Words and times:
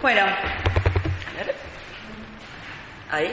Bueno, 0.00 0.22
ahí. 3.10 3.30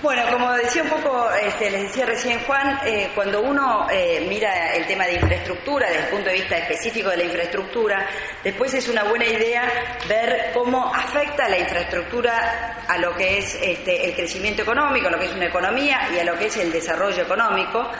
Bueno, 0.00 0.22
como 0.30 0.52
decía 0.52 0.82
un 0.82 0.88
poco, 0.88 1.30
este, 1.32 1.70
les 1.70 1.82
decía 1.84 2.06
recién 2.06 2.40
Juan, 2.40 2.80
eh, 2.84 3.10
cuando 3.14 3.42
uno 3.42 3.86
eh, 3.90 4.24
mira 4.28 4.74
el 4.74 4.86
tema 4.86 5.04
de 5.04 5.14
infraestructura 5.14 5.88
desde 5.88 6.04
el 6.04 6.08
punto 6.08 6.28
de 6.28 6.34
vista 6.36 6.56
específico 6.56 7.10
de 7.10 7.18
la 7.18 7.24
infraestructura, 7.24 8.06
después 8.42 8.72
es 8.72 8.88
una 8.88 9.04
buena 9.04 9.26
idea 9.26 9.70
ver 10.08 10.50
cómo 10.54 10.94
afecta 10.94 11.48
la 11.48 11.58
infraestructura 11.58 12.84
a 12.88 12.98
lo 12.98 13.14
que 13.14 13.38
es 13.38 13.54
este, 13.60 14.06
el 14.06 14.14
crecimiento 14.14 14.62
económico, 14.62 15.08
a 15.08 15.10
lo 15.10 15.18
que 15.18 15.26
es 15.26 15.32
una 15.32 15.46
economía 15.46 16.08
y 16.14 16.18
a 16.18 16.24
lo 16.24 16.38
que 16.38 16.46
es 16.46 16.56
el 16.56 16.72
desarrollo 16.72 17.22
económico 17.22 17.90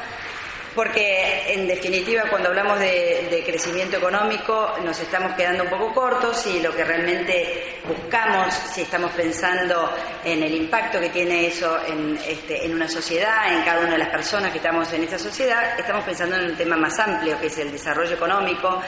porque 0.74 1.52
en 1.52 1.66
definitiva 1.66 2.24
cuando 2.28 2.48
hablamos 2.48 2.78
de, 2.78 3.42
crecimiento 3.44 3.98
económico 3.98 4.74
nos 4.84 4.98
estamos 4.98 5.34
quedando 5.34 5.64
un 5.64 5.70
poco 5.70 5.92
cortos 5.92 6.46
y 6.46 6.60
lo 6.60 6.74
que 6.74 6.82
realmente 6.82 7.80
buscamos, 7.86 8.54
si 8.54 8.82
estamos 8.82 9.10
pensando 9.12 9.92
en 10.24 10.42
el 10.42 10.54
impacto 10.54 10.98
que 10.98 11.10
tiene 11.10 11.46
eso 11.46 11.78
en, 11.86 12.18
este, 12.26 12.64
en 12.64 12.74
una 12.74 12.88
sociedad, 12.88 13.52
en 13.52 13.62
cada 13.64 13.80
una 13.80 13.92
de 13.92 13.98
las 13.98 14.08
personas 14.08 14.50
que 14.50 14.58
estamos 14.58 14.90
en 14.92 15.04
esa 15.04 15.18
sociedad, 15.18 15.78
estamos 15.78 16.04
pensando 16.04 16.36
en 16.36 16.50
un 16.50 16.56
tema 16.56 16.76
más 16.76 16.98
amplio 16.98 17.38
que 17.38 17.48
es 17.48 17.58
el 17.58 17.70
desarrollo 17.70 18.14
económico 18.14 18.80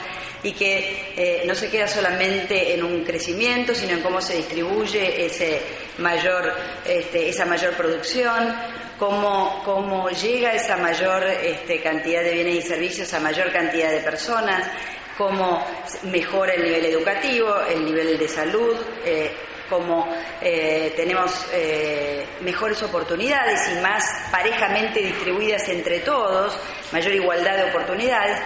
y 0.47 0.53
que 0.53 1.13
eh, 1.15 1.43
no 1.45 1.53
se 1.53 1.69
queda 1.69 1.87
solamente 1.87 2.73
en 2.73 2.83
un 2.83 3.03
crecimiento, 3.03 3.75
sino 3.75 3.93
en 3.93 4.01
cómo 4.01 4.21
se 4.21 4.37
distribuye 4.37 5.25
ese 5.25 5.61
mayor, 5.97 6.53
este, 6.85 7.29
esa 7.29 7.45
mayor 7.45 7.73
producción 7.73 8.55
cómo, 8.97 9.61
cómo 9.63 10.09
llega 10.09 10.53
esa 10.53 10.77
mayor 10.77 11.23
este, 11.23 11.81
cantidad 11.81 12.23
de 12.23 12.33
bienes 12.33 12.55
y 12.55 12.61
servicios 12.61 13.13
a 13.13 13.19
mayor 13.19 13.51
cantidad 13.51 13.91
de 13.91 13.99
personas, 13.99 14.69
cómo 15.17 15.65
mejora 16.03 16.53
el 16.53 16.63
nivel 16.63 16.85
educativo, 16.85 17.55
el 17.69 17.85
nivel 17.85 18.17
de 18.17 18.27
salud, 18.27 18.75
eh, 19.05 19.31
cómo 19.69 20.07
eh, 20.41 20.93
tenemos 20.95 21.45
eh, 21.53 22.25
mejores 22.41 22.81
oportunidades 22.83 23.59
y 23.73 23.81
más 23.81 24.03
parejamente 24.31 25.01
distribuidas 25.01 25.67
entre 25.69 25.99
todos, 25.99 26.57
mayor 26.91 27.13
igualdad 27.13 27.57
de 27.57 27.63
oportunidades. 27.69 28.39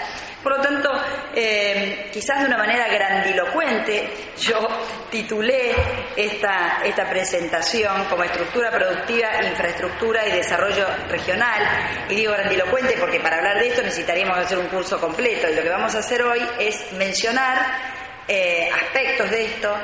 Por 0.43 0.57
lo 0.57 0.61
tanto, 0.61 0.89
eh, 1.35 2.09
quizás 2.11 2.39
de 2.39 2.47
una 2.47 2.57
manera 2.57 2.87
grandilocuente, 2.87 4.09
yo 4.39 4.67
titulé 5.11 5.75
esta, 6.15 6.81
esta 6.83 7.07
presentación 7.07 8.05
como 8.05 8.23
estructura 8.23 8.71
productiva, 8.71 9.29
infraestructura 9.43 10.27
y 10.27 10.31
desarrollo 10.31 10.87
regional. 11.09 11.61
Y 12.09 12.15
digo 12.15 12.33
grandilocuente 12.33 12.95
porque 12.99 13.19
para 13.19 13.37
hablar 13.37 13.59
de 13.59 13.67
esto 13.67 13.83
necesitaríamos 13.83 14.37
hacer 14.37 14.57
un 14.57 14.67
curso 14.67 14.99
completo 14.99 15.47
y 15.47 15.55
lo 15.55 15.61
que 15.61 15.69
vamos 15.69 15.93
a 15.93 15.99
hacer 15.99 16.23
hoy 16.23 16.41
es 16.59 16.91
mencionar 16.93 18.01
eh, 18.27 18.69
aspectos 18.71 19.29
de 19.29 19.45
esto, 19.45 19.75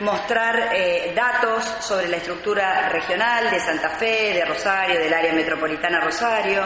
mostrar 0.00 0.70
eh, 0.72 1.12
datos 1.16 1.64
sobre 1.80 2.08
la 2.08 2.18
estructura 2.18 2.88
regional 2.90 3.50
de 3.50 3.58
Santa 3.58 3.90
Fe, 3.90 4.34
de 4.34 4.44
Rosario, 4.44 5.00
del 5.00 5.12
área 5.12 5.32
metropolitana 5.32 6.00
Rosario, 6.00 6.62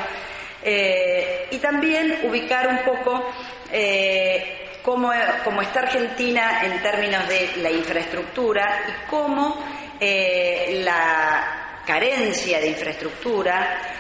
eh, 0.63 1.49
y 1.51 1.59
también 1.59 2.21
ubicar 2.25 2.69
un 2.69 2.79
poco 2.79 3.33
eh, 3.73 4.69
cómo, 4.83 5.13
está 5.13 5.81
Argentina 5.81 6.63
en 6.65 6.83
términos 6.83 7.27
de 7.29 7.51
la 7.57 7.71
infraestructura 7.71 8.83
y 8.89 9.11
cómo 9.11 9.65
eh, 9.99 10.83
la 10.85 11.83
carencia 11.87 12.61
de 12.61 12.69
infraestructura 12.69 13.97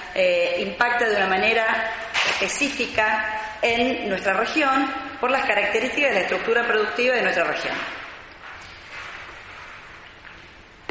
impacta 0.58 1.08
de 1.08 1.16
una 1.16 1.28
manera 1.28 1.92
específica 2.30 3.58
en 3.62 4.08
nuestra 4.08 4.34
región 4.34 4.92
por 5.20 5.30
las 5.30 5.44
características 5.44 6.10
de 6.10 6.14
la 6.14 6.20
estructura 6.22 6.66
productiva 6.66 7.14
de 7.14 7.22
nuestra 7.22 7.44
región. 7.44 7.99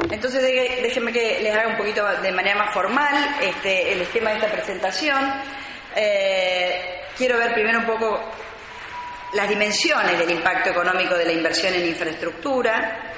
Entonces 0.08 0.42
déjenme 0.82 1.12
que 1.12 1.40
les 1.40 1.54
haga 1.54 1.68
un 1.68 1.76
poquito 1.76 2.06
de 2.22 2.32
manera 2.32 2.56
más 2.56 2.72
formal 2.72 3.36
este, 3.40 3.92
el 3.92 4.00
esquema 4.02 4.30
de 4.30 4.36
esta 4.36 4.50
presentación. 4.50 5.20
Eh, 5.94 7.02
quiero 7.16 7.36
ver 7.36 7.52
primero 7.52 7.80
un 7.80 7.86
poco 7.86 8.20
las 9.34 9.48
dimensiones 9.48 10.18
del 10.18 10.30
impacto 10.30 10.70
económico 10.70 11.14
de 11.14 11.26
la 11.26 11.32
inversión 11.32 11.74
en 11.74 11.86
infraestructura. 11.86 13.12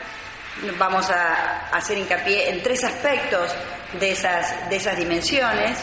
Vamos 0.79 1.11
a 1.11 1.69
hacer 1.71 1.99
hincapié 1.99 2.51
en 2.51 2.63
tres 2.63 2.85
aspectos 2.85 3.55
de 3.99 4.13
esas, 4.13 4.69
de 4.69 4.77
esas 4.77 4.97
dimensiones. 4.97 5.79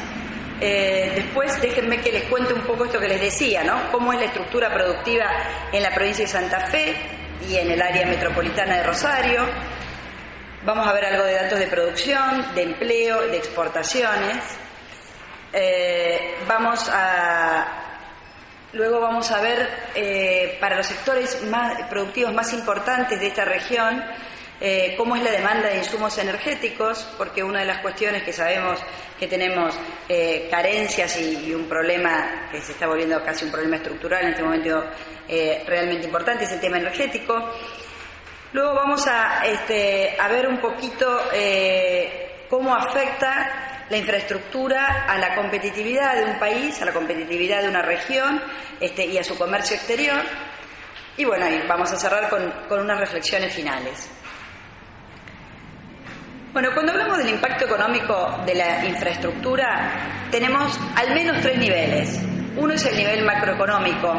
Eh, 0.61 1.13
después 1.15 1.59
déjenme 1.61 2.01
que 2.01 2.11
les 2.11 2.23
cuente 2.23 2.53
un 2.53 2.61
poco 2.61 2.85
esto 2.85 2.99
que 2.99 3.07
les 3.07 3.21
decía, 3.21 3.63
¿no? 3.63 3.91
Cómo 3.91 4.11
es 4.13 4.19
la 4.19 4.25
estructura 4.25 4.71
productiva 4.71 5.25
en 5.71 5.81
la 5.81 5.93
provincia 5.93 6.25
de 6.25 6.31
Santa 6.31 6.67
Fe 6.67 6.95
y 7.47 7.55
en 7.55 7.71
el 7.71 7.81
área 7.81 8.05
metropolitana 8.05 8.77
de 8.77 8.83
Rosario. 8.83 9.47
Vamos 10.65 10.85
a 10.85 10.91
ver 10.91 11.05
algo 11.05 11.23
de 11.23 11.35
datos 11.35 11.57
de 11.57 11.67
producción, 11.67 12.53
de 12.53 12.63
empleo, 12.63 13.21
de 13.27 13.37
exportaciones. 13.37 14.43
Eh, 15.53 16.35
vamos 16.49 16.89
a 16.93 17.65
luego 18.73 18.99
vamos 18.99 19.31
a 19.31 19.41
ver 19.41 19.67
eh, 19.95 20.57
para 20.59 20.75
los 20.75 20.85
sectores 20.85 21.41
más 21.45 21.81
productivos 21.83 22.33
más 22.33 22.53
importantes 22.53 23.19
de 23.19 23.27
esta 23.27 23.43
región 23.43 24.03
eh, 24.61 24.93
cómo 24.95 25.15
es 25.15 25.23
la 25.23 25.31
demanda 25.31 25.69
de 25.69 25.77
insumos 25.77 26.17
energéticos, 26.17 27.07
porque 27.17 27.41
una 27.41 27.61
de 27.61 27.65
las 27.65 27.79
cuestiones 27.79 28.23
que 28.23 28.33
sabemos 28.33 28.79
que 29.17 29.27
tenemos 29.27 29.73
carencias 30.51 31.17
y, 31.17 31.53
un 31.53 31.69
problema 31.69 32.49
que 32.51 32.61
se 32.61 32.73
está 32.73 32.85
volviendo 32.85 33.23
casi 33.23 33.45
un 33.45 33.51
problema 33.51 33.77
estructural 33.77 34.23
en 34.23 34.29
este 34.31 34.43
momento 34.43 34.85
realmente 35.65 36.05
importante 36.05 36.43
es 36.43 36.51
el 36.51 36.59
tema 36.59 36.77
energético. 36.77 37.53
Luego 38.51 38.73
vamos 38.73 39.05
a, 39.07 39.45
este, 39.45 40.17
a 40.19 40.27
ver 40.27 40.47
un 40.47 40.59
poquito 40.59 41.21
cómo 42.49 42.75
afecta 42.75 43.85
la 43.89 43.97
infraestructura 43.97 45.05
a 45.07 45.17
la 45.17 45.35
competitividad 45.35 46.15
de 46.15 46.25
un 46.25 46.39
país, 46.39 46.81
a 46.81 46.85
la 46.85 46.93
competitividad 46.93 47.61
de 47.61 47.69
una 47.69 47.81
región 47.81 48.41
este, 48.79 49.05
y 49.05 49.17
a 49.17 49.23
su 49.23 49.37
comercio 49.37 49.75
exterior. 49.75 50.21
Y 51.17 51.25
bueno, 51.25 51.45
vamos 51.67 51.91
a 51.91 51.97
cerrar 51.97 52.29
con, 52.29 52.51
con 52.67 52.79
unas 52.79 52.99
reflexiones 52.99 53.53
finales. 53.53 54.09
Bueno, 56.53 56.69
cuando 56.73 56.93
hablamos 56.93 57.19
del 57.19 57.29
impacto 57.29 57.65
económico 57.65 58.41
de 58.45 58.55
la 58.55 58.85
infraestructura, 58.85 60.27
tenemos 60.31 60.79
al 60.95 61.13
menos 61.13 61.41
tres 61.41 61.57
niveles. 61.59 62.19
Uno 62.57 62.73
es 62.73 62.83
el 62.85 62.97
nivel 62.97 63.23
macroeconómico, 63.23 64.11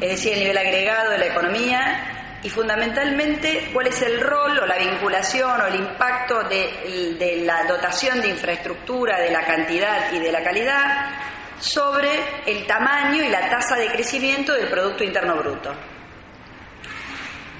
es 0.00 0.10
decir, 0.10 0.32
el 0.32 0.40
nivel 0.40 0.56
agregado 0.56 1.10
de 1.10 1.18
la 1.18 1.26
economía, 1.26 2.25
y 2.46 2.48
fundamentalmente 2.48 3.70
cuál 3.72 3.88
es 3.88 4.00
el 4.02 4.20
rol 4.20 4.56
o 4.60 4.66
la 4.66 4.78
vinculación 4.78 5.60
o 5.62 5.66
el 5.66 5.74
impacto 5.74 6.44
de, 6.44 7.42
la 7.44 7.64
dotación 7.64 8.20
de 8.20 8.28
infraestructura, 8.28 9.18
de 9.18 9.32
la 9.32 9.44
cantidad 9.44 10.12
y 10.12 10.20
de 10.20 10.30
la 10.30 10.44
calidad 10.44 11.10
sobre 11.58 12.08
el 12.46 12.64
tamaño 12.64 13.24
y 13.24 13.30
la 13.30 13.50
tasa 13.50 13.74
de 13.74 13.88
crecimiento 13.88 14.52
del 14.52 14.68
Producto 14.68 15.02
Interno 15.02 15.34
Bruto. 15.34 15.74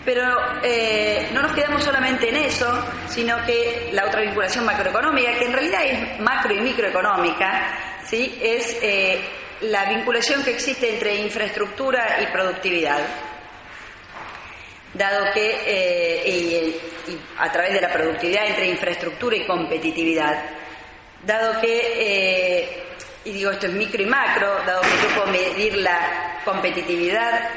Pero 0.04 0.22
eh, 0.62 1.30
no 1.32 1.42
nos 1.42 1.50
quedamos 1.50 1.82
solamente 1.82 2.28
en 2.28 2.36
eso, 2.36 2.72
sino 3.08 3.44
que 3.44 3.91
la 3.92 4.04
otra 4.04 4.20
vinculación 4.20 4.64
macroeconómica, 4.64 5.32
que 5.32 5.47
en 5.47 5.53
realidad 5.53 5.84
es 5.84 6.20
macro 6.20 6.54
y 6.54 6.60
microeconómica, 6.60 7.76
¿sí? 8.04 8.38
es 8.41 8.78
eh, 8.80 9.18
la 9.62 9.86
vinculación 9.86 10.44
que 10.44 10.53
existe 10.53 10.94
entre 10.94 11.16
infraestructura 11.16 12.18
y 12.22 12.26
productividad 12.26 13.00
dado 14.96 15.32
que, 15.32 15.60
eh, 15.66 16.80
y, 17.08 17.18
a 17.38 17.50
través 17.52 17.72
de 17.72 17.80
la 17.80 17.92
productividad 17.92 18.46
entre 18.46 18.68
infraestructura 18.68 19.36
y 19.36 19.46
competitividad, 19.46 20.42
dado 21.24 21.60
que, 21.60 21.92
eh, 21.96 22.82
y 23.24 23.32
digo 23.32 23.50
esto 23.50 23.66
es 23.66 23.72
micro 23.72 24.02
y 24.02 24.06
macro, 24.06 24.48
dado 24.66 24.80
que 24.82 24.88
yo 25.02 25.14
puedo 25.14 25.26
medir 25.26 25.76
la 25.76 26.40
competitividad 26.44 27.48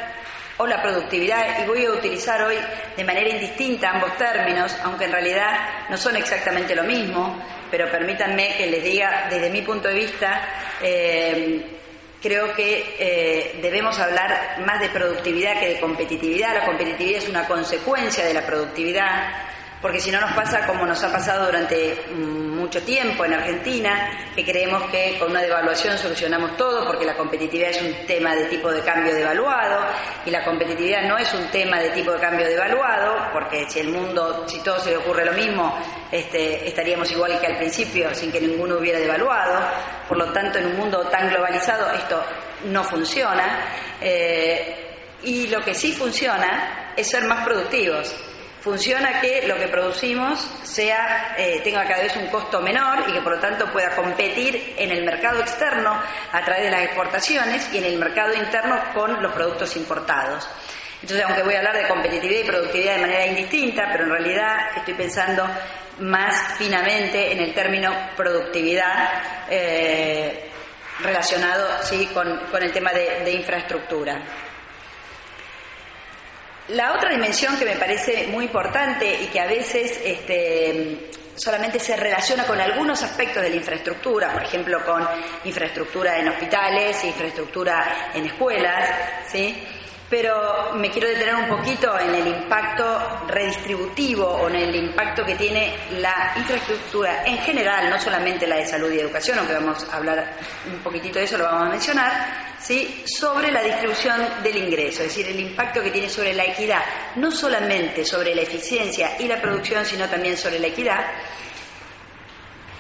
o 0.58 0.68
la 0.68 0.82
productividad, 0.82 1.64
y 1.64 1.68
voy 1.68 1.86
a 1.86 1.92
utilizar 1.92 2.42
hoy 2.42 2.58
de 2.98 3.04
manera 3.06 3.30
indistinta 3.30 3.92
ambos 3.92 4.18
términos, 4.18 4.76
aunque 4.84 5.06
en 5.06 5.14
realidad 5.14 5.88
no 5.90 5.96
son 5.96 6.18
exactamente 6.18 6.76
lo 6.76 6.84
mismo, 6.84 7.42
pero 7.72 7.90
permítanme 7.90 8.58
que 8.58 8.68
les 8.68 8.84
diga 8.84 9.28
desde 9.30 9.50
mi 9.50 9.62
punto 9.62 9.88
de 9.88 9.94
vista, 9.94 10.76
eh, 10.82 11.80
Creo 12.22 12.54
que 12.54 12.96
eh, 13.00 13.60
debemos 13.62 13.98
hablar 13.98 14.62
más 14.66 14.82
de 14.82 14.90
productividad 14.90 15.60
que 15.60 15.70
de 15.70 15.80
competitividad. 15.80 16.54
La 16.54 16.66
competitividad 16.66 17.24
es 17.24 17.30
una 17.30 17.48
consecuencia 17.48 18.26
de 18.26 18.34
la 18.34 18.46
productividad, 18.46 19.32
porque 19.82 20.00
si 20.00 20.12
no 20.12 20.20
nos 20.20 20.34
pasa 20.34 20.68
como 20.68 20.86
nos 20.86 21.04
ha 21.04 21.12
pasado 21.12 21.46
durante 21.46 22.06
mm, 22.14 22.58
mucho 22.60 22.82
tiempo 22.84 23.24
en 23.24 23.34
Argentina, 23.34 24.12
que 24.36 24.44
creemos 24.44 24.84
que 24.92 25.18
con 25.18 25.32
una 25.32 25.42
devaluación 25.42 25.98
solucionamos 25.98 26.58
todo, 26.58 26.86
porque 26.86 27.06
la 27.06 27.16
competitividad 27.16 27.70
es 27.72 27.82
un 27.82 28.06
tema 28.06 28.36
de 28.36 28.46
tipo 28.46 28.72
de 28.72 28.82
cambio 28.82 29.14
devaluado, 29.14 29.86
y 30.26 30.32
la 30.32 30.44
competitividad 30.44 31.04
no 31.04 31.18
es 31.18 31.34
un 31.34 31.48
tema 31.48 31.80
de 31.80 31.90
tipo 31.92 32.12
de 32.12 32.20
cambio 32.20 32.46
devaluado, 32.46 33.32
porque 33.32 33.70
si 33.70 33.80
el 33.80 33.90
mundo, 33.90 34.46
si 34.48 34.60
todo 34.62 34.80
se 34.80 34.92
le 34.92 34.98
ocurre 34.98 35.26
lo 35.26 35.34
mismo, 35.34 35.74
este, 36.12 36.68
estaríamos 36.68 37.12
igual 37.12 37.40
que 37.40 37.48
al 37.48 37.58
principio, 37.58 38.14
sin 38.14 38.32
que 38.32 38.42
ninguno 38.42 38.78
hubiera 38.78 39.00
devaluado. 39.00 39.60
Por 40.08 40.18
lo 40.18 40.32
tanto, 40.34 40.60
en 40.60 40.68
un 40.68 40.78
mundo 40.78 41.08
tan 41.08 41.30
globalizado 41.30 41.92
esto 41.92 42.22
no 42.66 42.84
funciona. 42.84 43.66
Eh, 44.02 44.76
y 45.24 45.48
lo 45.48 45.62
que 45.64 45.74
sí 45.74 45.92
funciona 45.94 46.94
es 46.96 47.08
ser 47.08 47.26
más 47.26 47.46
productivos. 47.46 48.29
Funciona 48.62 49.22
que 49.22 49.48
lo 49.48 49.58
que 49.58 49.68
producimos 49.68 50.40
sea 50.64 51.36
eh, 51.38 51.62
tenga 51.64 51.86
cada 51.88 52.04
vez 52.04 52.16
un 52.16 52.28
costo 52.28 52.62
menor 52.62 53.06
y 53.08 53.14
que 53.14 53.22
por 53.22 53.36
lo 53.36 53.40
tanto 53.40 53.72
pueda 53.72 53.96
competir 53.96 54.76
en 54.78 54.92
el 54.92 55.06
mercado 55.06 55.40
externo 55.40 55.92
a 56.32 56.44
través 56.44 56.66
de 56.66 56.72
las 56.72 56.84
exportaciones 56.84 57.70
y 57.74 57.78
en 57.78 57.86
el 57.86 57.98
mercado 57.98 58.34
interno 58.34 58.80
con 58.94 59.22
los 59.22 59.32
productos 59.34 59.76
importados. 59.76 60.48
Entonces, 61.02 61.26
aunque 61.26 61.44
voy 61.44 61.56
a 61.56 61.60
hablar 61.60 61.78
de 61.78 61.88
competitividad 61.88 62.42
y 62.42 62.48
productividad 62.48 62.96
de 62.96 63.02
manera 63.02 63.26
indistinta, 63.28 63.88
pero 63.92 64.04
en 64.04 64.10
realidad 64.10 64.58
estoy 64.76 64.94
pensando 64.96 65.48
más 66.00 66.58
finamente 66.58 67.32
en 67.32 67.40
el 67.40 67.54
término 67.54 67.94
productividad 68.18 69.22
eh, 69.50 70.50
relacionado 71.02 71.82
¿sí? 71.84 72.08
con, 72.14 72.28
el 72.62 72.72
tema 72.74 72.92
de 72.92 73.32
infraestructura. 73.32 74.22
La 76.70 76.94
otra 76.94 77.10
dimensión 77.10 77.58
que 77.58 77.66
me 77.66 77.76
parece 77.76 78.28
muy 78.28 78.46
importante 78.46 79.24
y 79.24 79.28
que 79.28 79.40
a 79.40 79.48
veces 79.48 80.00
este, 80.04 81.10
solamente 81.36 81.80
se 81.80 81.96
relaciona 81.96 82.46
con 82.46 82.60
algunos 82.60 83.02
aspectos 83.02 83.42
de 83.42 83.50
la 83.50 83.56
infraestructura, 83.56 84.34
por 84.34 84.44
ejemplo, 84.44 84.84
con 84.86 85.08
infraestructura 85.46 86.20
en 86.20 86.28
hospitales, 86.28 87.04
infraestructura 87.04 88.12
en 88.14 88.26
escuelas, 88.26 88.90
¿sí? 89.32 89.64
Pero 90.10 90.74
me 90.74 90.90
quiero 90.90 91.08
detener 91.08 91.36
un 91.36 91.48
poquito 91.48 91.98
en 92.00 92.16
el 92.16 92.28
impacto 92.28 93.28
redistributivo 93.28 94.26
o 94.26 94.50
en 94.50 94.56
el 94.56 94.76
impacto 94.76 95.24
que 95.24 95.36
tiene 95.36 95.76
la 95.92 96.34
infraestructura 96.36 97.24
en 97.26 97.38
general, 97.40 97.90
no 97.90 98.00
solamente 98.02 98.48
la 98.48 98.56
de 98.56 98.66
salud 98.66 98.92
y 98.92 99.00
educación, 99.00 99.38
aunque 99.38 99.54
vamos 99.54 99.86
a 99.92 99.98
hablar 99.98 100.34
un 100.66 100.80
poquitito 100.80 101.20
de 101.20 101.26
eso, 101.26 101.38
lo 101.38 101.44
vamos 101.44 101.68
a 101.68 101.70
mencionar, 101.70 102.12
¿sí? 102.60 103.04
sobre 103.06 103.52
la 103.52 103.62
distribución 103.62 104.20
del 104.42 104.58
ingreso, 104.58 105.04
es 105.04 105.10
decir, 105.10 105.28
el 105.28 105.40
impacto 105.40 105.82
que 105.82 105.92
tiene 105.92 106.10
sobre 106.10 106.34
la 106.34 106.46
equidad, 106.46 106.82
no 107.16 107.32
solamente 107.32 108.04
sobre 108.04 108.34
la 108.34 108.42
eficiencia 108.42 109.16
y 109.20 109.28
la 109.28 109.40
producción, 109.40 109.86
sino 109.86 110.08
también 110.10 110.36
sobre 110.36 110.60
la 110.60 110.68
equidad. 110.68 111.06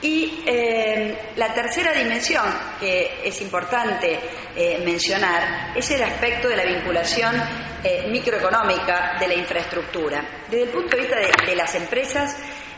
Y 0.01 0.43
eh, 0.45 1.33
la 1.35 1.53
tercera 1.53 1.91
dimensión 1.91 2.45
que 2.79 3.19
es 3.23 3.41
importante 3.41 4.17
eh, 4.55 4.81
mencionar 4.85 5.73
es 5.75 5.91
el 5.91 6.01
aspecto 6.01 6.47
de 6.47 6.55
la 6.55 6.63
vinculación 6.63 7.35
eh, 7.83 8.07
microeconómica 8.09 9.17
de 9.19 9.27
la 9.27 9.33
infraestructura. 9.33 10.23
Desde 10.49 10.63
el 10.63 10.69
punto 10.69 10.95
de 10.95 11.01
vista 11.01 11.17
de, 11.45 11.55
las 11.55 11.75
empresas, 11.75 12.37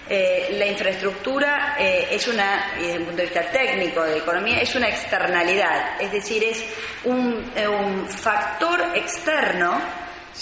la 0.09 0.65
infraestructura 0.65 1.77
es 1.79 2.27
una, 2.27 2.73
y 2.77 2.81
desde 2.81 2.95
el 2.95 3.03
punto 3.03 3.17
de 3.17 3.23
vista 3.23 3.49
técnico 3.49 4.03
de 4.03 4.17
economía, 4.17 4.59
es 4.59 4.75
una 4.75 4.89
externalidad, 4.89 6.01
es 6.01 6.11
decir, 6.11 6.43
es 6.43 6.65
un, 7.05 7.49
factor 8.09 8.81
externo 8.95 9.79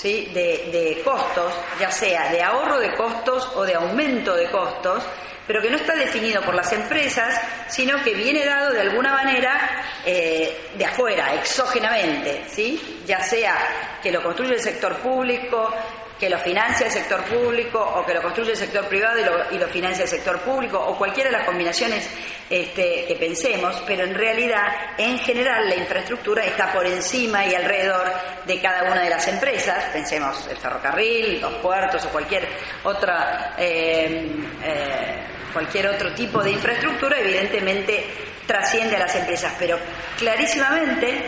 de 0.02 1.02
costos, 1.04 1.54
ya 1.80 1.92
sea 1.92 2.32
de 2.32 2.42
ahorro 2.42 2.80
de 2.80 2.96
costos 2.96 3.52
o 3.56 3.64
de 3.64 3.76
aumento 3.76 4.36
de 4.36 4.50
costos, 4.50 5.04
pero 5.50 5.64
que 5.64 5.72
no 5.72 5.78
está 5.78 5.96
definido 5.96 6.44
por 6.44 6.54
las 6.54 6.72
empresas, 6.74 7.42
sino 7.70 8.04
que 8.04 8.14
viene 8.14 8.46
dado 8.46 8.72
de 8.72 8.82
alguna 8.82 9.14
manera 9.14 9.84
eh, 10.06 10.70
de 10.76 10.86
afuera, 10.86 11.34
exógenamente, 11.34 12.44
¿sí? 12.48 13.02
ya 13.08 13.20
sea 13.24 13.58
que 14.00 14.12
lo 14.12 14.22
construye 14.22 14.54
el 14.54 14.60
sector 14.60 14.98
público, 14.98 15.74
que 16.20 16.30
lo 16.30 16.38
financia 16.38 16.86
el 16.86 16.92
sector 16.92 17.24
público 17.24 17.80
o 17.80 18.06
que 18.06 18.14
lo 18.14 18.22
construye 18.22 18.52
el 18.52 18.58
sector 18.58 18.86
privado 18.88 19.18
y 19.50 19.58
lo, 19.58 19.68
financia 19.70 20.04
el 20.04 20.10
sector 20.10 20.40
público 20.42 20.78
o 20.78 20.96
cualquiera 20.96 21.32
de 21.32 21.38
las 21.38 21.48
combinaciones 21.48 22.08
este, 22.48 23.06
que 23.08 23.16
pensemos, 23.16 23.82
pero 23.88 24.04
en 24.04 24.14
realidad, 24.14 24.68
en 25.00 25.18
general, 25.18 25.68
la 25.68 25.78
infraestructura 25.78 26.46
está 26.46 26.72
por 26.72 26.86
encima 26.86 27.44
y 27.48 27.56
alrededor 27.56 28.06
de 28.46 28.62
cada 28.62 28.84
una 28.84 29.02
de 29.02 29.10
las 29.10 29.28
empresas, 29.28 29.86
pensemos 29.94 30.48
el 30.48 30.58
ferrocarril, 30.58 31.42
los 31.42 31.54
puertos 31.56 32.06
o 32.06 32.10
cualquier 32.10 32.48
otra 32.84 33.56
eh, 33.58 34.30
eh, 34.64 35.39
cualquier 35.50 35.88
otro 35.88 36.14
tipo 36.14 36.44
de 36.44 36.52
infraestructura, 36.52 37.20
evidentemente 37.20 38.06
trasciende 38.46 38.96
a 38.96 39.00
las 39.00 39.16
empresas, 39.16 39.54
pero 39.60 39.78
clarísimamente 40.18 41.22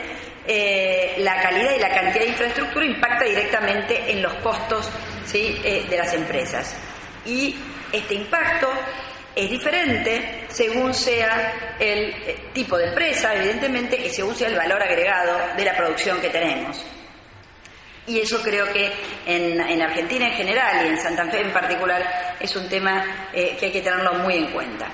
eh, 0.48 1.16
la 1.20 1.42
calidad 1.42 1.76
y 1.76 1.80
la 1.80 1.90
cantidad 1.90 2.24
de 2.24 2.30
infraestructura 2.30 2.86
impacta 2.86 3.26
directamente 3.26 4.12
en 4.12 4.22
los 4.22 4.34
costos 4.36 4.90
eh, 5.34 5.86
de 5.90 5.98
las 5.98 6.14
empresas. 6.14 6.76
Y 7.26 7.56
este 7.92 8.16
impacto 8.16 8.70
es 9.36 9.50
diferente 9.50 10.46
según 10.50 10.94
sea 10.94 11.76
el 11.80 12.10
eh, 12.10 12.50
tipo 12.54 12.78
de 12.78 12.88
empresa, 12.88 13.36
evidentemente, 13.36 13.96
y 13.96 14.10
según 14.10 14.36
sea 14.36 14.48
el 14.48 14.56
valor 14.56 14.82
agregado 14.82 15.38
de 15.56 15.64
la 15.64 15.76
producción 15.78 16.20
que 16.20 16.30
tenemos. 16.30 16.84
Y 18.08 18.20
eso 18.20 18.42
creo 18.42 18.72
que 18.74 18.92
en, 19.26 19.82
Argentina 19.82 20.28
en 20.28 20.34
general 20.34 20.86
y 20.86 20.90
en 20.90 21.00
Santa 21.00 21.30
Fe 21.30 21.42
en 21.42 21.54
particular 21.54 22.36
es 22.40 22.56
un 22.56 22.68
tema 22.68 23.30
eh, 23.34 23.56
que 23.60 23.68
hay 23.68 23.72
que 23.72 23.82
tenerlo 23.82 24.14
muy 24.16 24.36
en 24.36 24.48
cuenta. 24.48 24.90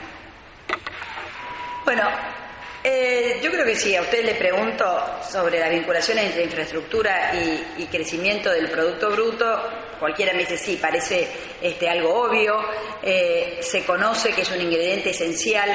Bueno, 1.85 2.03
eh, 2.83 3.39
yo 3.41 3.51
creo 3.51 3.65
que 3.65 3.75
si 3.75 3.95
a 3.95 4.01
usted 4.01 4.23
le 4.23 4.35
pregunto 4.35 5.19
sobre 5.29 5.59
la 5.59 5.69
vinculación 5.69 6.19
entre 6.19 6.43
infraestructura 6.43 7.33
y, 7.77 7.85
crecimiento 7.85 8.51
del 8.51 8.69
Producto 8.69 9.09
Bruto, 9.09 9.61
cualquiera 9.99 10.33
me 10.33 10.39
dice 10.39 10.57
sí, 10.57 10.77
parece 10.81 11.27
este, 11.61 11.89
algo 11.89 12.13
obvio, 12.13 12.59
eh, 13.01 13.59
se 13.61 13.83
conoce 13.83 14.31
que 14.31 14.41
es 14.41 14.51
un 14.51 14.61
ingrediente 14.61 15.09
esencial 15.09 15.69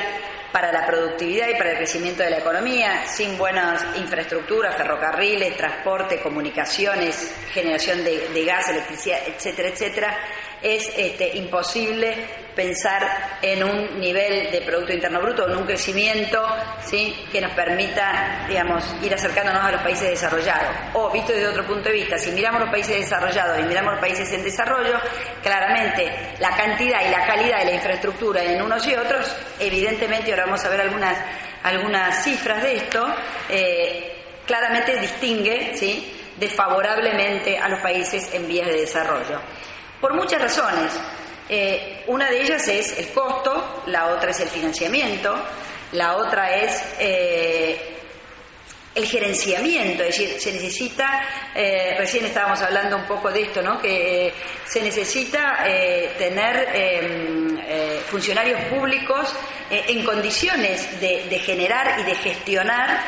para 0.52 0.70
la 0.70 0.87
productividad 0.87 1.49
y 1.49 1.54
para 1.54 1.70
el 1.72 1.76
crecimiento 1.78 2.22
de 2.22 2.31
la 2.31 2.38
economía, 2.38 3.06
sin 3.06 3.38
buenas 3.38 3.84
infraestructuras, 3.96 4.76
ferrocarriles, 4.76 5.56
transporte, 5.56 6.20
comunicaciones, 6.20 7.34
generación 7.52 8.04
de, 8.04 8.44
gas, 8.44 8.69
electricidad, 8.69 9.19
etcétera, 9.26 9.69
etcétera, 9.70 10.19
es 10.62 10.93
este, 10.97 11.37
imposible 11.37 12.43
pensar 12.55 13.38
en 13.41 13.64
un 13.64 13.99
nivel 13.99 14.50
de 14.50 14.61
Producto 14.61 14.93
Interno 14.93 15.20
Bruto, 15.20 15.49
en 15.49 15.56
un 15.56 15.64
crecimiento 15.64 16.44
¿sí? 16.85 17.26
que 17.32 17.41
nos 17.41 17.53
permita 17.53 18.44
digamos, 18.49 18.85
ir 19.03 19.12
acercándonos 19.14 19.64
a 19.64 19.73
los 19.73 19.82
países 19.82 20.11
desarrollados. 20.11 20.75
O, 20.94 21.11
visto 21.11 21.32
desde 21.32 21.49
otro 21.49 21.64
punto 21.67 21.88
de 21.88 21.94
vista, 21.94 22.19
si 22.19 22.31
miramos 22.31 22.61
los 22.61 22.70
países 22.70 22.97
desarrollados 22.97 23.59
y 23.59 23.62
miramos 23.62 23.93
los 23.93 24.00
países 24.00 24.31
en 24.32 24.44
desarrollo, 24.44 25.00
claramente 25.43 26.35
la 26.38 26.50
cantidad 26.50 27.06
y 27.06 27.11
la 27.11 27.26
calidad 27.26 27.58
de 27.61 27.65
la 27.67 27.75
infraestructura 27.75 28.43
en 28.44 28.62
unos 28.62 28.87
y 28.87 28.94
otros, 28.94 29.35
evidentemente, 29.58 30.31
ahora 30.31 30.44
vamos 30.44 30.65
a 30.65 30.69
ver 30.69 30.82
algunas, 30.82 31.17
algunas 31.62 32.23
cifras 32.23 32.62
de 32.62 32.76
esto, 32.76 33.06
eh, 33.49 34.17
claramente 34.47 35.00
distingue 35.00 35.73
¿sí? 35.75 36.12
desfavorablemente 36.37 37.58
a 37.58 37.69
los 37.69 37.81
países 37.81 38.32
en 38.35 38.47
vías 38.47 38.67
de 38.67 38.81
desarrollo. 38.81 39.41
Por 40.02 40.14
muchas 40.14 40.43
razones. 40.43 40.93
Eh, 41.49 42.02
una 42.08 42.28
de 42.28 42.43
ellas 42.43 42.67
es 42.67 42.98
el 42.98 43.10
costo, 43.10 43.84
la 43.86 44.06
otra 44.06 44.32
es 44.32 44.41
el 44.41 44.48
financiamiento, 44.48 45.32
la 45.93 46.17
otra 46.17 46.56
es 46.56 46.82
eh, 46.98 47.81
el 48.96 49.06
gerenciamiento, 49.06 50.03
es 50.03 50.19
decir, 50.19 50.41
se 50.41 50.53
necesita, 50.55 51.22
eh, 51.55 51.94
recién 51.96 52.24
estábamos 52.24 52.60
hablando 52.62 52.96
un 52.96 53.05
poco 53.05 53.31
de 53.31 53.43
esto, 53.43 53.62
¿no? 53.62 53.81
que 53.81 54.34
se 54.67 54.82
necesita 54.82 55.65
tener 56.19 56.69
em, 56.74 57.58
funcionarios 58.06 58.60
públicos 58.65 59.32
en 59.70 60.05
condiciones 60.05 61.00
de, 61.00 61.38
generar 61.38 62.00
y 62.00 62.03
de 62.03 62.15
gestionar 62.17 63.00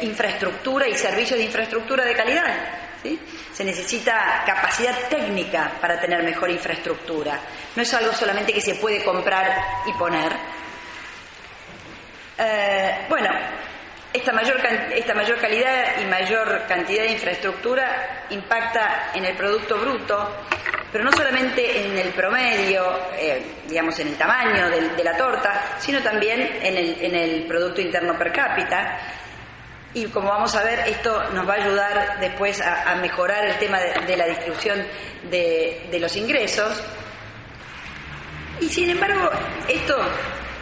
infraestructura 0.00 0.88
y 0.88 0.94
servicios 0.94 1.38
de 1.38 1.44
infraestructura 1.44 2.02
de 2.02 2.14
calidad. 2.14 2.89
Se 3.52 3.64
necesita 3.64 4.42
capacidad 4.44 5.08
técnica 5.08 5.72
para 5.80 6.00
tener 6.00 6.22
mejor 6.22 6.50
infraestructura. 6.50 7.40
No 7.74 7.82
es 7.82 7.94
algo 7.94 8.12
solamente 8.12 8.52
que 8.52 8.60
se 8.60 8.74
puede 8.74 9.02
comprar 9.02 9.64
y 9.86 9.92
poner. 9.94 10.32
Eh, 12.38 13.06
bueno, 13.08 13.30
esta 14.12 14.32
mayor, 14.32 14.58
esta 14.94 15.14
mayor 15.14 15.38
calidad 15.38 16.00
y 16.00 16.04
mayor 16.06 16.62
cantidad 16.66 17.04
de 17.04 17.12
infraestructura 17.12 18.26
impacta 18.30 19.12
en 19.14 19.24
el 19.24 19.36
Producto 19.36 19.78
Bruto, 19.78 20.36
pero 20.90 21.04
no 21.04 21.12
solamente 21.12 21.84
en 21.84 21.96
el 21.96 22.08
promedio, 22.08 22.98
eh, 23.14 23.42
digamos 23.68 23.98
en 24.00 24.08
el 24.08 24.16
tamaño 24.16 24.68
de, 24.68 25.04
la 25.04 25.16
torta, 25.16 25.76
sino 25.78 26.02
también 26.02 26.58
en 26.62 26.76
el, 26.76 26.96
en 27.00 27.14
el 27.14 27.42
Producto 27.44 27.80
Interno 27.80 28.18
per 28.18 28.32
cápita 28.32 28.98
y 29.92 30.06
como 30.06 30.28
vamos 30.28 30.54
a 30.54 30.62
ver, 30.62 30.80
esto 30.88 31.30
nos 31.30 31.48
va 31.48 31.54
a 31.54 31.56
ayudar 31.56 32.20
después 32.20 32.60
a, 32.60 32.94
mejorar 32.96 33.44
el 33.46 33.58
tema 33.58 33.78
de, 33.80 34.16
la 34.16 34.26
distribución 34.26 34.86
de, 35.30 35.98
los 36.00 36.14
ingresos. 36.16 36.82
Y 38.60 38.68
sin 38.68 38.90
embargo, 38.90 39.30
esto 39.68 39.96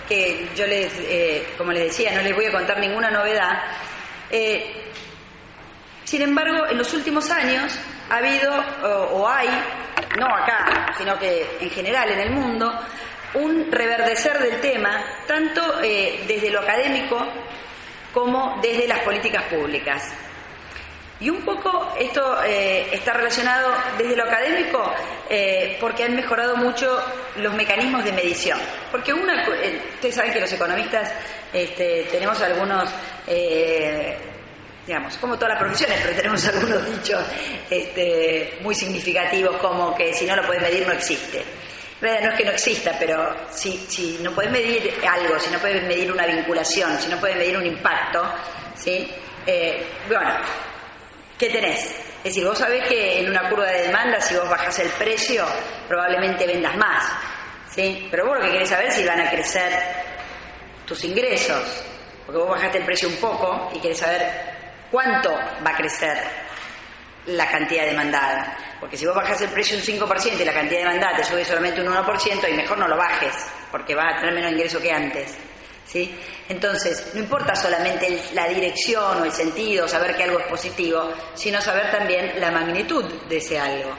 que 0.08 0.49
yo 0.56 0.66
les, 0.66 0.92
eh, 1.00 1.47
como 1.58 1.73
les 1.73 1.85
decía, 1.85 2.14
no 2.14 2.23
les 2.23 2.35
voy 2.35 2.47
a 2.47 2.52
contar 2.52 2.78
ninguna 2.78 3.11
novedad, 3.11 3.62
eh, 4.30 4.88
sin 6.04 6.23
embargo, 6.23 6.66
en 6.70 6.78
los 6.78 6.94
últimos 6.94 7.30
años 7.30 7.78
ha 8.08 8.16
habido 8.16 8.50
o, 9.12 9.28
hay, 9.28 9.49
no 10.18 10.26
acá, 10.35 10.94
sino 10.97 11.18
que 11.18 11.58
en 11.61 11.68
general 11.68 12.11
en 12.11 12.20
el 12.20 12.30
mundo, 12.30 12.73
un 13.35 13.70
reverdecer 13.70 14.38
del 14.38 14.58
tema, 14.62 15.04
tanto 15.26 15.82
eh, 15.82 16.25
desde 16.26 16.50
lo 16.50 16.61
académico 16.61 17.28
como 18.12 18.58
desde 18.62 18.86
las 18.88 19.00
políticas 19.00 19.44
públicas. 19.44 20.12
Y 21.20 21.30
un 21.30 21.42
poco 21.42 21.94
esto 21.98 22.42
eh, 22.44 22.86
está 22.92 23.12
relacionado 23.12 23.74
desde 23.98 24.14
lo 24.14 24.22
académico 24.22 24.92
eh, 25.28 25.76
porque 25.80 26.04
han 26.04 26.14
mejorado 26.14 26.56
mucho 26.56 27.02
los 27.36 27.52
mecanismos 27.54 28.04
de 28.04 28.12
medición. 28.12 28.58
Porque 28.92 29.12
una, 29.12 29.44
eh, 29.44 29.82
ustedes 29.94 30.14
saben 30.14 30.32
que 30.32 30.40
los 30.40 30.52
economistas 30.52 31.12
este, 31.52 32.06
tenemos 32.10 32.40
algunos, 32.40 32.88
digamos, 34.86 35.16
como 35.16 35.34
todas 35.34 35.54
las 35.54 35.58
profesiones, 35.58 35.98
pero 36.02 36.16
tenemos 36.16 36.46
algunos 36.54 36.86
dichos 36.86 37.24
este, 37.68 38.58
muy 38.60 38.76
significativos 38.76 39.56
como 39.56 39.96
que 39.96 40.14
si 40.14 40.24
no 40.24 40.36
lo 40.36 40.46
puedes 40.46 40.62
medir 40.62 40.86
no 40.86 40.92
existe. 40.92 41.42
No 42.00 42.09
es 42.09 42.35
que 42.35 42.45
no 42.45 42.52
exista, 42.52 42.93
pero 42.99 43.35
si, 43.50 43.76
si 43.88 44.19
no 44.23 44.33
puedes 44.33 44.52
medir 44.52 44.95
algo, 45.09 45.38
si 45.40 45.50
no 45.50 45.59
puedes 45.59 45.83
medir 45.83 46.12
una 46.12 46.26
vinculación, 46.26 46.97
si 46.99 47.09
no 47.09 47.19
puedes 47.19 47.37
medir 47.37 47.57
un 47.57 47.67
impacto, 47.67 48.23
¿sí? 48.76 49.11
bueno, 50.09 50.31
¿qué 51.37 51.49
tenés? 51.49 51.87
Es 52.19 52.25
decir, 52.35 52.45
vos 52.45 52.59
sabés 52.59 52.87
que 52.88 53.21
en 53.21 53.31
una 53.31 53.49
curva 53.49 53.67
de 53.67 53.83
demanda, 53.83 54.21
si 54.21 54.35
vos 54.35 54.49
bajás 54.49 54.78
el 54.81 54.90
precio, 54.90 55.45
probablemente 55.88 56.47
vendas 56.47 56.76
más. 56.76 57.05
¿sí? 57.71 58.09
Pero 58.11 58.26
vos 58.26 58.38
lo 58.38 58.45
que 58.45 58.52
querés 58.52 58.69
saber 58.69 58.87
es 58.87 58.95
si 58.95 59.05
van 59.05 59.21
a 59.21 59.31
crecer 59.31 59.73
tus 60.85 61.02
ingresos. 61.05 61.85
Porque 62.26 62.40
vos 62.40 62.50
bajaste 62.50 62.78
el 62.78 62.85
precio 62.85 63.09
un 63.09 63.17
poco 63.17 63.71
y 63.75 63.81
querés 63.81 63.99
saber 63.99 64.23
cuánto 64.90 65.31
va 65.33 65.71
a 65.71 65.76
crecer 65.76 66.19
la 67.28 67.49
cantidad 67.50 67.85
demandada. 67.85 68.56
Porque 68.80 68.97
si 68.97 69.06
vos 69.06 69.14
bajás 69.14 69.40
el 69.42 69.50
precio 69.50 69.76
un 69.76 69.82
5% 69.82 70.40
y 70.40 70.44
la 70.44 70.52
cantidad 70.52 70.80
demandada 70.80 71.16
te 71.16 71.25
sube 71.25 71.44
solamente 71.44 71.80
un 71.80 71.88
1%, 71.88 72.49
y 72.49 72.54
mejor 72.54 72.78
no 72.78 72.88
lo 72.88 72.97
bajes, 72.97 73.35
porque 73.70 73.94
vas 73.94 74.14
a 74.14 74.20
tener 74.20 74.35
menos 74.35 74.52
ingreso 74.52 74.80
que 74.80 74.92
antes. 74.92 75.37
¿sí? 75.85 76.14
Entonces, 76.49 77.12
no 77.14 77.20
importa 77.20 77.54
solamente 77.54 78.20
la 78.35 78.49
dirección 78.49 79.23
o 79.23 79.25
el 79.25 79.32
sentido, 79.32 79.88
saber 79.88 80.16
que 80.16 80.25
algo 80.25 80.38
es 80.38 80.47
positivo, 80.47 81.12
sino 81.35 81.61
saber 81.61 81.90
también 81.90 82.40
la 82.40 82.50
magnitud 82.50 83.04
de 83.28 83.37
ese 83.37 83.58
algo. 83.58 83.90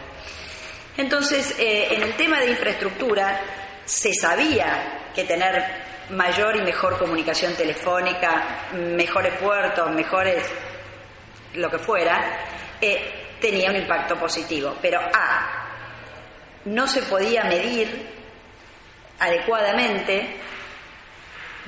Entonces, 0.98 1.55
eh, 1.59 1.88
en 1.91 2.03
el 2.03 2.15
tema 2.15 2.39
de 2.39 2.51
infraestructura, 2.51 3.41
se 3.86 4.13
sabía 4.13 5.09
que 5.15 5.24
tener 5.24 5.63
mayor 6.12 6.55
y 6.55 6.62
mejor 6.62 6.98
comunicación 6.98 7.53
telefónica, 7.55 8.69
mejores 8.74 9.33
puertos, 9.39 9.91
mejores 9.91 10.43
lo 11.53 11.69
que 11.69 11.79
fuera, 11.79 12.45
eh, 12.81 13.18
tenía 13.39 13.69
un 13.69 13.77
impacto 13.77 14.15
positivo. 14.17 14.75
Pero 14.81 15.00
A, 15.00 15.65
no 16.65 16.88
se 16.88 17.01
podía 17.03 17.43
medir 17.46 18.08
adecuadamente 19.19 20.38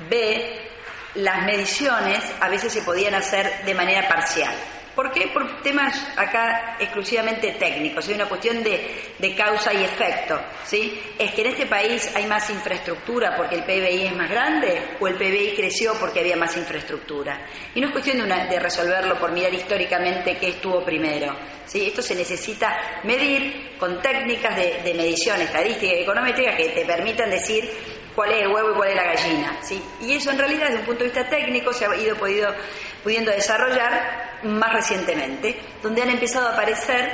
B, 0.09 0.69
las 1.15 1.45
mediciones 1.45 2.23
a 2.39 2.49
veces 2.49 2.71
se 2.71 2.81
podían 2.81 3.13
hacer 3.13 3.65
de 3.65 3.73
manera 3.73 4.07
parcial. 4.07 4.53
¿Por 4.95 5.11
qué? 5.11 5.27
Por 5.27 5.61
temas 5.61 5.95
acá 6.17 6.75
exclusivamente 6.79 7.53
técnicos, 7.53 8.07
es 8.09 8.15
una 8.15 8.27
cuestión 8.27 8.61
de, 8.61 9.35
causa 9.37 9.73
y 9.73 9.83
efecto. 9.83 10.39
¿sí? 10.65 10.99
Es 11.17 11.31
que 11.33 11.41
en 11.41 11.47
este 11.47 11.65
país 11.65 12.11
hay 12.13 12.27
más 12.27 12.49
infraestructura 12.49 13.35
porque 13.37 13.55
el 13.55 13.63
PBI 13.63 14.07
es 14.07 14.15
más 14.15 14.29
grande 14.29 14.97
o 14.99 15.07
el 15.07 15.15
PBI 15.15 15.53
creció 15.55 15.93
porque 15.99 16.19
había 16.19 16.35
más 16.35 16.57
infraestructura. 16.57 17.47
Y 17.73 17.79
no 17.79 17.87
es 17.87 17.93
cuestión 17.93 18.27
de, 18.27 18.59
resolverlo 18.59 19.17
por 19.17 19.31
mirar 19.31 19.53
históricamente 19.53 20.37
qué 20.37 20.49
estuvo 20.49 20.83
primero. 20.83 21.35
¿sí? 21.65 21.87
Esto 21.87 22.01
se 22.01 22.15
necesita 22.15 23.01
medir 23.03 23.77
con 23.79 24.01
técnicas 24.01 24.55
de, 24.57 24.81
de 24.83 24.93
medición 24.93 25.39
estadística 25.41 25.93
y 25.93 26.03
econométrica 26.03 26.55
que 26.57 26.69
te 26.69 26.85
permitan 26.85 27.29
decir 27.29 27.69
cuál 28.15 28.31
es 28.31 28.43
el 28.43 28.47
huevo 28.49 28.71
y 28.71 28.75
cuál 28.75 28.89
es 28.89 28.95
la 28.95 29.03
gallina. 29.03 29.57
¿sí? 29.61 29.83
Y 30.01 30.13
eso 30.13 30.31
en 30.31 30.37
realidad 30.37 30.67
desde 30.67 30.79
un 30.79 30.85
punto 30.85 31.03
de 31.03 31.09
vista 31.09 31.29
técnico 31.29 31.73
se 31.73 31.85
ha 31.85 31.95
ido 31.95 32.15
pudiendo 32.15 33.31
desarrollar 33.31 34.39
más 34.43 34.73
recientemente, 34.73 35.59
donde 35.81 36.01
han 36.01 36.09
empezado 36.09 36.47
a 36.47 36.53
aparecer 36.53 37.09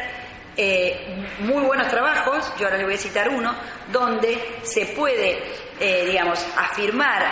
eh, 0.56 1.28
muy 1.40 1.64
buenos 1.64 1.88
trabajos, 1.88 2.52
yo 2.58 2.66
ahora 2.66 2.78
les 2.78 2.86
voy 2.86 2.96
a 2.96 2.98
citar 2.98 3.30
uno, 3.30 3.56
donde 3.92 4.60
se 4.64 4.88
puede, 4.88 5.44
eh, 5.80 6.06
digamos, 6.08 6.44
afirmar 6.58 7.24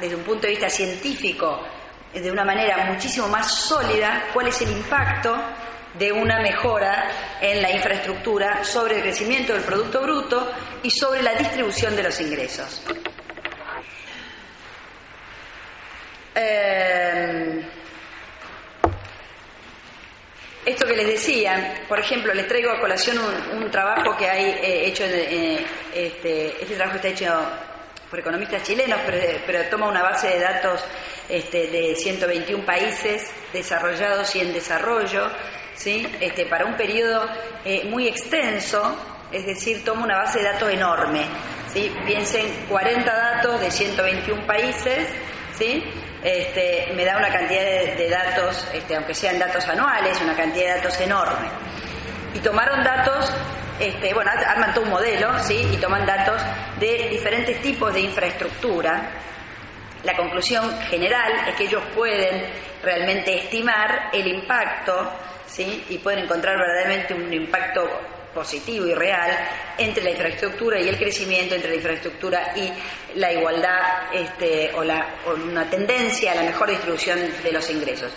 desde 0.00 0.16
un 0.16 0.22
punto 0.22 0.42
de 0.42 0.50
vista 0.50 0.68
científico, 0.68 1.62
de 2.12 2.30
una 2.30 2.44
manera 2.44 2.84
muchísimo 2.86 3.28
más 3.28 3.54
sólida, 3.54 4.24
cuál 4.34 4.48
es 4.48 4.60
el 4.62 4.72
impacto 4.72 5.36
de 5.94 6.10
una 6.10 6.40
mejora 6.40 7.38
en 7.40 7.62
la 7.62 7.70
infraestructura 7.70 8.64
sobre 8.64 8.96
el 8.96 9.02
crecimiento 9.02 9.52
del 9.52 9.62
Producto 9.62 10.00
Bruto 10.02 10.52
y 10.82 10.90
sobre 10.90 11.22
la 11.22 11.34
distribución 11.34 11.94
de 11.94 12.02
los 12.02 12.20
ingresos. 12.20 12.82
Eh, 16.34 17.62
esto 20.64 20.86
que 20.86 20.96
les 20.96 21.06
decía, 21.06 21.84
por 21.88 21.98
ejemplo, 21.98 22.32
les 22.32 22.46
traigo 22.46 22.70
a 22.70 22.80
colación 22.80 23.18
un, 23.52 23.70
trabajo 23.70 24.16
que 24.16 24.28
hay 24.28 24.44
eh, 24.44 24.86
hecho, 24.86 25.04
eh, 25.04 25.64
este, 25.94 26.62
este, 26.62 26.76
trabajo 26.76 26.96
está 26.96 27.08
hecho 27.08 27.34
por 28.08 28.20
economistas 28.20 28.62
chilenos, 28.62 29.00
pero, 29.06 29.64
toma 29.70 29.88
una 29.88 30.02
base 30.02 30.28
de 30.28 30.38
datos 30.38 30.84
este, 31.28 31.68
de 31.68 31.96
121 31.96 32.64
países 32.64 33.30
desarrollados 33.52 34.34
y 34.36 34.40
en 34.40 34.52
desarrollo, 34.52 35.30
¿sí? 35.74 36.06
este, 36.20 36.46
para 36.46 36.66
un 36.66 36.76
periodo 36.76 37.26
muy 37.84 38.06
extenso, 38.06 38.96
es 39.32 39.46
decir, 39.46 39.82
toma 39.84 40.04
una 40.04 40.18
base 40.18 40.38
de 40.38 40.44
datos 40.44 40.70
enorme. 40.70 41.26
¿sí? 41.72 41.90
Piensen 42.04 42.66
40 42.68 43.10
datos 43.10 43.60
de 43.60 43.70
121 43.70 44.46
países, 44.46 45.08
¿sí? 45.58 45.82
Este, 46.22 46.92
me 46.94 47.04
da 47.04 47.16
una 47.16 47.30
cantidad 47.30 47.62
de, 47.62 48.08
datos, 48.08 48.68
este, 48.72 48.94
aunque 48.94 49.12
sean 49.12 49.38
datos 49.38 49.66
anuales, 49.66 50.20
una 50.20 50.36
cantidad 50.36 50.74
de 50.74 50.80
datos 50.80 51.00
enorme. 51.00 51.48
Y 52.32 52.38
tomaron 52.38 52.84
datos, 52.84 53.32
este, 53.80 54.14
bueno, 54.14 54.30
arman 54.30 54.72
todo 54.72 54.84
un 54.84 54.90
modelo, 54.90 55.36
¿sí? 55.40 55.66
Y 55.72 55.76
toman 55.78 56.06
datos 56.06 56.40
de 56.78 57.08
diferentes 57.10 57.60
tipos 57.60 57.92
de 57.92 58.00
infraestructura. 58.00 59.10
La 60.04 60.16
conclusión 60.16 60.78
general 60.82 61.32
es 61.48 61.54
que 61.56 61.64
ellos 61.64 61.82
pueden 61.94 62.44
realmente 62.82 63.38
estimar 63.38 64.10
el 64.12 64.28
impacto, 64.28 65.12
¿sí? 65.46 65.84
Y 65.88 65.98
pueden 65.98 66.24
encontrar 66.24 66.56
verdaderamente 66.56 67.14
un 67.14 67.32
impacto 67.32 67.88
positivo 68.34 68.86
y 68.86 68.94
real 68.94 69.30
entre 69.78 70.04
la 70.04 70.10
infraestructura 70.10 70.80
y 70.80 70.88
el 70.88 70.96
crecimiento, 70.96 71.54
entre 71.54 71.70
la 71.70 71.76
infraestructura 71.76 72.52
y 72.56 72.72
la 73.18 73.32
igualdad 73.32 74.12
este, 74.12 74.72
o, 74.74 74.84
la, 74.84 75.16
una 75.26 75.68
tendencia 75.68 76.32
a 76.32 76.36
la 76.36 76.42
mejor 76.42 76.70
distribución 76.70 77.20
de 77.42 77.52
los 77.52 77.68
ingresos. 77.70 78.12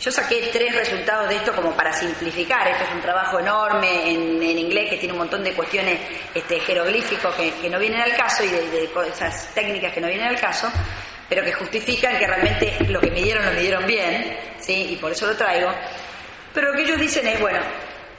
Yo 0.00 0.10
saqué 0.10 0.48
tres 0.50 0.74
resultados 0.74 1.28
de 1.28 1.36
esto 1.36 1.54
como 1.54 1.72
para 1.72 1.92
simplificar. 1.92 2.66
Esto 2.68 2.84
es 2.84 2.90
un 2.94 3.02
trabajo 3.02 3.38
enorme 3.38 4.10
en, 4.10 4.58
inglés 4.58 4.88
que 4.88 4.96
tiene 4.96 5.12
un 5.12 5.18
montón 5.18 5.44
de 5.44 5.52
cuestiones 5.52 6.00
este, 6.34 6.58
jeroglíficos 6.60 7.34
que, 7.34 7.68
no 7.68 7.78
vienen 7.78 8.00
al 8.00 8.16
caso 8.16 8.42
y 8.42 8.48
de, 8.48 8.88
esas 9.12 9.52
técnicas 9.54 9.92
que 9.92 10.00
no 10.00 10.08
vienen 10.08 10.28
al 10.28 10.40
caso, 10.40 10.72
pero 11.28 11.44
que 11.44 11.52
justifican 11.52 12.18
que 12.18 12.26
realmente 12.26 12.78
lo 12.88 12.98
que 12.98 13.10
me 13.10 13.20
dieron 13.20 13.44
lo 13.44 13.52
midieron 13.52 13.86
bien, 13.86 14.38
¿sí? 14.58 14.92
y 14.92 14.96
por 14.96 15.12
eso 15.12 15.26
lo 15.26 15.36
traigo. 15.36 15.70
Pero 16.54 16.70
lo 16.70 16.76
que 16.76 16.82
ellos 16.82 16.98
dicen 16.98 17.26
es, 17.26 17.38
bueno, 17.38 17.60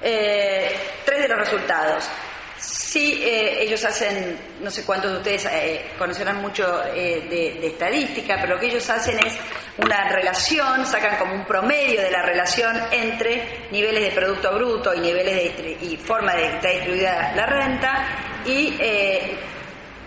eh, 0.01 0.75
tres 1.05 1.21
de 1.21 1.27
los 1.27 1.37
resultados. 1.37 2.09
Sí, 2.57 3.23
eh, 3.23 3.63
ellos 3.63 3.83
hacen, 3.85 4.37
no 4.61 4.69
sé 4.69 4.83
cuántos 4.83 5.11
de 5.11 5.17
ustedes 5.17 5.45
eh, 5.45 5.91
conocerán 5.97 6.41
mucho 6.41 6.67
de, 6.93 7.59
estadística, 7.65 8.37
pero 8.39 8.55
lo 8.55 8.59
que 8.59 8.67
ellos 8.67 8.87
hacen 8.89 9.17
es 9.25 9.33
una 9.77 10.09
relación, 10.09 10.85
sacan 10.85 11.17
como 11.17 11.33
un 11.33 11.45
promedio 11.45 12.01
de 12.01 12.11
la 12.11 12.21
relación 12.21 12.79
entre 12.91 13.67
niveles 13.71 14.03
de 14.03 14.11
Producto 14.11 14.53
Bruto 14.53 14.93
y 14.93 14.99
niveles 14.99 15.35
de, 15.35 15.77
y 15.81 15.97
forma 15.97 16.35
de 16.35 16.45
estar 16.45 16.71
distribuida 16.71 17.33
la 17.35 17.45
renta 17.45 18.43
y 18.45 18.77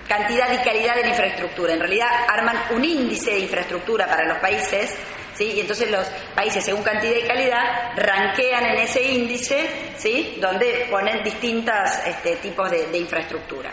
cantidad 0.07 0.53
y 0.53 0.59
calidad 0.59 0.95
de 0.97 1.03
la 1.03 1.09
infraestructura. 1.09 1.73
En 1.73 1.81
realidad 1.81 2.09
arman 2.29 2.57
un 2.71 2.85
índice 2.85 3.33
de 3.33 3.39
infraestructura 3.41 4.07
para 4.07 4.27
los 4.27 4.39
países 4.39 4.95
¿sí? 5.35 5.53
Y 5.57 5.61
entonces 5.61 5.91
los 5.91 6.07
países, 6.35 6.65
según 6.65 6.83
cantidad 6.83 7.17
y 7.17 7.27
calidad, 7.27 7.93
ranquean 7.97 8.67
en 8.67 8.79
ese 8.79 9.03
índice, 9.03 9.69
¿sí? 9.97 10.37
Donde 10.41 10.87
ponen 10.91 11.23
distintos 11.23 11.75
este, 12.07 12.37
tipos 12.37 12.71
de, 12.71 12.97
infraestructura. 12.99 13.73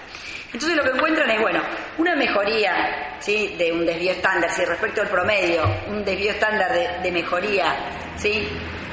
Entonces 0.53 0.75
lo 0.75 0.83
que 0.83 0.89
encuentran 0.89 1.29
es, 1.29 1.39
bueno, 1.39 1.61
una 1.97 2.15
mejoría 2.15 3.15
¿sí? 3.19 3.55
de 3.57 3.71
un 3.71 3.85
desvío 3.85 4.11
estándar, 4.11 4.51
si 4.51 4.65
respecto 4.65 5.01
al 5.01 5.07
promedio, 5.07 5.63
un 5.87 6.03
desvío 6.03 6.31
estándar 6.31 6.73
de, 6.73 6.99
de, 7.01 7.11
mejoría, 7.11 7.73
¿sí? 8.17 8.49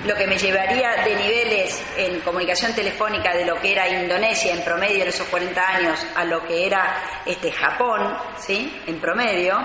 lo 0.06 0.14
que 0.14 0.26
me 0.26 0.38
llevaría 0.38 1.02
de 1.04 1.16
niveles 1.16 1.82
en 1.96 2.20
comunicación 2.20 2.72
telefónica 2.75 3.34
de 3.34 3.44
lo 3.44 3.56
que 3.56 3.72
era 3.72 3.88
Indonesia 3.88 4.54
en 4.54 4.62
promedio 4.62 5.02
en 5.02 5.08
esos 5.08 5.26
40 5.26 5.68
años 5.68 6.06
a 6.14 6.25
lo 6.25 6.46
que 6.46 6.66
era 6.66 7.22
este, 7.26 7.50
Japón 7.50 8.16
¿sí? 8.38 8.80
en 8.87 9.00
promedio, 9.00 9.58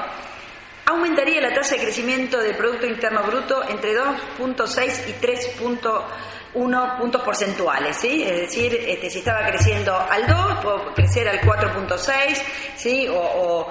aumentaría 0.85 1.41
la 1.41 1.53
tasa 1.53 1.75
de 1.75 1.81
crecimiento 1.81 2.39
del 2.39 2.55
Producto 2.55 2.85
Interno 2.85 3.23
Bruto 3.23 3.63
entre 3.69 3.97
2.6 3.97 5.09
y 5.09 5.25
3.1 5.25 6.97
puntos 6.97 7.21
porcentuales, 7.21 7.97
¿sí? 7.97 8.23
Es 8.23 8.41
decir, 8.41 8.75
este, 8.87 9.09
si 9.09 9.19
estaba 9.19 9.45
creciendo 9.45 9.95
al 9.97 10.27
2, 10.27 10.57
puedo 10.61 10.93
crecer 10.93 11.27
al 11.27 11.41
4.6, 11.41 12.41
¿sí? 12.75 13.07
O, 13.09 13.67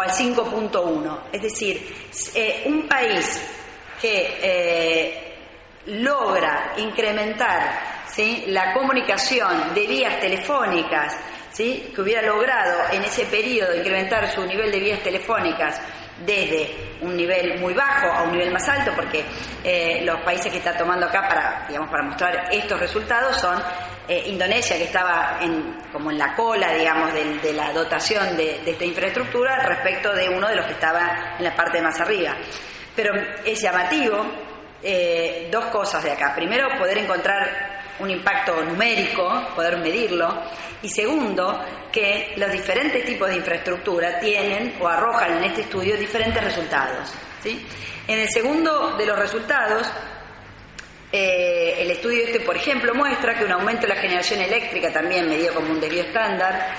al 0.00 0.10
5.1. 0.10 1.18
Es 1.32 1.42
decir, 1.42 1.94
eh, 2.34 2.64
un 2.66 2.88
país 2.88 3.40
que... 4.00 4.38
Eh, 4.42 5.26
logra 5.86 6.74
incrementar 6.76 8.04
¿sí? 8.06 8.44
la 8.48 8.74
comunicación 8.74 9.74
de 9.74 9.86
vías 9.86 10.20
telefónicas, 10.20 11.16
¿sí? 11.50 11.90
que 11.94 12.00
hubiera 12.02 12.22
logrado 12.22 12.92
en 12.92 13.02
ese 13.02 13.24
periodo 13.24 13.74
incrementar 13.74 14.30
su 14.30 14.44
nivel 14.44 14.70
de 14.70 14.78
vías 14.78 15.02
telefónicas 15.02 15.80
desde 16.24 16.96
un 17.00 17.16
nivel 17.16 17.58
muy 17.58 17.72
bajo 17.74 18.06
a 18.06 18.22
un 18.22 18.32
nivel 18.32 18.50
más 18.50 18.68
alto, 18.68 18.92
porque 18.94 19.24
eh, 19.64 20.02
los 20.04 20.20
países 20.20 20.52
que 20.52 20.58
está 20.58 20.76
tomando 20.76 21.06
acá 21.06 21.28
para, 21.28 21.66
digamos, 21.66 21.90
para 21.90 22.02
mostrar 22.02 22.48
estos 22.52 22.78
resultados 22.78 23.36
son 23.36 23.60
eh, 24.08 24.24
Indonesia, 24.26 24.76
que 24.76 24.84
estaba 24.84 25.38
como 25.92 26.10
en 26.10 26.18
la 26.18 26.34
cola, 26.34 26.74
digamos, 26.74 27.12
de, 27.12 27.52
la 27.52 27.72
dotación 27.72 28.36
de, 28.36 28.60
esta 28.66 28.84
infraestructura 28.84 29.56
respecto 29.64 30.14
de 30.14 30.28
uno 30.28 30.48
de 30.48 30.56
los 30.56 30.66
que 30.66 30.72
estaba 30.72 31.36
en 31.38 31.44
la 31.44 31.54
parte 31.54 31.80
más 31.80 32.00
arriba. 32.00 32.34
Pero 32.94 33.14
es 33.44 33.60
llamativo 33.60 34.26
eh, 34.82 35.48
dos 35.50 35.66
cosas 35.66 36.02
de 36.02 36.12
acá. 36.12 36.34
Primero, 36.34 36.68
poder 36.78 36.98
encontrar 36.98 37.79
un 38.00 38.10
impacto 38.10 38.62
numérico, 38.62 39.48
poder 39.54 39.78
medirlo, 39.78 40.42
y 40.82 40.88
segundo, 40.88 41.62
que 41.92 42.34
los 42.36 42.50
diferentes 42.50 43.04
tipos 43.04 43.28
de 43.28 43.36
infraestructura 43.36 44.18
tienen 44.18 44.74
o 44.80 44.88
arrojan 44.88 45.38
en 45.38 45.44
este 45.44 45.62
estudio 45.62 45.96
diferentes 45.96 46.42
resultados. 46.42 47.12
¿sí? 47.42 47.66
En 48.08 48.18
el 48.18 48.30
segundo 48.30 48.96
de 48.96 49.06
los 49.06 49.18
resultados, 49.18 49.86
eh, 51.12 51.76
el 51.78 51.90
estudio 51.90 52.24
este, 52.24 52.40
por 52.40 52.56
ejemplo, 52.56 52.94
muestra 52.94 53.38
que 53.38 53.44
un 53.44 53.52
aumento 53.52 53.82
de 53.82 53.94
la 53.94 54.00
generación 54.00 54.40
eléctrica, 54.40 54.92
también 54.92 55.28
medido 55.28 55.54
como 55.54 55.70
un 55.70 55.80
desvío 55.80 56.02
estándar, 56.02 56.74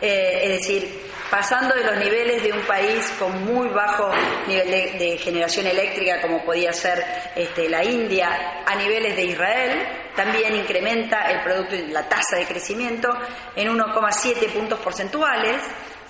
eh, 0.00 0.40
es 0.44 0.50
decir, 0.50 1.11
pasando 1.32 1.74
de 1.74 1.82
los 1.82 1.96
niveles 1.96 2.42
de 2.42 2.52
un 2.52 2.60
país 2.66 3.10
con 3.18 3.42
muy 3.46 3.66
bajo 3.68 4.10
nivel 4.46 4.70
de, 4.98 5.16
generación 5.16 5.66
eléctrica, 5.66 6.20
como 6.20 6.44
podía 6.44 6.74
ser 6.74 7.02
este, 7.34 7.70
la 7.70 7.82
India, 7.82 8.62
a 8.66 8.74
niveles 8.74 9.16
de 9.16 9.24
Israel, 9.24 9.82
también 10.14 10.54
incrementa 10.54 11.30
el 11.30 11.42
producto, 11.42 11.74
la 11.88 12.06
tasa 12.06 12.36
de 12.36 12.44
crecimiento 12.44 13.08
en 13.56 13.74
1,7 13.74 14.52
puntos 14.52 14.78
porcentuales, 14.80 15.62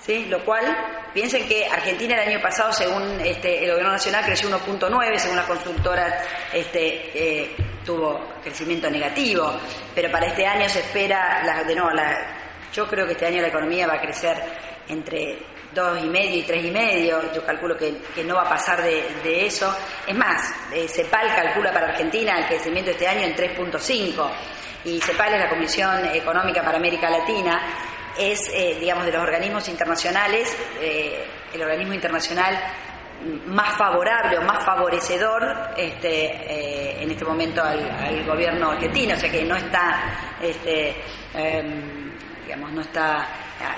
¿sí? 0.05 0.25
lo 0.25 0.43
cual, 0.43 0.65
piensen 1.13 1.47
que 1.47 1.67
Argentina 1.67 2.21
el 2.21 2.33
año 2.33 2.41
pasado, 2.41 2.73
según 2.73 3.21
este, 3.21 3.63
el 3.63 3.71
gobierno 3.71 3.93
nacional, 3.93 4.25
creció 4.25 4.49
1.9, 4.49 5.17
según 5.19 5.37
las 5.37 5.45
consultoras 5.45 6.15
este, 6.51 7.11
eh, 7.13 7.55
tuvo 7.85 8.33
crecimiento 8.43 8.89
negativo, 8.89 9.53
pero 9.95 10.11
para 10.11 10.27
este 10.27 10.45
año 10.45 10.67
se 10.67 10.79
espera, 10.79 11.41
la, 11.45 11.63
de 11.63 11.75
nuevo, 11.75 11.91
la, 11.91 12.41
yo 12.73 12.85
creo 12.89 13.05
que 13.05 13.13
este 13.13 13.27
año 13.27 13.41
la 13.41 13.47
economía 13.47 13.87
va 13.87 13.93
a 13.93 14.01
crecer 14.01 14.72
entre 14.87 15.53
dos 15.73 16.03
y 16.03 16.07
medio 16.07 16.39
y 16.39 16.43
tres 16.43 16.65
y 16.65 16.71
medio, 16.71 17.33
yo 17.33 17.45
calculo 17.45 17.75
que, 17.75 18.23
no 18.23 18.35
va 18.35 18.43
a 18.43 18.49
pasar 18.49 18.81
de, 18.81 19.45
eso. 19.45 19.75
Es 20.05 20.15
más, 20.15 20.53
eh, 20.71 20.87
CEPAL 20.87 21.35
calcula 21.35 21.71
para 21.71 21.87
Argentina 21.87 22.37
el 22.37 22.45
crecimiento 22.45 22.91
este 22.91 23.07
año 23.07 23.21
en 23.21 23.35
3.5 23.35 24.29
y 24.85 24.99
CEPAL 24.99 25.33
es 25.33 25.39
la 25.39 25.49
Comisión 25.49 26.05
Económica 26.13 26.61
para 26.61 26.77
América 26.77 27.09
Latina, 27.09 27.61
es, 28.17 28.49
eh, 28.53 28.77
digamos, 28.79 29.05
de 29.05 29.11
los 29.11 29.21
organismos 29.23 29.67
internacionales, 29.69 30.55
eh, 30.79 31.25
el 31.53 31.61
organismo 31.61 31.93
internacional 31.93 32.59
más 33.47 33.77
favorable 33.77 34.37
o 34.37 34.41
más 34.41 34.65
favorecedor 34.65 35.69
este, 35.77 37.01
en 37.01 37.09
este 37.09 37.23
momento 37.23 37.63
al, 37.63 38.25
gobierno 38.25 38.71
argentino, 38.71 39.15
o 39.15 39.17
sea 39.17 39.31
que 39.31 39.45
no 39.45 39.55
está, 39.55 40.35
este, 40.41 40.93
em, 41.33 42.11
digamos, 42.43 42.71
no 42.71 42.81
está 42.81 43.27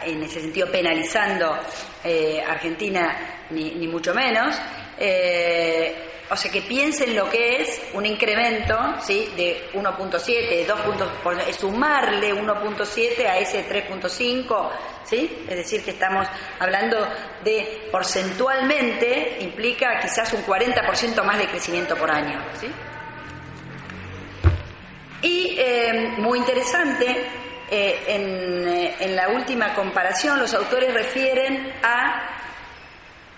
en 0.04 0.24
ese 0.24 0.42
sentido 0.42 0.72
penalizando 0.72 1.58
eh, 2.04 2.44
Argentina 2.48 3.46
ni, 3.50 3.88
mucho 3.88 4.14
menos. 4.14 4.56
Eh, 4.98 6.12
o 6.30 6.36
sea 6.36 6.52
que 6.52 6.64
piensen 6.64 7.16
lo 7.16 7.30
que 7.30 7.62
es 7.62 7.82
un 7.94 8.06
incremento 8.06 8.78
¿sí? 9.00 9.32
de 9.36 9.70
1.7, 9.74 10.66
2 10.66 10.82
puntos, 10.82 11.10
sumarle 11.56 12.34
1.7 12.34 13.26
a 13.28 13.38
ese 13.38 13.68
3.5, 13.70 14.70
¿sí? 15.04 15.46
es 15.48 15.56
decir, 15.56 15.84
que 15.84 15.92
estamos 15.92 16.28
hablando 16.60 16.98
de 17.44 17.88
porcentualmente, 17.92 19.38
implica 19.42 20.00
quizás 20.02 20.34
un 20.34 20.44
40% 20.44 21.24
más 21.24 21.38
de 21.38 21.48
crecimiento 21.48 21.96
por 21.96 22.10
año. 22.10 22.44
¿sí? 22.60 22.72
Y 25.22 25.56
eh, 25.60 26.16
muy 26.18 26.40
interesante, 26.40 27.28
eh, 27.70 28.04
eh, 28.08 28.96
en, 29.00 29.16
la 29.16 29.30
última 29.30 29.74
comparación 29.74 30.40
los 30.40 30.54
autores 30.54 30.94
refieren 30.94 31.74
a 31.82 32.30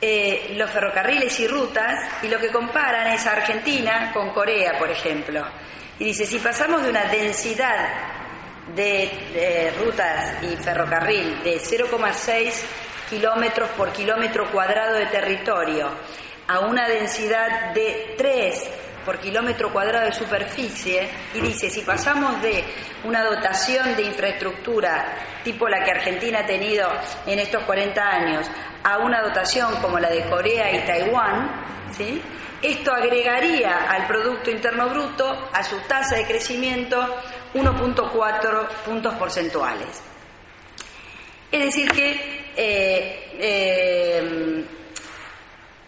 eh, 0.01 0.53
los 0.57 0.69
ferrocarriles 0.69 1.39
y 1.39 1.47
rutas 1.47 1.93
y 2.21 2.27
lo 2.27 2.37
que 2.37 2.49
comparan 2.49 3.07
es 3.07 3.25
a 3.25 3.31
Argentina 3.31 4.11
con 4.13 4.31
Corea, 4.31 4.77
por 4.77 4.91
ejemplo. 4.91 5.45
Y 5.99 6.05
dice, 6.05 6.25
si 6.25 6.39
pasamos 6.39 6.83
de 6.83 6.89
una 6.89 7.05
densidad 7.05 7.87
de, 8.75 9.73
rutas 9.79 10.43
y 10.43 10.57
ferrocarril 10.57 11.41
de 11.43 11.57
0,6 11.59 12.53
kilómetros 13.09 13.69
por 13.71 13.93
kilómetro 13.93 14.51
cuadrado 14.51 14.95
de 14.95 15.05
territorio 15.05 15.89
a 16.47 16.59
una 16.59 16.87
densidad 16.87 17.73
de 17.73 18.15
3 18.17 18.69
por 19.07 19.19
kilómetro 19.19 19.71
cuadrado 19.71 20.07
de 20.07 20.11
superficie 20.11 21.09
y 21.33 21.39
dice, 21.39 21.69
si 21.69 21.79
pasamos 21.79 22.41
de 22.41 22.61
una 23.05 23.23
dotación 23.23 23.95
de 23.95 24.01
infraestructura 24.01 25.15
tipo 25.45 25.69
la 25.69 25.81
que 25.81 25.91
Argentina 25.91 26.39
ha 26.39 26.45
tenido 26.45 26.89
en 27.25 27.39
estos 27.39 27.63
40 27.63 28.01
años 28.01 28.45
a 28.83 28.97
una 28.97 29.21
dotación 29.21 29.77
como 29.81 29.97
la 29.97 30.09
de 30.09 30.25
Corea 30.25 30.75
y 30.75 30.85
Taiwán, 30.85 31.49
¿sí? 31.97 32.21
esto 32.61 32.91
agregaría 32.91 33.89
al 33.89 34.07
Producto 34.07 34.51
Interno 34.51 34.89
Bruto, 34.89 35.49
a 35.53 35.63
su 35.63 35.77
tasa 35.87 36.17
de 36.17 36.25
crecimiento, 36.25 36.97
1.4 37.53 38.67
puntos 38.83 39.13
porcentuales. 39.15 40.03
Es 41.49 41.63
decir 41.63 41.89
que 41.91 42.51
eh, 42.57 43.31
eh, 43.39 44.65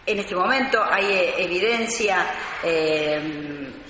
en 0.06 0.18
este 0.18 0.34
momento 0.34 0.82
hay 0.82 1.04
eh, 1.04 1.34
evidencia 1.38 2.26
eh, 2.62 3.20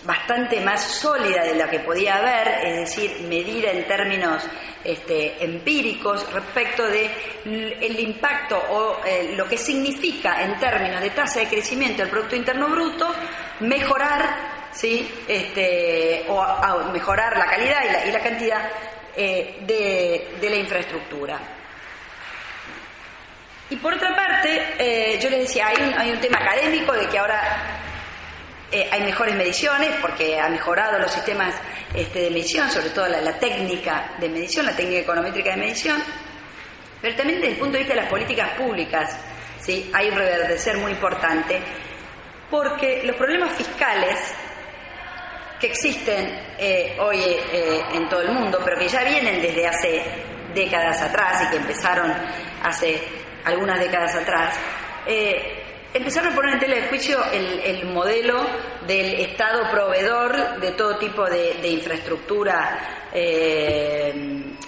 bastante 0.05 0.61
más 0.61 0.83
sólida 0.83 1.45
de 1.45 1.55
la 1.55 1.69
que 1.71 1.81
podía 1.81 2.17
haber, 2.17 2.49
es 2.67 2.77
decir, 2.81 3.27
medida 3.29 3.71
en 3.71 3.87
términos 3.87 4.43
este, 4.83 5.43
empíricos 5.45 6.31
respecto 6.33 6.87
de 6.87 7.11
el 7.45 8.01
impacto 8.01 8.57
o 8.57 9.05
eh, 9.05 9.35
lo 9.37 9.47
que 9.47 9.57
significa 9.57 10.43
en 10.43 10.59
términos 10.59 11.01
de 11.01 11.11
tasa 11.11 11.41
de 11.41 11.49
crecimiento 11.49 12.03
del 12.03 12.11
Producto 12.11 12.37
Interno 12.37 12.69
Bruto 12.69 13.15
mejorar, 13.61 14.69
¿sí? 14.73 15.09
este, 15.29 16.25
o 16.29 16.43
mejorar 16.93 17.37
la 17.37 17.47
calidad 17.47 18.07
y 18.07 18.11
la, 18.11 18.21
cantidad 18.21 18.71
de 19.17 20.49
la 20.49 20.57
infraestructura. 20.57 21.60
Y 23.71 23.77
por 23.77 23.95
otra 23.95 24.17
parte, 24.17 24.75
eh, 24.79 25.19
yo 25.23 25.31
les 25.31 25.41
decía, 25.43 25.69
hay 25.69 26.11
un, 26.11 26.19
tema 26.19 26.39
académico 26.41 26.93
de 26.93 27.07
que 27.07 27.19
ahora 27.21 27.41
eh, 28.73 28.89
hay 28.91 29.03
mejores 29.03 29.37
mediciones 29.37 29.91
porque 30.01 30.41
ha 30.41 30.49
mejorado 30.49 30.99
los 30.99 31.13
sistemas 31.13 31.55
este, 31.95 32.23
de 32.23 32.31
medición, 32.31 32.69
sobre 32.69 32.91
todo 32.91 33.07
la, 33.07 33.39
técnica 33.39 34.17
de 34.19 34.29
medición, 34.29 34.67
la 34.67 34.75
técnica 34.75 35.03
econométrica 35.03 35.53
de 35.53 35.57
medición, 35.57 36.03
pero 37.01 37.15
también 37.15 37.41
desde 37.41 37.53
el 37.53 37.59
punto 37.61 37.75
de 37.75 37.79
vista 37.79 37.95
de 37.95 38.01
las 38.01 38.11
políticas 38.11 38.51
públicas, 38.59 39.17
¿sí? 39.61 39.89
hay 39.95 40.09
un 40.09 40.17
reverdecer 40.17 40.77
muy 40.77 40.91
importante, 40.91 41.61
porque 42.51 43.03
los 43.05 43.15
problemas 43.15 43.53
fiscales 43.53 44.19
que 45.61 45.69
existen 45.69 46.57
eh, 46.59 46.97
hoy 46.99 47.23
en 47.93 48.09
todo 48.09 48.23
el 48.23 48.33
mundo, 48.33 48.61
pero 48.65 48.77
que 48.79 48.89
ya 48.89 49.05
vienen 49.05 49.41
desde 49.41 49.69
hace 49.69 50.03
décadas 50.55 51.01
atrás 51.03 51.45
y 51.45 51.51
que 51.51 51.57
empezaron 51.59 52.13
hace 52.65 53.20
algunas 53.45 53.79
décadas 53.79 54.15
atrás, 54.15 54.59
eh, 55.07 55.63
empezaron 55.93 56.33
a 56.33 56.37
poner 56.37 56.55
en 56.55 56.61
tela 56.61 56.77
de 56.77 56.83
juicio 56.89 57.19
el, 57.33 57.85
modelo 57.87 58.47
del 58.87 59.21
Estado 59.21 59.71
proveedor 59.71 60.61
de 60.61 60.73
todo 60.73 60.97
tipo 60.99 61.25
de, 61.25 61.69
infraestructura 61.69 63.09
eh, 63.13 64.13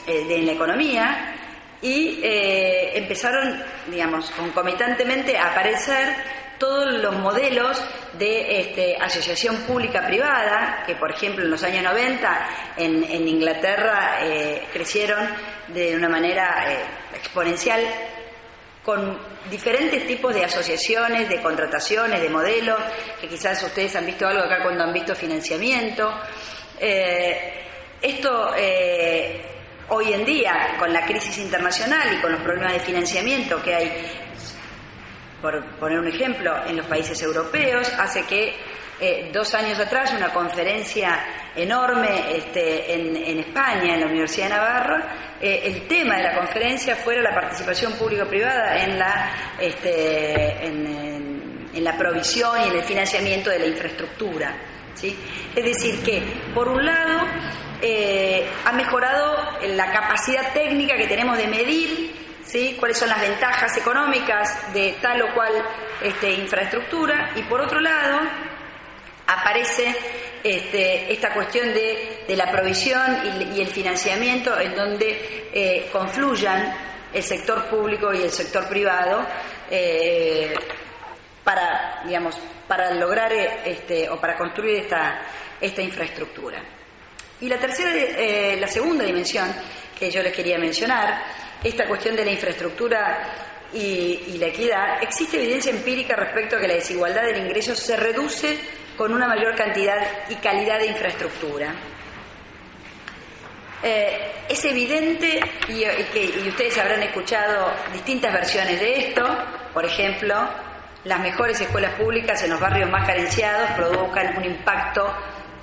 eh, 0.07 0.27
en 0.29 0.47
la 0.47 0.53
economía 0.53 1.37
y 1.81 2.21
empezaron, 2.23 3.61
digamos, 3.89 4.31
concomitantemente 4.33 5.37
a 5.37 5.51
aparecer 5.51 6.15
todos 6.59 6.93
los 6.93 7.17
modelos 7.17 7.83
de 8.13 8.61
este, 8.61 8.97
asociación 8.97 9.57
pública-privada, 9.63 10.85
que 10.87 10.95
por 10.95 11.11
ejemplo 11.11 11.45
en 11.45 11.51
los 11.51 11.65
años 11.65 11.83
90 11.83 12.49
en, 12.77 13.27
Inglaterra 13.27 14.21
crecieron 14.73 15.29
de 15.69 15.97
una 15.97 16.09
manera 16.09 16.67
exponencial 17.15 17.81
con 18.83 19.17
diferentes 19.49 20.07
tipos 20.07 20.35
de 20.35 20.45
asociaciones, 20.45 21.29
de 21.29 21.41
contrataciones, 21.41 22.21
de 22.21 22.29
modelos, 22.29 22.81
que 23.21 23.29
quizás 23.29 23.63
ustedes 23.63 23.95
han 23.95 24.07
visto 24.07 24.27
algo 24.27 24.43
acá 24.43 24.63
cuando 24.63 24.85
han 24.85 24.93
visto 24.93 25.15
financiamiento. 25.15 26.13
Eh, 26.81 27.63
esto 28.01 28.53
eh, 28.57 29.41
hoy 29.89 30.13
en 30.13 30.25
día, 30.25 30.77
con 30.79 30.93
la 30.93 31.05
crisis 31.05 31.39
internacional 31.39 32.17
y 32.17 32.21
con 32.21 32.33
los 32.33 32.41
problemas 32.41 32.73
de 32.73 32.81
financiamiento 32.81 33.63
que 33.63 33.75
hay, 33.75 33.93
por 35.41 35.65
poner 35.77 36.01
un 36.01 36.09
ejemplo, 36.09 36.53
en 36.67 36.77
los 36.77 36.87
países 36.87 37.21
europeos, 37.23 37.89
hace 37.99 38.25
que 38.25 38.55
eh, 39.05 39.31
dos 39.33 39.53
años 39.57 39.81
atrás 39.81 40.13
una 40.17 40.33
conferencia 40.33 41.51
enorme 41.57 42.37
este, 42.37 42.95
en, 42.95 43.41
España, 43.41 43.95
en 43.95 44.01
la 44.01 44.07
Universidad 44.07 44.45
de 44.47 44.55
Navarra. 44.55 45.09
Eh, 45.41 45.63
el 45.65 45.89
tema 45.89 46.19
de 46.19 46.23
la 46.23 46.37
conferencia 46.37 46.95
fuera 46.95 47.21
la 47.21 47.35
participación 47.35 47.95
público-privada 47.95 48.81
en 48.85 49.01
la, 49.01 49.57
este, 49.59 50.67
en, 50.67 51.83
la 51.83 51.99
provisión 51.99 52.61
y 52.61 52.69
en 52.69 52.77
el 52.77 52.85
financiamiento 52.85 53.51
de 53.51 53.59
la 53.59 53.67
infraestructura. 53.67 54.55
¿sí? 54.95 55.19
Es 55.53 55.65
decir, 55.65 56.01
que 56.05 56.23
por 56.55 56.69
un 56.69 56.87
lado 56.87 57.27
eh, 57.81 58.49
ha 58.65 58.71
mejorado 58.71 59.59
la 59.67 59.91
capacidad 59.91 60.53
técnica 60.53 60.97
que 60.97 61.09
tenemos 61.09 61.37
de 61.39 61.49
medir 61.49 62.15
¿sí? 62.45 62.77
cuáles 62.79 62.99
son 62.99 63.09
las 63.09 63.21
ventajas 63.21 63.77
económicas 63.77 64.73
de 64.73 64.97
tal 65.03 65.23
o 65.23 65.35
cual 65.35 65.51
este, 66.01 66.31
infraestructura 66.31 67.33
y 67.35 67.43
por 67.43 67.61
otro 67.63 67.81
lado 67.81 68.52
aparece 69.27 69.95
este, 70.43 71.13
esta 71.13 71.33
cuestión 71.33 71.73
de, 71.73 72.35
la 72.37 72.51
provisión 72.51 73.53
y, 73.55 73.61
el 73.61 73.69
financiamiento 73.69 74.59
en 74.59 74.75
donde 74.75 75.51
eh, 75.53 75.89
confluyan 75.93 76.75
el 77.13 77.23
sector 77.23 77.67
público 77.69 78.13
y 78.13 78.23
el 78.23 78.31
sector 78.31 78.69
privado 78.69 79.27
eh, 79.71 80.55
para, 81.45 82.03
digamos, 82.07 82.39
para 82.67 82.95
lograr 82.95 83.33
este, 83.33 84.09
o 84.09 84.19
para 84.21 84.37
construir 84.37 84.87
esta, 85.61 85.83
infraestructura. 85.83 86.63
Y 87.41 87.49
la 87.49 87.59
tercera, 87.59 87.91
eh, 87.95 88.57
la 88.59 88.69
segunda 88.69 89.05
dimensión 89.05 89.53
que 89.99 90.11
yo 90.11 90.23
les 90.23 90.33
quería 90.33 90.59
mencionar, 90.59 91.23
esta 91.63 91.87
cuestión 91.87 92.17
de 92.17 92.25
la 92.25 92.33
infraestructura 92.33 93.23
y, 93.73 94.37
la 94.39 94.47
equidad, 94.47 95.03
existe 95.03 95.37
evidencia 95.37 95.71
empírica 95.71 96.17
respecto 96.17 96.57
a 96.57 96.61
que 96.61 96.69
la 96.69 96.75
desigualdad 96.75 97.23
del 97.23 97.39
ingreso 97.39 97.75
se 97.75 97.97
reduce 97.97 98.59
con 98.97 99.13
una 99.13 99.27
mayor 99.27 99.55
cantidad 99.55 99.99
y 100.29 100.35
calidad 100.37 100.79
de 100.79 100.87
infraestructura. 100.87 101.75
Eh, 103.83 104.33
es 104.49 104.65
evidente, 104.65 105.41
y, 105.69 105.85
ustedes 106.49 106.79
habrán 106.79 107.03
escuchado 107.03 107.73
distintas 107.93 108.33
versiones 108.33 108.79
de 108.79 109.09
esto, 109.09 109.27
por 109.75 109.85
ejemplo, 109.85 110.37
las 111.05 111.21
mejores 111.21 111.61
escuelas 111.61 111.95
públicas 111.95 112.43
en 112.45 112.51
los 112.51 112.61
barrios 112.61 112.89
más 112.91 113.07
carenciados 113.07 113.71
provocan 113.73 114.37
un 114.37 114.45
impacto 114.45 115.13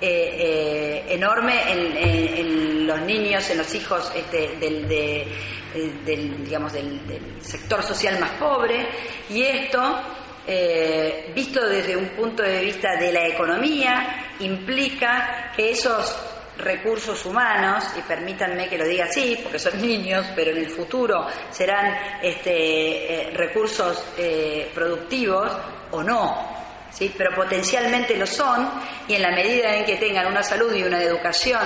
eh, 0.02 0.36
eh, 0.38 1.14
enorme 1.14 1.60
en, 1.70 2.86
los 2.86 3.00
niños, 3.02 3.48
en 3.50 3.58
los 3.58 3.74
hijos 3.74 4.12
este, 4.14 4.56
del, 4.56 5.26
sector 7.40 7.82
social 7.82 8.18
más 8.18 8.30
pobre 8.32 8.86
y 9.28 9.42
esto, 9.42 10.00
visto 11.34 11.66
desde 11.66 11.96
un 11.96 12.08
punto 12.10 12.42
de 12.42 12.60
vista 12.60 12.96
de 12.96 13.12
la 13.12 13.26
economía, 13.26 14.34
implica 14.40 15.52
que 15.54 15.70
esos 15.70 16.16
recursos 16.58 17.24
humanos, 17.24 17.84
y 17.96 18.00
permítanme 18.02 18.68
que 18.68 18.76
lo 18.76 18.84
diga 18.84 19.06
así, 19.06 19.38
porque 19.42 19.58
son 19.58 19.80
niños, 19.86 20.26
pero 20.34 20.50
en 20.50 20.58
el 20.58 20.68
futuro 20.68 21.26
serán 21.50 22.20
este, 22.22 23.30
recursos 23.34 24.04
productivos 24.74 25.50
o 25.92 26.02
no, 26.02 26.60
¿sí? 26.90 27.12
pero 27.16 27.34
potencialmente 27.34 28.16
lo 28.16 28.26
son 28.26 28.68
y 29.08 29.14
en 29.14 29.22
la 29.22 29.30
medida 29.30 29.74
en 29.76 29.84
que 29.84 29.96
tengan 29.96 30.26
una 30.26 30.42
salud 30.42 30.74
y 30.74 30.82
una 30.82 31.02
educación 31.02 31.60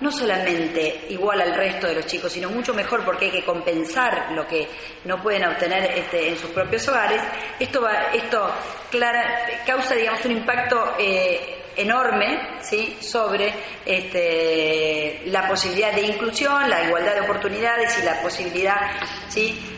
no 0.00 0.10
solamente 0.10 1.06
igual 1.08 1.40
al 1.40 1.54
resto 1.54 1.86
de 1.86 1.94
los 1.94 2.06
chicos, 2.06 2.32
sino 2.32 2.50
mucho 2.50 2.74
mejor 2.74 3.04
porque 3.04 3.26
hay 3.26 3.30
que 3.30 3.44
compensar 3.44 4.32
lo 4.32 4.46
que 4.46 4.68
no 5.04 5.22
pueden 5.22 5.44
obtener 5.46 5.90
este, 5.98 6.28
en 6.28 6.36
sus 6.36 6.50
propios 6.50 6.86
hogares, 6.88 7.22
esto, 7.58 7.80
va, 7.80 8.12
esto 8.12 8.50
clara, 8.90 9.62
causa 9.66 9.94
un 10.24 10.32
impacto 10.32 10.94
eh, 10.98 11.62
enorme 11.76 12.58
¿sí? 12.62 12.96
sobre 13.00 13.52
este, 13.84 15.22
la 15.26 15.48
posibilidad 15.48 15.92
de 15.92 16.02
inclusión, 16.02 16.68
la 16.68 16.84
igualdad 16.84 17.14
de 17.14 17.20
oportunidades 17.20 17.98
y 17.98 18.04
la 18.04 18.20
posibilidad 18.22 18.76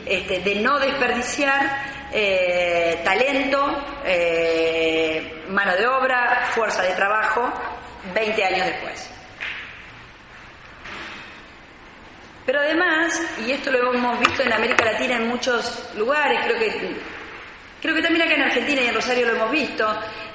este, 0.07 0.40
de 0.40 0.54
no 0.57 0.78
desperdiciar 0.78 2.09
eh, 2.12 3.00
talento, 3.04 3.85
eh, 4.04 5.44
mano 5.48 5.76
de 5.76 5.87
obra, 5.87 6.48
fuerza 6.54 6.83
de 6.83 6.94
trabajo, 6.94 7.52
20 8.14 8.44
años 8.44 8.66
después. 8.66 9.17
Pero 12.48 12.61
además, 12.61 13.12
y 13.46 13.50
esto 13.50 13.70
lo 13.70 13.92
hemos 13.92 14.18
visto 14.20 14.42
en 14.42 14.50
América 14.50 14.82
Latina 14.82 15.16
en 15.16 15.28
muchos 15.28 15.90
lugares, 15.98 16.40
creo 16.46 16.58
que 16.58 16.96
Creo 17.80 17.94
que 17.94 18.02
también 18.02 18.22
acá 18.22 18.34
en 18.34 18.42
Argentina 18.42 18.82
y 18.82 18.86
en 18.88 18.94
Rosario 18.94 19.26
lo 19.26 19.36
hemos 19.36 19.52
visto 19.52 19.86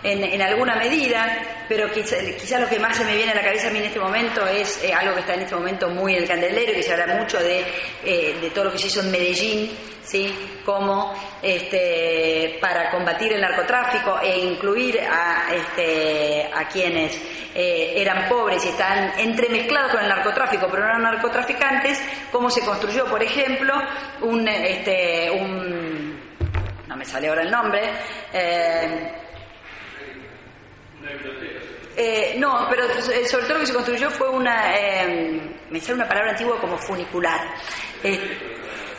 en, 0.02 0.42
alguna 0.42 0.76
medida, 0.76 1.66
pero 1.68 1.90
quizá, 1.92 2.60
lo 2.60 2.68
que 2.68 2.80
más 2.80 2.96
se 2.98 3.06
me 3.06 3.16
viene 3.16 3.32
a 3.32 3.36
la 3.36 3.42
cabeza 3.42 3.68
a 3.68 3.72
mí 3.72 3.80
en 3.80 3.86
este 3.86 4.00
momento 4.00 4.46
es 4.48 4.84
eh, 4.84 4.94
algo 4.94 5.14
que 5.14 5.22
está 5.22 5.34
en 5.34 5.42
este 5.42 5.56
momento 5.56 5.90
muy 5.90 6.16
en 6.16 6.24
el 6.24 6.28
candelero 6.28 6.72
y 6.72 6.76
que 6.76 6.84
se 6.84 6.94
habla 6.94 7.16
mucho 7.16 7.40
de, 7.40 7.66
eh, 8.06 8.38
de 8.40 8.50
todo 8.52 8.66
lo 8.66 8.72
que 8.72 8.78
se 8.78 8.88
hizo 8.88 9.02
en 9.02 9.12
Medellín, 9.12 9.72
¿sí? 10.04 10.34
como 10.66 11.14
este, 11.42 12.58
para 12.62 12.90
combatir 12.90 13.34
el 13.34 13.42
narcotráfico 13.42 14.20
e 14.22 14.40
incluir 14.40 15.00
a, 15.02 15.54
este, 15.54 16.50
a 16.54 16.68
quienes 16.68 17.16
eh, 17.56 17.94
eran 17.98 18.28
pobres 18.28 18.64
y 18.66 18.70
están 18.70 19.20
entremezclados 19.20 19.92
con 19.92 20.02
el 20.02 20.10
narcotráfico, 20.10 20.68
pero 20.70 20.84
no 20.84 20.90
eran 20.90 21.04
narcotraficantes, 21.04 22.02
cómo 22.32 22.50
se 22.50 22.62
construyó, 22.62 23.06
por 23.06 23.22
ejemplo, 23.22 23.74
un, 24.22 24.48
este, 24.48 25.30
un 25.32 26.13
no 26.94 26.98
me 26.98 27.06
sale 27.06 27.28
ahora 27.28 27.42
el 27.42 27.50
nombre. 27.50 27.82
Eh, 28.32 29.12
eh, 31.98 32.36
no, 32.38 32.68
pero 32.70 32.86
eh, 32.86 33.28
sobre 33.28 33.46
todo 33.46 33.54
lo 33.56 33.60
que 33.62 33.66
se 33.66 33.74
construyó 33.74 34.12
fue 34.12 34.30
una, 34.30 34.76
me 35.72 35.80
sale 35.80 35.96
una 35.96 36.08
palabra 36.08 36.32
antigua 36.32 36.60
como 36.62 36.78
funicular. 36.78 37.42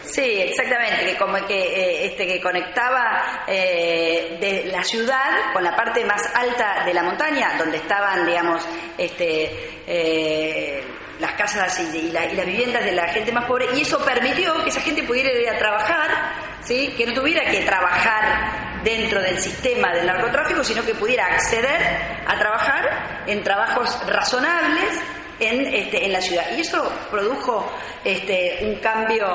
sí, 0.03 0.41
exactamente, 0.41 1.07
que 1.07 1.17
como 1.17 1.37
que 1.47 2.07
este 2.07 2.27
que 2.27 2.41
conectaba 2.41 3.45
la 3.47 4.83
ciudad 4.83 5.53
con 5.53 5.63
la 5.63 5.77
parte 5.77 6.05
más 6.05 6.35
alta 6.35 6.83
de 6.85 6.95
la 6.95 7.05
montaña, 7.05 7.57
donde 7.57 7.77
estaban, 7.77 8.27
digamos, 8.27 8.67
este 8.99 10.83
las 11.21 11.33
casas 11.35 11.79
y, 11.95 12.11
las 12.11 12.45
viviendas 12.45 12.85
de 12.85 12.93
la 12.93 13.07
gente 13.13 13.31
más 13.31 13.45
pobre, 13.45 13.67
y 13.77 13.83
eso 13.83 14.05
permitió 14.05 14.63
que 14.65 14.71
esa 14.71 14.81
gente 14.81 15.05
pudiera 15.05 15.31
ir 15.33 15.49
a 15.49 15.59
trabajar, 15.59 16.54
que 16.67 17.05
no 17.07 17.13
tuviera 17.13 17.45
que 17.51 17.61
trabajar 17.61 18.83
dentro 18.83 19.21
del 19.21 19.41
sistema 19.41 19.93
del 19.93 20.07
narcotráfico, 20.07 20.63
sino 20.65 20.85
que 20.85 20.95
pudiera 20.95 21.27
acceder 21.27 21.81
a 22.27 22.39
trabajar 22.39 23.25
en 23.27 23.43
trabajos 23.43 23.99
razonables 24.07 25.01
en, 25.41 25.67
este, 25.75 26.05
en 26.05 26.13
la 26.13 26.21
ciudad. 26.21 26.45
Y 26.57 26.61
eso 26.61 26.91
produjo 27.11 27.71
este, 28.05 28.61
un 28.63 28.77
cambio 28.77 29.27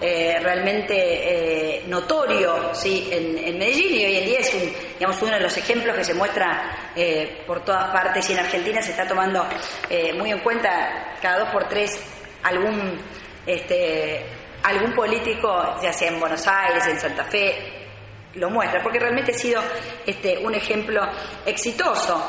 eh, 0.00 0.38
realmente 0.42 0.94
eh, 0.96 1.84
notorio 1.86 2.74
¿sí? 2.74 3.08
en, 3.10 3.58
Medellín 3.58 3.94
y 3.94 4.04
hoy 4.04 4.16
en 4.16 4.24
día 4.26 4.40
es 4.40 4.52
digamos, 4.98 5.20
uno 5.22 5.32
de 5.32 5.40
los 5.40 5.56
ejemplos 5.56 5.96
que 5.96 6.04
se 6.04 6.14
muestra 6.14 6.90
eh, 6.94 7.42
por 7.46 7.64
todas 7.64 7.90
partes 7.90 8.28
y 8.28 8.32
en 8.34 8.40
Argentina 8.40 8.82
se 8.82 8.90
está 8.90 9.06
tomando 9.06 9.46
muy 10.18 10.30
en 10.30 10.40
cuenta 10.40 11.16
cada 11.22 11.38
dos 11.38 11.48
por 11.50 11.68
tres 11.68 12.02
algún, 12.42 13.00
este, 13.46 14.26
algún 14.62 14.94
político, 14.94 15.76
ya 15.82 15.92
sea 15.92 16.08
en 16.08 16.20
Buenos 16.20 16.46
Aires, 16.46 16.86
en 16.86 16.98
Santa 16.98 17.24
Fe, 17.24 17.72
lo 18.34 18.50
muestra, 18.50 18.82
porque 18.82 18.98
realmente 18.98 19.32
ha 19.32 19.38
sido 19.38 19.62
este, 20.04 20.38
un 20.38 20.54
ejemplo 20.54 21.00
exitoso. 21.44 22.28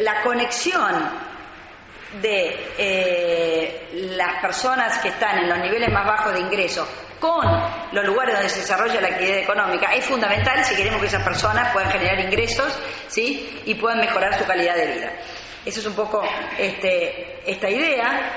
la 0.00 0.22
conexión 0.22 1.26
de 2.20 2.72
eh, 2.78 3.88
las 4.16 4.40
personas 4.40 4.98
que 4.98 5.08
están 5.08 5.38
en 5.38 5.48
los 5.48 5.58
niveles 5.58 5.90
más 5.90 6.06
bajos 6.06 6.32
de 6.32 6.40
ingreso 6.40 6.86
con 7.18 7.46
los 7.92 8.04
lugares 8.04 8.34
donde 8.34 8.48
se 8.48 8.60
desarrolla 8.60 9.00
la 9.00 9.08
actividad 9.08 9.38
económica 9.38 9.94
es 9.94 10.04
fundamental 10.04 10.64
si 10.64 10.76
queremos 10.76 11.00
que 11.00 11.06
esas 11.06 11.22
personas 11.22 11.72
puedan 11.72 11.90
generar 11.90 12.20
ingresos 12.20 12.78
¿sí? 13.08 13.62
y 13.64 13.74
puedan 13.74 14.00
mejorar 14.00 14.38
su 14.38 14.44
calidad 14.44 14.76
de 14.76 14.86
vida. 14.86 15.12
Esa 15.64 15.80
es 15.80 15.86
un 15.86 15.94
poco 15.94 16.22
este, 16.58 17.40
esta 17.50 17.68
idea. 17.68 18.32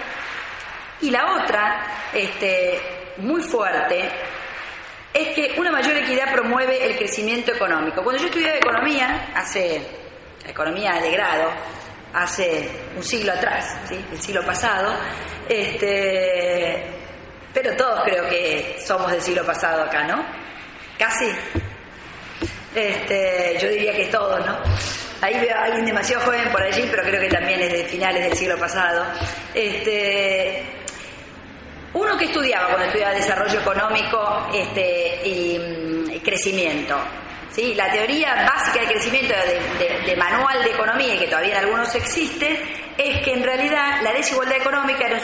Y 1.01 1.11
la 1.11 1.33
otra, 1.35 2.09
este, 2.13 2.79
muy 3.17 3.41
fuerte, 3.41 4.09
es 5.13 5.29
que 5.29 5.59
una 5.59 5.71
mayor 5.71 5.95
equidad 5.97 6.31
promueve 6.33 6.85
el 6.85 6.97
crecimiento 6.97 7.51
económico. 7.51 8.03
Cuando 8.03 8.21
yo 8.21 8.27
estudiaba 8.27 8.57
economía, 8.57 9.31
hace 9.35 9.81
economía 10.45 10.99
de 11.01 11.11
grado, 11.11 11.51
hace 12.13 12.69
un 12.95 13.03
siglo 13.03 13.33
atrás, 13.33 13.77
¿sí? 13.87 14.03
el 14.11 14.21
siglo 14.21 14.43
pasado, 14.45 14.93
este, 15.47 16.83
pero 17.53 17.75
todos 17.75 18.03
creo 18.03 18.27
que 18.29 18.77
somos 18.85 19.11
del 19.11 19.21
siglo 19.21 19.45
pasado 19.45 19.83
acá, 19.83 20.03
¿no? 20.03 20.23
Casi. 20.97 21.31
Este, 22.75 23.57
yo 23.59 23.69
diría 23.69 23.93
que 23.93 24.05
todos, 24.07 24.45
¿no? 24.45 24.59
Ahí 25.21 25.39
veo 25.39 25.55
a 25.55 25.63
alguien 25.63 25.85
demasiado 25.85 26.23
joven 26.23 26.49
por 26.51 26.61
allí, 26.61 26.87
pero 26.89 27.03
creo 27.03 27.19
que 27.19 27.29
también 27.29 27.59
es 27.61 27.73
de 27.73 27.83
finales 27.85 28.23
del 28.23 28.37
siglo 28.37 28.57
pasado. 28.57 29.05
Este, 29.53 30.78
uno 31.93 32.17
que 32.17 32.25
estudiaba 32.25 32.67
cuando 32.67 32.85
estudiaba 32.85 33.13
desarrollo 33.13 33.59
económico 33.59 34.47
este, 34.53 35.21
y, 35.27 35.59
mm, 35.59 36.23
crecimiento, 36.23 36.97
¿sí? 37.51 37.73
La 37.75 37.91
teoría 37.91 38.45
básica 38.45 38.81
de 38.81 38.91
crecimiento 38.93 39.33
de, 40.05 40.15
manual 40.15 40.63
de 40.63 40.71
economía, 40.71 41.17
que 41.17 41.27
todavía 41.27 41.57
en 41.57 41.65
algunos 41.65 41.93
existe, 41.95 42.93
es 42.97 43.23
que 43.23 43.33
en 43.33 43.43
realidad 43.43 44.01
la 44.03 44.13
desigualdad 44.13 44.57
económica 44.57 45.07
era 45.07 45.21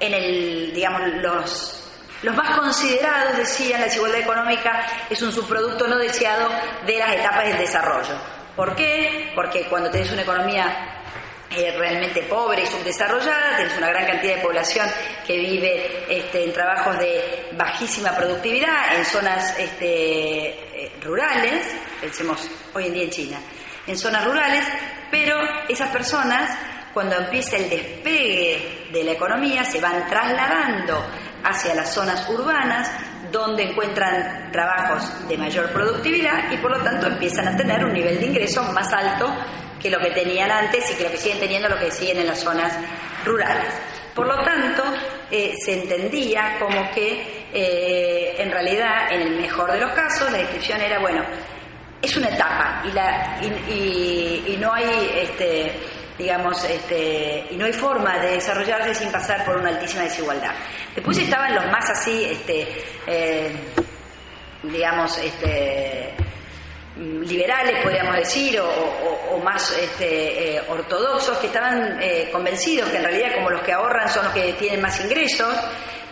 en 0.00 0.14
el, 0.14 0.72
digamos, 0.74 1.00
los 1.22 1.80
los 2.24 2.34
más 2.34 2.56
considerados 2.56 3.36
decían 3.36 3.80
la 3.80 3.86
desigualdad 3.86 4.20
económica 4.20 4.86
es 5.10 5.20
un 5.20 5.30
subproducto 5.30 5.86
no 5.86 5.98
deseado 5.98 6.48
de 6.86 6.98
las 6.98 7.12
etapas 7.12 7.44
del 7.44 7.58
desarrollo. 7.58 8.14
¿Por 8.56 8.74
qué? 8.74 9.30
Porque 9.34 9.66
cuando 9.68 9.90
tenés 9.90 10.10
una 10.10 10.22
economía 10.22 11.02
eh, 11.50 11.74
realmente 11.78 12.22
pobre 12.22 12.62
y 12.62 12.66
subdesarrollada, 12.66 13.56
tenés 13.56 13.76
una 13.78 13.88
gran 13.88 14.06
cantidad 14.06 14.36
de 14.36 14.42
población 14.42 14.88
que 15.26 15.38
vive 15.38 16.04
este, 16.08 16.44
en 16.44 16.52
trabajos 16.52 16.98
de 16.98 17.50
bajísima 17.52 18.10
productividad, 18.12 18.96
en 18.96 19.04
zonas 19.04 19.58
este, 19.58 20.84
eh, 20.84 20.92
rurales, 21.02 21.66
pensemos 22.00 22.50
hoy 22.72 22.86
en 22.86 22.94
día 22.94 23.04
en 23.04 23.10
China, 23.10 23.38
en 23.86 23.96
zonas 23.96 24.24
rurales, 24.24 24.64
pero 25.10 25.36
esas 25.68 25.90
personas 25.90 26.58
cuando 26.92 27.16
empieza 27.16 27.56
el 27.56 27.68
despegue 27.68 28.88
de 28.92 29.04
la 29.04 29.12
economía 29.12 29.64
se 29.64 29.80
van 29.80 30.08
trasladando 30.08 31.04
hacia 31.42 31.74
las 31.74 31.92
zonas 31.92 32.28
urbanas 32.28 32.90
donde 33.30 33.64
encuentran 33.64 34.50
trabajos 34.52 35.28
de 35.28 35.36
mayor 35.36 35.70
productividad 35.72 36.50
y 36.52 36.56
por 36.58 36.70
lo 36.70 36.82
tanto 36.84 37.08
empiezan 37.08 37.48
a 37.48 37.56
tener 37.56 37.84
un 37.84 37.92
nivel 37.92 38.20
de 38.20 38.26
ingreso 38.26 38.62
más 38.72 38.92
alto 38.92 39.34
que 39.80 39.90
lo 39.90 39.98
que 39.98 40.10
tenían 40.10 40.50
antes 40.50 40.90
y 40.90 40.94
que 40.94 41.04
lo 41.04 41.10
que 41.10 41.16
siguen 41.16 41.40
teniendo 41.40 41.68
lo 41.68 41.78
que 41.78 41.90
siguen 41.90 42.18
en 42.18 42.26
las 42.26 42.40
zonas 42.40 42.72
rurales. 43.24 43.72
Por 44.14 44.26
lo 44.26 44.44
tanto, 44.44 44.82
eh, 45.30 45.54
se 45.64 45.82
entendía 45.82 46.56
como 46.58 46.90
que 46.92 47.44
eh, 47.56 48.34
en 48.38 48.50
realidad, 48.50 49.12
en 49.12 49.22
el 49.22 49.36
mejor 49.40 49.70
de 49.70 49.78
los 49.78 49.92
casos, 49.92 50.30
la 50.32 50.38
descripción 50.38 50.80
era, 50.80 50.98
bueno, 50.98 51.22
es 52.02 52.16
una 52.16 52.28
etapa 52.28 52.82
y, 52.84 52.90
la, 52.90 53.40
y, 53.42 54.56
no 54.58 54.72
hay, 54.72 55.10
este, 55.16 55.72
digamos, 56.18 56.64
este, 56.64 57.46
y 57.50 57.56
no 57.56 57.64
hay 57.64 57.72
forma 57.72 58.18
de 58.18 58.32
desarrollarse 58.32 58.94
sin 58.94 59.12
pasar 59.12 59.44
por 59.44 59.56
una 59.56 59.68
altísima 59.68 60.02
desigualdad. 60.02 60.52
Después 60.96 61.16
estaban 61.16 61.54
los 61.54 61.64
más 61.66 61.88
así, 61.90 62.24
este, 62.24 62.66
eh, 63.06 63.56
digamos, 64.64 65.16
este, 65.18 66.12
liberales, 66.96 67.82
podríamos 67.82 68.16
decir, 68.16 68.60
o, 68.60 69.38
más 69.42 69.76
este, 69.76 70.56
eh, 70.56 70.62
ortodoxos, 70.68 71.36
que 71.38 71.48
estaban 71.48 72.00
eh, 72.00 72.28
convencidos 72.30 72.88
que 72.88 72.96
en 72.96 73.02
realidad 73.02 73.34
como 73.34 73.50
los 73.50 73.62
que 73.62 73.72
ahorran 73.72 74.08
son 74.08 74.24
los 74.24 74.32
que 74.32 74.52
tienen 74.54 74.80
más 74.80 74.98
ingresos, 75.00 75.52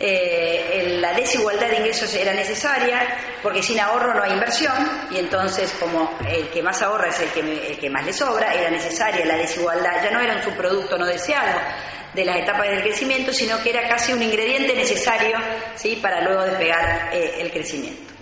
eh, 0.00 0.98
la 1.00 1.12
desigualdad 1.14 1.68
de 1.68 1.76
ingresos 1.76 2.12
era 2.14 2.34
necesaria, 2.34 3.16
porque 3.42 3.62
sin 3.62 3.78
ahorro 3.78 4.12
no 4.12 4.24
hay 4.24 4.32
inversión, 4.32 4.74
y 5.10 5.18
entonces 5.18 5.72
como 5.78 6.18
el 6.28 6.48
que 6.48 6.62
más 6.62 6.82
ahorra 6.82 7.08
es 7.08 7.20
el 7.20 7.28
que, 7.28 7.40
el 7.40 7.78
que 7.78 7.88
más 7.88 8.04
le 8.04 8.12
sobra, 8.12 8.52
era 8.52 8.68
necesaria 8.68 9.24
la 9.24 9.36
desigualdad, 9.36 10.02
ya 10.02 10.10
no 10.10 10.20
era 10.20 10.34
un 10.34 10.42
subproducto 10.42 10.98
no 10.98 11.06
deseado 11.06 11.60
de 12.12 12.24
las 12.24 12.36
etapas 12.36 12.68
del 12.68 12.82
crecimiento, 12.82 13.32
sino 13.32 13.62
que 13.62 13.70
era 13.70 13.88
casi 13.88 14.12
un 14.12 14.22
ingrediente 14.22 14.74
necesario 14.74 15.38
¿sí? 15.76 15.98
para 16.02 16.20
luego 16.20 16.42
despegar 16.42 17.10
el 17.14 17.50
crecimiento. 17.50 18.12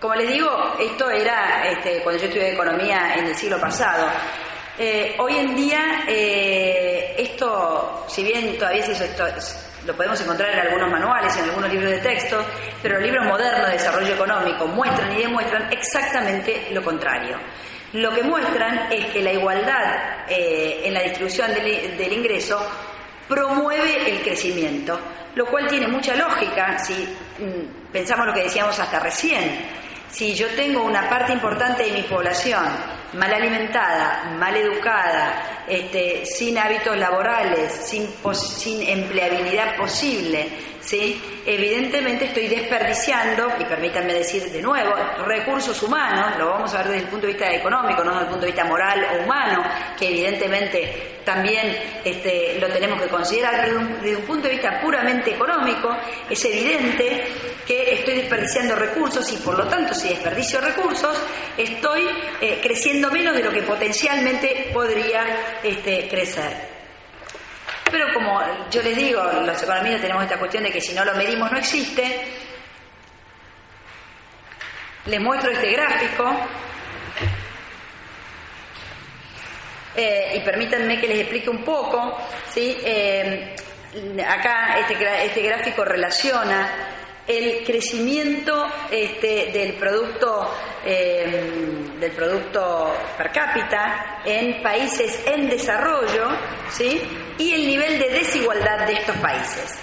Como 0.00 0.14
les 0.14 0.32
digo, 0.32 0.76
esto 0.80 1.10
era 1.10 1.62
este, 1.68 2.00
cuando 2.02 2.22
yo 2.22 2.28
estudié 2.28 2.54
economía 2.54 3.16
en 3.18 3.26
el 3.26 3.36
siglo 3.36 3.60
pasado. 3.60 4.08
Eh, 4.78 5.14
hoy 5.18 5.36
en 5.36 5.54
día, 5.54 6.04
eh, 6.08 7.14
esto, 7.18 8.06
si 8.08 8.22
bien 8.24 8.56
todavía 8.56 8.82
se 8.82 9.10
lo 9.84 9.94
podemos 9.94 10.18
encontrar 10.22 10.54
en 10.54 10.60
algunos 10.60 10.90
manuales, 10.90 11.36
en 11.36 11.44
algunos 11.44 11.70
libros 11.70 11.90
de 11.90 11.98
texto, 11.98 12.42
pero 12.82 12.94
los 12.94 13.04
libros 13.04 13.26
modernos 13.26 13.66
de 13.66 13.72
desarrollo 13.74 14.14
económico 14.14 14.66
muestran 14.68 15.12
y 15.18 15.20
demuestran 15.20 15.70
exactamente 15.70 16.68
lo 16.70 16.82
contrario. 16.82 17.36
Lo 17.92 18.10
que 18.14 18.22
muestran 18.22 18.90
es 18.90 19.04
que 19.12 19.20
la 19.20 19.34
igualdad 19.34 20.24
eh, 20.30 20.80
en 20.82 20.94
la 20.94 21.02
distribución 21.02 21.52
del, 21.52 21.98
del 21.98 22.12
ingreso 22.14 22.58
promueve 23.28 24.10
el 24.10 24.22
crecimiento, 24.22 24.98
lo 25.34 25.44
cual 25.44 25.66
tiene 25.68 25.88
mucha 25.88 26.16
lógica 26.16 26.78
si 26.78 26.94
mm, 26.94 27.92
pensamos 27.92 28.26
lo 28.26 28.32
que 28.32 28.44
decíamos 28.44 28.78
hasta 28.78 28.98
recién. 28.98 29.78
Si 30.10 30.34
yo 30.34 30.48
tengo 30.56 30.82
una 30.82 31.08
parte 31.08 31.32
importante 31.32 31.84
de 31.84 31.92
mi 31.92 32.02
población 32.02 32.64
mal 33.14 33.32
alimentada, 33.32 34.36
mal 34.38 34.56
educada, 34.56 35.64
este, 35.68 36.24
sin 36.26 36.58
hábitos 36.58 36.96
laborales, 36.96 37.72
sin, 37.72 38.08
sin 38.34 38.82
empleabilidad 38.82 39.76
posible, 39.76 40.48
¿sí? 40.90 41.22
evidentemente 41.46 42.24
estoy 42.24 42.48
desperdiciando, 42.48 43.52
y 43.60 43.64
permítanme 43.64 44.12
decir 44.12 44.50
de 44.50 44.60
nuevo, 44.60 44.92
recursos 45.24 45.80
humanos, 45.84 46.36
lo 46.36 46.50
vamos 46.50 46.74
a 46.74 46.78
ver 46.78 46.88
desde 46.88 47.02
el 47.04 47.08
punto 47.08 47.26
de 47.28 47.32
vista 47.32 47.52
económico, 47.52 48.02
no 48.02 48.10
desde 48.10 48.24
el 48.24 48.28
punto 48.28 48.40
de 48.40 48.52
vista 48.52 48.64
moral 48.64 49.06
o 49.12 49.24
humano, 49.24 49.62
que 49.96 50.08
evidentemente 50.08 51.20
también 51.24 51.76
este, 52.04 52.58
lo 52.58 52.66
tenemos 52.68 53.00
que 53.00 53.06
considerar, 53.06 53.62
pero 53.64 53.78
desde 54.02 54.16
un 54.16 54.22
punto 54.22 54.48
de 54.48 54.54
vista 54.54 54.80
puramente 54.80 55.30
económico, 55.30 55.96
es 56.28 56.44
evidente 56.44 57.24
que 57.64 57.94
estoy 57.94 58.14
desperdiciando 58.16 58.74
recursos 58.74 59.32
y 59.32 59.36
por 59.36 59.56
lo 59.56 59.68
tanto 59.68 59.94
si 59.94 60.08
desperdicio 60.08 60.60
recursos, 60.60 61.16
estoy 61.56 62.08
eh, 62.40 62.58
creciendo 62.60 63.12
menos 63.12 63.36
de 63.36 63.44
lo 63.44 63.52
que 63.52 63.62
potencialmente 63.62 64.70
podría 64.74 65.60
este, 65.62 66.08
crecer. 66.08 66.69
Pero 67.90 68.12
como 68.14 68.40
yo 68.70 68.82
les 68.82 68.96
digo, 68.96 69.22
los 69.22 69.62
economistas 69.62 70.02
tenemos 70.02 70.22
esta 70.24 70.38
cuestión 70.38 70.64
de 70.64 70.70
que 70.70 70.80
si 70.80 70.94
no 70.94 71.04
lo 71.04 71.14
medimos 71.14 71.50
no 71.50 71.58
existe. 71.58 72.24
Les 75.06 75.20
muestro 75.20 75.50
este 75.50 75.72
gráfico. 75.72 76.30
Eh, 79.96 80.34
y 80.36 80.40
permítanme 80.40 81.00
que 81.00 81.08
les 81.08 81.20
explique 81.20 81.50
un 81.50 81.64
poco. 81.64 82.16
¿sí? 82.52 82.78
Eh, 82.84 83.56
acá 84.26 84.78
este, 84.78 85.24
este 85.24 85.42
gráfico 85.42 85.84
relaciona 85.84 86.96
el 87.26 87.64
crecimiento 87.64 88.66
este, 88.90 89.50
del 89.52 89.74
producto 89.74 90.54
em, 90.84 91.98
del 92.00 92.12
producto 92.12 92.94
per 93.16 93.30
cápita 93.30 94.20
en 94.24 94.62
países 94.62 95.22
en 95.26 95.48
desarrollo 95.48 96.28
¿sí? 96.70 97.00
Y 97.40 97.52
el 97.54 97.66
nivel 97.66 97.98
de 97.98 98.10
desigualdad 98.10 98.86
de 98.86 98.92
estos 98.92 99.16
países. 99.16 99.78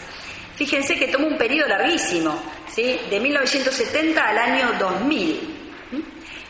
Fíjense 0.55 0.95
que 0.95 1.07
toma 1.07 1.27
un 1.27 1.37
periodo 1.37 1.67
larguísimo, 1.67 2.39
¿sí? 2.73 2.99
de 3.09 3.19
1970 3.19 4.27
al 4.27 4.37
año 4.37 4.73
2000. 4.79 5.55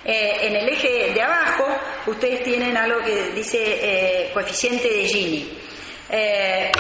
Eh, 0.04 0.48
en 0.48 0.56
el 0.56 0.70
eje 0.70 1.14
de 1.14 1.22
abajo 1.22 1.66
ustedes 2.06 2.42
tienen 2.44 2.78
algo 2.78 3.00
que 3.04 3.32
dice 3.36 3.58
eh, 3.60 4.32
coeficiente 4.34 4.88
de 4.90 5.06
Gini. 5.06 5.58
Eh, 6.10 6.72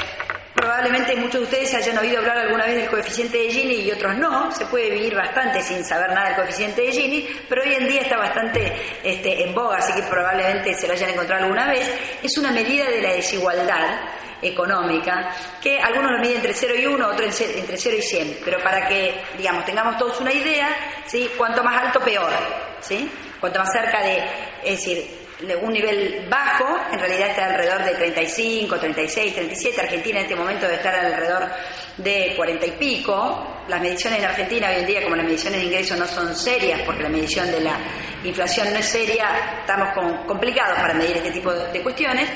Probablemente 0.57 1.15
muchos 1.15 1.41
de 1.41 1.43
ustedes 1.43 1.73
hayan 1.75 1.99
oído 1.99 2.17
hablar 2.17 2.39
alguna 2.39 2.65
vez 2.65 2.77
del 2.77 2.89
coeficiente 2.89 3.37
de 3.37 3.51
Gini 3.51 3.75
y 3.75 3.91
otros 3.91 4.17
no. 4.17 4.51
Se 4.51 4.65
puede 4.65 4.89
vivir 4.89 5.13
bastante 5.13 5.61
sin 5.61 5.85
saber 5.85 6.09
nada 6.09 6.29
del 6.29 6.35
coeficiente 6.35 6.81
de 6.81 6.91
Gini, 6.91 7.27
pero 7.47 7.61
hoy 7.61 7.75
en 7.75 7.87
día 7.87 8.01
está 8.01 8.17
bastante 8.17 8.73
este, 9.03 9.43
en 9.43 9.53
boga, 9.53 9.77
así 9.77 9.93
que 9.93 10.01
probablemente 10.07 10.73
se 10.73 10.87
lo 10.87 10.93
hayan 10.93 11.11
encontrado 11.11 11.43
alguna 11.43 11.67
vez. 11.67 11.87
Es 12.23 12.35
una 12.39 12.51
medida 12.51 12.85
de 12.89 13.03
la 13.03 13.11
desigualdad 13.11 13.99
económica, 14.41 15.29
que 15.61 15.79
algunos 15.79 16.11
lo 16.13 16.19
miden 16.19 16.37
entre 16.37 16.55
0 16.55 16.73
y 16.75 16.85
1, 16.87 17.07
otros 17.07 17.41
entre 17.41 17.77
0 17.77 17.95
y 17.99 18.01
100, 18.01 18.39
pero 18.43 18.59
para 18.63 18.87
que, 18.87 19.13
digamos, 19.37 19.63
tengamos 19.63 19.95
todos 19.99 20.19
una 20.21 20.33
idea, 20.33 20.69
¿sí? 21.05 21.29
cuanto 21.37 21.63
más 21.63 21.83
alto, 21.83 21.99
peor, 21.99 22.31
¿sí? 22.79 23.07
Cuanto 23.39 23.59
más 23.59 23.71
cerca 23.71 24.01
de, 24.01 24.23
es 24.63 24.77
decir, 24.77 25.26
un 25.61 25.71
nivel 25.71 26.25
bajo, 26.29 26.65
en 26.91 26.99
realidad 26.99 27.29
está 27.29 27.45
alrededor 27.45 27.83
de 27.83 27.91
35, 27.91 28.79
36, 28.79 29.35
37. 29.35 29.81
Argentina 29.81 30.19
en 30.19 30.25
este 30.25 30.35
momento 30.35 30.65
debe 30.65 30.77
estar 30.77 30.95
alrededor 30.95 31.49
de 31.97 32.33
40 32.35 32.65
y 32.65 32.71
pico. 32.71 33.63
Las 33.67 33.81
mediciones 33.81 34.19
en 34.19 34.25
Argentina 34.25 34.69
hoy 34.69 34.81
en 34.81 34.87
día, 34.87 35.03
como 35.03 35.15
las 35.15 35.25
mediciones 35.25 35.59
de 35.59 35.65
ingresos 35.67 35.97
no 35.97 36.07
son 36.07 36.35
serias, 36.35 36.81
porque 36.85 37.03
la 37.03 37.09
medición 37.09 37.51
de 37.51 37.61
la 37.61 37.77
inflación 38.23 38.73
no 38.73 38.79
es 38.79 38.85
seria, 38.85 39.59
estamos 39.59 39.89
complicados 40.25 40.79
para 40.79 40.93
medir 40.93 41.17
este 41.17 41.31
tipo 41.31 41.53
de 41.53 41.83
cuestiones. 41.83 42.29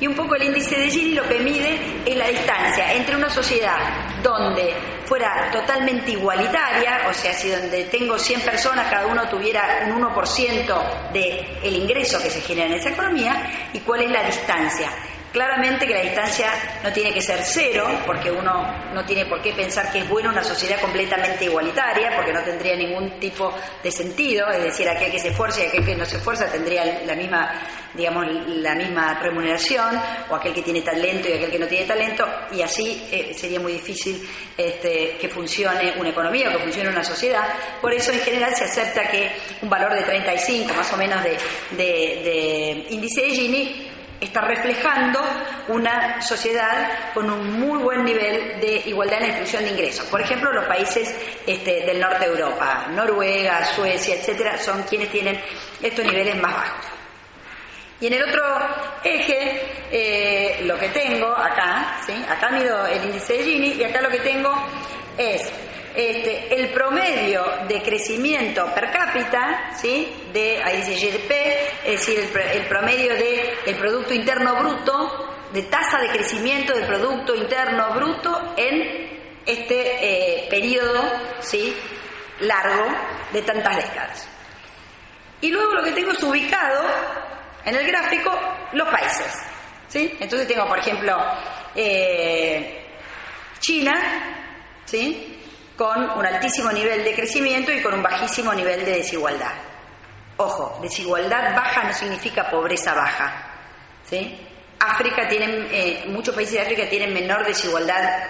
Y 0.00 0.06
un 0.06 0.14
poco 0.14 0.34
el 0.34 0.42
índice 0.42 0.76
de 0.76 0.90
Gini 0.90 1.14
lo 1.14 1.26
que 1.26 1.38
mide 1.38 2.02
es 2.04 2.16
la 2.16 2.28
distancia 2.28 2.92
entre 2.92 3.16
una 3.16 3.30
sociedad 3.30 3.78
donde 4.22 4.74
fuera 5.06 5.50
totalmente 5.50 6.10
igualitaria, 6.10 7.06
o 7.08 7.14
sea, 7.14 7.32
si 7.32 7.48
donde 7.48 7.84
tengo 7.84 8.18
100 8.18 8.40
personas, 8.42 8.90
cada 8.90 9.06
uno 9.06 9.28
tuviera 9.28 9.86
un 9.86 10.02
1% 10.02 11.12
del 11.12 11.46
el 11.62 11.76
ingreso 11.76 12.20
que 12.20 12.28
se 12.28 12.40
genera 12.40 12.66
en 12.66 12.74
esa 12.74 12.90
economía, 12.90 13.68
y 13.72 13.80
cuál 13.80 14.02
es 14.02 14.10
la 14.10 14.24
distancia 14.24 14.90
Claramente 15.36 15.86
que 15.86 15.92
la 15.92 16.00
distancia 16.00 16.46
no 16.82 16.90
tiene 16.90 17.12
que 17.12 17.20
ser 17.20 17.40
cero, 17.42 17.86
porque 18.06 18.30
uno 18.30 18.74
no 18.94 19.04
tiene 19.04 19.26
por 19.26 19.42
qué 19.42 19.52
pensar 19.52 19.92
que 19.92 19.98
es 19.98 20.08
bueno 20.08 20.30
una 20.30 20.42
sociedad 20.42 20.80
completamente 20.80 21.44
igualitaria, 21.44 22.16
porque 22.16 22.32
no 22.32 22.42
tendría 22.42 22.74
ningún 22.74 23.20
tipo 23.20 23.52
de 23.82 23.90
sentido, 23.90 24.48
es 24.48 24.62
decir, 24.62 24.88
aquel 24.88 25.12
que 25.12 25.18
se 25.18 25.28
esfuerza 25.28 25.62
y 25.62 25.66
aquel 25.66 25.84
que 25.84 25.94
no 25.94 26.06
se 26.06 26.16
esfuerza 26.16 26.46
tendría 26.46 27.02
la 27.04 27.14
misma, 27.14 27.52
digamos, 27.92 28.26
la 28.46 28.74
misma 28.76 29.20
remuneración, 29.20 30.00
o 30.30 30.36
aquel 30.36 30.54
que 30.54 30.62
tiene 30.62 30.80
talento 30.80 31.28
y 31.28 31.34
aquel 31.34 31.50
que 31.50 31.58
no 31.58 31.66
tiene 31.66 31.84
talento, 31.84 32.26
y 32.52 32.62
así 32.62 33.06
eh, 33.12 33.34
sería 33.34 33.60
muy 33.60 33.72
difícil 33.72 34.26
este, 34.56 35.18
que 35.20 35.28
funcione 35.28 35.96
una 35.98 36.08
economía 36.08 36.48
o 36.48 36.52
que 36.52 36.60
funcione 36.60 36.88
una 36.88 37.04
sociedad. 37.04 37.46
Por 37.82 37.92
eso, 37.92 38.10
en 38.10 38.20
general, 38.20 38.56
se 38.56 38.64
acepta 38.64 39.06
que 39.10 39.32
un 39.60 39.68
valor 39.68 39.92
de 39.92 40.02
35, 40.02 40.72
más 40.72 40.90
o 40.94 40.96
menos, 40.96 41.22
de, 41.22 41.36
de 41.76 42.86
índice 42.88 43.20
de 43.20 43.30
Gini 43.32 43.95
está 44.20 44.40
reflejando 44.42 45.20
una 45.68 46.20
sociedad 46.22 47.12
con 47.12 47.30
un 47.30 47.60
muy 47.60 47.78
buen 47.78 48.04
nivel 48.04 48.60
de 48.60 48.82
igualdad 48.86 49.22
en 49.22 49.22
la 49.22 49.26
distribución 49.38 49.64
de 49.64 49.70
ingresos. 49.70 50.06
Por 50.06 50.20
ejemplo, 50.20 50.52
los 50.52 50.64
países 50.64 51.14
este, 51.46 51.84
del 51.84 52.00
norte 52.00 52.20
de 52.20 52.32
Europa, 52.32 52.86
Noruega, 52.90 53.64
Suecia, 53.64 54.14
etcétera, 54.14 54.58
son 54.58 54.82
quienes 54.84 55.10
tienen 55.10 55.40
estos 55.82 56.04
niveles 56.04 56.36
más 56.36 56.54
bajos. 56.54 56.86
Y 58.00 58.08
en 58.08 58.12
el 58.12 58.22
otro 58.24 58.42
eje, 59.04 59.62
eh, 59.90 60.60
lo 60.64 60.78
que 60.78 60.88
tengo 60.90 61.28
acá, 61.28 61.98
acá 62.28 62.50
mido 62.50 62.86
el 62.86 63.04
índice 63.04 63.34
de 63.34 63.44
Gini 63.44 63.68
y 63.72 63.84
acá 63.84 64.02
lo 64.02 64.10
que 64.10 64.18
tengo 64.18 64.54
es 65.16 65.50
este, 65.96 66.54
el 66.54 66.68
promedio 66.68 67.42
de 67.66 67.80
crecimiento 67.80 68.66
per 68.74 68.90
cápita, 68.90 69.72
¿sí? 69.80 70.12
de, 70.30 70.62
ahí 70.62 70.82
dice 70.82 71.06
GDP, 71.06 71.30
es 71.84 72.06
decir, 72.06 72.30
el, 72.52 72.66
promedio 72.66 73.14
del 73.14 73.50
el 73.64 73.76
Producto 73.76 74.12
Interno 74.12 74.56
Bruto, 74.56 75.34
de 75.54 75.62
tasa 75.62 75.98
de 75.98 76.10
crecimiento 76.10 76.74
del 76.74 76.86
Producto 76.86 77.34
Interno 77.34 77.94
Bruto 77.94 78.54
en 78.58 79.40
este 79.46 80.44
eh, 80.44 80.48
periodo 80.50 81.02
¿sí? 81.40 81.74
largo 82.40 82.86
de 83.32 83.40
tantas 83.40 83.76
décadas. 83.76 84.28
Y 85.40 85.50
luego 85.50 85.72
lo 85.72 85.82
que 85.82 85.92
tengo 85.92 86.10
es 86.10 86.22
ubicado 86.22 86.84
en 87.64 87.74
el 87.74 87.86
gráfico 87.86 88.38
los 88.72 88.88
países. 88.88 89.32
¿sí? 89.88 90.14
Entonces 90.20 90.46
tengo, 90.46 90.66
por 90.66 90.78
ejemplo, 90.78 91.16
eh, 91.74 92.84
China, 93.60 93.94
¿sí? 94.84 95.25
Con 95.76 96.10
un 96.10 96.26
altísimo 96.26 96.72
nivel 96.72 97.04
de 97.04 97.14
crecimiento 97.14 97.70
y 97.70 97.82
con 97.82 97.94
un 97.94 98.02
bajísimo 98.02 98.54
nivel 98.54 98.84
de 98.84 98.96
desigualdad. 98.96 99.52
Ojo, 100.38 100.78
desigualdad 100.82 101.54
baja 101.54 101.84
no 101.84 101.92
significa 101.92 102.50
pobreza 102.50 102.94
baja. 102.94 103.50
¿sí? 104.08 104.38
África 104.78 105.28
tienen, 105.28 105.68
eh, 105.70 106.04
muchos 106.08 106.34
países 106.34 106.54
de 106.54 106.60
África 106.60 106.88
tienen 106.88 107.12
menor 107.12 107.46
desigualdad 107.46 108.24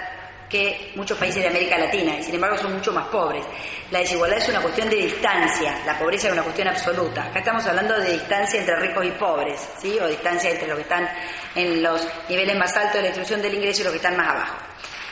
que 0.49 0.93
muchos 0.95 1.19
países 1.19 1.43
de 1.43 1.49
América 1.49 1.77
Latina 1.77 2.19
y 2.19 2.23
sin 2.23 2.37
embargo 2.37 2.57
son 2.57 2.75
mucho 2.75 2.93
más 2.93 3.09
pobres. 3.09 3.45
La 3.91 3.99
desigualdad 4.01 4.39
es 4.39 4.49
una 4.49 4.61
cuestión 4.61 4.89
de 4.89 4.97
distancia, 4.97 5.81
la 5.85 5.99
pobreza 5.99 6.29
es 6.29 6.33
una 6.33 6.43
cuestión 6.43 6.69
absoluta. 6.69 7.25
Acá 7.25 7.41
estamos 7.41 7.67
hablando 7.67 7.99
de 7.99 8.13
distancia 8.13 8.61
entre 8.61 8.77
ricos 8.77 9.05
y 9.05 9.11
pobres, 9.13 9.69
¿sí? 9.81 9.99
o 10.01 10.07
distancia 10.07 10.51
entre 10.51 10.69
los 10.69 10.77
que 10.77 10.83
están 10.83 11.09
en 11.55 11.83
los 11.83 12.07
niveles 12.29 12.57
más 12.57 12.77
altos 12.77 12.95
de 12.95 13.01
la 13.01 13.07
distribución 13.07 13.43
del 13.43 13.55
ingreso 13.55 13.81
y 13.81 13.85
los 13.85 13.93
que 13.93 13.99
están 13.99 14.17
más 14.17 14.29
abajo. 14.29 14.57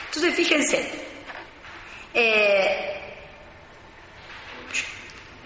Entonces 0.05 0.33
fíjense, 0.33 1.14
eh, 2.15 2.95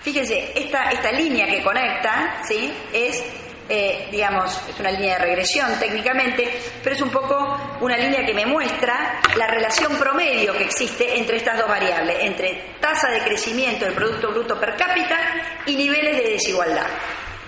fíjense, 0.02 0.54
esta, 0.56 0.92
esta 0.92 1.12
línea 1.12 1.48
que 1.48 1.64
conecta, 1.64 2.42
¿sí? 2.48 2.72
Es, 2.94 3.24
eh, 3.68 4.08
digamos, 4.12 4.62
es 4.70 4.80
una 4.80 4.92
línea 4.92 5.18
de 5.18 5.26
regresión 5.26 5.80
técnicamente, 5.80 6.62
pero 6.84 6.96
es 6.96 7.02
un 7.02 7.10
poco 7.10 7.78
una 7.82 7.98
línea 7.98 8.26
que 8.26 8.34
me 8.34 8.46
muestra 8.46 9.20
la 9.36 9.48
relación 9.48 9.98
promedio 9.98 10.54
que 10.54 10.64
existe 10.64 11.18
entre 11.18 11.38
estas 11.38 11.58
dos 11.58 11.68
variables, 11.68 12.18
entre 12.22 12.76
tasa 12.80 13.10
de 13.10 13.22
crecimiento 13.22 13.86
del 13.86 13.96
Producto 13.96 14.30
Bruto 14.30 14.60
per 14.60 14.76
cápita 14.76 15.18
y 15.66 15.76
niveles 15.76 16.18
de 16.18 16.30
desigualdad. 16.30 16.88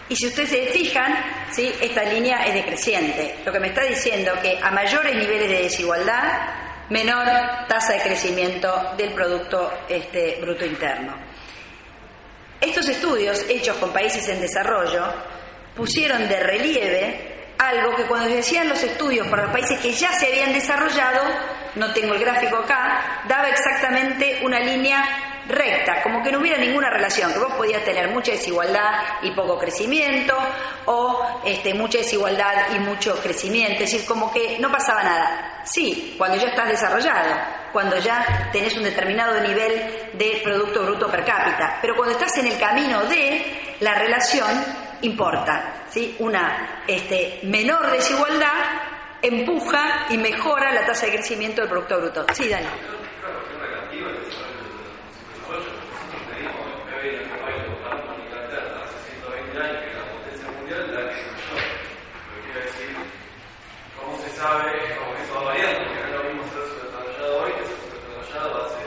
Y 0.10 0.16
si 0.16 0.28
ustedes 0.28 0.50
se 0.50 0.66
fijan, 0.66 1.16
¿sí? 1.52 1.74
esta 1.80 2.04
línea 2.04 2.46
es 2.46 2.54
decreciente, 2.54 3.38
lo 3.46 3.54
que 3.54 3.60
me 3.60 3.68
está 3.68 3.84
diciendo 3.84 4.34
que 4.42 4.60
a 4.62 4.70
mayores 4.72 5.16
niveles 5.16 5.50
de 5.50 5.64
desigualdad, 5.64 6.71
menor 6.92 7.26
tasa 7.70 7.94
de 7.94 8.02
crecimiento 8.02 8.94
del 8.98 9.14
Producto 9.14 9.72
este, 9.88 10.40
Bruto 10.42 10.66
Interno. 10.66 11.16
Estos 12.60 12.88
estudios 12.90 13.46
hechos 13.50 13.78
con 13.78 13.92
países 13.92 14.28
en 14.28 14.42
desarrollo 14.42 15.02
pusieron 15.74 16.28
de 16.28 16.40
relieve 16.42 17.32
algo 17.58 17.96
que 17.96 18.04
cuando 18.04 18.28
se 18.28 18.40
hacían 18.40 18.68
los 18.68 18.84
estudios 18.84 19.28
para 19.28 19.44
los 19.44 19.52
países 19.54 19.80
que 19.80 19.94
ya 19.94 20.12
se 20.12 20.28
habían 20.28 20.52
desarrollado, 20.52 21.22
no 21.76 21.94
tengo 21.94 22.14
el 22.14 22.20
gráfico 22.20 22.58
acá, 22.58 23.24
daba 23.28 23.48
exactamente 23.48 24.42
una 24.44 24.60
línea 24.60 25.41
recta, 25.52 26.02
como 26.02 26.24
que 26.24 26.32
no 26.32 26.40
hubiera 26.40 26.58
ninguna 26.58 26.90
relación, 26.90 27.34
que 27.34 27.40
vos 27.40 27.54
podías 27.54 27.84
tener 27.84 28.10
mucha 28.10 28.32
desigualdad 28.32 29.22
y 29.22 29.32
poco 29.32 29.58
crecimiento, 29.58 30.36
o 30.86 31.42
este, 31.46 31.74
mucha 31.74 32.00
desigualdad 32.00 32.74
y 32.76 32.80
mucho 32.80 33.16
crecimiento, 33.22 33.84
es 33.84 33.92
decir, 33.92 34.06
como 34.06 34.32
que 34.32 34.58
no 34.60 34.72
pasaba 34.72 35.04
nada. 35.04 35.62
Sí, 35.64 36.16
cuando 36.18 36.38
ya 36.38 36.48
estás 36.48 36.70
desarrollado, 36.70 37.36
cuando 37.72 37.98
ya 38.00 38.50
tenés 38.52 38.76
un 38.78 38.84
determinado 38.84 39.40
nivel 39.42 40.10
de 40.14 40.42
Producto 40.44 40.84
Bruto 40.84 41.10
per 41.10 41.24
cápita, 41.24 41.78
pero 41.82 41.96
cuando 41.96 42.14
estás 42.14 42.38
en 42.38 42.48
el 42.48 42.58
camino 42.58 43.04
de 43.04 43.76
la 43.80 43.96
relación, 43.96 44.50
importa, 45.02 45.86
¿sí? 45.90 46.16
Una 46.20 46.84
este, 46.88 47.40
menor 47.44 47.92
desigualdad 47.92 48.50
empuja 49.22 50.08
y 50.10 50.18
mejora 50.18 50.72
la 50.72 50.86
tasa 50.86 51.06
de 51.06 51.14
crecimiento 51.14 51.62
del 51.62 51.70
Producto 51.70 52.00
Bruto. 52.00 52.26
Sí, 52.34 52.50
Dani. 52.50 52.68
Sabe 64.42 64.98
como 64.98 65.14
que 65.14 65.22
eso 65.22 65.34
va 65.38 65.54
variando, 65.54 65.86
porque 65.86 66.02
no 66.02 66.08
es 66.08 66.14
lo 66.18 66.24
mismo 66.34 66.44
ser 66.50 66.66
desarrollado 66.82 67.46
hoy 67.46 67.52
que 67.54 67.64
ser 67.70 67.78
desarrollado 67.94 68.66
hace 68.66 68.82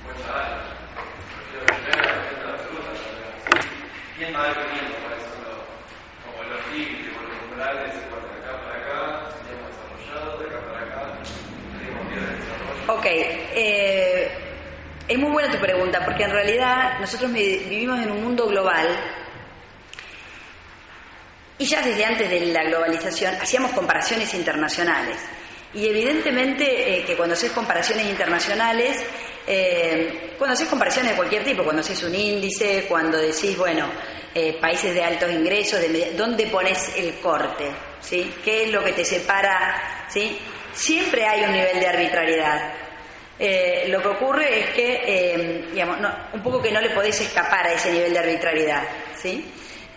muchos 0.00 0.28
años. 0.32 0.64
Prefiero 1.36 1.64
que 1.68 1.76
tenga 1.84 2.08
la 2.08 2.52
absoluta, 2.56 2.90
¿quién 4.16 4.32
va 4.32 4.48
definiendo 4.48 4.96
cuáles 5.04 5.22
son 5.28 5.40
los, 5.44 5.60
como 6.24 6.40
los 6.48 6.62
límites 6.72 7.12
o 7.12 7.20
los 7.20 7.36
umbrales 7.44 7.92
de 7.92 8.00
acá 8.00 8.52
para 8.64 8.76
acá, 8.80 8.98
seríamos 9.36 9.68
desarrollados, 9.76 10.34
de 10.40 10.44
acá 10.48 10.58
para 10.64 10.80
acá, 10.88 11.00
tenemos 11.20 12.02
vías 12.08 12.24
de 12.24 12.32
desarrollo? 12.40 12.88
Ok, 12.88 13.06
eh, 13.60 14.24
es 15.04 15.18
muy 15.20 15.30
buena 15.36 15.52
tu 15.52 15.60
pregunta, 15.60 16.00
porque 16.00 16.24
en 16.24 16.32
realidad 16.32 16.96
nosotros 16.98 17.30
vivimos 17.30 18.00
en 18.00 18.10
un 18.10 18.24
mundo 18.24 18.48
global 18.48 18.88
y 21.58 21.66
ya 21.66 21.82
desde 21.82 22.04
antes 22.04 22.30
de 22.30 22.40
la 22.46 22.64
globalización 22.64 23.34
hacíamos 23.34 23.72
comparaciones 23.72 24.32
internacionales. 24.34 25.16
Y 25.74 25.86
evidentemente 25.86 26.98
eh, 26.98 27.04
que 27.04 27.16
cuando 27.16 27.34
haces 27.34 27.52
comparaciones 27.52 28.06
internacionales, 28.06 29.04
eh, 29.46 30.34
cuando 30.38 30.54
haces 30.54 30.68
comparaciones 30.68 31.12
de 31.12 31.16
cualquier 31.16 31.44
tipo, 31.44 31.64
cuando 31.64 31.80
haces 31.80 32.02
un 32.04 32.14
índice, 32.14 32.86
cuando 32.88 33.18
decís, 33.18 33.56
bueno, 33.56 33.90
eh, 34.34 34.56
países 34.60 34.94
de 34.94 35.02
altos 35.02 35.30
ingresos, 35.30 35.80
de, 35.80 36.12
¿dónde 36.16 36.46
pones 36.46 36.96
el 36.96 37.14
corte? 37.16 37.70
¿Sí? 38.00 38.34
¿Qué 38.42 38.64
es 38.64 38.70
lo 38.70 38.82
que 38.82 38.92
te 38.92 39.04
separa? 39.04 40.06
¿Sí? 40.08 40.38
Siempre 40.72 41.26
hay 41.26 41.44
un 41.44 41.52
nivel 41.52 41.80
de 41.80 41.86
arbitrariedad. 41.86 42.72
lo 43.88 44.00
que 44.00 44.08
ocurre 44.08 44.60
es 44.60 44.66
que, 44.70 45.66
digamos, 45.72 45.98
un 46.32 46.42
poco 46.42 46.62
que 46.62 46.70
no 46.70 46.80
le 46.80 46.90
podés 46.90 47.20
escapar 47.20 47.66
a 47.66 47.72
ese 47.72 47.90
nivel 47.90 48.12
de 48.12 48.18
arbitrariedad. 48.18 48.84
¿sí? 49.20 49.44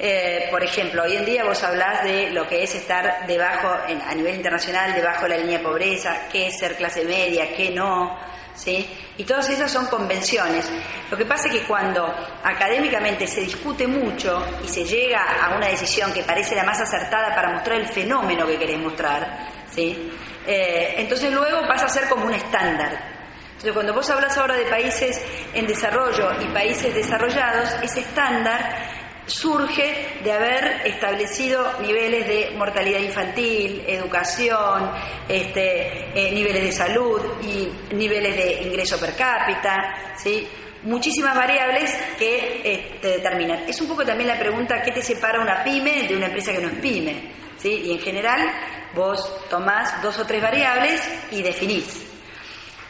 Eh, 0.03 0.47
por 0.49 0.63
ejemplo, 0.63 1.03
hoy 1.03 1.15
en 1.15 1.25
día 1.25 1.43
vos 1.43 1.61
hablás 1.61 2.03
de 2.03 2.31
lo 2.31 2.47
que 2.47 2.63
es 2.63 2.73
estar 2.73 3.27
debajo, 3.27 3.67
a 3.67 4.15
nivel 4.15 4.33
internacional, 4.33 4.95
debajo 4.95 5.25
de 5.25 5.29
la 5.29 5.37
línea 5.37 5.59
de 5.59 5.63
pobreza, 5.63 6.27
qué 6.31 6.47
es 6.47 6.57
ser 6.57 6.75
clase 6.75 7.05
media, 7.05 7.55
qué 7.55 7.69
no, 7.69 8.17
¿sí? 8.55 8.89
Y 9.19 9.23
todas 9.25 9.47
esas 9.51 9.71
son 9.71 9.85
convenciones. 9.85 10.67
Lo 11.11 11.15
que 11.15 11.25
pasa 11.25 11.49
es 11.49 11.53
que 11.53 11.67
cuando 11.67 12.11
académicamente 12.43 13.27
se 13.27 13.41
discute 13.41 13.85
mucho 13.85 14.43
y 14.65 14.67
se 14.67 14.85
llega 14.85 15.21
a 15.39 15.55
una 15.55 15.67
decisión 15.67 16.11
que 16.11 16.23
parece 16.23 16.55
la 16.55 16.63
más 16.63 16.81
acertada 16.81 17.35
para 17.35 17.51
mostrar 17.51 17.79
el 17.79 17.87
fenómeno 17.87 18.47
que 18.47 18.57
querés 18.57 18.79
mostrar, 18.79 19.49
¿sí? 19.69 20.11
Eh, 20.47 20.95
entonces 20.97 21.31
luego 21.31 21.67
pasa 21.67 21.85
a 21.85 21.89
ser 21.89 22.09
como 22.09 22.25
un 22.25 22.33
estándar. 22.33 23.21
Entonces, 23.51 23.73
cuando 23.73 23.93
vos 23.93 24.09
hablas 24.09 24.35
ahora 24.35 24.55
de 24.55 24.65
países 24.65 25.23
en 25.53 25.67
desarrollo 25.67 26.31
y 26.41 26.45
países 26.45 26.91
desarrollados, 26.95 27.69
ese 27.83 27.99
estándar 27.99 29.00
surge 29.31 30.19
de 30.23 30.31
haber 30.31 30.81
establecido 30.85 31.79
niveles 31.81 32.27
de 32.27 32.51
mortalidad 32.57 32.99
infantil, 32.99 33.83
educación, 33.87 34.91
este, 35.27 36.09
eh, 36.13 36.31
niveles 36.31 36.63
de 36.63 36.71
salud 36.71 37.21
y 37.41 37.95
niveles 37.95 38.35
de 38.35 38.61
ingreso 38.63 38.99
per 38.99 39.15
cápita, 39.15 40.15
¿sí? 40.17 40.47
muchísimas 40.83 41.35
variables 41.35 41.95
que 42.17 42.61
eh, 42.63 42.97
te 43.01 43.07
determinan. 43.07 43.63
Es 43.67 43.79
un 43.81 43.87
poco 43.87 44.03
también 44.05 44.27
la 44.27 44.39
pregunta, 44.39 44.81
¿qué 44.81 44.91
te 44.91 45.01
separa 45.01 45.41
una 45.41 45.63
pyme 45.63 46.07
de 46.07 46.15
una 46.15 46.25
empresa 46.27 46.51
que 46.51 46.59
no 46.59 46.67
es 46.67 46.79
pyme? 46.79 47.31
¿Sí? 47.57 47.83
Y 47.85 47.91
en 47.91 47.99
general, 47.99 48.51
vos 48.93 49.47
tomás 49.49 50.01
dos 50.01 50.17
o 50.19 50.25
tres 50.25 50.41
variables 50.41 51.01
y 51.31 51.41
definís. 51.41 52.07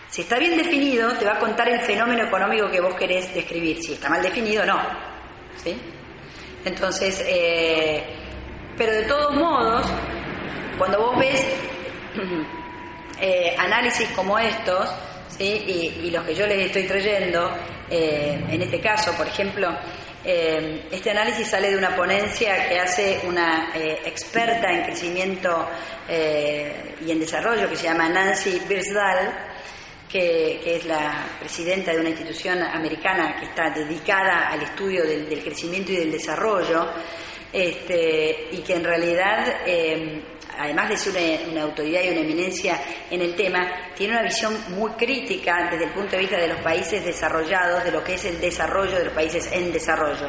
Si 0.09 0.21
está 0.21 0.39
bien 0.39 0.57
definido, 0.57 1.13
te 1.13 1.25
va 1.25 1.33
a 1.33 1.39
contar 1.39 1.69
el 1.69 1.81
fenómeno 1.81 2.23
económico 2.23 2.69
que 2.69 2.81
vos 2.81 2.95
querés 2.95 3.33
describir. 3.33 3.81
Si 3.81 3.93
está 3.93 4.09
mal 4.09 4.21
definido, 4.21 4.65
no. 4.65 4.79
¿Sí? 5.63 5.79
Entonces, 6.65 7.23
eh, 7.25 8.03
pero 8.77 8.91
de 8.91 9.03
todos 9.03 9.35
modos, 9.35 9.85
cuando 10.77 10.99
vos 10.99 11.19
ves 11.19 11.43
eh, 13.21 13.55
análisis 13.57 14.09
como 14.09 14.37
estos, 14.37 14.89
¿sí? 15.37 15.95
y, 16.03 16.11
los 16.11 16.23
que 16.25 16.35
yo 16.35 16.45
les 16.45 16.67
estoy 16.67 16.83
trayendo, 16.83 17.51
eh, 17.89 18.39
en 18.49 18.61
este 18.61 18.79
caso, 18.79 19.11
por 19.13 19.27
ejemplo, 19.27 19.69
este 20.23 21.09
análisis 21.09 21.47
sale 21.47 21.71
de 21.71 21.77
una 21.77 21.95
ponencia 21.95 22.69
que 22.69 22.79
hace 22.79 23.21
una 23.23 23.71
experta 24.05 24.71
en 24.71 24.83
crecimiento 24.83 25.67
y 26.07 27.09
en 27.09 27.19
desarrollo 27.19 27.67
que 27.67 27.75
se 27.75 27.85
llama 27.85 28.07
Nancy 28.07 28.61
Birsdal, 28.69 29.50
que, 30.11 30.61
es 30.75 30.85
la 30.85 31.37
presidenta 31.39 31.91
de 31.91 31.99
una 31.99 32.09
institución 32.09 32.61
americana 32.61 33.35
que 33.39 33.45
está 33.45 33.69
dedicada 33.69 34.49
al 34.49 34.61
estudio 34.61 35.03
del, 35.05 35.41
crecimiento 35.43 35.91
y 35.91 35.97
del 35.97 36.11
desarrollo, 36.11 36.87
este, 37.51 38.49
y 38.51 38.57
que 38.59 38.75
en 38.75 38.83
realidad 38.83 39.61
eh, 39.65 40.21
además 40.61 40.89
de 40.89 40.97
ser 40.97 41.49
una, 41.49 41.63
autoridad 41.63 42.01
y 42.03 42.09
una 42.09 42.21
eminencia 42.21 42.79
en 43.09 43.21
el 43.21 43.35
tema, 43.35 43.91
tiene 43.95 44.13
una 44.13 44.23
visión 44.23 44.55
muy 44.69 44.91
crítica 44.91 45.69
desde 45.69 45.85
el 45.85 45.91
punto 45.91 46.11
de 46.11 46.19
vista 46.19 46.37
de 46.37 46.47
los 46.47 46.61
países 46.61 47.03
desarrollados, 47.03 47.83
de 47.83 47.91
lo 47.91 48.03
que 48.03 48.13
es 48.15 48.25
el 48.25 48.39
desarrollo 48.39 48.97
de 48.97 49.05
los 49.05 49.13
países 49.13 49.51
en 49.51 49.71
desarrollo. 49.71 50.27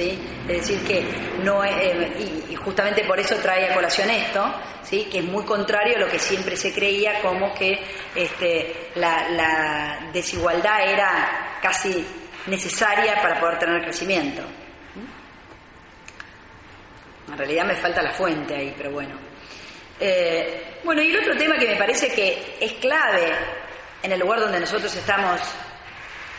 Es 0.00 0.46
decir, 0.46 0.82
que 0.86 1.04
no 1.42 1.62
eh, 1.62 2.46
y, 2.48 2.54
justamente 2.54 3.04
por 3.04 3.20
eso 3.20 3.36
trae 3.36 3.70
a 3.70 3.74
colación 3.74 4.08
esto, 4.08 4.54
que 4.88 5.18
es 5.18 5.24
muy 5.24 5.44
contrario 5.44 5.96
a 5.96 6.00
lo 6.00 6.08
que 6.08 6.18
siempre 6.18 6.56
se 6.56 6.72
creía 6.72 7.20
como 7.20 7.52
que 7.54 7.78
este, 8.14 8.90
la 8.94 10.08
desigualdad 10.12 10.88
era 10.88 11.58
casi 11.60 12.06
necesaria 12.46 13.20
para 13.20 13.38
poder 13.38 13.58
tener 13.58 13.82
crecimiento. 13.82 14.42
En 17.30 17.38
realidad 17.38 17.64
me 17.64 17.76
falta 17.76 18.02
la 18.02 18.12
fuente 18.12 18.54
ahí, 18.54 18.74
pero 18.76 18.90
bueno. 18.90 19.29
Eh, 20.00 20.78
bueno, 20.82 21.02
y 21.02 21.10
el 21.10 21.20
otro 21.20 21.36
tema 21.36 21.58
que 21.58 21.68
me 21.68 21.76
parece 21.76 22.08
que 22.08 22.56
es 22.58 22.72
clave 22.74 23.32
en 24.02 24.12
el 24.12 24.20
lugar 24.20 24.40
donde 24.40 24.58
nosotros 24.58 24.94
estamos 24.96 25.38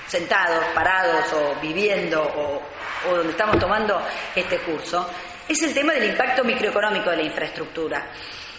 sentados, 0.07 0.65
parados 0.73 1.31
o 1.33 1.55
viviendo 1.61 2.21
o, 2.23 2.61
donde 3.15 3.31
estamos 3.31 3.59
tomando 3.59 4.01
este 4.35 4.57
curso, 4.59 5.07
es 5.47 5.61
el 5.61 5.73
tema 5.73 5.93
del 5.93 6.09
impacto 6.09 6.43
microeconómico 6.43 7.11
de 7.11 7.17
la 7.17 7.23
infraestructura. 7.23 8.07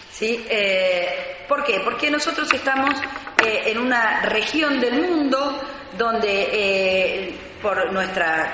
¿Sí? 0.09 0.45
Eh, 0.49 1.45
¿Por 1.47 1.63
qué? 1.63 1.81
Porque 1.81 2.09
nosotros 2.09 2.51
estamos 2.53 2.95
eh, 3.43 3.63
en 3.65 3.79
una 3.79 4.21
región 4.21 4.79
del 4.79 5.01
mundo 5.01 5.61
donde 5.97 7.35
por 7.61 7.91
nuestras 7.91 8.49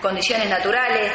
condiciones 0.00 0.48
naturales, 0.48 1.12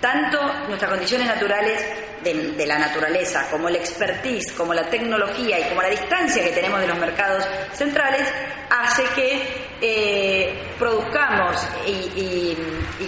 tanto 0.00 0.40
nuestras 0.68 0.90
condiciones 0.90 1.26
naturales 1.26 2.11
de, 2.22 2.66
la 2.66 2.78
naturaleza, 2.78 3.48
como 3.50 3.68
el 3.68 3.76
expertise, 3.76 4.52
como 4.52 4.72
la 4.74 4.88
tecnología 4.88 5.58
y 5.58 5.68
como 5.68 5.82
la 5.82 5.88
distancia 5.88 6.42
que 6.42 6.50
tenemos 6.50 6.80
de 6.80 6.86
los 6.86 6.98
mercados 6.98 7.44
centrales, 7.72 8.26
hace 8.70 9.04
que 9.14 9.42
eh, 9.80 10.74
produzcamos 10.78 11.56
y, 11.86 12.56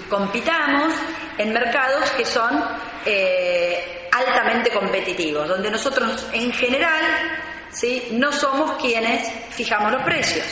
compitamos 0.08 0.92
en 1.38 1.52
mercados 1.52 2.10
que 2.10 2.24
son 2.24 2.62
eh, 3.06 4.08
altamente 4.12 4.70
competitivos, 4.70 5.48
donde 5.48 5.70
nosotros 5.70 6.28
en 6.32 6.52
general 6.52 7.04
¿sí? 7.70 8.08
no 8.12 8.30
somos 8.32 8.72
quienes 8.80 9.28
fijamos 9.50 9.92
los 9.92 10.02
precios. 10.02 10.44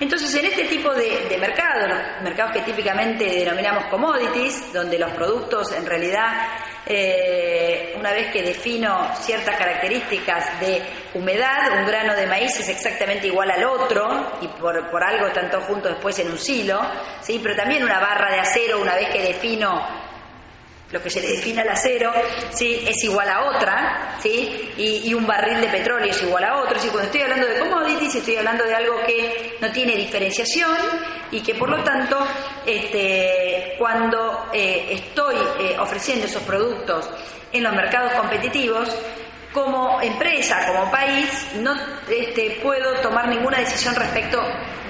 Entonces, 0.00 0.34
en 0.34 0.46
este 0.46 0.64
tipo 0.64 0.94
de, 0.94 1.36
mercados, 1.38 1.86
los 1.86 2.22
mercados 2.22 2.54
que 2.54 2.62
típicamente 2.62 3.22
denominamos 3.22 3.84
commodities, 3.90 4.72
donde 4.72 4.98
los 4.98 5.10
productos 5.12 5.72
en 5.72 5.84
realidad, 5.84 6.48
eh, 6.86 7.94
una 7.98 8.10
vez 8.10 8.32
que 8.32 8.42
defino 8.42 9.14
ciertas 9.20 9.56
características 9.58 10.58
de 10.58 10.82
humedad, 11.12 11.80
un 11.80 11.86
grano 11.86 12.14
de 12.14 12.26
maíz 12.26 12.58
es 12.58 12.70
exactamente 12.70 13.26
igual 13.26 13.50
al 13.50 13.62
otro, 13.62 14.38
y 14.40 14.48
por, 14.48 14.90
por 14.90 15.04
algo 15.04 15.26
están 15.26 15.50
todos 15.50 15.64
juntos 15.64 15.92
después 15.92 16.18
en 16.18 16.30
un 16.30 16.38
silo, 16.38 16.80
¿sí? 17.20 17.38
pero 17.42 17.54
también 17.54 17.84
una 17.84 18.00
barra 18.00 18.32
de 18.32 18.40
acero, 18.40 18.80
una 18.80 18.94
vez 18.94 19.10
que 19.10 19.20
defino 19.20 20.09
lo 20.92 21.00
que 21.00 21.10
se 21.10 21.20
le 21.20 21.28
define 21.28 21.62
al 21.62 21.68
acero, 21.68 22.12
¿sí? 22.52 22.84
es 22.86 23.04
igual 23.04 23.28
a 23.28 23.44
otra, 23.50 24.16
¿sí? 24.20 24.72
y, 24.76 25.14
un 25.14 25.26
barril 25.26 25.60
de 25.60 25.68
petróleo 25.68 26.10
es 26.10 26.22
igual 26.22 26.44
a 26.44 26.58
otro. 26.58 26.78
¿sí? 26.78 26.88
Cuando 26.88 27.06
estoy 27.06 27.22
hablando 27.22 27.46
de 27.46 27.58
commodities, 27.60 28.16
estoy 28.16 28.36
hablando 28.36 28.64
de 28.64 28.74
algo 28.74 28.96
que 29.06 29.56
no 29.60 29.70
tiene 29.70 29.94
diferenciación 29.96 30.76
y 31.30 31.42
que 31.42 31.54
por 31.54 31.68
lo 31.68 31.82
tanto, 31.84 32.18
este, 32.66 33.74
cuando 33.78 34.50
eh, 34.52 34.88
estoy 34.90 35.36
eh, 35.60 35.76
ofreciendo 35.78 36.26
esos 36.26 36.42
productos 36.42 37.08
en 37.52 37.62
los 37.62 37.72
mercados 37.72 38.12
competitivos, 38.14 38.96
como 39.52 40.00
empresa, 40.00 40.64
como 40.66 40.90
país, 40.90 41.28
no 41.56 41.74
este, 42.08 42.58
puedo 42.62 42.94
tomar 43.00 43.28
ninguna 43.28 43.58
decisión 43.58 43.94
respecto 43.94 44.40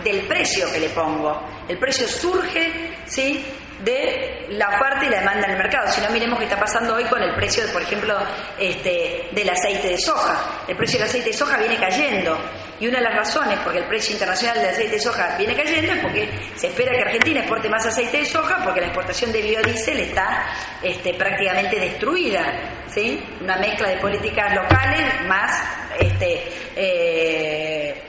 del 0.05 0.27
precio 0.27 0.71
que 0.73 0.81
le 0.81 0.91
pongo. 0.91 1.43
El 1.69 1.79
precio 1.79 2.07
surge, 2.07 2.99
¿sí? 3.07 3.45
De 3.85 4.47
la 4.51 4.69
oferta 4.69 5.05
y 5.05 5.09
la 5.09 5.21
demanda 5.21 5.47
en 5.47 5.53
el 5.53 5.59
mercado. 5.59 5.91
Si 5.91 6.01
no, 6.01 6.11
miremos 6.11 6.39
qué 6.39 6.45
está 6.45 6.59
pasando 6.59 6.95
hoy 6.95 7.05
con 7.05 7.23
el 7.23 7.35
precio, 7.35 7.65
por 7.73 7.83
ejemplo, 7.83 8.17
este, 8.59 9.29
del 9.33 9.49
aceite 9.49 9.89
de 9.89 9.99
soja. 9.99 10.65
El 10.69 10.77
precio 10.77 10.99
del 10.99 11.09
aceite 11.09 11.31
de 11.31 11.37
soja 11.37 11.57
viene 11.57 11.79
cayendo. 11.79 12.39
Y 12.79 12.89
una 12.89 12.99
de 12.99 13.05
las 13.05 13.15
razones 13.15 13.59
por 13.61 13.77
el 13.77 13.85
precio 13.85 14.13
internacional 14.15 14.59
del 14.59 14.71
aceite 14.71 14.93
de 14.93 15.01
soja 15.01 15.37
viene 15.37 15.55
cayendo 15.55 15.93
es 15.93 15.99
porque 16.01 16.29
se 16.57 16.69
espera 16.69 16.93
que 16.93 17.03
Argentina 17.03 17.41
exporte 17.41 17.69
más 17.69 17.85
aceite 17.85 18.19
de 18.19 18.25
soja 18.25 18.63
porque 18.65 18.81
la 18.81 18.87
exportación 18.87 19.33
de 19.33 19.43
biodiesel 19.43 20.01
está 20.01 20.47
este, 20.83 21.13
prácticamente 21.15 21.79
destruida. 21.79 22.43
¿sí? 22.89 23.23
Una 23.43 23.59
mezcla 23.59 23.89
de 23.89 23.97
políticas 23.99 24.55
locales 24.55 25.27
más 25.27 25.63
este, 25.99 26.49
eh, 26.75 28.03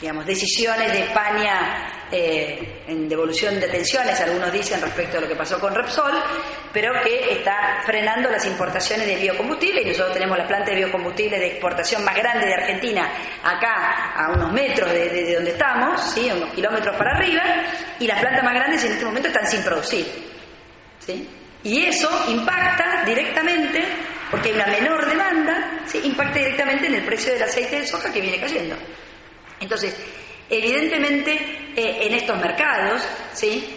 digamos, 0.00 0.26
decisiones 0.26 0.92
de 0.92 1.00
España 1.00 1.97
eh, 2.10 2.82
en 2.86 3.08
devolución 3.08 3.60
de 3.60 3.68
tensiones, 3.68 4.18
algunos 4.20 4.50
dicen 4.52 4.80
respecto 4.80 5.18
a 5.18 5.20
lo 5.20 5.28
que 5.28 5.36
pasó 5.36 5.60
con 5.60 5.74
Repsol, 5.74 6.12
pero 6.72 6.92
que 7.02 7.32
está 7.32 7.82
frenando 7.84 8.30
las 8.30 8.46
importaciones 8.46 9.06
de 9.06 9.16
biocombustible 9.16 9.82
y 9.82 9.86
nosotros 9.86 10.14
tenemos 10.14 10.38
la 10.38 10.46
planta 10.46 10.70
de 10.70 10.76
biocombustible 10.76 11.38
de 11.38 11.46
exportación 11.48 12.04
más 12.04 12.16
grande 12.16 12.46
de 12.46 12.54
Argentina 12.54 13.10
acá 13.42 14.14
a 14.14 14.32
unos 14.32 14.52
metros 14.52 14.90
de, 14.90 15.34
donde 15.34 15.50
estamos, 15.50 16.00
¿sí? 16.14 16.30
unos 16.30 16.54
kilómetros 16.54 16.96
para 16.96 17.16
arriba, 17.16 17.42
y 17.98 18.06
las 18.06 18.20
plantas 18.20 18.44
más 18.44 18.54
grandes 18.54 18.84
en 18.84 18.92
este 18.92 19.04
momento 19.04 19.28
están 19.28 19.46
sin 19.46 19.62
producir. 19.62 20.06
¿sí? 20.98 21.28
Y 21.64 21.84
eso 21.84 22.08
impacta 22.28 23.04
directamente, 23.04 23.84
porque 24.30 24.48
hay 24.48 24.54
una 24.54 24.66
menor 24.66 25.06
demanda, 25.06 25.82
¿sí? 25.86 26.00
impacta 26.04 26.38
directamente 26.38 26.86
en 26.86 26.94
el 26.94 27.04
precio 27.04 27.32
del 27.32 27.42
aceite 27.42 27.80
de 27.80 27.86
soja 27.86 28.12
que 28.12 28.20
viene 28.20 28.40
cayendo. 28.40 28.76
Entonces, 29.60 29.94
evidentemente 30.50 31.32
eh, 31.76 32.06
en 32.06 32.14
estos 32.14 32.38
mercados, 32.38 33.02
¿sí? 33.32 33.74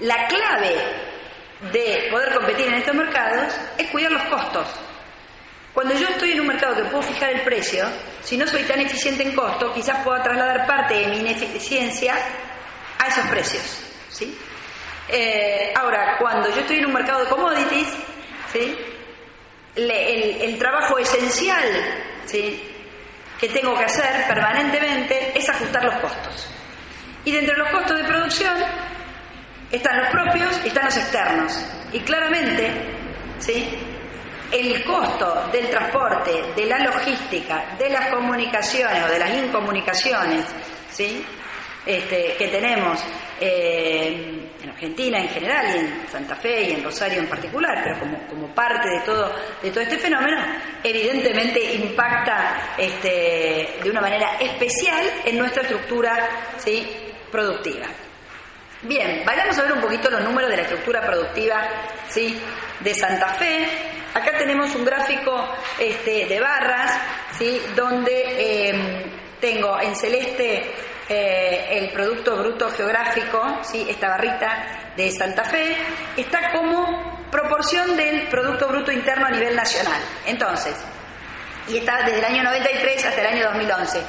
la 0.00 0.26
clave 0.26 0.74
de 1.72 2.08
poder 2.10 2.34
competir 2.34 2.66
en 2.68 2.74
estos 2.74 2.94
mercados 2.94 3.54
es 3.78 3.86
cuidar 3.88 4.12
los 4.12 4.22
costos. 4.24 4.66
Cuando 5.72 5.94
yo 5.94 6.06
estoy 6.08 6.32
en 6.32 6.40
un 6.40 6.48
mercado 6.48 6.76
que 6.76 6.84
puedo 6.84 7.02
fijar 7.02 7.30
el 7.30 7.42
precio, 7.42 7.86
si 8.22 8.36
no 8.36 8.46
soy 8.46 8.62
tan 8.64 8.80
eficiente 8.80 9.22
en 9.22 9.34
costo, 9.34 9.72
quizás 9.72 10.04
pueda 10.04 10.22
trasladar 10.22 10.66
parte 10.66 10.94
de 10.94 11.06
mi 11.06 11.18
ineficiencia 11.18 12.14
a 12.98 13.06
esos 13.06 13.26
precios. 13.26 13.62
¿sí? 14.10 14.36
Eh, 15.08 15.72
ahora, 15.74 16.16
cuando 16.18 16.50
yo 16.50 16.60
estoy 16.60 16.78
en 16.78 16.86
un 16.86 16.92
mercado 16.92 17.24
de 17.24 17.30
commodities, 17.30 17.88
¿sí? 18.52 18.76
el, 19.76 19.90
el, 19.90 20.58
trabajo 20.58 20.98
esencial 20.98 21.64
¿sí? 22.26 22.71
Que 23.42 23.48
tengo 23.48 23.76
que 23.76 23.84
hacer 23.84 24.24
permanentemente 24.28 25.36
es 25.36 25.48
ajustar 25.48 25.84
los 25.84 25.96
costos. 25.96 26.48
Y 27.24 27.32
dentro 27.32 27.56
de 27.56 27.58
los 27.58 27.70
costos 27.70 27.96
de 27.98 28.04
producción 28.04 28.54
están 29.68 29.98
los 29.98 30.08
propios 30.10 30.60
y 30.64 30.68
están 30.68 30.84
los 30.84 30.96
externos. 30.96 31.66
Y 31.92 31.98
claramente, 32.02 32.70
¿sí? 33.40 33.68
el 34.52 34.84
costo 34.84 35.48
del 35.50 35.68
transporte, 35.70 36.30
de 36.54 36.66
la 36.66 36.78
logística, 36.84 37.74
de 37.76 37.90
las 37.90 38.10
comunicaciones 38.10 39.02
o 39.02 39.08
de 39.08 39.18
las 39.18 39.34
incomunicaciones, 39.34 40.44
¿sí? 40.92 41.26
Este, 41.84 42.36
que 42.38 42.46
tenemos 42.46 43.04
eh, 43.40 44.41
en 44.62 44.70
Argentina 44.70 45.18
en 45.18 45.28
general 45.28 45.66
y 45.74 45.78
en 45.78 46.08
Santa 46.08 46.36
Fe 46.36 46.62
y 46.62 46.72
en 46.72 46.84
Rosario 46.84 47.20
en 47.20 47.28
particular, 47.28 47.82
pero 47.82 47.98
como, 48.28 48.54
parte 48.54 48.88
de 48.88 49.00
todo, 49.00 49.34
este 49.62 49.98
fenómeno, 49.98 50.38
evidentemente 50.82 51.74
impacta 51.74 52.74
este, 52.76 53.78
de 53.82 53.90
una 53.90 54.00
manera 54.00 54.36
especial 54.38 55.04
en 55.24 55.38
nuestra 55.38 55.62
estructura 55.62 56.28
productiva. 57.30 57.86
Bien, 58.82 59.22
vayamos 59.24 59.58
a 59.58 59.62
ver 59.62 59.72
un 59.72 59.80
poquito 59.80 60.10
los 60.10 60.22
números 60.22 60.50
de 60.50 60.56
la 60.56 60.62
estructura 60.62 61.00
productiva 61.00 61.68
de 62.80 62.94
Santa 62.94 63.28
Fe. 63.34 63.66
Acá 64.14 64.36
tenemos 64.36 64.74
un 64.74 64.84
gráfico 64.84 65.54
este, 65.78 66.26
de 66.26 66.40
barras, 66.40 67.00
donde 67.74 68.68
em, 68.68 69.10
tengo 69.40 69.80
en 69.80 69.96
celeste 69.96 70.70
eh, 71.12 71.78
el 71.78 71.90
Producto 71.90 72.36
Bruto 72.36 72.70
Geográfico, 72.70 73.58
¿sí? 73.62 73.86
esta 73.88 74.08
barrita 74.08 74.92
de 74.96 75.10
Santa 75.10 75.44
Fe, 75.44 75.76
está 76.16 76.52
como 76.52 77.26
proporción 77.30 77.96
del 77.96 78.28
Producto 78.28 78.68
Bruto 78.68 78.90
Interno 78.90 79.26
a 79.26 79.30
nivel 79.30 79.54
nacional. 79.54 80.00
Entonces, 80.26 80.74
y 81.68 81.76
está 81.76 82.02
desde 82.02 82.18
el 82.18 82.24
año 82.24 82.42
93 82.42 83.04
hasta 83.04 83.20
el 83.20 83.26
año 83.26 83.44
2011. 83.44 84.00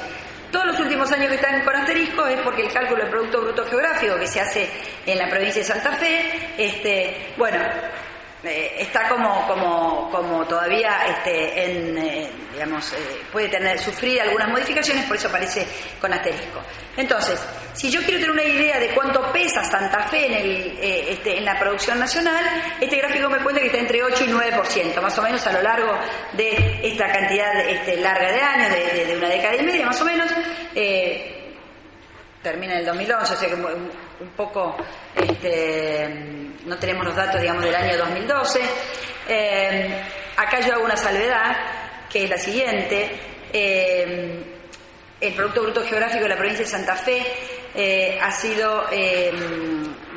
Todos 0.50 0.66
los 0.66 0.80
últimos 0.80 1.10
años 1.12 1.28
que 1.28 1.34
están 1.34 1.62
con 1.62 1.76
asterisco 1.76 2.26
es 2.26 2.40
porque 2.40 2.62
el 2.62 2.72
cálculo 2.72 3.02
del 3.02 3.10
Producto 3.10 3.42
Bruto 3.42 3.66
Geográfico 3.66 4.16
que 4.18 4.26
se 4.26 4.40
hace 4.40 4.70
en 5.04 5.18
la 5.18 5.28
provincia 5.28 5.60
de 5.60 5.68
Santa 5.68 5.92
Fe, 5.96 6.54
este, 6.56 7.34
bueno, 7.36 7.58
eh, 8.46 8.74
está 8.78 9.08
como, 9.08 9.46
como, 9.46 10.10
como 10.10 10.44
todavía 10.46 11.06
este, 11.08 11.64
en, 11.64 11.96
eh, 11.96 12.30
eh, 12.56 13.22
puede 13.32 13.48
tener, 13.48 13.78
sufrir 13.78 14.20
algunas 14.20 14.48
modificaciones, 14.48 15.06
por 15.06 15.16
eso 15.16 15.28
aparece 15.28 15.66
con 15.98 16.12
asterisco. 16.12 16.60
Entonces, 16.96 17.40
si 17.72 17.90
yo 17.90 18.00
quiero 18.02 18.20
tener 18.20 18.30
una 18.30 18.44
idea 18.44 18.78
de 18.78 18.88
cuánto 18.90 19.32
pesa 19.32 19.64
Santa 19.64 20.04
Fe 20.08 20.26
en, 20.26 20.34
el, 20.34 20.78
este, 20.80 21.38
en 21.38 21.44
la 21.44 21.58
producción 21.58 21.98
nacional, 21.98 22.44
este 22.80 22.98
gráfico 22.98 23.30
me 23.30 23.38
cuenta 23.38 23.60
que 23.60 23.68
está 23.68 23.78
entre 23.78 24.02
8 24.02 24.24
y 24.24 24.28
9%, 24.28 25.00
más 25.00 25.18
o 25.18 25.22
menos 25.22 25.46
a 25.46 25.52
lo 25.52 25.62
largo 25.62 25.98
de 26.34 26.80
esta 26.82 27.10
cantidad 27.10 27.58
este, 27.66 27.96
larga 27.96 28.30
de 28.30 28.40
años, 28.40 28.70
de, 28.70 29.06
de, 29.06 29.16
una 29.16 29.28
década 29.28 29.56
y 29.56 29.62
media 29.62 29.86
más 29.86 30.00
o 30.00 30.04
menos. 30.04 30.28
termina 32.42 32.74
en 32.74 32.80
el 32.80 32.86
2011, 32.86 33.32
o 33.32 33.36
sea 33.36 33.48
que 33.48 33.54
un 33.54 34.30
poco, 34.36 34.76
este, 35.16 36.43
no 36.64 36.76
tenemos 36.78 37.04
los 37.04 37.16
datos, 37.16 37.40
digamos, 37.40 37.64
del 37.64 37.74
año 37.74 37.98
2012. 37.98 38.60
Eh, 39.28 40.02
acá 40.36 40.60
yo 40.60 40.74
hago 40.74 40.84
una 40.84 40.96
salvedad, 40.96 41.56
que 42.10 42.24
es 42.24 42.30
la 42.30 42.38
siguiente. 42.38 43.10
Eh, 43.52 44.44
el 45.20 45.34
Producto 45.34 45.62
Bruto 45.62 45.84
Geográfico 45.84 46.24
de 46.24 46.28
la 46.28 46.36
provincia 46.36 46.64
de 46.64 46.70
Santa 46.70 46.96
Fe 46.96 47.22
eh, 47.74 48.18
ha 48.20 48.30
sido, 48.30 48.86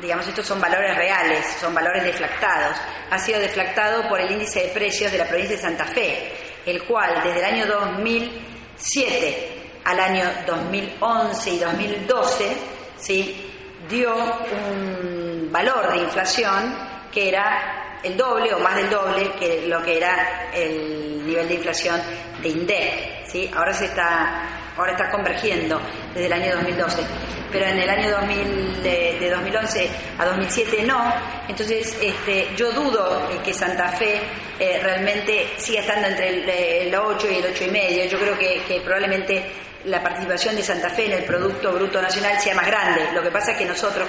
digamos, 0.00 0.26
estos 0.26 0.46
son 0.46 0.60
valores 0.60 0.96
reales, 0.96 1.46
son 1.60 1.74
valores 1.74 2.04
deflactados, 2.04 2.76
ha 3.10 3.18
sido 3.18 3.40
deflactado 3.40 4.08
por 4.08 4.20
el 4.20 4.30
índice 4.30 4.64
de 4.64 4.68
precios 4.68 5.10
de 5.12 5.18
la 5.18 5.26
provincia 5.26 5.56
de 5.56 5.62
Santa 5.62 5.86
Fe, 5.86 6.32
el 6.66 6.82
cual 6.84 7.22
desde 7.22 7.38
el 7.38 7.44
año 7.44 7.66
2007 7.66 9.58
al 9.84 10.00
año 10.00 10.24
2011 10.46 11.50
y 11.50 11.58
2012, 11.58 12.56
¿sí? 12.98 13.48
dio 13.88 14.14
un 14.14 15.27
valor 15.50 15.92
de 15.92 15.98
inflación 15.98 16.74
que 17.12 17.28
era 17.28 17.98
el 18.02 18.16
doble 18.16 18.52
o 18.54 18.58
más 18.58 18.76
del 18.76 18.90
doble 18.90 19.32
que 19.38 19.66
lo 19.66 19.82
que 19.82 19.96
era 19.96 20.50
el 20.52 21.26
nivel 21.26 21.48
de 21.48 21.54
inflación 21.54 22.00
de 22.42 22.48
INDEC. 22.48 23.26
¿sí? 23.26 23.50
Ahora 23.54 23.72
se 23.72 23.86
está 23.86 24.54
ahora 24.76 24.92
está 24.92 25.10
convergiendo 25.10 25.80
desde 26.14 26.26
el 26.26 26.32
año 26.32 26.54
2012, 26.54 27.02
pero 27.50 27.66
en 27.66 27.78
el 27.80 27.90
año 27.90 28.12
2000, 28.12 28.82
de, 28.84 29.30
2011 29.34 29.90
a 30.18 30.24
2007 30.24 30.84
no, 30.84 31.14
entonces 31.48 31.98
este, 32.00 32.46
yo 32.54 32.70
dudo 32.70 33.28
que 33.44 33.52
Santa 33.52 33.88
Fe 33.88 34.20
eh, 34.56 34.78
realmente 34.80 35.48
siga 35.56 35.80
estando 35.80 36.06
entre 36.06 36.86
el, 36.86 36.94
8 36.94 37.26
y 37.28 37.34
el 37.38 37.46
8 37.46 37.64
y 37.64 37.70
medio, 37.72 38.04
yo 38.04 38.20
creo 38.20 38.38
que 38.38 38.80
probablemente 38.84 39.50
la 39.84 40.02
participación 40.02 40.56
de 40.56 40.62
Santa 40.62 40.90
Fe 40.90 41.06
en 41.06 41.12
el 41.12 41.24
Producto 41.24 41.72
Bruto 41.72 42.00
Nacional 42.02 42.38
sea 42.40 42.54
más 42.54 42.66
grande. 42.66 43.08
Lo 43.14 43.22
que 43.22 43.30
pasa 43.30 43.52
es 43.52 43.58
que 43.58 43.64
nosotros 43.64 44.06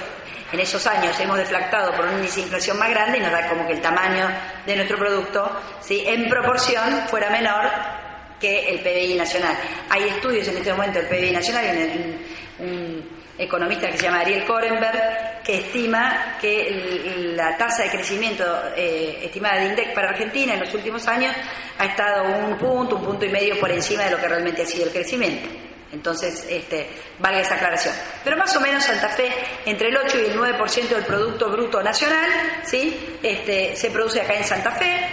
en 0.52 0.60
esos 0.60 0.86
años 0.86 1.18
hemos 1.20 1.36
deflactado 1.36 1.92
por 1.92 2.06
un 2.06 2.16
índice 2.16 2.36
de 2.36 2.42
inflación 2.42 2.78
más 2.78 2.90
grande 2.90 3.18
y 3.18 3.20
nos 3.20 3.32
da 3.32 3.48
como 3.48 3.66
que 3.66 3.74
el 3.74 3.80
tamaño 3.80 4.28
de 4.66 4.76
nuestro 4.76 4.98
producto, 4.98 5.60
¿sí? 5.80 6.02
en 6.06 6.28
proporción, 6.28 7.06
fuera 7.08 7.30
menor 7.30 7.70
que 8.40 8.70
el 8.70 8.80
PBI 8.80 9.14
nacional. 9.14 9.56
Hay 9.90 10.04
estudios 10.04 10.48
en 10.48 10.56
este 10.56 10.72
momento 10.72 10.98
del 10.98 11.08
PBI 11.08 11.30
nacional, 11.30 11.66
un, 12.58 13.20
economista 13.38 13.88
que 13.88 13.96
se 13.96 14.02
llama 14.02 14.20
Ariel 14.20 14.44
Korenberg, 14.44 15.42
que 15.42 15.60
estima 15.60 16.36
que 16.38 17.32
la 17.34 17.56
tasa 17.56 17.84
de 17.84 17.90
crecimiento 17.90 18.44
eh, 18.76 19.20
estimada 19.22 19.60
de 19.60 19.68
INDEC 19.68 19.94
para 19.94 20.10
Argentina 20.10 20.52
en 20.52 20.60
los 20.60 20.74
últimos 20.74 21.08
años 21.08 21.34
ha 21.78 21.86
estado 21.86 22.24
un 22.24 22.58
punto, 22.58 22.96
un 22.96 23.04
punto 23.04 23.24
y 23.24 23.30
medio 23.30 23.58
por 23.58 23.70
encima 23.72 24.04
de 24.04 24.10
lo 24.10 24.18
que 24.18 24.28
realmente 24.28 24.62
ha 24.62 24.66
sido 24.66 24.84
el 24.84 24.92
crecimiento. 24.92 25.69
Entonces, 25.92 26.46
este, 26.48 26.88
valga 27.18 27.40
esa 27.40 27.56
aclaración. 27.56 27.94
Pero 28.22 28.36
más 28.36 28.54
o 28.54 28.60
menos 28.60 28.84
Santa 28.84 29.08
Fe, 29.08 29.32
entre 29.66 29.88
el 29.88 29.96
8 29.96 30.18
y 30.18 30.24
el 30.26 30.38
9% 30.38 30.88
del 30.88 31.04
Producto 31.04 31.50
Bruto 31.50 31.82
Nacional, 31.82 32.30
¿sí? 32.64 33.18
Este, 33.22 33.74
se 33.74 33.90
produce 33.90 34.20
acá 34.20 34.34
en 34.34 34.44
Santa 34.44 34.70
Fe. 34.72 35.08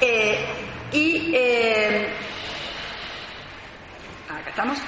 Eh, 0.00 0.46
y 0.92 1.32
eh, 1.34 2.08
acá 4.28 4.50
estamos. 4.50 4.78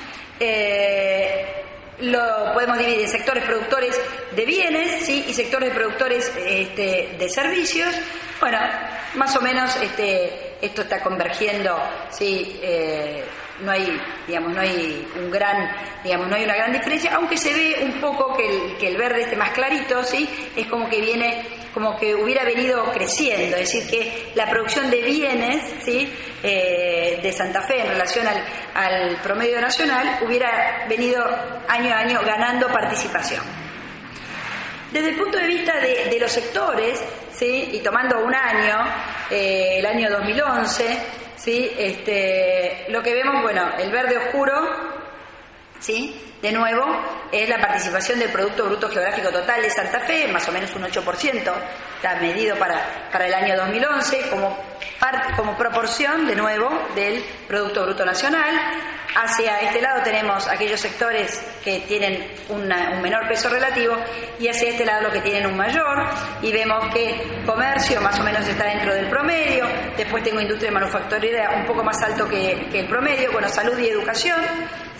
Eh, 0.40 1.64
lo 2.00 2.52
podemos 2.54 2.78
dividir 2.78 3.00
en 3.00 3.08
sectores 3.08 3.44
productores 3.44 4.00
de 4.34 4.44
bienes 4.44 5.04
¿sí? 5.04 5.26
y 5.28 5.34
sectores 5.34 5.72
productores 5.72 6.32
este, 6.44 7.14
de 7.18 7.28
servicios. 7.28 7.94
Bueno, 8.40 8.58
más 9.14 9.36
o 9.36 9.40
menos 9.40 9.76
este, 9.76 10.56
esto 10.60 10.82
está 10.82 11.02
convergiendo, 11.02 11.78
¿sí? 12.10 12.60
No 13.60 13.72
hay, 13.72 14.00
digamos, 14.26 14.52
no 14.52 14.60
hay 14.60 15.06
un 15.16 15.30
gran, 15.30 15.70
digamos, 16.02 16.28
no 16.28 16.36
hay 16.36 16.44
una 16.44 16.54
gran 16.54 16.72
diferencia, 16.72 17.14
aunque 17.14 17.36
se 17.36 17.52
ve 17.52 17.76
un 17.82 18.00
poco 18.00 18.36
que 18.36 18.46
el, 18.46 18.76
que 18.76 18.88
el 18.88 18.96
verde 18.96 19.22
este 19.22 19.36
más 19.36 19.50
clarito, 19.50 20.02
¿sí? 20.02 20.28
Es 20.56 20.66
como 20.66 20.88
que 20.88 21.00
viene, 21.00 21.46
como 21.72 21.96
que 21.98 22.14
hubiera 22.14 22.44
venido 22.44 22.84
creciendo, 22.92 23.56
es 23.56 23.72
decir, 23.72 23.88
que 23.88 24.32
la 24.34 24.48
producción 24.48 24.90
de 24.90 25.02
bienes, 25.02 25.62
¿sí? 25.84 26.12
Eh, 26.42 27.20
de 27.22 27.32
Santa 27.32 27.62
Fe 27.62 27.80
en 27.80 27.88
relación 27.88 28.26
al, 28.26 28.44
al 28.74 29.16
promedio 29.22 29.60
nacional 29.60 30.18
hubiera 30.22 30.84
venido 30.88 31.24
año 31.68 31.94
a 31.94 31.98
año 31.98 32.20
ganando 32.24 32.68
participación. 32.68 33.42
Desde 34.94 35.08
el 35.08 35.16
punto 35.16 35.38
de 35.38 35.48
vista 35.48 35.72
de, 35.80 36.16
los 36.20 36.30
sectores, 36.30 37.02
¿sí? 37.36 37.70
y 37.72 37.80
tomando 37.80 38.20
un 38.20 38.32
año, 38.32 38.78
eh, 39.28 39.78
el 39.80 39.86
año 39.86 40.08
2011, 40.08 40.98
¿sí? 41.44 41.70
Este, 41.78 42.86
lo 42.88 43.02
que 43.02 43.12
vemos, 43.12 43.42
bueno, 43.42 43.68
el 43.78 43.90
verde 43.92 44.16
oscuro, 44.16 44.54
¿sí? 45.84 46.18
De 46.40 46.50
nuevo, 46.50 46.84
es 47.30 47.48
la 47.48 47.58
participación 47.58 48.18
del 48.18 48.30
Producto 48.30 48.64
Bruto 48.64 48.88
Geográfico 48.88 49.28
Total 49.30 49.60
de 49.60 49.70
Santa 49.70 50.00
Fe, 50.00 50.28
más 50.28 50.48
o 50.48 50.52
menos 50.52 50.74
un 50.74 50.82
8%, 50.82 51.52
está 51.96 52.16
medido 52.20 52.56
para, 52.56 53.08
para 53.12 53.26
el 53.26 53.34
año 53.34 53.56
2011 53.56 54.30
como, 54.30 54.56
como 55.36 55.56
proporción, 55.56 56.26
de 56.26 56.36
nuevo, 56.36 56.70
del 56.94 57.22
Producto 57.46 57.82
Bruto 57.84 58.04
Nacional. 58.04 58.54
Hacia 59.14 59.60
este 59.60 59.80
lado 59.80 60.02
tenemos 60.02 60.48
aquellos 60.48 60.80
sectores 60.80 61.40
que 61.62 61.80
tienen 61.80 62.32
un 62.48 62.66
menor 63.00 63.28
peso 63.28 63.48
relativo 63.48 63.94
y 64.40 64.48
hacia 64.48 64.70
este 64.70 64.84
lado 64.84 65.02
los 65.02 65.12
que 65.12 65.20
tienen 65.20 65.46
un 65.46 65.56
mayor 65.56 66.04
y 66.42 66.50
vemos 66.50 66.92
que 66.92 67.42
comercio 67.46 68.00
más 68.00 68.18
o 68.18 68.24
menos 68.24 68.46
está 68.48 68.64
dentro 68.64 68.92
del 68.92 69.06
promedio, 69.08 69.66
después 69.96 70.24
tengo 70.24 70.40
industria 70.40 70.72
manufacturera 70.72 71.52
un 71.56 71.64
poco 71.64 71.84
más 71.84 72.02
alto 72.02 72.28
que, 72.28 72.68
que 72.72 72.80
el 72.80 72.88
promedio, 72.88 73.30
bueno, 73.30 73.48
salud 73.48 73.78
y 73.78 73.88
educación, 73.88 74.34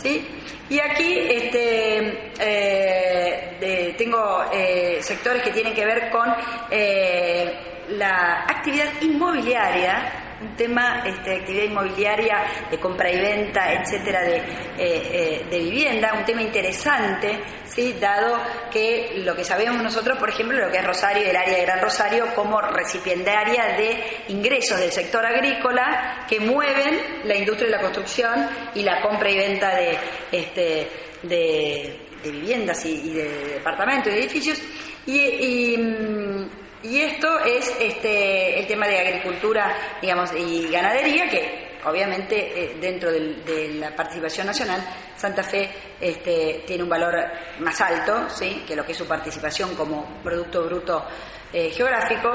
¿sí? 0.05 0.29
Y 0.69 0.79
aquí 0.81 1.19
este, 1.19 2.33
eh, 2.39 3.95
tengo 3.99 4.45
eh, 4.53 4.99
sectores 5.01 5.43
que 5.43 5.51
tienen 5.51 5.75
que 5.75 5.85
ver 5.85 6.11
con 6.11 6.29
eh, 6.71 7.53
la 7.89 8.43
actividad 8.43 8.89
inmobiliaria 9.01 10.24
un 10.45 10.57
tema 10.57 11.03
este, 11.07 11.37
actividad 11.37 11.65
inmobiliaria, 11.65 12.45
de 12.71 12.79
compra 12.79 13.11
y 13.11 13.21
venta, 13.21 13.73
etcétera, 13.73 14.23
de, 14.23 14.37
eh, 14.37 14.43
eh, 14.79 15.47
de 15.51 15.59
vivienda, 15.59 16.15
un 16.19 16.25
tema 16.25 16.43
interesante, 16.43 17.41
¿sí? 17.65 17.97
dado 17.99 18.39
que 18.71 19.23
lo 19.25 19.35
que 19.35 19.45
sabemos 19.45 19.83
nosotros, 19.83 20.19
por 20.19 20.29
ejemplo, 20.29 20.59
lo 20.59 20.71
que 20.71 20.79
es 20.79 20.85
Rosario, 20.85 21.29
el 21.29 21.37
área 21.37 21.57
de 21.57 21.63
Gran 21.63 21.81
Rosario, 21.81 22.27
como 22.35 22.61
recipiendaria 22.61 23.77
de 23.77 24.25
ingresos 24.29 24.79
del 24.79 24.93
sector 24.93 25.25
agrícola 25.25 26.27
que 26.29 26.41
mueven 26.41 27.23
la 27.25 27.37
industria 27.37 27.67
de 27.67 27.77
la 27.77 27.83
construcción 27.83 28.49
y 28.75 28.83
la 28.83 29.01
compra 29.01 29.31
y 29.31 29.37
venta 29.37 29.75
de, 29.75 29.99
este, 30.31 30.89
de, 31.23 32.01
viviendas 32.23 32.85
y, 32.87 33.13
de 33.13 33.29
departamentos 33.55 34.13
y 34.13 34.17
edificios. 34.17 34.63
y 35.07 35.77
mm, 35.77 36.64
y 36.85 37.01
esto 37.01 37.41
es 37.41 37.75
este, 37.81 38.61
el 38.61 38.67
tema 38.67 38.87
de 38.87 38.99
agricultura 38.99 39.75
digamos, 40.03 40.31
y 40.37 40.69
ganadería, 40.71 41.29
que 41.29 41.79
obviamente 41.85 42.37
eh, 42.37 42.77
dentro 42.79 43.11
de 43.11 43.75
la 43.79 43.91
participación 43.97 44.47
nacional, 44.47 44.85
Santa 45.17 45.43
Fe 45.43 45.71
este, 46.01 46.65
tiene 46.67 46.83
un 46.83 46.89
valor 46.89 47.15
más 47.61 47.81
alto 47.81 48.29
¿sí? 48.29 48.65
que 48.67 48.77
lo 48.77 48.85
que 48.85 48.93
es 48.93 48.99
su 48.99 49.07
participación 49.07 49.75
como 49.75 50.21
Producto 50.23 50.65
Bruto 50.65 51.07
eh, 51.53 51.71
Geográfico. 51.71 52.31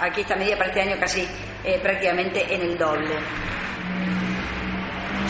Aquí 0.00 0.22
está 0.22 0.36
medida 0.36 0.56
para 0.56 0.70
este 0.70 0.80
año 0.80 0.96
casi 0.98 1.28
eh, 1.62 1.78
prácticamente 1.82 2.54
en 2.54 2.62
el 2.62 2.78
doble. 2.78 3.14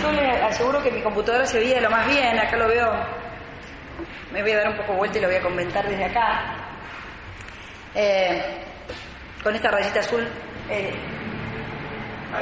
Yo 0.01 0.13
le 0.13 0.31
aseguro 0.43 0.83
que 0.83 0.91
mi 0.91 1.03
computadora 1.03 1.47
se 1.47 1.59
veía 1.59 1.81
lo 1.81 1.91
más 1.91 2.07
bien, 2.07 2.39
acá 2.39 2.57
lo 2.57 2.69
veo, 2.69 2.91
me 4.31 4.43
voy 4.43 4.53
a 4.53 4.57
dar 4.59 4.69
un 4.71 4.77
poco 4.77 4.95
vuelta 4.95 5.19
y 5.19 5.21
lo 5.21 5.29
voy 5.29 5.37
a 5.37 5.43
comentar 5.43 5.89
desde 5.89 6.05
acá. 6.05 6.72
Eh, 7.95 8.43
con 9.43 9.55
esta 9.55 9.71
rayita 9.71 10.01
azul, 10.01 10.27
eh, 10.71 10.95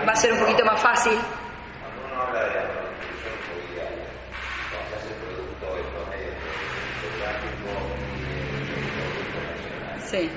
va 0.06 0.12
a 0.12 0.16
ser 0.16 0.32
un 0.32 0.38
poquito 0.40 0.64
más 0.64 0.80
fácil. 0.80 1.12
Cuando 1.12 2.14
uno 2.14 2.22
habla 2.22 2.40
de 2.44 2.54
la 2.54 2.60
producción 2.70 3.34
inmobiliaria, 3.40 4.06
cuando 4.70 4.90
se 4.90 4.96
hace 4.96 5.14
producto 5.24 5.66
promedio 5.90 6.32
geográfico 7.00 7.70
y 8.16 8.22
de 8.22 8.84
producto 8.94 9.38
nacional, 9.50 10.08
Sí. 10.08 10.30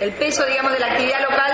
El 0.00 0.12
peso, 0.12 0.44
digamos, 0.44 0.72
de 0.72 0.78
la 0.80 0.86
actividad 0.88 1.20
local. 1.22 1.52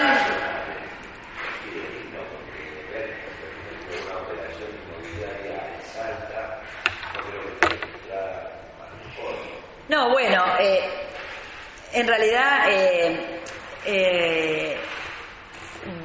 No, 9.89 10.11
bueno, 10.11 10.43
eh, 10.59 10.80
en 11.93 12.07
realidad 12.07 12.68
eh, 12.70 13.16
eh, 13.86 14.76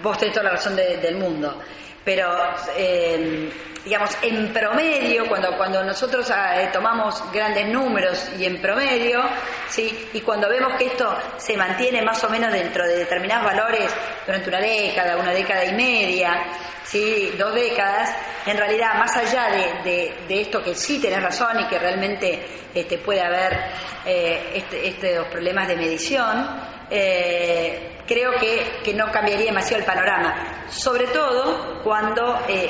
vos 0.02 0.18
tenés 0.18 0.34
toda 0.34 0.46
la 0.46 0.52
razón 0.52 0.76
de- 0.76 0.98
del 0.98 1.16
mundo, 1.16 1.62
pero 2.08 2.32
eh, 2.78 3.50
digamos, 3.84 4.18
en 4.22 4.54
promedio, 4.54 5.28
cuando, 5.28 5.58
cuando 5.58 5.84
nosotros 5.84 6.32
ah, 6.32 6.62
eh, 6.62 6.70
tomamos 6.72 7.22
grandes 7.34 7.68
números 7.68 8.30
y 8.40 8.46
en 8.46 8.62
promedio, 8.62 9.22
¿sí? 9.70 10.08
y 10.14 10.22
cuando 10.22 10.48
vemos 10.48 10.74
que 10.78 10.86
esto 10.86 11.18
se 11.38 11.58
mantiene 11.58 12.02
más 12.02 12.24
o 12.24 12.30
menos 12.30 12.52
dentro 12.54 12.86
de 12.88 12.96
determinados 13.00 13.44
valores 13.46 13.92
durante 14.26 14.48
una 14.50 14.60
década, 14.62 15.18
una 15.18 15.32
década 15.34 15.66
y 15.66 15.74
media, 15.74 16.44
¿sí? 16.86 17.34
dos 17.38 17.54
décadas, 17.54 18.16
en 18.46 18.58
realidad, 18.58 18.96
más 18.96 19.16
allá 19.18 19.50
de, 19.50 19.90
de- 19.92 20.14
de 20.30 20.42
esto 20.42 20.64
que 20.64 20.74
sí 20.76 21.00
tenés 21.02 21.22
razón 21.22 21.60
y 21.60 21.66
que 21.68 21.78
realmente 21.78 22.46
este, 22.74 22.98
puede 23.00 23.22
haber 23.22 23.58
eh, 24.06 24.52
este- 24.56 24.88
estos 24.88 25.28
problemas 25.28 25.68
de 25.68 25.76
medición, 25.76 26.62
eh, 26.90 27.97
creo 28.08 28.32
que, 28.40 28.80
que 28.84 28.94
no 28.94 29.12
cambiaría 29.12 29.48
demasiado 29.48 29.80
el 29.82 29.86
panorama, 29.86 30.66
sobre 30.70 31.08
todo 31.08 31.82
cuando, 31.84 32.40
eh, 32.48 32.70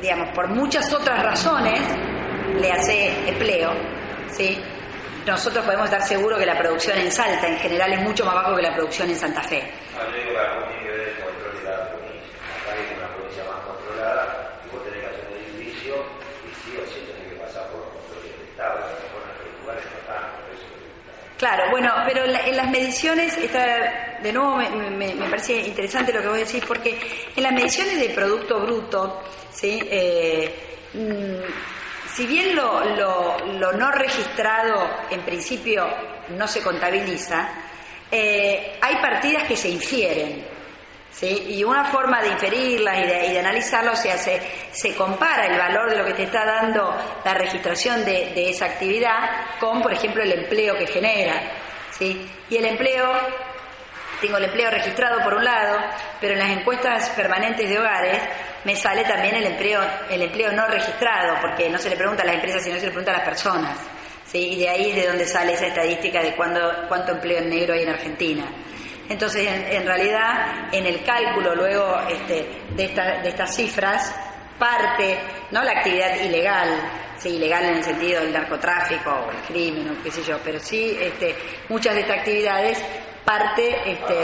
digamos, 0.00 0.30
por 0.34 0.48
muchas 0.48 0.92
otras 0.92 1.22
razones 1.22 1.80
le 2.60 2.70
hace 2.70 3.28
empleo, 3.28 3.72
¿sí? 4.30 4.60
Nosotros 5.26 5.64
podemos 5.64 5.86
estar 5.86 6.02
seguros 6.02 6.38
que 6.38 6.46
la 6.46 6.58
producción 6.58 6.98
en 6.98 7.12
Salta 7.12 7.46
en 7.46 7.56
general 7.58 7.92
es 7.92 8.00
mucho 8.02 8.24
más 8.24 8.34
bajo 8.34 8.56
que 8.56 8.62
la 8.62 8.74
producción 8.74 9.08
en 9.08 9.16
Santa 9.16 9.42
Fe. 9.42 9.62
Ah, 9.96 10.02
yo 10.10 10.16
digo 10.18 10.32
que 10.32 10.38
algún 10.38 10.68
tiene 10.68 10.82
que 10.82 10.90
ver 10.90 11.08
el 11.08 11.14
control 11.22 11.54
de 11.54 11.62
la 11.62 11.88
provincia. 11.88 12.34
Acá 12.58 12.70
hay 12.74 12.98
una 12.98 13.08
provincia 13.14 13.42
más 13.46 13.60
controlada 13.62 14.22
y 14.66 14.74
vos 14.74 14.82
tenés 14.82 14.98
que 14.98 15.06
hacer 15.06 15.24
un 15.30 15.36
edificio 15.38 15.94
y 16.42 16.50
sí 16.58 16.70
o 16.74 16.82
sí 16.90 16.98
tenés 17.06 17.26
que 17.30 17.38
pasar 17.38 17.70
por 17.70 17.86
los 17.86 17.90
controles 18.02 18.34
del 18.34 18.50
Estado. 18.50 18.82
A 18.82 18.90
lo 18.90 18.98
mejor 18.98 19.22
en 19.22 19.30
otros 19.30 19.54
lugares 19.62 19.84
no 19.86 20.00
tanto, 20.10 20.34
por 20.42 20.50
eso 20.58 20.66
Claro, 21.42 21.72
bueno, 21.72 21.92
pero 22.06 22.24
en, 22.24 22.32
la- 22.34 22.46
en 22.46 22.56
las 22.56 22.70
mediciones, 22.70 23.36
está, 23.36 24.20
de 24.22 24.32
nuevo 24.32 24.58
me, 24.58 25.12
me- 25.12 25.28
parece 25.28 25.54
interesante 25.54 26.12
lo 26.12 26.22
que 26.22 26.28
vos 26.28 26.38
decís, 26.38 26.62
porque 26.64 26.96
en 27.34 27.42
las 27.42 27.50
mediciones 27.52 27.98
de 27.98 28.10
Producto 28.10 28.60
Bruto, 28.60 29.20
¿sí? 29.52 29.82
Eh, 29.90 30.54
mm, 30.94 32.12
si 32.14 32.26
bien 32.26 32.54
lo 32.54 33.72
no 33.72 33.90
registrado 33.90 34.88
en 35.10 35.20
principio 35.22 35.84
no 36.28 36.46
se 36.46 36.62
contabiliza, 36.62 37.48
eh, 38.08 38.78
hay 38.80 38.96
partidas 39.02 39.42
que 39.42 39.56
se 39.56 39.68
infieren. 39.68 40.44
¿Sí? 41.12 41.44
Y 41.48 41.64
una 41.64 41.84
forma 41.84 42.20
de 42.22 42.28
inferirlas 42.28 42.98
y 42.98 43.06
de, 43.06 43.26
y 43.26 43.32
de 43.32 43.38
analizarlo, 43.38 43.92
o 43.92 43.96
sea, 43.96 44.16
se, 44.16 44.40
se 44.72 44.94
compara 44.94 45.46
el 45.46 45.58
valor 45.58 45.90
de 45.90 45.96
lo 45.96 46.04
que 46.04 46.14
te 46.14 46.24
está 46.24 46.44
dando 46.44 46.96
la 47.24 47.34
registración 47.34 48.04
de, 48.04 48.32
de 48.34 48.50
esa 48.50 48.66
actividad 48.66 49.58
con, 49.60 49.80
por 49.82 49.92
ejemplo, 49.92 50.22
el 50.22 50.32
empleo 50.32 50.76
que 50.76 50.86
genera. 50.86 51.40
¿sí? 51.98 52.28
Y 52.50 52.56
el 52.56 52.64
empleo, 52.64 53.12
tengo 54.20 54.38
el 54.38 54.44
empleo 54.44 54.70
registrado 54.70 55.22
por 55.22 55.34
un 55.34 55.44
lado, 55.44 55.78
pero 56.20 56.34
en 56.34 56.40
las 56.40 56.50
encuestas 56.50 57.10
permanentes 57.10 57.68
de 57.68 57.78
hogares 57.78 58.18
me 58.64 58.76
sale 58.76 59.04
también 59.04 59.36
el 59.36 59.46
empleo, 59.46 59.80
el 60.10 60.22
empleo 60.22 60.52
no 60.52 60.66
registrado, 60.68 61.36
porque 61.40 61.68
no 61.68 61.78
se 61.78 61.90
le 61.90 61.96
pregunta 61.96 62.22
a 62.22 62.26
las 62.26 62.36
empresas, 62.36 62.62
sino 62.62 62.76
se 62.76 62.86
le 62.86 62.90
pregunta 62.90 63.12
a 63.12 63.18
las 63.18 63.24
personas. 63.24 63.78
¿sí? 64.26 64.52
Y 64.52 64.60
de 64.60 64.68
ahí 64.68 64.90
es 64.90 64.96
de 64.96 65.06
donde 65.08 65.26
sale 65.26 65.54
esa 65.54 65.66
estadística 65.66 66.22
de 66.22 66.34
cuándo, 66.34 66.60
cuánto 66.88 67.12
empleo 67.12 67.38
en 67.38 67.50
negro 67.50 67.74
hay 67.74 67.82
en 67.82 67.88
Argentina. 67.88 68.44
Entonces, 69.08 69.46
en, 69.46 69.64
en 69.72 69.86
realidad, 69.86 70.68
en 70.72 70.86
el 70.86 71.02
cálculo 71.04 71.54
luego 71.54 72.00
este, 72.08 72.46
de, 72.70 72.84
esta- 72.84 73.20
de 73.22 73.28
estas 73.28 73.54
cifras, 73.54 74.14
parte, 74.58 75.18
no 75.50 75.62
la 75.62 75.72
actividad 75.72 76.14
ilegal, 76.20 76.68
sí, 77.18 77.30
ilegal 77.36 77.64
en 77.64 77.74
el 77.78 77.84
sentido 77.84 78.20
del 78.20 78.32
narcotráfico 78.32 79.10
o 79.10 79.30
el 79.30 79.38
crimen 79.48 79.90
o 79.98 80.02
qué 80.02 80.10
sé 80.10 80.22
yo, 80.22 80.38
pero 80.44 80.58
sí 80.60 80.96
este, 81.00 81.34
muchas 81.68 81.94
de 81.94 82.00
estas 82.02 82.18
actividades 82.18 82.82
parte 83.24 83.76
este, 83.90 84.14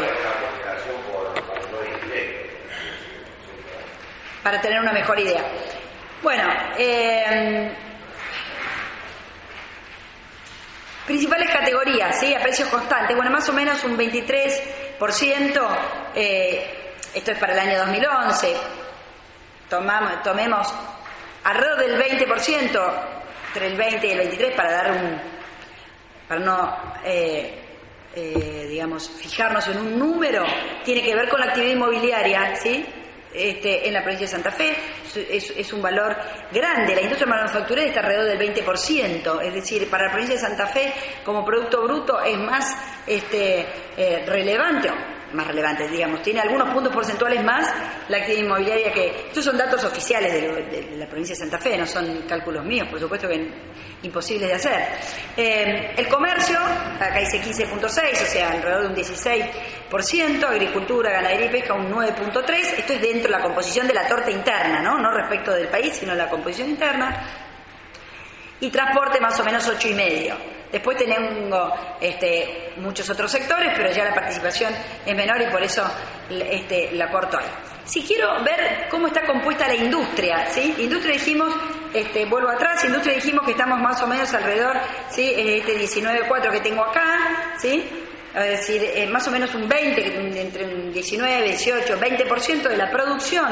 para 4.43 4.61
tener 4.61 4.81
una 4.81 4.93
mejor 4.93 5.18
idea. 5.18 5.43
Bueno, 6.22 6.45
eh, 6.79 7.70
principales 11.09 11.50
categorías, 11.50 12.20
¿sí? 12.20 12.34
A 12.34 12.40
precios 12.40 12.68
constantes. 12.68 13.16
Bueno, 13.16 13.30
más 13.30 13.48
o 13.48 13.52
menos 13.54 13.82
un 13.82 13.96
23%, 13.96 15.68
eh, 16.14 16.94
esto 17.14 17.32
es 17.32 17.38
para 17.38 17.54
el 17.54 17.59
año 17.59 17.78
2011. 17.78 18.54
Tomamos, 19.70 20.22
tomemos 20.22 20.72
alrededor 21.44 21.78
del 21.78 21.98
20%, 21.98 22.92
entre 23.48 23.66
el 23.68 23.76
20 23.76 24.06
y 24.06 24.11
el 24.11 24.18
23 24.18 24.54
para 24.54 24.70
dar 24.70 24.92
un, 24.92 25.20
para 26.28 26.40
no, 26.40 26.76
eh, 27.04 27.59
eh, 28.14 28.66
digamos, 28.68 29.09
fijarnos 29.09 29.66
en 29.68 29.78
un 29.78 29.98
número, 29.98 30.44
tiene 30.84 31.02
que 31.02 31.14
ver 31.14 31.30
con 31.30 31.40
la 31.40 31.46
actividad 31.46 31.72
inmobiliaria, 31.72 32.54
¿sí? 32.56 32.84
Este, 33.33 33.87
en 33.87 33.93
la 33.93 34.01
provincia 34.01 34.26
de 34.26 34.33
Santa 34.33 34.51
Fe. 34.51 34.74
Es, 35.31 35.72
un 35.72 35.83
valor 35.83 36.16
grande. 36.51 36.95
La 36.95 37.03
industria 37.03 37.29
manufacturera 37.29 37.89
está 37.89 38.01
alrededor 38.01 38.39
del 38.39 38.55
20%, 38.55 39.43
es 39.43 39.55
decir, 39.55 39.89
para 39.91 40.07
la 40.07 40.11
provincia 40.11 40.37
de 40.37 40.41
Santa 40.41 40.66
Fe 40.66 40.93
como 41.24 41.45
producto 41.45 41.83
bruto 41.83 42.20
es 42.22 42.39
más 42.39 42.74
este, 43.07 43.66
eh, 43.97 44.24
relevante, 44.26 44.91
más 45.33 45.47
relevante, 45.47 45.87
digamos, 45.89 46.22
tiene 46.22 46.41
algunos 46.41 46.70
puntos 46.72 46.93
porcentuales 46.93 47.43
más 47.45 47.72
la 48.09 48.16
actividad 48.18 48.45
inmobiliaria 48.45 48.93
que... 48.93 49.26
Estos 49.29 49.45
son 49.45 49.57
datos 49.59 49.85
oficiales 49.85 50.33
de, 50.33 50.43
lo- 50.49 50.55
de 50.55 50.97
la 50.97 51.07
provincia 51.07 51.35
de 51.35 51.41
Santa 51.41 51.59
Fe, 51.59 51.76
no 51.76 51.87
son 51.87 52.22
cálculos 52.29 52.64
míos, 52.64 52.89
por 52.91 52.99
supuesto 52.99 53.29
que 53.29 53.49
imposibles 54.03 54.49
de 54.49 54.55
hacer. 54.55 54.89
Eh, 55.37 55.95
el 55.97 56.09
comercio, 56.09 56.59
acá 56.59 57.18
dice 57.18 57.41
15.6, 57.43 57.85
o 57.87 58.26
sea, 58.26 58.51
alrededor 58.53 58.83
de 58.83 58.89
un 58.89 58.95
16%, 58.97 60.45
agricultura, 60.45 61.11
ganadería 61.11 61.47
y 61.47 61.51
pesca 61.51 61.74
un 61.74 61.91
9.3%, 61.91 62.51
esto 62.79 62.93
es 62.93 63.01
dentro 63.01 63.31
de 63.33 63.39
la 63.39 63.43
composición 63.43 63.87
de 63.87 63.95
la 63.95 64.07
torta 64.07 64.31
interna, 64.31 64.81
¿no? 64.83 64.99
No 64.99 65.11
respecto 65.11 65.53
del 65.53 65.68
país, 65.68 65.95
sino 65.95 66.14
la 66.14 66.29
composición 66.29 66.68
interna 66.70 67.45
y 68.61 68.70
transporte 68.70 69.20
más 69.20 69.39
o 69.39 69.45
menos 69.45 69.66
ocho 69.68 69.89
y 69.89 69.95
medio. 69.95 70.57
Después 70.72 70.96
tengo 70.98 71.74
este, 72.00 72.72
muchos 72.76 73.08
otros 73.10 73.30
sectores, 73.30 73.72
pero 73.76 73.90
ya 73.90 74.04
la 74.04 74.14
participación 74.14 74.74
es 75.06 75.16
menor 75.16 75.40
y 75.40 75.46
por 75.46 75.62
eso 75.62 75.82
este, 76.30 76.90
la 76.92 77.10
corto 77.10 77.38
ahí. 77.38 77.46
Si 77.84 78.02
quiero 78.02 78.42
ver 78.44 78.86
cómo 78.90 79.06
está 79.06 79.22
compuesta 79.24 79.66
la 79.66 79.74
industria, 79.74 80.46
¿sí? 80.50 80.74
Industria 80.78 81.14
dijimos, 81.14 81.54
este, 81.94 82.26
vuelvo 82.26 82.50
atrás, 82.50 82.84
industria 82.84 83.14
dijimos 83.14 83.46
que 83.46 83.52
estamos 83.52 83.80
más 83.80 84.02
o 84.02 84.06
menos 84.06 84.32
alrededor, 84.34 84.76
¿sí? 85.10 85.32
Este 85.34 85.74
19.4 85.78 86.50
que 86.50 86.60
tengo 86.60 86.84
acá, 86.84 87.54
¿sí? 87.58 87.88
Es 88.34 88.44
decir, 88.68 89.08
más 89.08 89.26
o 89.26 89.30
menos 89.30 89.54
un 89.54 89.66
20, 89.66 90.02
que- 90.02 90.40
entre 90.40 90.64
un 90.66 90.92
19, 90.92 91.42
18, 91.48 91.98
20% 91.98 92.68
de 92.68 92.76
la 92.76 92.90
producción 92.90 93.48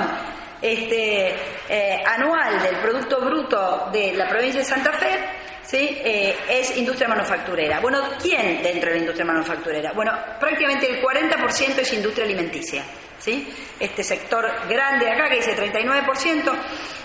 este, 0.73 1.35
eh, 1.69 2.03
anual 2.05 2.61
del 2.63 2.77
Producto 2.77 3.21
Bruto 3.21 3.89
de 3.93 4.13
la 4.15 4.29
provincia 4.29 4.61
de 4.61 4.67
Santa 4.67 4.93
Fe 4.93 5.19
¿sí? 5.67 5.99
Eh, 6.03 6.37
es 6.49 6.77
industria 6.77 7.09
manufacturera. 7.09 7.81
Bueno, 7.81 8.03
¿quién 8.21 8.63
dentro 8.63 8.89
de 8.89 8.97
la 8.97 9.01
industria 9.01 9.25
manufacturera? 9.25 9.93
Bueno, 9.93 10.13
prácticamente 10.39 10.89
el 10.89 11.03
40% 11.03 11.79
es 11.79 11.93
industria 11.93 12.25
alimenticia. 12.25 12.85
¿sí? 13.19 13.53
Este 13.79 14.03
sector 14.03 14.47
grande 14.69 15.07
de 15.07 15.13
acá, 15.13 15.29
que 15.29 15.37
dice 15.37 15.57
39%, 15.57 16.53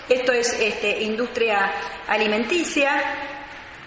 esto 0.08 0.32
es 0.32 0.52
este, 0.60 1.02
industria 1.02 1.72
alimenticia. 2.06 3.02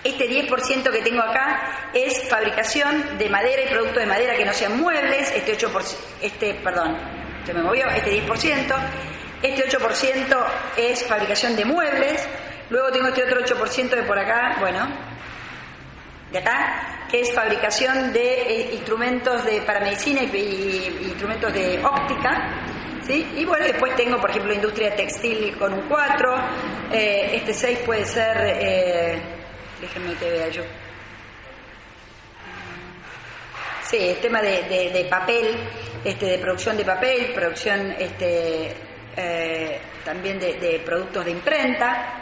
Este 0.04 0.30
10% 0.30 0.92
que 0.92 1.02
tengo 1.02 1.24
acá 1.24 1.90
es 1.92 2.30
fabricación 2.30 3.18
de 3.18 3.28
madera 3.28 3.64
y 3.64 3.68
productos 3.68 3.98
de 3.98 4.06
madera 4.06 4.36
que 4.36 4.46
no 4.46 4.54
sean 4.54 4.80
muebles. 4.80 5.32
Este 5.32 5.58
8%, 5.58 5.98
este, 6.22 6.54
perdón, 6.56 6.96
se 7.44 7.54
me 7.54 7.64
movió, 7.64 7.88
este 7.88 8.22
10%. 8.24 8.76
Este 9.42 9.70
8% 9.70 10.46
es 10.78 11.06
fabricación 11.06 11.56
de 11.56 11.66
muebles. 11.66 12.28
Luego 12.70 12.92
tengo 12.92 13.08
este 13.10 13.24
otro 13.24 13.42
8% 13.42 13.90
de 13.90 14.04
por 14.04 14.18
acá, 14.18 14.58
bueno, 14.60 14.88
de 16.32 16.40
acá, 16.40 17.06
que 17.12 17.22
es 17.22 17.32
fabricación 17.34 18.12
de 18.12 18.42
eh, 18.42 18.70
instrumentos 18.74 19.46
de, 19.46 19.62
para 19.62 19.82
medicina 19.82 20.24
y, 20.24 20.98
instrumentos 21.04 21.54
de 21.54 21.80
óptica. 21.86 22.50
¿sí? 23.06 23.34
Y 23.38 23.46
bueno, 23.46 23.66
después 23.66 23.96
tengo, 23.96 24.20
por 24.20 24.32
ejemplo, 24.32 24.52
industria 24.54 24.96
textil 24.96 25.56
con 25.58 25.74
un 25.74 25.82
4. 25.88 26.36
eh, 26.92 27.32
este 27.36 27.54
6 27.54 27.80
puede 27.86 28.06
ser, 28.06 28.36
eh, 28.42 29.22
déjenme 29.80 30.16
que 30.16 30.32
vea 30.32 30.48
yo. 30.50 30.64
Sí, 33.88 33.98
el 33.98 34.18
tema 34.18 34.42
de, 34.42 34.64
de- 34.64 34.90
de 34.92 35.06
papel, 35.06 35.56
este, 36.04 36.26
de 36.26 36.38
producción 36.40 36.76
de 36.76 36.84
papel, 36.86 37.32
producción 37.36 37.96
este, 38.00 38.76
eh, 39.18 39.80
también 40.04 40.40
de, 40.40 40.82
productos 40.86 41.26
de 41.26 41.32
imprenta. 41.32 42.22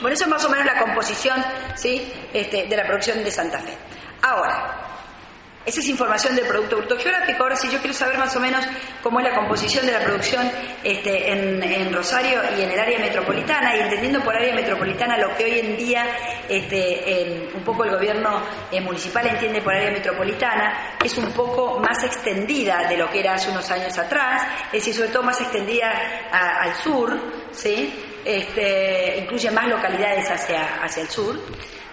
Bueno, 0.00 0.14
eso 0.14 0.24
es 0.24 0.30
más 0.30 0.44
o 0.44 0.48
menos 0.48 0.66
la 0.66 0.78
composición 0.78 1.44
¿sí? 1.76 2.12
este, 2.32 2.66
de 2.66 2.76
la 2.76 2.84
producción 2.84 3.22
de 3.22 3.30
Santa 3.30 3.58
Fe. 3.58 3.74
Ahora, 4.22 4.89
esa 5.66 5.80
es 5.80 5.88
información 5.88 6.34
del 6.34 6.46
Producto 6.46 6.78
Bruto 6.78 6.96
Geográfico. 6.98 7.42
Ahora, 7.42 7.54
si 7.56 7.68
yo 7.70 7.78
quiero 7.80 7.92
saber 7.92 8.16
más 8.18 8.34
o 8.34 8.40
menos 8.40 8.64
cómo 9.02 9.20
es 9.20 9.26
la 9.26 9.34
composición 9.34 9.84
de 9.86 9.92
la 9.92 10.00
producción 10.00 10.50
este, 10.82 11.30
en, 11.32 11.92
Rosario 11.92 12.40
y 12.58 12.62
en 12.62 12.70
el 12.70 12.80
área 12.80 12.98
metropolitana, 12.98 13.76
y 13.76 13.80
entendiendo 13.80 14.20
por 14.24 14.34
área 14.34 14.54
metropolitana 14.54 15.18
lo 15.18 15.36
que 15.36 15.44
hoy 15.44 15.58
en 15.60 15.76
día 15.76 16.06
este, 16.48 17.22
el- 17.22 17.50
un 17.54 17.62
poco 17.62 17.84
el 17.84 17.90
gobierno 17.90 18.42
eh, 18.72 18.80
municipal 18.80 19.26
entiende 19.26 19.60
por 19.60 19.74
área 19.74 19.90
metropolitana, 19.90 20.96
es 21.04 21.16
un 21.18 21.30
poco 21.32 21.78
más 21.78 22.02
extendida 22.04 22.88
de 22.88 22.96
lo 22.96 23.10
que 23.10 23.20
era 23.20 23.34
hace 23.34 23.50
unos 23.50 23.70
años 23.70 23.96
atrás, 23.98 24.42
es 24.66 24.72
decir, 24.72 24.94
sobre 24.94 25.10
todo 25.10 25.22
más 25.24 25.40
extendida 25.40 25.90
al 26.32 26.74
sur, 26.76 27.16
¿sí? 27.52 27.92
Este, 28.24 29.18
incluye 29.18 29.50
más 29.50 29.68
localidades 29.68 30.30
hacia, 30.30 30.82
hacia 30.82 31.02
el 31.02 31.08
sur 31.08 31.38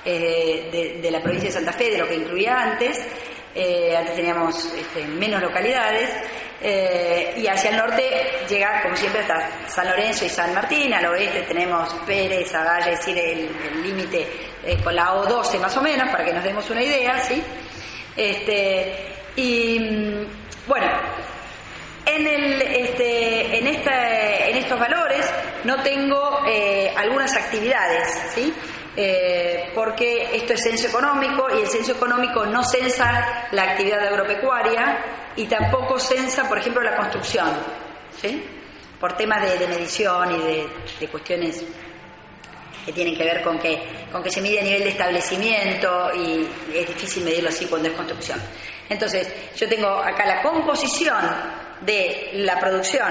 eh, 0.06 1.00
de 1.02 1.12
la 1.12 1.22
provincia 1.22 1.50
de 1.50 1.54
Santa 1.54 1.74
Fe 1.74 1.90
de 1.92 1.98
lo 1.98 2.08
que 2.08 2.16
incluía 2.16 2.56
antes. 2.56 3.06
Eh, 3.60 3.96
antes 3.98 4.16
teníamos 4.16 4.66
este, 4.74 5.04
menos 5.06 5.42
localidades. 5.42 6.10
eh, 6.62 7.34
y 7.38 7.48
hacia 7.48 7.72
el 7.72 7.78
norte 7.78 8.04
llega, 8.48 8.82
como 8.84 8.96
siempre, 8.96 9.22
hasta 9.22 9.68
San 9.68 9.88
Lorenzo 9.90 10.26
y 10.26 10.30
San 10.30 10.54
Martín. 10.54 10.94
Al 10.94 11.06
oeste 11.08 11.42
tenemos 11.44 11.92
Pérez, 12.06 12.54
Agalla, 12.54 12.92
es 12.92 13.00
decir, 13.00 13.18
el 13.18 13.50
límite 13.84 14.28
eh, 14.64 14.78
con 14.84 14.96
la 14.96 15.08
O12 15.16 15.60
más 15.60 15.76
o 15.78 15.82
menos, 15.82 16.08
para 16.10 16.24
que 16.26 16.34
nos 16.34 16.44
demos 16.44 16.70
una 16.70 16.84
idea, 16.84 17.20
¿sí? 17.22 17.42
Este, 18.16 19.08
y 19.36 19.80
mm, 19.80 20.28
bueno, 20.68 20.88
en, 22.06 22.28
el, 22.28 22.62
este, 22.62 23.58
en, 23.60 23.68
esta- 23.68 24.48
en 24.48 24.58
estos 24.58 24.80
valores 24.80 25.26
no 25.64 25.82
tengo 25.84 26.40
algunas 26.96 27.36
actividades, 27.36 28.08
¿sí? 28.34 28.54
Eh, 29.00 29.70
porque 29.76 30.36
esto 30.36 30.54
es 30.54 30.64
censo 30.64 30.88
económico 30.88 31.48
y 31.56 31.62
el 31.62 31.68
censo 31.68 31.92
económico 31.92 32.48
no 32.48 32.64
censa 32.64 33.48
la 33.52 33.64
actividad 33.64 34.08
agropecuaria 34.08 34.98
y 35.36 35.46
tampoco 35.46 36.00
censa, 36.00 36.50
por 36.50 36.58
ejemplo, 36.58 36.82
la 36.82 36.96
construcción, 36.96 37.48
¿sí? 38.20 38.44
por 39.00 39.14
temas 39.16 39.60
de, 39.60 39.68
medición 39.68 40.32
y 40.32 40.38
de, 40.40 40.68
de 41.00 41.08
cuestiones 41.10 41.64
que 42.88 42.92
tienen 42.92 43.16
que 43.16 43.24
ver 43.24 43.44
con 43.44 43.60
que, 43.60 44.08
con 44.12 44.24
que 44.24 44.32
se 44.32 44.42
mide 44.42 44.62
a 44.62 44.64
nivel 44.64 44.82
de 44.82 44.90
establecimiento 44.90 46.10
y 46.16 46.48
es 46.74 46.88
difícil 46.88 47.24
medirlo 47.24 47.50
así 47.50 47.68
cuando 47.68 47.90
es 47.90 47.94
construcción. 47.94 48.42
Entonces, 48.90 49.32
yo 49.56 49.70
tengo 49.70 49.90
acá 49.90 50.26
la 50.26 50.42
composición 50.42 51.24
de 51.82 52.32
la 52.34 52.60
producción 52.60 53.08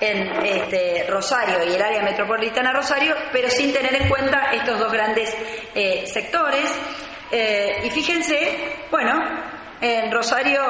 en 0.00 0.44
este, 0.44 1.06
Rosario 1.08 1.64
y 1.64 1.74
el 1.74 1.82
área 1.82 2.02
metropolitana 2.02 2.72
Rosario, 2.72 3.14
pero 3.32 3.48
sin 3.50 3.72
tener 3.72 3.94
en 3.94 4.08
cuenta 4.08 4.52
estos 4.52 4.78
dos 4.78 4.92
grandes 4.92 5.34
eh, 5.74 6.04
sectores. 6.06 6.70
Eh, 7.30 7.82
y 7.84 7.90
fíjense, 7.90 8.86
bueno, 8.90 9.12
en 9.80 10.10
Rosario 10.12 10.62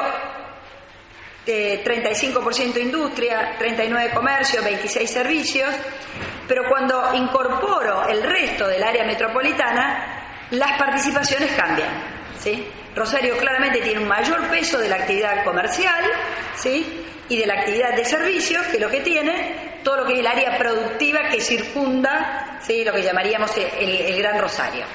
eh, 1.45 1.83
35% 1.83 2.81
industria, 2.81 3.55
39 3.57 4.11
comercio, 4.13 4.63
26 4.63 5.09
servicios, 5.09 5.75
pero 6.47 6.63
cuando 6.69 7.13
incorporo 7.13 8.07
el 8.07 8.23
resto 8.23 8.67
del 8.67 8.83
área 8.83 9.03
metropolitana, 9.05 10.47
las 10.51 10.77
participaciones 10.77 11.51
cambian. 11.53 11.89
¿sí? 12.39 12.67
Rosario 12.95 13.37
claramente 13.37 13.81
tiene 13.81 13.99
un 13.99 14.07
mayor 14.07 14.47
peso 14.49 14.79
de 14.79 14.89
la 14.89 14.95
actividad 14.95 15.43
comercial 15.43 16.03
¿sí? 16.55 17.05
y 17.27 17.37
de 17.37 17.45
la 17.45 17.55
actividad 17.55 17.95
de 17.95 18.05
servicios 18.05 18.65
que 18.67 18.79
lo 18.79 18.89
que 18.89 19.01
tiene 19.01 19.75
todo 19.83 19.97
lo 19.97 20.05
que 20.05 20.13
es 20.13 20.19
el 20.19 20.27
área 20.27 20.57
productiva 20.57 21.27
que 21.29 21.41
circunda 21.41 22.59
¿sí? 22.61 22.83
lo 22.83 22.93
que 22.93 23.03
llamaríamos 23.03 23.51
el, 23.57 24.17
Gran 24.17 24.39
Rosario. 24.39 24.85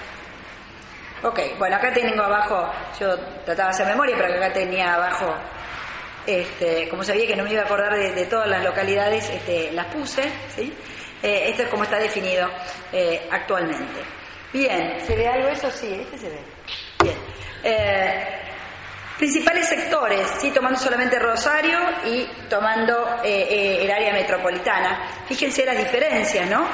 Ok, 1.23 1.39
bueno, 1.59 1.77
acá 1.77 1.93
tengo 1.93 2.23
abajo, 2.23 2.73
yo 2.99 3.17
trataba 3.45 3.69
de 3.69 3.75
hacer 3.75 3.87
memoria, 3.87 4.17
pero 4.19 4.35
acá 4.35 4.53
tenía 4.53 4.95
abajo 4.95 5.35
este, 6.27 6.89
como 6.89 7.03
sabía 7.03 7.27
que 7.27 7.37
no 7.37 7.45
me 7.45 7.53
iba 7.53 7.63
a 7.63 7.65
acordar 7.65 7.95
de, 7.95 8.13
de 8.13 8.27
todas 8.27 8.49
las 8.49 8.63
localidades, 8.65 9.29
este, 9.29 9.73
las 9.73 9.87
puse, 9.87 10.23
¿sí? 10.55 10.73
Eh, 11.23 11.51
esto 11.51 11.65
es 11.65 11.69
como 11.69 11.85
está 11.85 11.99
definido 11.99 12.49
eh, 12.93 13.29
actualmente. 13.31 14.01
Bien, 14.53 14.99
¿se 15.07 15.15
ve 15.15 15.29
algo 15.29 15.49
eso? 15.49 15.71
Sí, 15.71 15.93
este 15.93 16.19
se 16.19 16.29
ve. 16.29 16.41
Bien. 17.03 17.17
Eh, 17.63 18.37
principales 19.19 19.69
sectores, 19.69 20.27
¿sí? 20.41 20.51
tomando 20.51 20.79
solamente 20.79 21.19
Rosario 21.19 21.79
y 22.07 22.27
tomando 22.49 23.21
eh, 23.23 23.47
eh, 23.51 23.85
el 23.85 23.91
área 23.91 24.15
metropolitana. 24.15 25.25
Fíjense 25.29 25.67
las 25.67 25.77
diferencias, 25.77 26.49
¿no? 26.49 26.67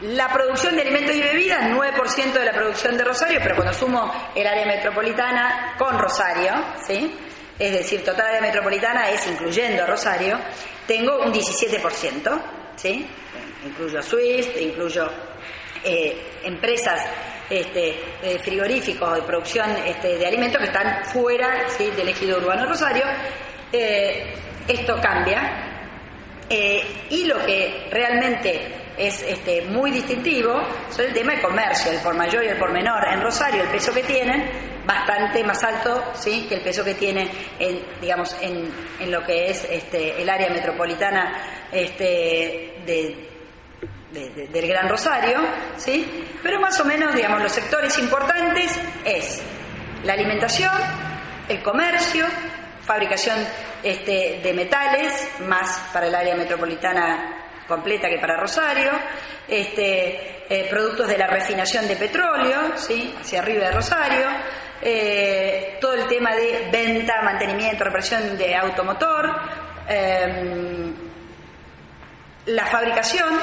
La 0.00 0.32
producción 0.32 0.76
de 0.76 0.82
alimentos 0.82 1.14
y 1.14 1.20
bebidas, 1.20 1.64
9% 1.70 2.32
de 2.32 2.44
la 2.44 2.52
producción 2.52 2.96
de 2.96 3.04
Rosario, 3.04 3.38
pero 3.42 3.54
cuando 3.54 3.74
sumo 3.74 4.12
el 4.34 4.46
área 4.46 4.66
metropolitana 4.66 5.74
con 5.78 5.98
Rosario, 5.98 6.52
¿sí? 6.86 7.14
es 7.58 7.72
decir, 7.72 8.02
total 8.02 8.26
área 8.28 8.40
metropolitana 8.40 9.10
es 9.10 9.26
incluyendo 9.26 9.86
Rosario, 9.86 10.38
tengo 10.86 11.20
un 11.20 11.32
17%, 11.32 12.42
¿sí? 12.76 13.06
incluyo 13.66 14.02
Swift, 14.02 14.56
incluyo 14.58 15.10
empresas 16.42 17.06
este, 17.50 18.00
eh, 18.22 18.38
frigoríficos 18.42 19.16
de 19.16 19.22
producción 19.22 19.70
este, 19.86 20.18
de 20.18 20.26
alimentos 20.26 20.60
que 20.60 20.66
están 20.66 21.04
fuera 21.04 21.66
del 21.78 22.08
ejido 22.08 22.38
urbano 22.38 22.66
Rosario. 22.66 23.04
Eh, 23.72 24.34
esto 24.66 24.98
cambia 25.00 25.90
eh, 26.48 26.82
y 27.10 27.24
lo 27.24 27.44
que 27.44 27.88
realmente 27.90 28.82
es 28.96 29.22
este, 29.22 29.62
muy 29.62 29.90
distintivo 29.90 30.62
son 30.90 31.06
el 31.06 31.12
tema 31.12 31.34
de 31.34 31.42
comercio, 31.42 31.90
el 31.90 31.98
por 31.98 32.14
mayor 32.14 32.44
y 32.44 32.48
el 32.48 32.56
por 32.56 32.72
menor. 32.72 33.06
En 33.12 33.20
Rosario 33.20 33.62
el 33.62 33.68
peso 33.68 33.92
que 33.92 34.04
tienen 34.04 34.84
bastante 34.86 35.42
más 35.42 35.62
alto 35.64 36.12
que 36.22 36.54
el 36.54 36.60
peso 36.60 36.84
que 36.84 36.94
tiene 36.94 37.30
en, 37.58 37.82
digamos, 38.00 38.36
en 38.40 39.10
lo 39.10 39.22
que 39.24 39.50
es 39.50 39.66
este, 39.70 40.20
el 40.20 40.28
área 40.28 40.50
metropolitana 40.50 41.66
este, 41.72 42.74
de, 42.86 43.33
de- 44.12 44.30
de- 44.30 44.46
del 44.48 44.66
Gran 44.68 44.88
Rosario, 44.88 45.38
¿sí? 45.76 46.26
pero 46.42 46.60
más 46.60 46.78
o 46.80 46.84
menos 46.84 47.14
digamos, 47.14 47.42
los 47.42 47.52
sectores 47.52 47.98
importantes 47.98 48.78
es 49.04 49.42
la 50.04 50.12
alimentación, 50.12 50.72
el 51.48 51.62
comercio, 51.62 52.26
fabricación 52.82 53.38
este, 53.82 54.40
de 54.42 54.52
metales, 54.54 55.28
más 55.46 55.90
para 55.92 56.06
el 56.06 56.14
área 56.14 56.34
metropolitana 56.36 57.40
completa 57.66 58.08
que 58.08 58.18
para 58.18 58.36
Rosario, 58.38 58.90
este, 59.48 60.44
eh, 60.48 60.66
productos 60.70 61.08
de 61.08 61.16
la 61.18 61.26
refinación 61.26 61.88
de 61.88 61.96
petróleo, 61.96 62.76
¿sí? 62.76 63.14
hacia 63.20 63.40
arriba 63.40 63.66
de 63.66 63.72
Rosario, 63.72 64.26
eh, 64.82 65.78
todo 65.80 65.94
el 65.94 66.06
tema 66.06 66.34
de 66.34 66.68
venta, 66.70 67.22
mantenimiento, 67.22 67.84
reparación 67.84 68.36
de 68.36 68.54
automotor, 68.54 69.30
em, 69.88 70.94
la 72.46 72.66
fabricación 72.66 73.34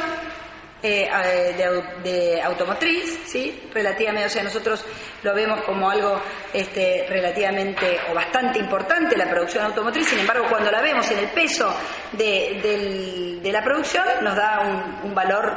eh, 0.84 1.08
eh, 1.26 1.54
de, 1.58 1.66
au- 1.66 2.02
de 2.04 2.42
automotriz, 2.42 3.20
¿sí? 3.28 3.70
relativamente, 3.74 4.26
o 4.26 4.30
sea, 4.30 4.44
nosotros 4.44 4.84
lo 5.24 5.34
vemos 5.36 5.62
como 5.62 5.90
algo 5.90 6.20
este, 6.54 7.06
relativamente 7.08 8.00
o 8.10 8.16
bastante 8.16 8.58
importante 8.60 9.16
la 9.16 9.30
producción 9.30 9.64
automotriz, 9.66 10.08
sin 10.10 10.20
embargo, 10.20 10.46
cuando 10.50 10.72
la 10.72 10.82
vemos 10.82 11.10
en 11.12 11.20
el 11.20 11.28
peso 11.30 11.72
de, 12.14 13.40
la 13.44 13.64
producción, 13.64 14.04
nos 14.22 14.36
da 14.36 14.60
un, 14.62 15.10
un 15.10 15.14
valor 15.16 15.56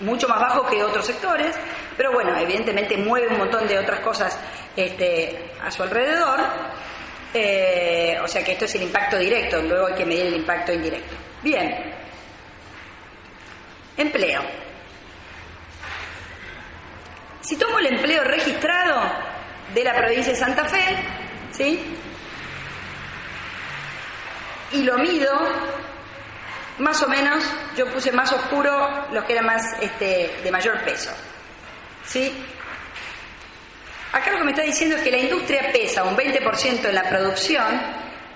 mucho 0.00 0.28
más 0.28 0.38
bajo 0.38 0.64
que 0.68 0.84
otros 0.84 1.04
sectores, 1.04 1.56
pero 1.96 2.12
bueno, 2.12 2.36
evidentemente 2.38 2.96
mueve 2.96 3.26
un 3.28 3.38
montón 3.38 3.66
de 3.66 3.76
otras 3.78 3.98
cosas 4.00 4.38
este, 4.76 5.50
a 5.60 5.68
su 5.72 5.82
alrededor, 5.82 6.38
eh, 7.34 8.16
o 8.22 8.28
sea 8.28 8.42
que 8.44 8.52
esto 8.52 8.64
es 8.66 8.74
el 8.76 8.82
impacto 8.84 9.18
directo, 9.18 9.60
luego 9.60 9.88
hay 9.88 9.94
que 9.94 10.06
medir 10.06 10.26
el 10.26 10.34
impacto 10.36 10.72
indirecto. 10.72 11.16
Bien, 11.42 11.97
Empleo. 13.98 14.42
Si 17.40 17.56
tomo 17.56 17.78
el 17.78 17.86
empleo 17.86 18.24
registrado 18.24 19.00
de 19.74 19.84
la 19.84 19.94
provincia 19.94 20.32
de 20.32 20.38
Santa 20.38 20.64
Fe, 20.64 20.96
¿sí? 21.52 21.82
Y 24.72 24.82
lo 24.82 24.98
mido, 24.98 25.32
más 26.78 27.02
o 27.02 27.08
menos, 27.08 27.42
yo 27.76 27.86
puse 27.92 28.12
más 28.12 28.32
oscuro 28.32 29.06
los 29.12 29.24
que 29.24 29.32
eran 29.32 29.46
más 29.46 29.62
este, 29.80 30.38
de 30.42 30.50
mayor 30.50 30.80
peso. 30.84 31.10
¿Sí? 32.06 32.32
Acá 34.12 34.30
lo 34.32 34.38
que 34.38 34.44
me 34.44 34.50
está 34.52 34.62
diciendo 34.62 34.96
es 34.96 35.02
que 35.02 35.10
la 35.10 35.18
industria 35.18 35.70
pesa 35.72 36.04
un 36.04 36.16
20% 36.16 36.88
en 36.88 36.94
la 36.94 37.08
producción, 37.08 37.66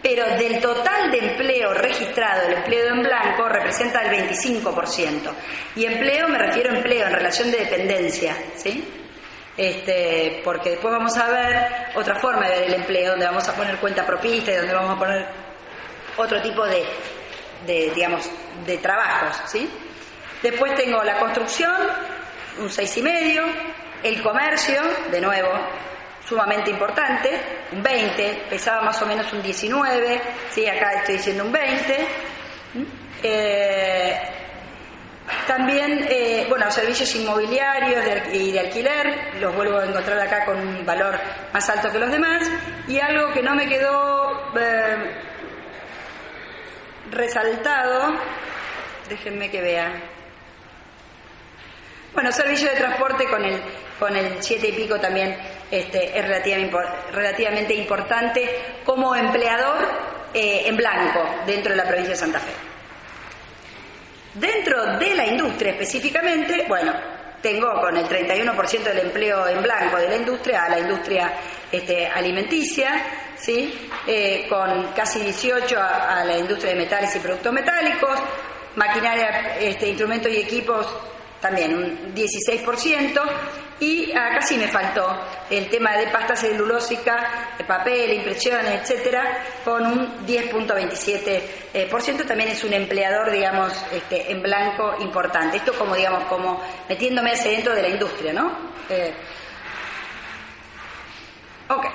pero 0.02 0.26
del 0.36 0.60
total 0.60 1.10
de 1.10 1.18
empleo 1.18 1.72
registrado, 1.74 2.48
el 2.48 2.54
empleo 2.54 2.88
en 2.88 3.02
blanco 3.02 3.48
representa 3.48 4.02
el 4.02 4.28
25%. 4.28 5.32
Y 5.76 5.86
empleo 5.86 6.28
me 6.28 6.38
refiero 6.38 6.72
a 6.72 6.76
empleo 6.76 7.06
en 7.06 7.12
relación 7.12 7.50
de 7.52 7.58
dependencia, 7.58 8.36
¿sí? 8.56 8.84
Este, 9.56 10.40
porque 10.44 10.70
después 10.70 10.92
vamos 10.92 11.16
a 11.16 11.28
ver 11.28 11.66
otra 11.94 12.16
forma 12.16 12.48
de 12.48 12.58
ver 12.58 12.68
el 12.68 12.74
empleo, 12.74 13.12
donde 13.12 13.26
vamos 13.26 13.48
a 13.48 13.54
poner 13.54 13.76
cuenta 13.76 14.04
propista 14.04 14.50
y 14.50 14.56
donde 14.56 14.74
vamos 14.74 14.96
a 14.96 14.98
poner 14.98 15.26
otro 16.16 16.42
tipo 16.42 16.66
de, 16.66 16.84
de 17.66 17.92
digamos, 17.94 18.28
de 18.66 18.78
trabajos, 18.78 19.40
¿sí? 19.46 19.70
Después 20.42 20.74
tengo 20.74 21.02
la 21.04 21.18
construcción, 21.18 21.76
un 22.58 22.70
seis 22.70 22.96
y 22.96 23.02
medio, 23.02 23.44
el 24.02 24.20
comercio, 24.20 24.82
de 25.10 25.20
nuevo, 25.20 25.50
sumamente 26.32 26.70
importante, 26.70 27.28
un 27.72 27.82
20, 27.82 28.44
pesaba 28.48 28.80
más 28.80 29.00
o 29.02 29.06
menos 29.06 29.30
un 29.34 29.42
19, 29.42 30.22
¿sí? 30.50 30.66
acá 30.66 30.94
estoy 30.94 31.16
diciendo 31.16 31.44
un 31.44 31.52
20. 31.52 32.08
Eh, 33.22 34.18
también, 35.46 36.06
eh, 36.08 36.46
bueno, 36.48 36.70
servicios 36.70 37.14
inmobiliarios 37.16 38.02
y 38.32 38.50
de 38.50 38.60
alquiler, 38.60 39.34
los 39.40 39.54
vuelvo 39.54 39.78
a 39.78 39.84
encontrar 39.84 40.18
acá 40.20 40.46
con 40.46 40.56
un 40.56 40.86
valor 40.86 41.20
más 41.52 41.68
alto 41.68 41.92
que 41.92 41.98
los 41.98 42.10
demás. 42.10 42.48
Y 42.88 42.98
algo 42.98 43.30
que 43.34 43.42
no 43.42 43.54
me 43.54 43.68
quedó 43.68 44.54
eh, 44.58 44.96
resaltado, 47.10 48.14
déjenme 49.10 49.50
que 49.50 49.60
vea. 49.60 49.92
Bueno, 52.14 52.32
servicio 52.32 52.70
de 52.70 52.76
transporte 52.76 53.28
con 53.28 53.44
el 53.44 53.60
con 54.02 54.16
el 54.16 54.42
siete 54.42 54.70
y 54.70 54.72
pico 54.72 54.98
también 54.98 55.36
este, 55.72 56.18
es 56.18 56.28
relativamente, 57.12 57.72
importante 57.72 58.46
como 58.84 59.16
empleador 59.16 59.88
eh, 60.34 60.64
en 60.66 60.76
blanco 60.76 61.24
dentro 61.46 61.70
de 61.70 61.78
la 61.78 61.84
provincia 61.84 62.10
de 62.10 62.16
Santa 62.16 62.38
Fe. 62.40 62.52
Dentro 64.34 64.98
de 64.98 65.14
la 65.14 65.26
industria 65.26 65.72
específicamente, 65.72 66.66
bueno, 66.68 66.92
tengo 67.40 67.72
con 67.80 67.96
el 67.96 68.06
31% 68.06 68.82
del 68.82 68.98
empleo 68.98 69.48
en 69.48 69.62
blanco 69.62 69.96
de 69.96 70.08
la 70.10 70.16
industria 70.16 70.64
a 70.64 70.68
la 70.68 70.78
industria 70.78 71.32
este, 71.70 72.06
alimenticia, 72.06 73.04
¿sí? 73.34 73.88
Eh, 74.06 74.44
con 74.50 74.92
casi 74.92 75.20
18 75.20 75.80
a, 75.80 76.22
la 76.22 76.36
industria 76.36 76.74
de 76.74 76.80
metales 76.80 77.16
y 77.16 77.18
productos 77.18 77.50
metálicos, 77.50 78.20
maquinaria, 78.76 79.56
este, 79.58 79.88
instrumentos 79.88 80.30
y 80.30 80.36
equipos 80.36 80.86
también 81.42 81.74
un 81.74 82.14
16%, 82.14 83.20
y 83.80 84.12
acá 84.12 84.40
sí 84.42 84.56
me 84.56 84.68
faltó 84.68 85.12
el 85.50 85.68
tema 85.68 85.96
de 85.96 86.06
pasta 86.06 86.36
celulósica, 86.36 87.48
de 87.58 87.64
papel, 87.64 88.12
impresiones, 88.12 88.80
etcétera, 88.80 89.44
con 89.64 89.84
un 89.84 90.24
10.27%. 90.24 92.24
También 92.24 92.50
es 92.50 92.62
un 92.62 92.72
empleador, 92.72 93.32
digamos, 93.32 93.72
este, 93.92 94.30
en 94.30 94.40
blanco 94.40 94.94
importante. 95.00 95.56
Esto 95.56 95.72
como, 95.72 95.96
digamos, 95.96 96.22
como 96.24 96.62
metiéndome 96.88 97.32
hacia 97.32 97.50
dentro 97.50 97.74
de 97.74 97.82
la 97.82 97.88
industria, 97.88 98.32
¿no? 98.32 98.52
Eh, 98.88 99.12
ok. 101.68 101.86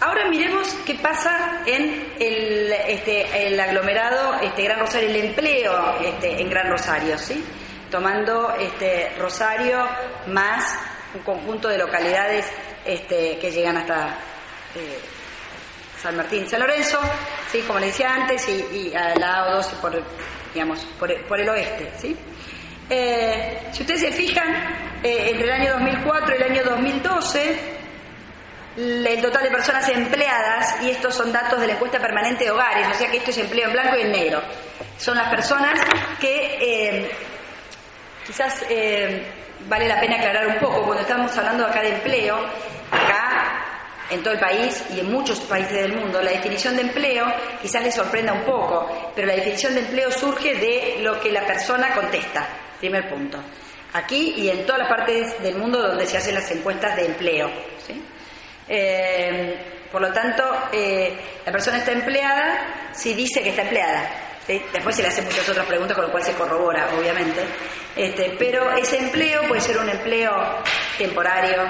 Ahora 0.00 0.28
miremos 0.28 0.68
qué 0.86 0.94
pasa 0.94 1.62
en 1.66 2.12
el, 2.20 2.72
este, 2.86 3.48
el 3.48 3.58
aglomerado 3.58 4.34
este, 4.40 4.62
Gran 4.62 4.78
Rosario, 4.78 5.08
el 5.08 5.16
empleo 5.16 5.98
este, 6.00 6.40
en 6.40 6.48
Gran 6.48 6.70
Rosario, 6.70 7.18
¿sí? 7.18 7.44
Tomando 7.90 8.54
este, 8.58 9.14
Rosario 9.18 9.86
más 10.28 10.78
un 11.14 11.22
conjunto 11.22 11.68
de 11.68 11.78
localidades 11.78 12.46
este, 12.84 13.38
que 13.38 13.50
llegan 13.50 13.76
hasta 13.76 14.08
eh, 14.74 15.00
San 16.00 16.16
Martín 16.16 16.44
y 16.44 16.48
San 16.48 16.60
Lorenzo, 16.60 16.98
¿sí? 17.50 17.60
como 17.66 17.78
le 17.78 17.86
decía 17.86 18.14
antes, 18.14 18.48
y, 18.48 18.94
al 18.94 19.18
lado 19.18 19.56
12 19.56 19.76
por, 19.76 20.02
digamos, 20.54 20.84
por, 20.98 21.40
el 21.40 21.48
oeste. 21.48 21.92
¿sí? 21.98 22.16
Eh, 22.88 23.68
si 23.72 23.82
ustedes 23.82 24.00
se 24.00 24.12
fijan, 24.12 24.48
eh, 25.02 25.30
entre 25.30 25.44
el 25.46 25.52
año 25.52 25.72
2004 25.72 26.34
y 26.34 26.36
el 26.36 26.52
año 26.52 26.64
2012, 26.64 27.78
el 28.76 29.20
total 29.20 29.42
de 29.42 29.50
personas 29.50 29.88
empleadas, 29.88 30.82
y 30.82 30.90
estos 30.90 31.14
son 31.14 31.32
datos 31.32 31.60
de 31.60 31.66
la 31.66 31.72
encuesta 31.72 31.98
permanente 31.98 32.44
de 32.44 32.50
hogares, 32.52 32.86
o 32.92 32.94
sea 32.94 33.10
que 33.10 33.16
esto 33.16 33.30
es 33.30 33.38
empleo 33.38 33.66
en 33.66 33.72
blanco 33.72 33.96
y 33.96 34.02
en 34.02 34.12
negro, 34.12 34.40
son 34.98 35.16
las 35.16 35.28
personas 35.28 35.80
que 36.20 37.10
Quizás 38.28 38.62
eh, 38.68 39.22
vale 39.66 39.88
la 39.88 39.98
pena 39.98 40.16
aclarar 40.16 40.48
un 40.48 40.58
poco, 40.58 40.82
cuando 40.82 41.00
estamos 41.00 41.34
hablando 41.38 41.64
acá 41.64 41.80
de 41.80 41.94
empleo, 41.94 42.36
acá 42.90 43.64
en 44.10 44.22
todo 44.22 44.34
el 44.34 44.38
país 44.38 44.84
y 44.94 45.00
en 45.00 45.10
muchos 45.10 45.40
países 45.40 45.72
del 45.72 45.96
mundo, 45.96 46.20
la 46.20 46.32
definición 46.32 46.76
de 46.76 46.82
empleo 46.82 47.24
quizás 47.62 47.82
les 47.82 47.94
sorprenda 47.94 48.34
un 48.34 48.42
poco, 48.42 49.12
pero 49.16 49.26
la 49.26 49.34
definición 49.34 49.72
de 49.72 49.80
empleo 49.80 50.12
surge 50.12 50.56
de 50.56 50.98
lo 51.00 51.18
que 51.18 51.32
la 51.32 51.46
persona 51.46 51.94
contesta, 51.94 52.46
primer 52.78 53.08
punto. 53.08 53.38
Aquí 53.94 54.34
y 54.36 54.50
en 54.50 54.66
todas 54.66 54.80
las 54.80 54.90
partes 54.90 55.42
del 55.42 55.56
mundo 55.56 55.80
donde 55.80 56.06
se 56.06 56.18
hacen 56.18 56.34
las 56.34 56.50
encuestas 56.50 56.96
de 56.96 57.06
empleo. 57.06 57.50
Eh, 58.68 59.56
por 59.90 60.02
lo 60.02 60.12
tanto, 60.12 60.44
eh, 60.70 61.16
la 61.46 61.50
persona 61.50 61.78
está 61.78 61.92
empleada 61.92 62.90
si 62.92 63.14
dice 63.14 63.42
que 63.42 63.48
está 63.48 63.62
empleada. 63.62 64.27
Después 64.48 64.96
se 64.96 65.02
le 65.02 65.08
hacen 65.08 65.26
muchas 65.26 65.46
otras 65.46 65.66
preguntas, 65.66 65.94
con 65.94 66.06
lo 66.06 66.10
cual 66.10 66.24
se 66.24 66.32
corrobora, 66.32 66.88
obviamente. 66.98 67.44
Este, 67.94 68.34
pero 68.38 68.72
ese 68.72 68.98
empleo 68.98 69.42
puede 69.46 69.60
ser 69.60 69.76
un 69.76 69.90
empleo 69.90 70.32
temporario, 70.96 71.64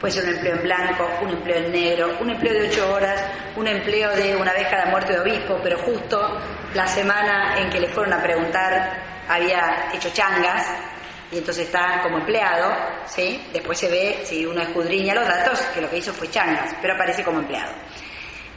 puede 0.00 0.14
ser 0.14 0.24
un 0.24 0.34
empleo 0.36 0.56
en 0.56 0.62
blanco, 0.62 1.08
un 1.20 1.30
empleo 1.30 1.56
en 1.58 1.72
negro, 1.72 2.16
un 2.20 2.30
empleo 2.30 2.54
de 2.54 2.68
ocho 2.68 2.90
horas, 2.90 3.22
un 3.54 3.66
empleo 3.66 4.10
de 4.16 4.34
una 4.34 4.52
vez 4.54 4.66
cada 4.68 4.86
muerte 4.86 5.12
de 5.12 5.20
obispo, 5.20 5.60
pero 5.62 5.78
justo 5.80 6.40
la 6.74 6.86
semana 6.86 7.58
en 7.58 7.68
que 7.68 7.80
le 7.80 7.88
fueron 7.88 8.14
a 8.14 8.22
preguntar 8.22 9.12
había 9.28 9.90
hecho 9.92 10.10
changas 10.10 10.66
y 11.30 11.38
entonces 11.38 11.66
está 11.66 12.00
como 12.02 12.18
empleado, 12.18 12.74
¿sí? 13.06 13.48
Después 13.52 13.78
se 13.78 13.88
ve, 13.88 14.20
si 14.24 14.44
uno 14.44 14.60
escudriña 14.62 15.14
los 15.14 15.26
datos, 15.26 15.60
que 15.74 15.80
lo 15.80 15.90
que 15.90 15.98
hizo 15.98 16.12
fue 16.12 16.30
changas, 16.30 16.74
pero 16.80 16.94
aparece 16.94 17.22
como 17.22 17.40
empleado. 17.40 17.72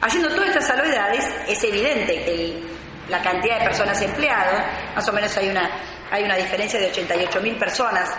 Haciendo 0.00 0.28
todas 0.30 0.48
estas 0.48 0.66
salvedades, 0.66 1.24
es 1.48 1.64
evidente 1.64 2.24
que 2.24 2.34
el 2.34 2.75
la 3.08 3.22
cantidad 3.22 3.58
de 3.60 3.64
personas 3.66 4.00
empleadas, 4.02 4.94
más 4.94 5.08
o 5.08 5.12
menos 5.12 5.36
hay 5.36 5.48
una, 5.48 5.70
hay 6.10 6.24
una 6.24 6.36
diferencia 6.36 6.78
de 6.80 6.92
88.000 6.92 7.58
personas 7.58 8.10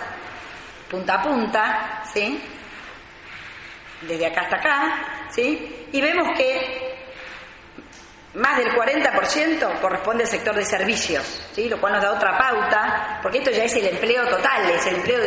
punta 0.90 1.16
a 1.16 1.22
punta, 1.22 2.04
¿sí? 2.14 2.42
Desde 4.02 4.28
acá 4.28 4.42
hasta 4.42 4.56
acá, 4.56 5.28
¿sí? 5.30 5.88
Y 5.92 6.02
vemos 6.02 6.38
que 6.38 6.96
más 8.36 8.58
del 8.58 8.70
40% 8.70 9.80
corresponde 9.82 10.24
al 10.24 10.30
sector 10.30 10.56
de 10.56 10.64
servicios, 10.64 11.50
¿sí? 11.54 11.68
Lo 11.68 11.80
cual 11.80 11.94
nos 11.94 12.04
da 12.04 12.14
otra 12.14 12.38
pauta, 12.38 13.20
porque 13.22 13.40
esto 13.40 13.52
ya 13.52 13.66
es 13.66 13.76
el 13.76 13.88
empleo 13.88 14.26
total, 14.28 14.70
es 14.70 14.86
el 14.88 14.96
empleo, 14.96 15.20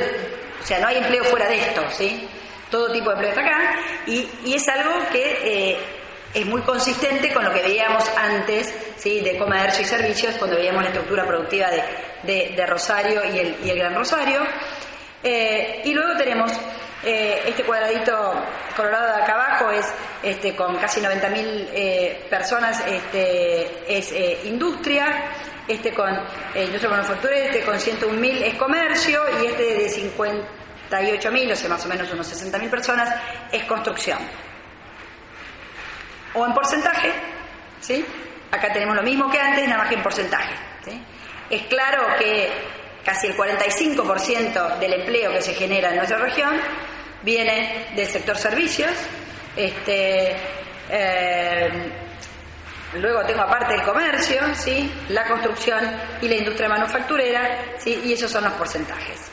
o 0.62 0.66
sea, 0.66 0.78
no 0.78 0.88
hay 0.88 0.98
empleo 0.98 1.24
fuera 1.24 1.46
de 1.46 1.60
esto, 1.60 1.82
¿sí? 1.90 2.28
Todo 2.70 2.90
tipo 2.92 3.10
de 3.10 3.14
empleo 3.16 3.30
está 3.30 3.40
acá, 3.42 3.74
y, 4.06 4.30
y 4.44 4.54
es 4.54 4.68
algo 4.68 4.92
que... 5.12 5.38
Eh, 5.42 5.99
es 6.32 6.46
muy 6.46 6.62
consistente 6.62 7.32
con 7.32 7.44
lo 7.44 7.52
que 7.52 7.62
veíamos 7.62 8.08
antes 8.16 8.72
¿sí? 8.96 9.20
de 9.20 9.36
comercio 9.36 9.82
y 9.82 9.86
servicios, 9.86 10.36
cuando 10.36 10.56
veíamos 10.56 10.82
la 10.82 10.90
estructura 10.90 11.26
productiva 11.26 11.68
de, 12.22 12.66
Rosario 12.66 13.22
y 13.24 13.38
el, 13.38 13.56
y 13.64 13.70
el, 13.70 13.78
Gran 13.78 13.94
Rosario. 13.94 14.40
Eh, 15.22 15.82
y 15.84 15.92
luego 15.92 16.16
tenemos 16.16 16.52
eh, 17.02 17.42
este 17.46 17.64
cuadradito 17.64 18.34
colorado 18.76 19.16
de 19.16 19.22
acá 19.22 19.34
abajo, 19.34 19.70
es 19.70 19.86
este, 20.22 20.54
con 20.54 20.76
casi 20.76 21.00
90.000 21.00 21.68
eh, 21.72 22.26
personas, 22.30 22.82
este, 22.86 23.98
es 23.98 24.12
industria, 24.44 25.32
este 25.66 25.92
con 25.92 26.10
industria 26.54 26.90
manufacturera, 26.90 27.46
este 27.46 27.62
con 27.62 27.74
101.000 27.74 28.42
es 28.42 28.54
comercio 28.54 29.22
y 29.42 29.46
este 29.46 29.62
de 29.62 29.90
58.000, 29.90 31.52
o 31.52 31.56
sea, 31.56 31.68
más 31.68 31.84
o 31.84 31.88
menos 31.88 32.12
unos 32.12 32.32
60.000 32.32 32.70
personas, 32.70 33.14
es 33.50 33.64
construcción 33.64 34.18
o 36.34 36.46
en 36.46 36.54
porcentaje, 36.54 37.12
¿sí? 37.80 38.04
Acá 38.50 38.72
tenemos 38.72 38.96
lo 38.96 39.02
mismo 39.02 39.30
que 39.30 39.38
antes, 39.38 39.64
nada 39.66 39.78
más 39.78 39.88
que 39.88 39.94
en 39.94 40.02
porcentaje. 40.02 40.54
Es 41.48 41.62
claro 41.62 42.04
que 42.18 42.48
casi 43.04 43.26
el 43.26 43.36
45% 43.36 44.78
del 44.78 44.92
empleo 44.92 45.32
que 45.32 45.42
se 45.42 45.54
genera 45.54 45.90
en 45.90 45.96
nuestra 45.96 46.18
región 46.18 46.60
viene 47.22 47.86
del 47.96 48.06
sector 48.06 48.36
servicios. 48.36 48.92
Este, 49.56 50.36
eh, 50.88 51.92
luego 52.94 53.24
tengo 53.24 53.42
aparte 53.42 53.74
el 53.74 53.82
comercio, 53.82 54.54
¿sí? 54.54 54.92
la 55.08 55.24
construcción 55.26 55.80
y 56.22 56.28
la 56.28 56.36
industria 56.36 56.68
manufacturera, 56.68 57.58
¿sí? 57.78 58.00
y 58.04 58.12
esos 58.12 58.30
son 58.30 58.44
los 58.44 58.52
porcentajes 58.52 59.30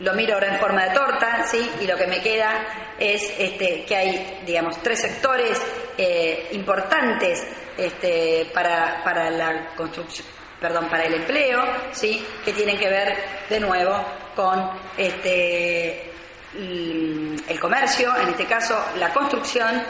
lo 0.00 0.14
miro 0.14 0.34
ahora 0.34 0.54
en 0.54 0.60
forma 0.60 0.84
de 0.84 0.94
torta, 0.94 1.46
¿sí? 1.46 1.70
Y 1.80 1.86
lo 1.86 1.96
que 1.96 2.06
me 2.06 2.20
queda 2.20 2.94
es 2.98 3.32
este, 3.38 3.84
que 3.84 3.96
hay, 3.96 4.42
digamos, 4.46 4.80
tres 4.82 5.00
sectores 5.00 5.60
eh, 5.96 6.48
importantes 6.52 7.46
este, 7.76 8.50
para, 8.52 9.02
para 9.02 9.30
la 9.30 9.74
construcción, 9.74 10.26
perdón, 10.60 10.88
para 10.88 11.04
el 11.04 11.14
empleo, 11.14 11.62
¿sí? 11.92 12.24
Que 12.44 12.52
tienen 12.52 12.78
que 12.78 12.88
ver, 12.88 13.16
de 13.48 13.60
nuevo, 13.60 14.04
con 14.34 14.70
este, 14.96 16.12
el 16.54 17.58
comercio, 17.60 18.16
en 18.16 18.28
este 18.28 18.46
caso 18.46 18.80
la 18.96 19.12
construcción 19.12 19.82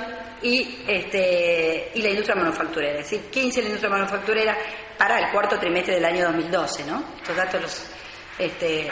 y, 0.43 0.85
este, 0.87 1.93
y 1.95 2.03
la 2.03 2.09
industria 2.09 2.37
manufacturera, 2.37 2.99
es 2.99 3.11
decir, 3.11 3.31
15 3.31 3.61
la 3.61 3.67
industria 3.67 3.91
manufacturera 3.91 4.57
para 4.97 5.19
el 5.19 5.31
cuarto 5.31 5.59
trimestre 5.59 5.95
del 5.95 6.05
año 6.05 6.25
2012, 6.27 6.85
¿no? 6.85 7.05
Estos 7.17 7.37
datos 7.37 7.63
los, 7.63 7.87
este, 8.39 8.89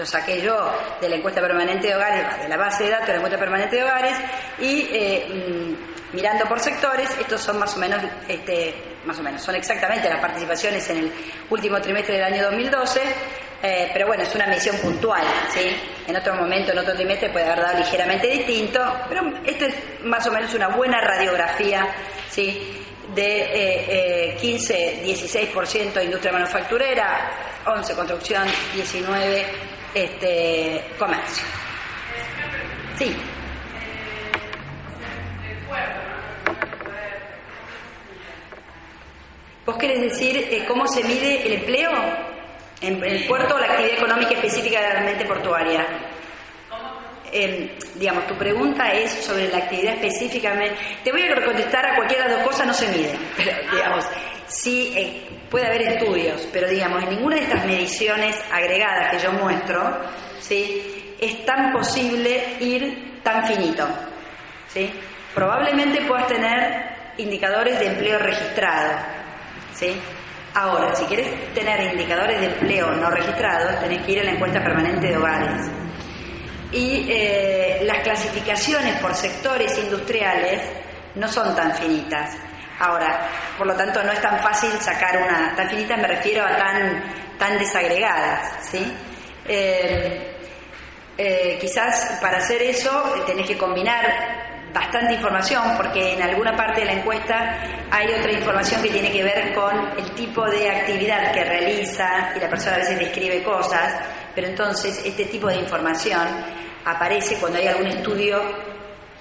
lo 0.00 0.06
saqué 0.06 0.40
yo 0.40 0.56
de 0.98 1.10
la 1.10 1.16
encuesta 1.16 1.42
permanente 1.42 1.88
de 1.88 1.94
hogares, 1.94 2.42
de 2.42 2.48
la 2.48 2.56
base 2.56 2.84
de 2.84 2.90
datos 2.90 3.06
de 3.06 3.12
la 3.12 3.18
encuesta 3.18 3.38
permanente 3.38 3.76
de 3.76 3.82
hogares, 3.82 4.16
y 4.58 4.88
eh, 4.90 5.26
mm, 5.28 6.16
mirando 6.16 6.46
por 6.46 6.58
sectores, 6.58 7.10
estos 7.20 7.42
son 7.42 7.58
más 7.58 7.76
o 7.76 7.78
menos, 7.78 8.02
este, 8.26 8.74
más 9.04 9.18
o 9.18 9.22
menos, 9.22 9.42
son 9.42 9.56
exactamente 9.56 10.08
las 10.08 10.18
participaciones 10.18 10.88
en 10.88 10.96
el 10.96 11.12
último 11.50 11.78
trimestre 11.82 12.14
del 12.14 12.24
año 12.24 12.44
2012, 12.44 13.00
eh, 13.62 13.90
pero 13.92 14.06
bueno, 14.06 14.22
es 14.22 14.34
una 14.34 14.46
medición 14.46 14.78
puntual, 14.78 15.22
¿sí? 15.50 15.76
En 16.06 16.16
otro 16.16 16.34
momento, 16.34 16.72
en 16.72 16.78
otro 16.78 16.94
trimestre 16.94 17.28
puede 17.28 17.44
haber 17.44 17.62
dado 17.62 17.78
ligeramente 17.80 18.26
distinto, 18.26 18.80
pero 19.06 19.20
esto 19.44 19.66
es 19.66 19.74
más 20.02 20.26
o 20.26 20.32
menos 20.32 20.54
una 20.54 20.68
buena 20.68 20.98
radiografía, 21.02 21.86
¿sí? 22.30 22.86
De 23.14 24.38
15, 24.40 25.02
16% 25.04 26.04
industria 26.04 26.32
manufacturera, 26.32 27.32
11 27.66 27.94
construcción, 27.94 28.48
19 28.72 29.46
este, 29.94 30.84
comercio. 30.98 31.44
Sí. 32.98 33.16
¿Vos 39.66 39.76
querés 39.76 40.00
decir 40.00 40.36
eh, 40.36 40.64
cómo 40.66 40.86
se 40.88 41.04
mide 41.04 41.46
el 41.46 41.60
empleo 41.60 41.90
en 42.80 43.04
el 43.04 43.26
puerto 43.26 43.54
o 43.54 43.58
la 43.58 43.66
actividad 43.66 43.98
económica 43.98 44.32
específica 44.32 44.80
de 44.80 44.94
la 44.94 45.00
mente 45.00 45.24
portuaria? 45.26 45.86
Eh, 47.32 47.78
digamos, 47.94 48.26
tu 48.26 48.34
pregunta 48.34 48.92
es 48.92 49.12
sobre 49.24 49.48
la 49.48 49.58
actividad 49.58 49.94
específica. 49.94 50.52
Te 51.04 51.12
voy 51.12 51.22
a 51.22 51.44
contestar 51.44 51.86
a 51.86 51.94
cualquiera 51.94 52.24
de 52.24 52.30
las 52.30 52.38
dos 52.40 52.48
cosas, 52.48 52.66
no 52.66 52.74
se 52.74 52.88
mide. 52.88 53.16
Pero, 53.36 53.52
digamos, 53.72 54.04
sí 54.50 54.92
eh, 54.96 55.28
puede 55.48 55.66
haber 55.66 55.82
estudios, 55.82 56.46
pero 56.52 56.68
digamos, 56.68 57.02
en 57.04 57.10
ninguna 57.10 57.36
de 57.36 57.42
estas 57.42 57.64
mediciones 57.64 58.36
agregadas 58.52 59.12
que 59.12 59.18
yo 59.18 59.32
muestro, 59.32 59.96
¿sí? 60.40 61.14
es 61.20 61.44
tan 61.44 61.72
posible 61.72 62.56
ir 62.60 63.20
tan 63.22 63.46
finito. 63.46 63.86
¿sí? 64.68 64.90
Probablemente 65.34 66.02
puedas 66.02 66.26
tener 66.26 66.90
indicadores 67.18 67.78
de 67.78 67.86
empleo 67.86 68.18
registrado. 68.18 68.98
¿sí? 69.74 69.94
Ahora, 70.54 70.94
si 70.96 71.04
quieres 71.04 71.54
tener 71.54 71.92
indicadores 71.92 72.40
de 72.40 72.46
empleo 72.46 72.90
no 72.92 73.08
registrados, 73.10 73.78
tenés 73.80 74.04
que 74.04 74.12
ir 74.12 74.20
a 74.20 74.24
la 74.24 74.32
encuesta 74.32 74.60
permanente 74.62 75.06
de 75.06 75.16
hogares. 75.16 75.70
Y 76.72 77.06
eh, 77.08 77.82
las 77.84 77.98
clasificaciones 77.98 78.98
por 79.00 79.14
sectores 79.14 79.76
industriales 79.78 80.62
no 81.14 81.28
son 81.28 81.54
tan 81.54 81.74
finitas. 81.74 82.36
Ahora, 82.80 83.28
por 83.58 83.66
lo 83.66 83.74
tanto, 83.74 84.02
no 84.02 84.10
es 84.10 84.20
tan 84.22 84.40
fácil 84.40 84.72
sacar 84.80 85.18
una, 85.18 85.54
tan 85.54 85.68
finita 85.68 85.98
me 85.98 86.08
refiero 86.08 86.44
a 86.44 86.56
tan, 86.56 87.02
tan 87.38 87.58
desagregadas, 87.58 88.64
¿sí? 88.70 88.90
Eh, 89.46 90.36
eh, 91.18 91.58
quizás 91.60 92.18
para 92.22 92.38
hacer 92.38 92.62
eso 92.62 92.90
tenés 93.26 93.46
que 93.46 93.58
combinar 93.58 94.70
bastante 94.72 95.12
información 95.12 95.62
porque 95.76 96.14
en 96.14 96.22
alguna 96.22 96.56
parte 96.56 96.80
de 96.80 96.86
la 96.86 96.92
encuesta 96.92 97.58
hay 97.90 98.06
otra 98.12 98.32
información 98.32 98.82
que 98.82 98.88
tiene 98.88 99.12
que 99.12 99.24
ver 99.24 99.52
con 99.52 99.76
el 99.98 100.14
tipo 100.14 100.48
de 100.48 100.70
actividad 100.70 101.32
que 101.32 101.44
realiza 101.44 102.32
y 102.34 102.40
la 102.40 102.48
persona 102.48 102.76
a 102.76 102.78
veces 102.78 102.98
describe 102.98 103.42
cosas, 103.42 103.94
pero 104.34 104.46
entonces 104.46 105.02
este 105.04 105.26
tipo 105.26 105.48
de 105.48 105.56
información 105.56 106.26
aparece 106.86 107.36
cuando 107.36 107.58
hay 107.58 107.66
algún 107.66 107.88
estudio 107.88 108.40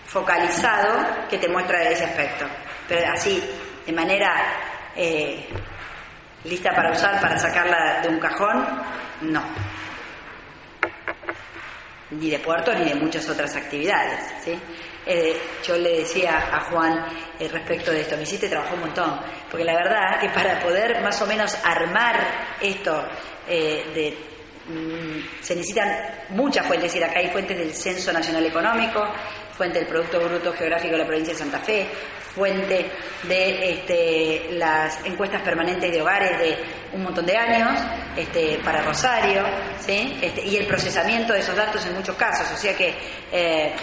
focalizado 0.06 1.28
que 1.30 1.38
te 1.38 1.50
muestra 1.50 1.84
ese 1.84 2.06
aspecto. 2.06 2.46
Pero 2.90 3.14
así, 3.14 3.42
de 3.86 3.94
manera 3.94 4.32
eh, 4.96 5.48
lista 6.44 6.72
para 6.72 6.92
usar, 6.92 7.22
para 7.22 7.38
sacarla 7.38 8.02
de 8.02 8.10
un 8.10 8.20
cajón, 8.20 8.66
no. 9.22 9.44
Ni 12.10 12.32
de 12.32 12.40
puerto 12.40 12.74
ni 12.74 12.86
de 12.86 12.96
muchas 12.96 13.30
otras 13.30 13.56
actividades. 13.56 14.20
¿sí? 14.44 14.60
Eh, 15.06 15.40
yo 15.64 15.78
le 15.78 16.00
decía 16.00 16.50
a 16.52 16.62
Juan 16.72 17.06
eh, 17.40 17.48
respecto 17.48 17.92
de 17.92 18.02
esto, 18.02 18.18
me 18.18 18.24
hiciste 18.24 18.50
trabajar 18.50 18.74
un 18.74 18.82
montón, 18.82 19.20
porque 19.52 19.64
la 19.64 19.76
verdad 19.76 20.20
que 20.20 20.30
para 20.30 20.60
poder 20.60 21.00
más 21.04 21.22
o 21.22 21.28
menos 21.28 21.56
armar 21.64 22.16
esto 22.60 23.08
de 23.48 24.18
mm, 24.68 25.44
se 25.44 25.56
necesitan 25.56 25.90
muchas 26.30 26.66
fuentes, 26.66 26.96
es 26.96 27.04
acá 27.04 27.20
hay 27.20 27.30
fuentes 27.30 27.58
del 27.58 27.74
Censo 27.74 28.12
Nacional 28.12 28.46
Económico, 28.46 29.08
fuente 29.56 29.80
del 29.80 29.88
Producto 29.88 30.20
Bruto 30.20 30.54
Geográfico 30.54 30.94
de 30.94 31.00
la 31.00 31.06
provincia 31.06 31.34
de 31.34 31.40
Santa 31.40 31.60
Fe, 31.60 31.88
fuente 32.40 32.90
de 33.24 33.72
este, 33.74 34.54
las 34.54 35.06
encuestas 35.06 35.42
permanentes 35.42 35.92
de 35.92 36.02
hogares 36.02 36.40
de 36.40 36.58
un 36.94 37.04
montón 37.04 37.26
de 37.26 37.36
años 37.36 37.78
este, 38.16 38.60
para 38.64 38.82
Rosario, 38.82 39.44
¿sí? 39.78 40.18
Este, 40.22 40.46
y 40.46 40.56
el 40.56 40.66
procesamiento 40.66 41.34
de 41.34 41.40
esos 41.40 41.56
datos 41.56 41.86
en 41.86 41.96
muchos 41.96 42.16
casos. 42.16 42.50
O 42.54 42.56
sea 42.56 42.74
que 42.78 42.96
eh, 43.34 43.74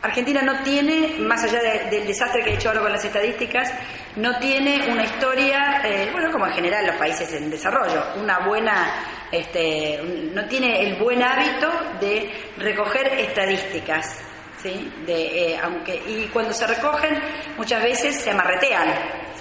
Argentina 0.00 0.40
no 0.40 0.62
tiene, 0.62 1.18
más 1.18 1.44
allá 1.44 1.60
del 1.90 2.06
desastre 2.06 2.42
que 2.42 2.50
he 2.50 2.54
hecho 2.54 2.70
ahora 2.70 2.80
con 2.80 2.92
las 2.92 3.04
estadísticas, 3.04 3.70
no 4.16 4.38
tiene 4.38 4.90
una 4.90 5.04
historia, 5.04 5.82
eh, 5.84 6.08
bueno, 6.12 6.32
como 6.32 6.46
en 6.46 6.54
general 6.54 6.86
los 6.86 6.96
países 6.96 7.30
en 7.34 7.50
desarrollo, 7.50 8.02
una 8.22 8.38
buena, 8.38 9.04
este, 9.30 10.00
no 10.32 10.46
tiene 10.46 10.82
el 10.82 10.96
buen 10.96 11.22
hábito 11.22 11.70
de 12.00 12.30
recoger 12.56 13.06
estadísticas 13.18 14.29
¿sí? 14.62 14.92
De, 15.06 15.52
eh, 15.52 15.60
aunque, 15.62 15.94
y 15.94 16.28
cuando 16.32 16.52
se 16.52 16.66
recogen 16.66 17.18
muchas 17.56 17.82
veces 17.82 18.16
se 18.16 18.30
amarretean. 18.30 18.88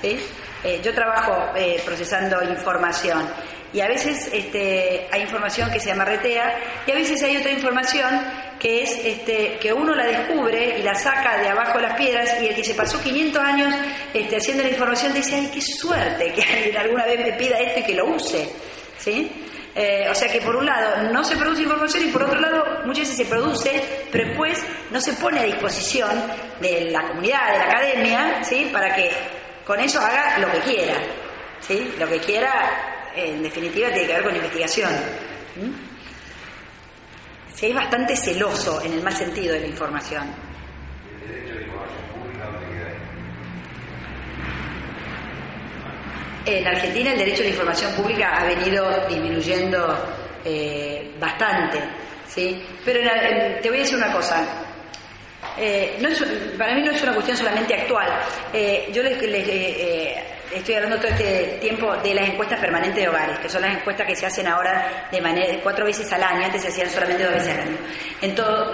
¿sí? 0.01 0.19
Eh, 0.63 0.81
yo 0.83 0.93
trabajo 0.93 1.51
eh, 1.55 1.81
procesando 1.85 2.41
información 2.43 3.27
y 3.71 3.81
a 3.81 3.87
veces 3.87 4.29
este, 4.33 5.07
hay 5.11 5.21
información 5.21 5.71
que 5.71 5.79
se 5.79 5.91
amarretea 5.91 6.59
y 6.85 6.91
a 6.91 6.95
veces 6.95 7.21
hay 7.23 7.37
otra 7.37 7.51
información 7.51 8.19
que 8.59 8.83
es 8.83 9.05
este, 9.05 9.57
que 9.61 9.71
uno 9.71 9.95
la 9.95 10.05
descubre 10.05 10.79
y 10.79 10.81
la 10.81 10.95
saca 10.95 11.37
de 11.37 11.47
abajo 11.47 11.77
de 11.77 11.83
las 11.83 11.95
piedras 11.95 12.41
y 12.41 12.47
el 12.47 12.55
que 12.55 12.63
se 12.63 12.73
pasó 12.73 13.01
500 13.01 13.41
años 13.41 13.73
este, 14.13 14.35
haciendo 14.35 14.63
la 14.63 14.69
información 14.69 15.13
dice, 15.13 15.35
ay, 15.35 15.49
qué 15.53 15.61
suerte 15.61 16.33
que 16.33 16.43
alguien 16.43 16.77
alguna 16.77 17.05
vez 17.05 17.19
me 17.19 17.33
pida 17.33 17.57
esto 17.59 17.79
y 17.79 17.83
que 17.83 17.93
lo 17.93 18.07
use. 18.07 18.49
¿sí? 18.97 19.48
Eh, 19.81 20.09
o 20.09 20.13
sea 20.13 20.29
que 20.29 20.41
por 20.41 20.57
un 20.57 20.65
lado 20.65 21.09
no 21.09 21.23
se 21.23 21.37
produce 21.37 21.61
información 21.61 22.03
y 22.03 22.11
por 22.11 22.23
otro 22.23 22.37
lado 22.37 22.81
muchas 22.83 23.07
veces 23.07 23.15
se 23.15 23.25
produce, 23.25 24.07
pero 24.11 24.27
después 24.27 24.61
no 24.91 24.99
se 24.99 25.13
pone 25.13 25.39
a 25.39 25.43
disposición 25.43 26.21
de 26.59 26.91
la 26.91 27.07
comunidad, 27.07 27.53
de 27.53 27.57
la 27.59 27.63
academia, 27.63 28.43
¿sí? 28.43 28.69
para 28.73 28.93
que 28.93 29.09
con 29.65 29.79
eso 29.79 30.01
haga 30.01 30.37
lo 30.39 30.51
que 30.51 30.59
quiera. 30.59 30.95
¿sí? 31.61 31.93
Lo 31.97 32.09
que 32.09 32.19
quiera, 32.19 33.09
en 33.15 33.41
definitiva, 33.41 33.87
tiene 33.87 34.05
que 34.05 34.13
ver 34.15 34.23
con 34.23 34.35
investigación. 34.35 34.91
Si 37.53 37.67
es 37.67 37.73
bastante 37.73 38.17
celoso 38.17 38.81
en 38.83 38.91
el 38.91 39.01
mal 39.01 39.15
sentido 39.15 39.53
de 39.53 39.61
la 39.61 39.67
información. 39.67 40.48
En 46.57 46.67
Argentina 46.67 47.11
el 47.11 47.19
derecho 47.19 47.41
a 47.41 47.45
la 47.45 47.51
información 47.51 47.91
pública 47.93 48.39
ha 48.39 48.43
venido 48.43 49.05
disminuyendo 49.07 49.97
eh, 50.43 51.11
bastante, 51.19 51.79
¿sí? 52.27 52.59
Pero 52.83 53.01
te 53.61 53.69
voy 53.69 53.77
a 53.77 53.81
decir 53.81 53.97
una 53.97 54.11
cosa. 54.11 54.43
Eh, 55.55 56.01
para 56.57 56.73
mí 56.73 56.81
no 56.81 56.91
es 56.91 57.03
una 57.03 57.13
cuestión 57.13 57.37
solamente 57.37 57.75
actual. 57.75 58.07
Eh, 58.51 58.89
yo 58.91 59.03
les, 59.03 59.21
estoy 60.51 60.73
hablando 60.73 60.97
todo 60.97 61.09
este 61.09 61.59
tiempo 61.61 61.95
de 61.97 62.15
las 62.15 62.27
encuestas 62.27 62.59
permanentes 62.59 63.03
de 63.03 63.09
hogares, 63.09 63.37
que 63.37 63.47
son 63.47 63.61
las 63.61 63.77
encuestas 63.77 64.07
que 64.07 64.15
se 64.15 64.25
hacen 64.25 64.47
ahora 64.47 65.07
de 65.11 65.21
manera 65.21 65.53
cuatro 65.61 65.85
veces 65.85 66.11
al 66.11 66.23
año, 66.23 66.45
antes 66.45 66.63
se 66.63 66.69
hacían 66.69 66.89
solamente 66.89 67.25
dos 67.25 67.33
veces 67.33 67.53
al 67.53 67.59
año. 67.59 67.77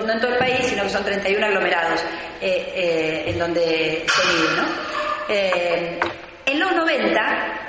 No 0.05 0.13
en 0.13 0.19
todo 0.21 0.31
el 0.31 0.37
país, 0.37 0.65
sino 0.65 0.83
que 0.83 0.89
son 0.89 1.03
31 1.03 1.45
aglomerados 1.45 2.05
en 2.39 3.37
donde 3.37 4.05
se 4.07 4.55
¿no? 4.55 6.25
En 6.47 6.59
los 6.59 6.75
90, 6.75 7.64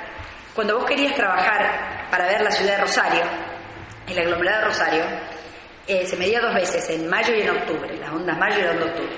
cuando 0.57 0.79
vos 0.79 0.85
querías 0.87 1.13
trabajar 1.13 2.07
para 2.09 2.25
ver 2.25 2.41
la 2.41 2.49
ciudad 2.49 2.77
de 2.77 2.81
Rosario, 2.81 3.21
el 4.07 4.17
aglomerado 4.17 4.61
de 4.61 4.65
Rosario, 4.65 5.03
eh, 5.85 6.03
se 6.07 6.17
medía 6.17 6.41
dos 6.41 6.55
veces, 6.55 6.89
en 6.89 7.07
mayo 7.07 7.31
y 7.35 7.41
en 7.41 7.51
octubre, 7.51 7.95
las 7.95 8.09
ondas 8.09 8.35
mayo 8.39 8.57
y 8.57 8.61
la 8.63 8.71
onda 8.71 8.85
octubre. 8.87 9.15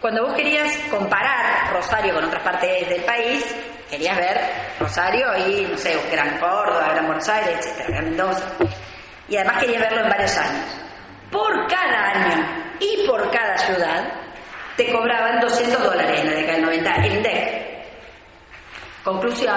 Cuando 0.00 0.24
vos 0.24 0.34
querías 0.34 0.74
comparar 0.88 1.74
Rosario 1.74 2.14
con 2.14 2.24
otras 2.24 2.42
partes 2.42 2.88
del 2.88 3.02
país, 3.02 3.44
querías 3.90 4.16
ver 4.16 4.40
Rosario 4.80 5.26
y, 5.46 5.66
no 5.70 5.76
sé, 5.76 5.94
Gran 6.10 6.38
Córdoba, 6.38 6.88
Gran 6.88 7.04
Buenos 7.04 7.28
Aires, 7.28 7.58
etcétera, 7.58 7.88
Gran 7.90 8.04
Mendoza. 8.06 8.44
Y 9.28 9.36
además 9.36 9.58
querías 9.58 9.82
verlo 9.82 10.00
en 10.04 10.08
varios 10.08 10.38
años. 10.38 10.64
Por 11.30 11.66
cada 11.68 12.12
año 12.12 12.46
y 12.80 13.06
por 13.06 13.30
cada 13.30 13.58
ciudad, 13.58 14.10
te 14.78 14.90
cobraban 14.90 15.38
200 15.38 15.84
dólares 15.84 16.18
en 16.18 16.28
la 16.28 16.32
década 16.32 16.54
del 16.54 16.62
90 16.62 16.94
el 16.94 17.12
INDEC. 17.12 17.67
Conclusión, 19.08 19.56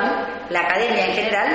la 0.49 0.61
academia 0.61 1.07
en 1.07 1.13
general 1.13 1.49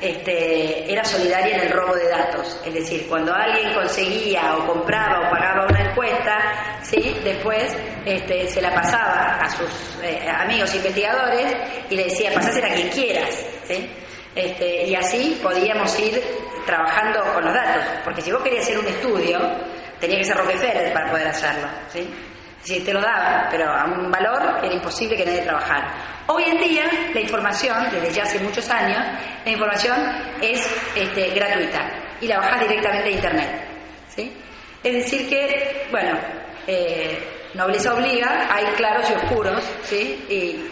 este, 0.00 0.92
era 0.92 1.02
solidaria 1.04 1.56
en 1.56 1.62
el 1.62 1.72
robo 1.72 1.96
de 1.96 2.08
datos, 2.08 2.60
es 2.64 2.72
decir, 2.72 3.08
cuando 3.08 3.34
alguien 3.34 3.74
conseguía 3.74 4.56
o 4.56 4.68
compraba 4.68 5.26
o 5.26 5.30
pagaba 5.32 5.66
una 5.66 5.90
encuesta, 5.90 6.78
¿sí? 6.84 7.12
después 7.24 7.76
este, 8.06 8.46
se 8.46 8.62
la 8.62 8.72
pasaba 8.72 9.40
a 9.40 9.50
sus 9.50 9.98
eh, 10.00 10.28
amigos 10.28 10.72
investigadores 10.76 11.56
y 11.90 11.96
le 11.96 12.04
decía, 12.04 12.32
pasásela 12.32 12.68
a 12.68 12.74
quien 12.74 12.88
quieras. 12.90 13.44
¿sí? 13.64 13.90
Este, 14.36 14.86
y 14.86 14.94
así 14.94 15.40
podíamos 15.42 15.98
ir 15.98 16.22
trabajando 16.64 17.20
con 17.34 17.46
los 17.46 17.52
datos, 17.52 17.82
porque 18.04 18.22
si 18.22 18.30
vos 18.30 18.44
querías 18.44 18.62
hacer 18.62 18.78
un 18.78 18.86
estudio, 18.86 19.40
tenía 19.98 20.18
que 20.18 20.24
ser 20.24 20.36
Rockefeller 20.36 20.92
para 20.92 21.10
poder 21.10 21.26
hacerlo, 21.26 21.66
¿sí? 21.92 22.08
Si 22.62 22.80
te 22.80 22.92
lo 22.92 23.00
daba, 23.00 23.48
pero 23.50 23.70
a 23.70 23.84
un 23.86 24.10
valor 24.10 24.58
era 24.62 24.74
imposible 24.74 25.16
que 25.16 25.24
nadie 25.24 25.42
trabajara. 25.42 25.94
Hoy 26.26 26.44
en 26.44 26.58
día, 26.58 26.84
la 27.14 27.20
información, 27.20 27.88
desde 27.90 28.12
ya 28.12 28.22
hace 28.22 28.38
muchos 28.38 28.68
años, 28.68 29.00
la 29.44 29.50
información 29.50 29.96
es 30.42 30.68
este, 30.94 31.30
gratuita 31.30 31.90
y 32.20 32.26
la 32.26 32.38
bajas 32.38 32.60
directamente 32.60 33.08
de 33.08 33.14
Internet. 33.14 33.50
¿sí? 34.14 34.36
Es 34.82 34.92
decir 34.92 35.28
que, 35.28 35.86
bueno, 35.90 36.18
eh, 36.66 37.18
nobleza 37.54 37.94
obliga, 37.94 38.48
hay 38.54 38.64
claros 38.76 39.08
y 39.10 39.14
oscuros, 39.14 39.62
¿sí? 39.82 40.24
Y 40.28 40.70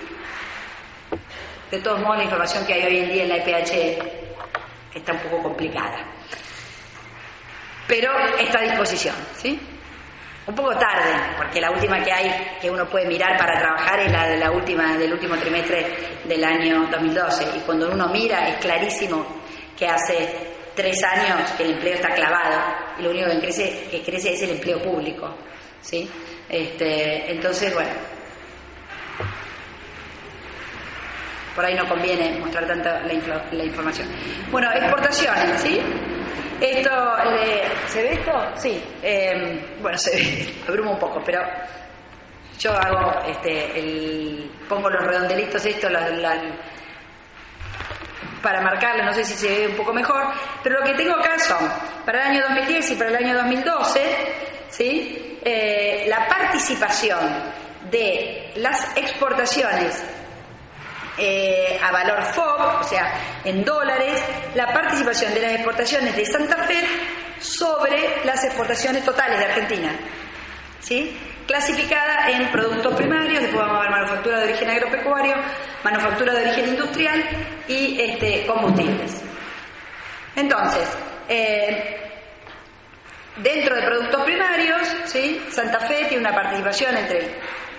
de 1.70 1.80
todos 1.80 2.00
modos 2.00 2.18
la 2.18 2.24
información 2.24 2.64
que 2.66 2.74
hay 2.74 2.84
hoy 2.84 2.98
en 2.98 3.12
día 3.12 3.22
en 3.24 3.28
la 3.28 3.36
EPH 3.36 3.98
está 4.94 5.12
un 5.12 5.18
poco 5.20 5.42
complicada. 5.42 5.98
Pero 7.86 8.12
está 8.38 8.60
a 8.60 8.62
disposición, 8.62 9.14
¿sí? 9.36 9.58
Un 10.48 10.54
poco 10.54 10.74
tarde, 10.78 11.12
porque 11.36 11.60
la 11.60 11.70
última 11.70 12.02
que 12.02 12.10
hay 12.10 12.56
que 12.58 12.70
uno 12.70 12.88
puede 12.88 13.06
mirar 13.06 13.36
para 13.36 13.58
trabajar 13.58 14.00
es 14.00 14.10
la 14.10 14.26
de 14.28 14.38
la 14.38 14.50
última 14.50 14.96
del 14.96 15.12
último 15.12 15.36
trimestre 15.36 15.94
del 16.24 16.42
año 16.42 16.88
2012 16.90 17.58
y 17.58 17.60
cuando 17.60 17.90
uno 17.92 18.08
mira 18.08 18.48
es 18.48 18.56
clarísimo 18.56 19.26
que 19.78 19.86
hace 19.86 20.26
tres 20.74 21.04
años 21.04 21.50
que 21.50 21.64
el 21.64 21.72
empleo 21.72 21.96
está 21.96 22.14
clavado 22.14 22.62
y 22.98 23.02
lo 23.02 23.10
único 23.10 23.28
que 23.28 24.02
crece, 24.02 24.32
es 24.32 24.42
el 24.42 24.50
empleo 24.52 24.80
público, 24.82 25.36
¿sí? 25.82 26.08
Este, 26.48 27.30
entonces, 27.30 27.74
bueno, 27.74 27.90
por 31.54 31.62
ahí 31.62 31.74
no 31.74 31.86
conviene 31.86 32.38
mostrar 32.40 32.66
tanta 32.66 33.00
la 33.00 33.64
información. 33.64 34.08
Bueno, 34.50 34.72
exportaciones, 34.72 35.60
¿sí? 35.60 35.78
Esto, 36.60 37.16
¿se 37.86 38.02
ve 38.02 38.12
esto? 38.14 38.32
Sí. 38.56 38.82
Eh, 39.02 39.76
bueno, 39.80 39.96
se 39.96 40.16
ve, 40.16 40.54
abruma 40.68 40.90
un 40.92 40.98
poco, 40.98 41.22
pero 41.24 41.40
yo 42.58 42.72
hago, 42.72 43.20
este, 43.26 43.78
el, 43.78 44.50
pongo 44.68 44.90
los 44.90 45.04
redondelitos 45.04 45.64
estos 45.64 45.92
para 48.42 48.60
marcarlo, 48.60 49.04
no 49.04 49.12
sé 49.12 49.24
si 49.24 49.34
se 49.34 49.48
ve 49.48 49.66
un 49.68 49.76
poco 49.76 49.92
mejor, 49.92 50.24
pero 50.62 50.80
lo 50.80 50.86
que 50.86 50.94
tengo 50.94 51.14
acá 51.14 51.38
son, 51.38 51.58
para 52.04 52.22
el 52.22 52.36
año 52.36 52.42
2010 52.48 52.90
y 52.90 52.94
para 52.96 53.10
el 53.10 53.16
año 53.16 53.34
2012, 53.36 54.00
¿sí? 54.70 55.38
Eh, 55.44 56.06
la 56.08 56.28
participación 56.28 57.18
de 57.90 58.52
las 58.56 58.96
exportaciones 58.96 60.02
eh, 61.18 61.78
a 61.82 61.90
valor 61.92 62.22
FOB, 62.32 62.80
o 62.80 62.84
sea, 62.84 63.12
en 63.44 63.64
dólares, 63.64 64.22
la 64.54 64.72
participación 64.72 65.34
de 65.34 65.40
las 65.40 65.52
exportaciones 65.52 66.16
de 66.16 66.24
Santa 66.26 66.56
Fe 66.64 66.84
sobre 67.40 68.24
las 68.24 68.44
exportaciones 68.44 69.04
totales 69.04 69.38
de 69.38 69.44
Argentina. 69.44 69.92
¿Sí? 70.80 71.16
Clasificada 71.46 72.30
en 72.30 72.50
productos 72.50 72.94
primarios, 72.94 73.42
después 73.42 73.60
vamos 73.60 73.78
a 73.78 73.82
ver 73.82 73.90
manufactura 73.90 74.38
de 74.38 74.44
origen 74.44 74.70
agropecuario, 74.70 75.34
manufactura 75.82 76.34
de 76.34 76.42
origen 76.42 76.68
industrial 76.68 77.24
y 77.66 78.00
este, 78.00 78.46
combustibles. 78.46 79.22
Entonces, 80.36 80.88
eh, 81.28 81.98
dentro 83.42 83.74
de 83.74 83.82
productos 83.82 84.22
primarios, 84.24 84.80
¿sí? 85.06 85.42
Santa 85.50 85.80
Fe 85.80 86.06
tiene 86.08 86.18
una 86.18 86.34
participación 86.34 86.96
entre 86.96 87.34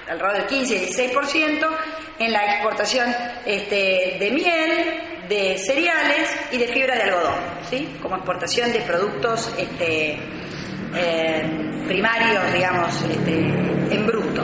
alrededor 0.09 0.33
del 0.33 0.45
15 0.47 0.75
y 0.75 0.87
16%, 0.87 1.67
en 2.19 2.33
la 2.33 2.55
exportación 2.55 3.15
este, 3.45 4.17
de 4.19 4.31
miel, 4.31 5.27
de 5.29 5.57
cereales 5.57 6.35
y 6.51 6.57
de 6.57 6.67
fibra 6.67 6.95
de 6.95 7.03
algodón, 7.03 7.35
¿sí? 7.69 7.97
como 8.01 8.15
exportación 8.15 8.73
de 8.73 8.81
productos 8.81 9.53
este, 9.57 10.17
eh, 10.95 11.83
primarios, 11.87 12.51
digamos, 12.51 13.01
este, 13.03 13.37
en 13.37 14.05
bruto. 14.05 14.43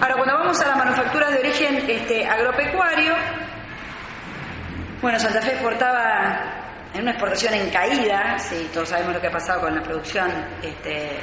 Ahora, 0.00 0.14
cuando 0.14 0.34
vamos 0.34 0.60
a 0.60 0.68
la 0.68 0.76
manufactura 0.76 1.30
de 1.30 1.38
origen 1.40 2.26
agropecuario, 2.28 3.14
bueno, 5.02 5.18
Santa 5.18 5.40
Fe 5.40 5.52
exportaba 5.52 6.60
en 6.94 7.02
una 7.02 7.12
exportación 7.12 7.54
en 7.54 7.70
caída, 7.70 8.38
sí, 8.38 8.70
todos 8.72 8.88
sabemos 8.88 9.14
lo 9.14 9.20
que 9.20 9.28
ha 9.28 9.32
pasado 9.32 9.62
con 9.62 9.74
la 9.74 9.82
producción 9.82 10.30
este, 10.62 11.18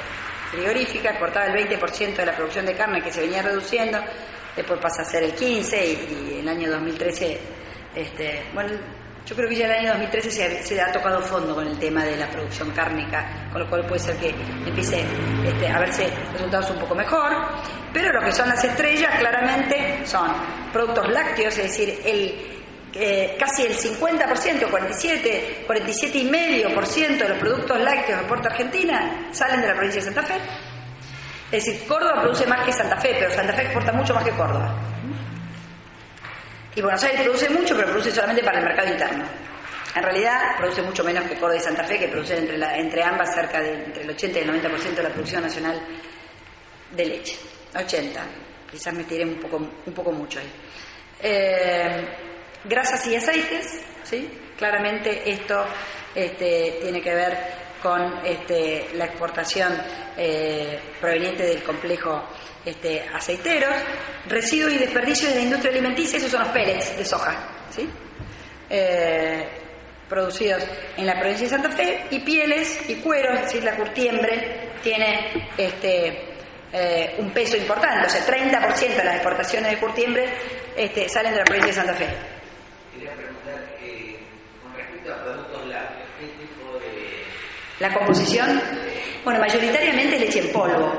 frigorífica, 0.50 1.10
exportaba 1.10 1.46
el 1.46 1.68
20% 1.68 2.16
de 2.16 2.26
la 2.26 2.34
producción 2.34 2.66
de 2.66 2.74
carne 2.74 3.02
que 3.02 3.12
se 3.12 3.20
venía 3.20 3.42
reduciendo, 3.42 3.98
después 4.56 4.80
pasa 4.80 5.02
a 5.02 5.04
ser 5.04 5.22
el 5.22 5.34
15% 5.34 5.72
y, 5.74 6.32
en 6.34 6.40
el 6.40 6.48
año 6.48 6.70
2013, 6.70 7.40
este, 7.94 8.42
bueno, 8.54 8.70
yo 9.28 9.36
creo 9.36 9.48
que 9.48 9.56
ya 9.56 9.66
el 9.66 9.72
año 9.72 9.90
2013 9.90 10.62
se, 10.62 10.80
ha 10.80 10.90
tocado 10.90 11.20
fondo 11.20 11.54
con 11.54 11.66
el 11.66 11.78
tema 11.78 12.02
de 12.02 12.16
la 12.16 12.30
producción 12.30 12.70
cárnica, 12.70 13.48
con 13.52 13.60
lo 13.62 13.68
cual 13.68 13.84
puede 13.86 14.00
ser 14.00 14.16
que 14.16 14.30
empiece 14.66 15.04
este, 15.44 15.68
a 15.68 15.78
verse 15.80 16.08
resultados 16.32 16.70
un 16.70 16.78
poco 16.78 16.94
mejor, 16.94 17.30
pero 17.92 18.10
lo 18.10 18.22
que 18.22 18.32
son 18.32 18.48
las 18.48 18.64
estrellas 18.64 19.18
claramente 19.18 20.00
son 20.06 20.30
productos 20.72 21.10
lácteos, 21.10 21.58
es 21.58 21.64
decir, 21.64 22.00
el 22.06 22.57
casi 23.38 23.64
el 23.64 23.76
50%, 23.76 24.70
47, 24.70 25.64
47,5% 25.68 27.18
de 27.18 27.28
los 27.28 27.38
productos 27.38 27.80
lácteos 27.80 28.20
de 28.20 28.26
Puerto 28.26 28.48
Argentina 28.48 29.28
salen 29.32 29.60
de 29.60 29.68
la 29.68 29.74
provincia 29.74 30.00
de 30.00 30.06
Santa 30.06 30.22
Fe. 30.22 30.34
Es 31.50 31.64
decir, 31.64 31.86
Córdoba 31.86 32.20
produce 32.20 32.46
más 32.46 32.64
que 32.64 32.72
Santa 32.72 32.96
Fe, 32.98 33.16
pero 33.18 33.30
Santa 33.32 33.52
Fe 33.52 33.62
exporta 33.62 33.92
mucho 33.92 34.14
más 34.14 34.24
que 34.24 34.30
Córdoba. 34.32 34.74
Y 36.74 36.82
Buenos 36.82 37.02
Aires 37.02 37.22
produce 37.22 37.48
mucho, 37.50 37.74
pero 37.74 37.88
produce 37.88 38.12
solamente 38.12 38.42
para 38.42 38.58
el 38.58 38.64
mercado 38.64 38.88
interno. 38.88 39.24
En 39.94 40.02
realidad 40.02 40.56
produce 40.58 40.82
mucho 40.82 41.02
menos 41.02 41.24
que 41.24 41.34
Córdoba 41.34 41.56
y 41.56 41.60
Santa 41.60 41.84
Fe, 41.84 41.98
que 41.98 42.08
producen 42.08 42.38
entre, 42.38 42.80
entre 42.80 43.02
ambas 43.02 43.34
cerca 43.34 43.60
de 43.60 43.84
entre 43.84 44.02
el 44.02 44.10
80 44.10 44.38
y 44.38 44.42
el 44.42 44.62
90% 44.62 44.94
de 44.94 45.02
la 45.02 45.08
producción 45.08 45.42
nacional 45.42 45.80
de 46.92 47.06
leche. 47.06 47.36
80, 47.74 48.20
quizás 48.70 48.94
me 48.94 49.04
tiré 49.04 49.24
un 49.24 49.36
poco, 49.36 49.56
un 49.56 49.92
poco 49.94 50.12
mucho 50.12 50.38
ahí. 50.38 50.52
Eh, 51.20 52.06
grasas 52.64 53.06
y 53.06 53.16
aceites, 53.16 53.80
¿sí? 54.04 54.28
Claramente 54.56 55.30
esto 55.30 55.64
este, 56.14 56.78
tiene 56.82 57.00
que 57.00 57.14
ver 57.14 57.38
con 57.82 58.26
este, 58.26 58.88
la 58.94 59.04
exportación 59.04 59.72
eh, 60.16 60.80
proveniente 61.00 61.44
del 61.44 61.62
complejo 61.62 62.28
este, 62.64 63.08
aceiteros, 63.14 63.74
residuos 64.26 64.72
y 64.72 64.78
desperdicios 64.78 65.30
de 65.30 65.36
la 65.36 65.42
industria 65.42 65.72
alimenticia, 65.72 66.18
esos 66.18 66.30
son 66.30 66.42
los 66.42 66.50
pellets 66.50 66.96
de 66.96 67.04
soja, 67.04 67.36
¿sí? 67.70 67.88
Eh, 68.68 69.48
producidos 70.08 70.64
en 70.96 71.06
la 71.06 71.18
provincia 71.20 71.46
de 71.46 71.50
Santa 71.50 71.70
Fe, 71.70 72.06
y 72.10 72.20
pieles 72.20 72.88
y 72.88 72.96
cueros, 72.96 73.54
es 73.54 73.62
la 73.62 73.76
curtiembre 73.76 74.70
tiene 74.82 75.50
este, 75.56 76.28
eh, 76.72 77.14
un 77.18 77.30
peso 77.30 77.56
importante, 77.56 78.06
o 78.06 78.10
sea, 78.10 78.26
30% 78.26 78.96
de 78.96 79.04
las 79.04 79.14
exportaciones 79.16 79.70
de 79.72 79.78
curtiembre 79.78 80.28
este, 80.76 81.08
salen 81.08 81.32
de 81.32 81.38
la 81.38 81.44
provincia 81.44 81.68
de 81.68 81.74
Santa 81.74 81.94
Fe. 81.94 82.37
La 87.80 87.94
composición, 87.94 88.60
bueno, 89.24 89.38
mayoritariamente 89.38 90.18
leche 90.18 90.40
en 90.40 90.52
polvo, 90.52 90.92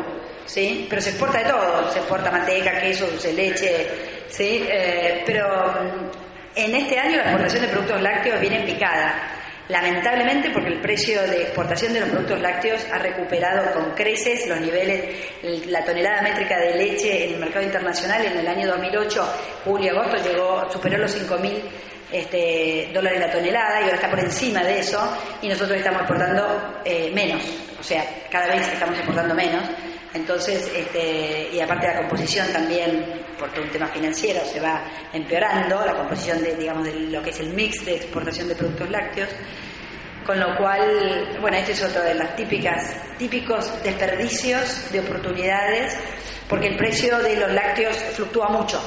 ¿sí? 0.46 0.88
Pero 0.90 1.02
se 1.02 1.10
exporta 1.10 1.40
de 1.40 1.50
todo, 1.50 1.92
se 1.92 2.00
exporta 2.00 2.32
manteca, 2.32 2.80
queso, 2.80 3.06
dulce 3.06 3.34
leche, 3.34 3.88
¿sí? 4.30 4.66
Eh, 4.66 5.22
pero 5.26 5.48
mm, 5.48 6.10
en 6.56 6.76
este 6.76 6.98
año 6.98 7.18
la 7.18 7.24
exportación 7.24 7.62
de 7.64 7.68
productos 7.68 8.02
lácteos 8.02 8.40
viene 8.40 8.62
picada. 8.62 9.14
Lamentablemente 9.70 10.50
porque 10.50 10.70
el 10.70 10.82
precio 10.82 11.22
de 11.22 11.44
exportación 11.44 11.94
de 11.94 12.00
los 12.00 12.10
productos 12.10 12.42
lácteos 12.42 12.84
ha 12.92 12.98
recuperado 12.98 13.72
con 13.72 13.92
creces 13.92 14.48
los 14.48 14.60
niveles, 14.60 15.16
la 15.68 15.86
tonelada 15.86 16.24
métrica 16.24 16.58
de 16.58 16.76
leche 16.76 17.28
en 17.28 17.34
el 17.36 17.40
mercado 17.40 17.66
internacional 17.66 18.26
en 18.26 18.40
el 18.40 18.48
año 18.48 18.68
2008, 18.68 19.34
julio-agosto, 19.66 20.18
llegó, 20.28 20.72
superó 20.72 20.98
los 20.98 21.16
5.000 21.16 21.62
este, 22.12 22.90
dólares 22.92 23.20
la 23.20 23.32
tonelada 23.32 23.82
y 23.82 23.84
ahora 23.84 23.96
está 23.96 24.10
por 24.10 24.20
encima 24.20 24.64
de 24.64 24.80
eso 24.80 25.00
y 25.44 25.48
nosotros 25.48 25.78
estamos 25.78 26.02
exportando 26.02 26.82
eh, 26.84 27.12
menos, 27.14 27.44
o 27.80 27.84
sea, 27.84 28.04
cada 28.32 28.48
vez 28.48 28.68
estamos 28.74 28.98
exportando 28.98 29.36
menos. 29.36 29.62
Entonces, 30.14 30.72
este, 30.76 31.50
y 31.54 31.60
aparte 31.60 31.88
la 31.88 31.98
composición 32.00 32.52
también, 32.52 33.06
porque 33.38 33.60
un 33.60 33.70
tema 33.70 33.88
financiero 33.88 34.42
se 34.44 34.60
va 34.60 34.84
empeorando, 35.14 35.86
la 35.86 35.96
composición 35.96 36.42
de, 36.42 36.56
digamos, 36.56 36.86
de 36.86 36.94
lo 36.94 37.22
que 37.22 37.30
es 37.30 37.40
el 37.40 37.54
mix 37.54 37.86
de 37.86 37.96
exportación 37.98 38.48
de 38.48 38.56
productos 38.56 38.90
lácteos, 38.90 39.30
con 40.26 40.40
lo 40.40 40.56
cual, 40.58 41.38
bueno, 41.42 41.58
este 41.58 41.74
es 41.74 41.84
otro 41.84 42.04
de 42.04 42.16
los 42.16 42.36
típicas, 42.36 42.96
típicos 43.18 43.84
desperdicios 43.84 44.92
de 44.92 45.00
oportunidades, 45.00 45.96
porque 46.48 46.68
el 46.68 46.78
precio 46.78 47.20
de 47.20 47.36
los 47.36 47.52
lácteos 47.52 47.96
fluctúa 48.14 48.50
mucho. 48.50 48.82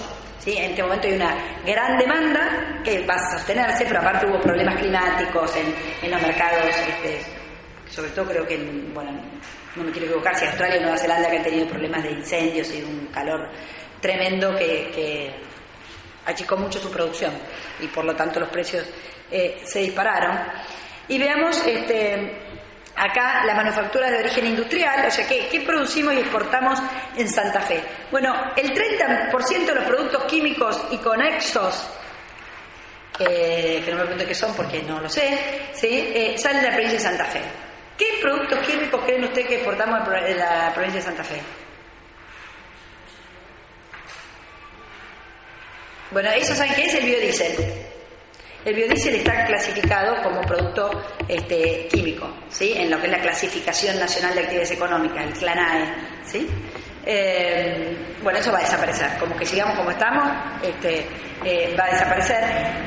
En 0.45 0.71
este 0.71 0.83
momento 0.83 1.07
hay 1.07 1.15
una 1.15 1.37
gran 1.65 1.97
demanda 1.99 2.81
que 2.85 3.07
va 3.07 3.15
a 3.15 3.39
sostenerse, 3.39 3.85
pero 3.85 4.01
aparte 4.01 4.27
hubo 4.27 4.41
problemas 4.41 4.77
climáticos 4.77 5.53
en, 5.57 6.11
los 6.11 6.21
mercados, 6.21 6.65
este, 6.67 7.42
sobre 7.93 8.11
todo 8.11 8.27
creo 8.27 8.47
que, 8.47 8.57
bueno, 8.93 9.13
no 9.77 9.85
me 9.85 9.91
quiero 9.91 10.07
equivocar, 10.07 10.37
si 10.37 10.47
Australia 10.47 10.77
y 10.77 10.81
Nueva 10.81 10.97
Zelanda 10.97 11.31
que 11.31 11.37
han 11.37 11.43
tenido 11.43 11.67
problemas 11.67 12.03
de 12.03 12.13
incendios 12.13 12.73
y 12.75 12.83
un 12.83 13.07
calor 13.07 13.51
tremendo 14.01 14.55
que, 14.57 15.53
achicó 16.25 16.57
mucho 16.57 16.79
su 16.79 16.89
producción 16.89 17.33
y 17.81 17.89
por 17.89 18.05
lo 18.05 18.15
tanto 18.15 18.39
los 18.39 18.49
precios 18.49 18.87
eh, 19.31 19.61
se 19.65 19.81
dispararon. 19.81 20.39
Y 21.09 21.19
veamos 21.19 21.61
este, 21.67 22.39
acá 22.95 23.45
la 23.45 23.55
manufactura 23.55 24.09
de 24.09 24.19
origen 24.19 24.47
industrial, 24.47 25.05
o 25.07 25.11
sea, 25.11 25.27
¿qué, 25.27 25.49
¿qué, 25.51 25.61
producimos 25.63 26.15
y 26.15 26.19
exportamos 26.21 26.79
en 27.17 27.29
Santa 27.29 27.61
Fe? 27.61 27.83
Bueno, 28.11 28.53
el 28.57 28.73
30% 28.73 29.67
de 29.67 29.75
los 29.75 29.85
productos 29.85 30.25
químicos 30.25 30.81
y 30.93 30.99
conexos, 30.99 31.89
eh, 33.19 33.83
que 33.85 33.91
no 33.91 33.99
me 33.99 34.03
pregunten 34.05 34.29
qué 34.29 34.35
son 34.35 34.55
porque 34.55 34.83
no 34.83 35.01
lo 35.01 35.09
sé, 35.09 35.69
¿sí? 35.73 35.89
Eh, 35.91 36.35
salen 36.39 36.63
de 36.63 36.69
la 36.69 36.75
provincia 36.75 36.99
de 36.99 37.05
Santa 37.05 37.25
Fe. 37.25 37.41
¿Qué 38.03 38.19
productos 38.21 38.59
químicos 38.67 39.01
creen 39.05 39.23
ustedes 39.23 39.47
que 39.47 39.55
exportamos 39.57 40.01
en 40.27 40.37
la 40.37 40.73
provincia 40.75 40.99
de 40.99 41.07
Santa 41.07 41.23
Fe? 41.23 41.41
Bueno, 46.11 46.29
eso 46.31 46.53
saben 46.53 46.75
qué 46.75 46.87
es 46.87 46.95
el 46.95 47.05
biodiesel. 47.05 47.55
El 48.65 48.75
biodiesel 48.75 49.15
está 49.15 49.47
clasificado 49.47 50.21
como 50.21 50.41
producto 50.41 50.91
este, 51.29 51.87
químico, 51.87 52.29
¿sí? 52.49 52.73
En 52.77 52.91
lo 52.91 52.99
que 52.99 53.07
es 53.07 53.13
la 53.13 53.21
clasificación 53.21 53.97
nacional 54.01 54.35
de 54.35 54.41
actividades 54.41 54.73
económicas, 54.73 55.25
el 55.25 55.33
CLANAE, 55.35 55.95
¿sí? 56.25 56.49
Eh, 57.05 57.97
bueno, 58.23 58.39
eso 58.39 58.53
va 58.53 58.59
a 58.59 58.63
desaparecer, 58.63 59.11
como 59.19 59.37
que 59.37 59.45
sigamos 59.45 59.77
como 59.77 59.91
estamos, 59.91 60.29
este, 60.63 61.05
eh, 61.45 61.75
va 61.79 61.87
a 61.87 61.91
desaparecer, 61.91 62.45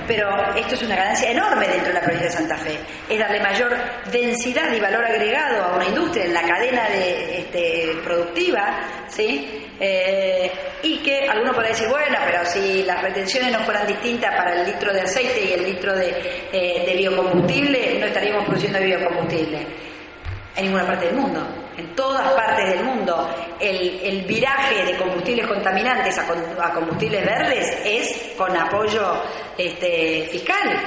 pero 0.08 0.30
esto 0.56 0.76
es 0.76 0.84
una 0.84 0.96
ganancia 0.96 1.32
enorme 1.32 1.68
dentro 1.68 1.90
de 1.90 1.94
la 1.96 2.00
provincia 2.00 2.28
de 2.28 2.32
Santa 2.32 2.56
Fe, 2.56 2.80
es 3.10 3.20
darle 3.20 3.42
mayor 3.42 3.76
densidad 4.10 4.72
y 4.72 4.80
valor 4.80 5.04
agregado 5.04 5.66
a 5.66 5.76
una 5.76 5.86
industria 5.86 6.24
en 6.26 6.34
la 6.34 6.44
cadena 6.44 6.88
de, 6.88 7.40
este, 7.40 7.98
productiva, 8.06 9.06
¿sí? 9.10 9.68
Eh, 9.78 10.50
y 10.84 11.00
que 11.00 11.28
alguno 11.28 11.54
puede 11.54 11.70
decir, 11.70 11.90
bueno, 11.90 12.18
pero 12.26 12.46
si 12.46 12.84
las 12.84 13.02
retenciones 13.02 13.52
no 13.52 13.60
fueran 13.66 13.86
distintas 13.86 14.34
para 14.34 14.54
el 14.54 14.66
litro 14.66 14.94
de 14.94 15.02
aceite 15.02 15.44
y 15.44 15.52
el 15.52 15.66
litro 15.66 15.94
de, 15.94 16.06
de 16.54 16.96
biocombustible, 16.96 18.00
no 18.00 18.06
estaríamos 18.06 18.46
produciendo 18.46 18.80
biocombustible 18.80 19.68
en 20.56 20.64
ninguna 20.64 20.88
parte 20.88 21.08
del 21.08 21.16
mundo. 21.16 21.65
En 21.78 21.96
todas 21.96 22.34
partes 22.34 22.70
del 22.70 22.84
mundo 22.84 23.30
el, 23.60 24.24
viraje 24.26 24.86
de 24.86 24.98
combustibles 24.98 25.48
contaminantes 25.48 26.18
a, 26.18 26.26
a, 26.66 26.72
combustibles 26.72 27.26
verdes 27.26 27.78
es 27.84 28.34
con 28.38 28.56
apoyo 28.56 29.22
este, 29.58 30.28
fiscal, 30.32 30.82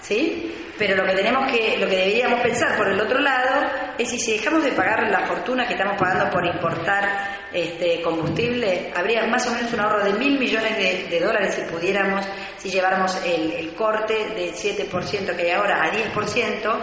¿sí? 0.00 0.72
Pero 0.78 0.96
lo 0.96 1.04
que 1.04 1.14
tenemos 1.14 1.50
que, 1.52 1.76
lo 1.78 1.86
que 1.88 1.96
deberíamos 1.96 2.40
pensar 2.40 2.76
por 2.76 2.88
el 2.88 3.00
otro 3.00 3.20
lado 3.20 3.66
es 3.98 4.08
si, 4.08 4.32
dejamos 4.32 4.64
de 4.64 4.72
pagar 4.72 5.06
la 5.08 5.20
fortuna 5.26 5.66
que 5.66 5.74
estamos 5.74 5.96
pagando 5.96 6.30
por 6.30 6.44
importar 6.44 7.48
este 7.52 8.00
combustible, 8.00 8.90
habría 8.96 9.26
más 9.26 9.46
o 9.46 9.52
menos 9.52 9.72
un 9.72 9.80
ahorro 9.80 10.04
de 10.04 10.14
mil 10.14 10.38
millones 10.38 10.76
de, 10.76 11.06
de 11.08 11.20
dólares 11.24 11.54
si 11.54 11.72
pudiéramos, 11.72 12.26
si 12.56 12.70
lleváramos 12.70 13.16
el, 13.24 13.52
el 13.52 13.74
corte 13.74 14.14
del 14.34 14.54
7% 14.54 15.36
que 15.36 15.42
hay 15.42 15.50
ahora 15.50 15.84
a 15.84 15.92
10%, 15.92 16.78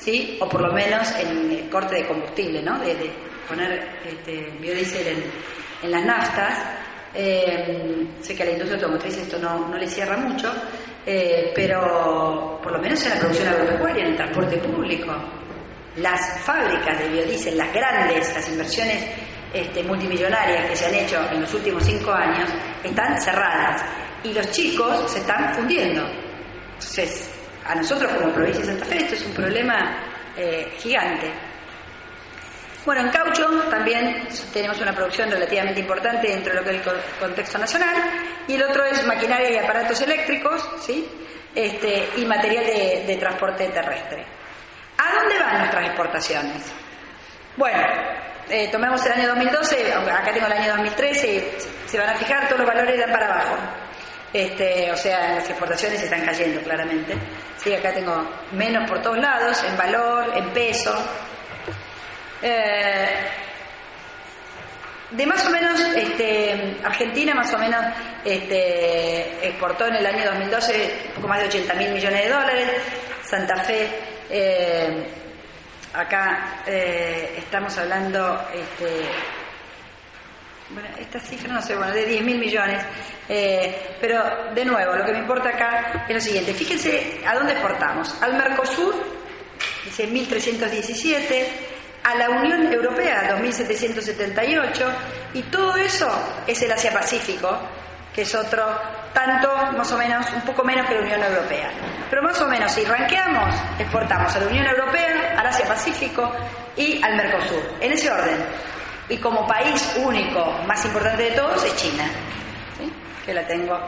¿sí? 0.00 0.38
o 0.40 0.48
por 0.48 0.62
lo 0.62 0.72
menos 0.72 1.10
en 1.16 1.52
el 1.52 1.68
corte 1.68 1.96
de 1.96 2.06
combustible, 2.06 2.62
¿no? 2.62 2.78
de, 2.78 2.96
poner 3.48 4.00
este, 4.06 4.48
biodiesel 4.60 5.06
en, 5.08 5.24
en, 5.82 5.90
las 5.90 6.04
naftas. 6.04 6.58
Eh, 7.12 8.06
sé 8.20 8.36
que 8.36 8.44
a 8.44 8.46
la 8.46 8.52
industria 8.52 8.76
automotriz 8.76 9.16
esto 9.16 9.38
no, 9.38 9.66
no 9.66 9.76
le 9.76 9.88
cierra 9.88 10.16
mucho, 10.16 10.52
eh, 11.04 11.50
pero 11.54 12.60
por 12.62 12.72
lo 12.72 12.78
menos 12.78 13.02
en 13.04 13.10
la 13.10 13.16
producción 13.16 13.48
agropecuaria, 13.48 14.04
en 14.04 14.10
el 14.10 14.16
transporte 14.16 14.56
público. 14.58 15.12
Las 15.96 16.40
fábricas 16.42 16.98
de 17.00 17.08
biodiesel, 17.08 17.58
las 17.58 17.72
grandes, 17.72 18.32
las 18.32 18.48
inversiones 18.48 19.04
este, 19.52 19.82
multimillonarias 19.82 20.70
que 20.70 20.76
se 20.76 20.86
han 20.86 20.94
hecho 20.94 21.20
en 21.32 21.40
los 21.40 21.52
últimos 21.52 21.82
cinco 21.84 22.12
años, 22.12 22.48
están 22.84 23.20
cerradas 23.20 23.82
y 24.22 24.32
los 24.32 24.48
chicos 24.52 25.10
se 25.10 25.18
están 25.18 25.52
fundiendo. 25.54 26.06
Entonces, 26.74 27.29
a 27.66 27.74
nosotros 27.74 28.12
como 28.12 28.32
provincia 28.32 28.64
de 28.64 28.72
Santa 28.72 28.84
Fe 28.84 28.98
esto 28.98 29.14
es 29.14 29.26
un 29.26 29.34
problema 29.34 29.98
eh, 30.36 30.72
gigante. 30.78 31.30
Bueno, 32.84 33.02
en 33.02 33.10
caucho 33.10 33.46
también 33.68 34.26
tenemos 34.52 34.80
una 34.80 34.94
producción 34.94 35.30
relativamente 35.30 35.80
importante 35.80 36.28
dentro 36.28 36.52
de 36.52 36.60
lo 36.60 36.64
que 36.64 36.76
es 36.76 36.86
el 36.86 36.92
contexto 37.20 37.58
nacional 37.58 37.94
y 38.48 38.54
el 38.54 38.62
otro 38.62 38.84
es 38.84 39.06
maquinaria 39.06 39.50
y 39.50 39.58
aparatos 39.58 40.00
eléctricos 40.00 40.66
¿sí? 40.80 41.06
este, 41.54 42.08
y 42.16 42.24
material 42.24 42.64
de, 42.64 43.16
transporte 43.20 43.68
terrestre. 43.68 44.24
¿A 44.96 45.14
dónde 45.14 45.38
van 45.38 45.58
nuestras 45.58 45.86
exportaciones? 45.86 46.72
Bueno, 47.56 47.82
eh, 48.48 48.68
tomemos 48.72 49.04
el 49.04 49.12
año 49.12 49.28
2012, 49.28 49.92
acá 49.92 50.32
tengo 50.32 50.46
el 50.46 50.52
año 50.52 50.70
2013, 50.76 51.58
se 51.86 51.98
van 51.98 52.08
a 52.08 52.14
fijar, 52.14 52.46
todos 52.48 52.60
los 52.60 52.68
valores 52.68 52.98
dan 52.98 53.12
para 53.12 53.26
abajo. 53.26 53.56
Este, 54.32 54.92
o 54.92 54.96
sea, 54.96 55.34
las 55.34 55.48
exportaciones 55.48 56.02
están 56.02 56.24
cayendo 56.24 56.60
claramente. 56.62 57.14
Sí, 57.62 57.74
acá 57.74 57.92
tengo 57.92 58.28
menos 58.52 58.88
por 58.88 59.02
todos 59.02 59.18
lados, 59.18 59.62
en 59.64 59.76
valor, 59.76 60.32
en 60.36 60.50
peso. 60.50 60.94
Eh, 62.42 63.08
de 65.10 65.26
más 65.26 65.44
o 65.44 65.50
menos, 65.50 65.80
este, 65.80 66.76
Argentina 66.84 67.34
más 67.34 67.52
o 67.52 67.58
menos 67.58 67.84
este, 68.24 69.48
exportó 69.48 69.86
en 69.88 69.96
el 69.96 70.06
año 70.06 70.24
2012 70.26 71.02
un 71.08 71.14
poco 71.14 71.28
más 71.28 71.40
de 71.40 71.46
80 71.48 71.74
mil 71.74 71.90
millones 71.90 72.24
de 72.24 72.30
dólares. 72.30 72.68
Santa 73.22 73.56
Fe, 73.56 73.88
eh, 74.30 75.06
acá 75.92 76.62
eh, 76.66 77.34
estamos 77.38 77.76
hablando 77.78 78.48
este, 78.54 79.08
bueno, 80.72 80.88
esta 80.98 81.18
cifra 81.20 81.52
no 81.52 81.62
sé, 81.62 81.74
bueno, 81.74 81.92
de 81.92 82.06
10 82.06 82.22
mil 82.22 82.38
millones, 82.38 82.82
eh, 83.28 83.96
pero 84.00 84.52
de 84.54 84.64
nuevo, 84.64 84.94
lo 84.94 85.04
que 85.04 85.12
me 85.12 85.18
importa 85.18 85.48
acá 85.48 86.06
es 86.08 86.14
lo 86.14 86.20
siguiente, 86.20 86.54
fíjense 86.54 87.20
a 87.26 87.34
dónde 87.34 87.52
exportamos, 87.52 88.14
al 88.22 88.34
Mercosur, 88.34 88.94
dice 89.84 90.06
1317, 90.06 91.48
a 92.04 92.14
la 92.14 92.30
Unión 92.30 92.72
Europea, 92.72 93.32
2778, 93.32 94.92
y 95.34 95.42
todo 95.44 95.76
eso 95.76 96.08
es 96.46 96.62
el 96.62 96.72
Asia-Pacífico, 96.72 97.58
que 98.14 98.22
es 98.22 98.34
otro 98.34 98.64
tanto, 99.12 99.48
más 99.76 99.90
o 99.92 99.98
menos, 99.98 100.24
un 100.32 100.42
poco 100.42 100.64
menos 100.64 100.86
que 100.86 100.94
la 100.94 101.00
Unión 101.00 101.22
Europea. 101.22 101.70
Pero 102.08 102.22
más 102.22 102.40
o 102.40 102.48
menos, 102.48 102.72
si 102.72 102.84
ranqueamos, 102.84 103.54
exportamos 103.78 104.34
a 104.34 104.40
la 104.40 104.46
Unión 104.46 104.66
Europea, 104.66 105.34
al 105.36 105.46
Asia-Pacífico 105.46 106.32
y 106.76 107.02
al 107.02 107.16
Mercosur, 107.16 107.62
en 107.80 107.92
ese 107.92 108.10
orden 108.10 108.38
y 109.10 109.18
como 109.18 109.46
país 109.46 109.94
único 109.96 110.52
más 110.66 110.84
importante 110.84 111.24
de 111.24 111.30
todos 111.32 111.64
es 111.64 111.76
China, 111.76 112.04
que 113.26 113.34
la 113.34 113.46
tengo 113.46 113.78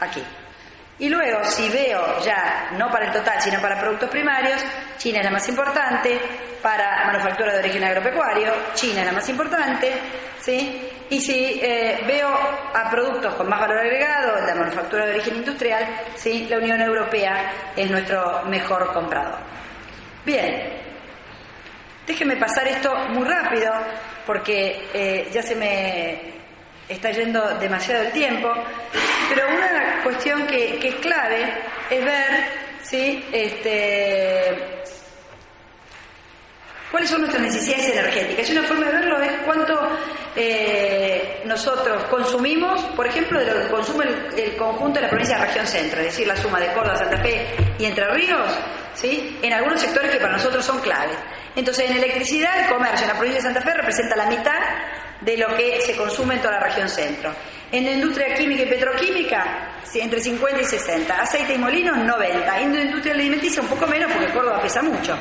aquí. 0.00 0.22
Y 0.98 1.08
luego, 1.08 1.42
si 1.44 1.68
veo 1.70 2.20
ya, 2.20 2.72
no 2.76 2.90
para 2.90 3.06
el 3.06 3.12
total, 3.12 3.40
sino 3.40 3.60
para 3.60 3.80
productos 3.80 4.10
primarios, 4.10 4.60
China 4.98 5.20
es 5.20 5.24
la 5.24 5.30
más 5.30 5.48
importante, 5.48 6.20
para 6.60 7.06
manufactura 7.06 7.54
de 7.54 7.60
origen 7.60 7.84
agropecuario, 7.84 8.52
China 8.74 9.00
es 9.00 9.06
la 9.06 9.12
más 9.12 9.28
importante, 9.28 9.92
¿sí? 10.40 10.90
Y 11.08 11.20
si 11.20 11.60
eh, 11.62 12.04
veo 12.06 12.28
a 12.28 12.90
productos 12.90 13.34
con 13.34 13.48
más 13.48 13.60
valor 13.60 13.78
agregado, 13.78 14.44
la 14.46 14.54
manufactura 14.54 15.06
de 15.06 15.12
origen 15.12 15.36
industrial, 15.36 15.88
¿sí? 16.16 16.46
La 16.50 16.58
Unión 16.58 16.82
Europea 16.82 17.50
es 17.74 17.90
nuestro 17.90 18.42
mejor 18.44 18.92
comprador. 18.92 19.38
Bien, 20.26 20.89
Déjenme 22.06 22.36
pasar 22.36 22.66
esto 22.68 22.94
muy 23.10 23.26
rápido 23.28 23.72
porque 24.26 24.88
eh, 24.92 25.28
ya 25.32 25.42
se 25.42 25.54
me 25.54 26.20
está 26.88 27.10
yendo 27.12 27.58
demasiado 27.58 28.04
el 28.04 28.12
tiempo, 28.12 28.52
pero 29.28 29.48
una 29.48 30.02
cuestión 30.02 30.46
que, 30.46 30.78
que 30.78 30.88
es 30.88 30.94
clave 30.96 31.54
es 31.90 32.04
ver 32.04 32.60
¿sí? 32.82 33.24
este, 33.32 34.79
cuáles 36.90 37.10
son 37.10 37.20
nuestras 37.20 37.42
necesidades 37.42 37.88
energéticas. 37.88 38.48
Y 38.48 38.52
una 38.52 38.64
forma 38.64 38.86
de 38.86 38.92
verlo 38.92 39.20
es 39.22 39.32
cuánto 39.44 39.80
eh, 40.36 41.42
nosotros 41.44 42.04
consumimos, 42.04 42.82
por 42.96 43.06
ejemplo, 43.06 43.40
de 43.40 43.46
lo 43.46 43.62
que 43.62 43.68
consume 43.68 44.04
el, 44.36 44.56
conjunto 44.56 44.98
de 44.98 45.02
la 45.02 45.08
provincia 45.08 45.38
de 45.38 45.46
región 45.46 45.66
centro, 45.66 46.00
es 46.00 46.06
decir, 46.06 46.26
la 46.26 46.36
suma 46.36 46.60
de 46.60 46.72
Córdoba, 46.72 46.96
Santa 46.96 47.18
Fe 47.18 47.46
y 47.78 47.84
Entre 47.84 48.06
Ríos, 48.12 48.50
¿sí? 48.94 49.38
en 49.42 49.52
algunos 49.52 49.80
sectores 49.80 50.10
que 50.10 50.18
para 50.18 50.32
nosotros 50.32 50.64
son 50.64 50.80
claves. 50.80 51.16
Entonces, 51.56 51.90
en 51.90 51.96
electricidad, 51.96 52.60
el 52.60 52.68
comercio 52.68 53.02
en 53.02 53.08
la 53.08 53.14
provincia 53.14 53.42
de 53.42 53.54
Santa 53.54 53.60
Fe 53.60 53.74
representa 53.74 54.16
la 54.16 54.26
mitad 54.26 54.60
de 55.20 55.36
lo 55.36 55.54
que 55.56 55.80
se 55.80 55.96
consume 55.96 56.34
en 56.34 56.40
toda 56.40 56.54
la 56.54 56.60
región 56.60 56.88
centro. 56.88 57.32
En 57.72 57.84
la 57.84 57.92
industria 57.92 58.34
química 58.34 58.62
y 58.62 58.66
petroquímica, 58.66 59.70
entre 59.94 60.20
50 60.20 60.60
y 60.60 60.64
60. 60.64 61.14
Aceite 61.14 61.54
y 61.54 61.58
molinos, 61.58 61.96
90. 61.98 62.60
En 62.60 62.74
la 62.74 62.82
industria 62.82 63.14
alimenticia, 63.14 63.62
un 63.62 63.68
poco 63.68 63.86
menos 63.86 64.12
porque 64.12 64.32
Córdoba 64.32 64.60
pesa 64.62 64.82
mucho. 64.82 65.16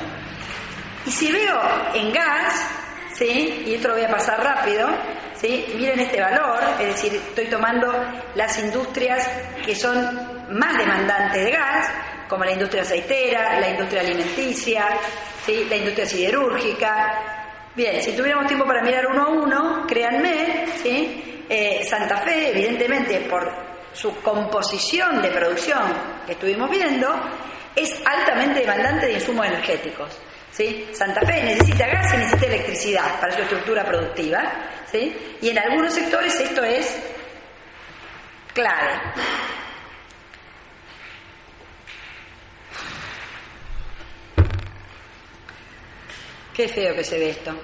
Y 1.06 1.12
si 1.12 1.32
veo 1.32 1.62
en 1.94 2.12
gas, 2.12 2.68
¿sí? 3.14 3.64
y 3.68 3.76
esto 3.76 3.90
lo 3.90 3.96
voy 3.96 4.04
a 4.04 4.10
pasar 4.10 4.44
rápido, 4.44 4.88
¿sí? 5.36 5.66
miren 5.76 6.00
este 6.00 6.22
valor, 6.22 6.60
es 6.80 6.88
decir, 6.88 7.16
estoy 7.16 7.48
tomando 7.48 7.92
las 8.36 8.60
industrias 8.60 9.28
que 9.66 9.76
son 9.76 10.58
más 10.58 10.78
demandantes 10.78 11.46
de 11.46 11.52
gas, 11.52 11.88
como 12.28 12.46
la 12.46 12.52
industria 12.52 12.84
aceitera, 12.84 13.60
la 13.60 13.70
industria 13.70 14.02
alimenticia, 14.02 14.88
¿sí? 15.46 15.66
la 15.70 15.78
industria 15.78 16.06
siderúrgica. 16.06 17.40
Bien, 17.76 18.02
si 18.04 18.12
tuviéramos 18.12 18.48
tiempo 18.48 18.66
para 18.66 18.84
mirar 18.84 19.08
uno 19.08 19.24
a 19.24 19.30
uno, 19.30 19.86
créanme, 19.88 20.68
¿sí? 20.82 21.44
Eh, 21.48 21.84
Santa 21.90 22.18
Fe, 22.18 22.52
evidentemente, 22.52 23.22
por 23.22 23.52
su 23.94 24.22
composición 24.22 25.22
de 25.22 25.30
producción 25.30 25.82
que 26.26 26.34
estuvimos 26.34 26.70
viendo, 26.70 27.08
es 27.76 28.02
altamente 28.06 28.60
demandante 28.62 29.08
de 29.08 29.14
insumos 29.14 29.46
energéticos. 29.48 30.10
¿Sí? 30.52 30.90
Santa 30.94 31.22
Fe 31.22 31.44
necesita 31.44 31.88
gas 31.88 32.14
y 32.14 32.18
necesita 32.18 32.46
electricidad 32.46 33.20
para 33.20 33.34
su 33.34 33.42
estructura 33.42 33.86
productiva. 33.86 34.42
¿sí? 34.92 35.16
Y 35.42 35.50
en 35.50 35.60
algunos 35.60 35.94
sectores 35.94 36.40
esto 36.40 36.64
es 36.64 36.96
clave. 38.54 38.94
Qué 46.54 46.68
feo 46.68 46.94
que 46.94 47.04
se 47.06 47.18
ve 47.18 47.30
esto. 47.30 47.56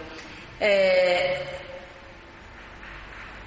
Eh, 0.59 1.43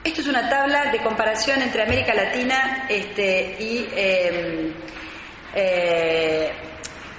esto 0.05 0.21
es 0.21 0.27
una 0.27 0.49
tabla 0.49 0.91
de 0.93 0.99
comparación 0.99 1.63
entre 1.63 1.83
América 1.83 2.13
Latina 2.13 2.87
este, 2.89 3.57
y 3.59 3.89
em, 3.97 4.75
eh, 5.55 6.53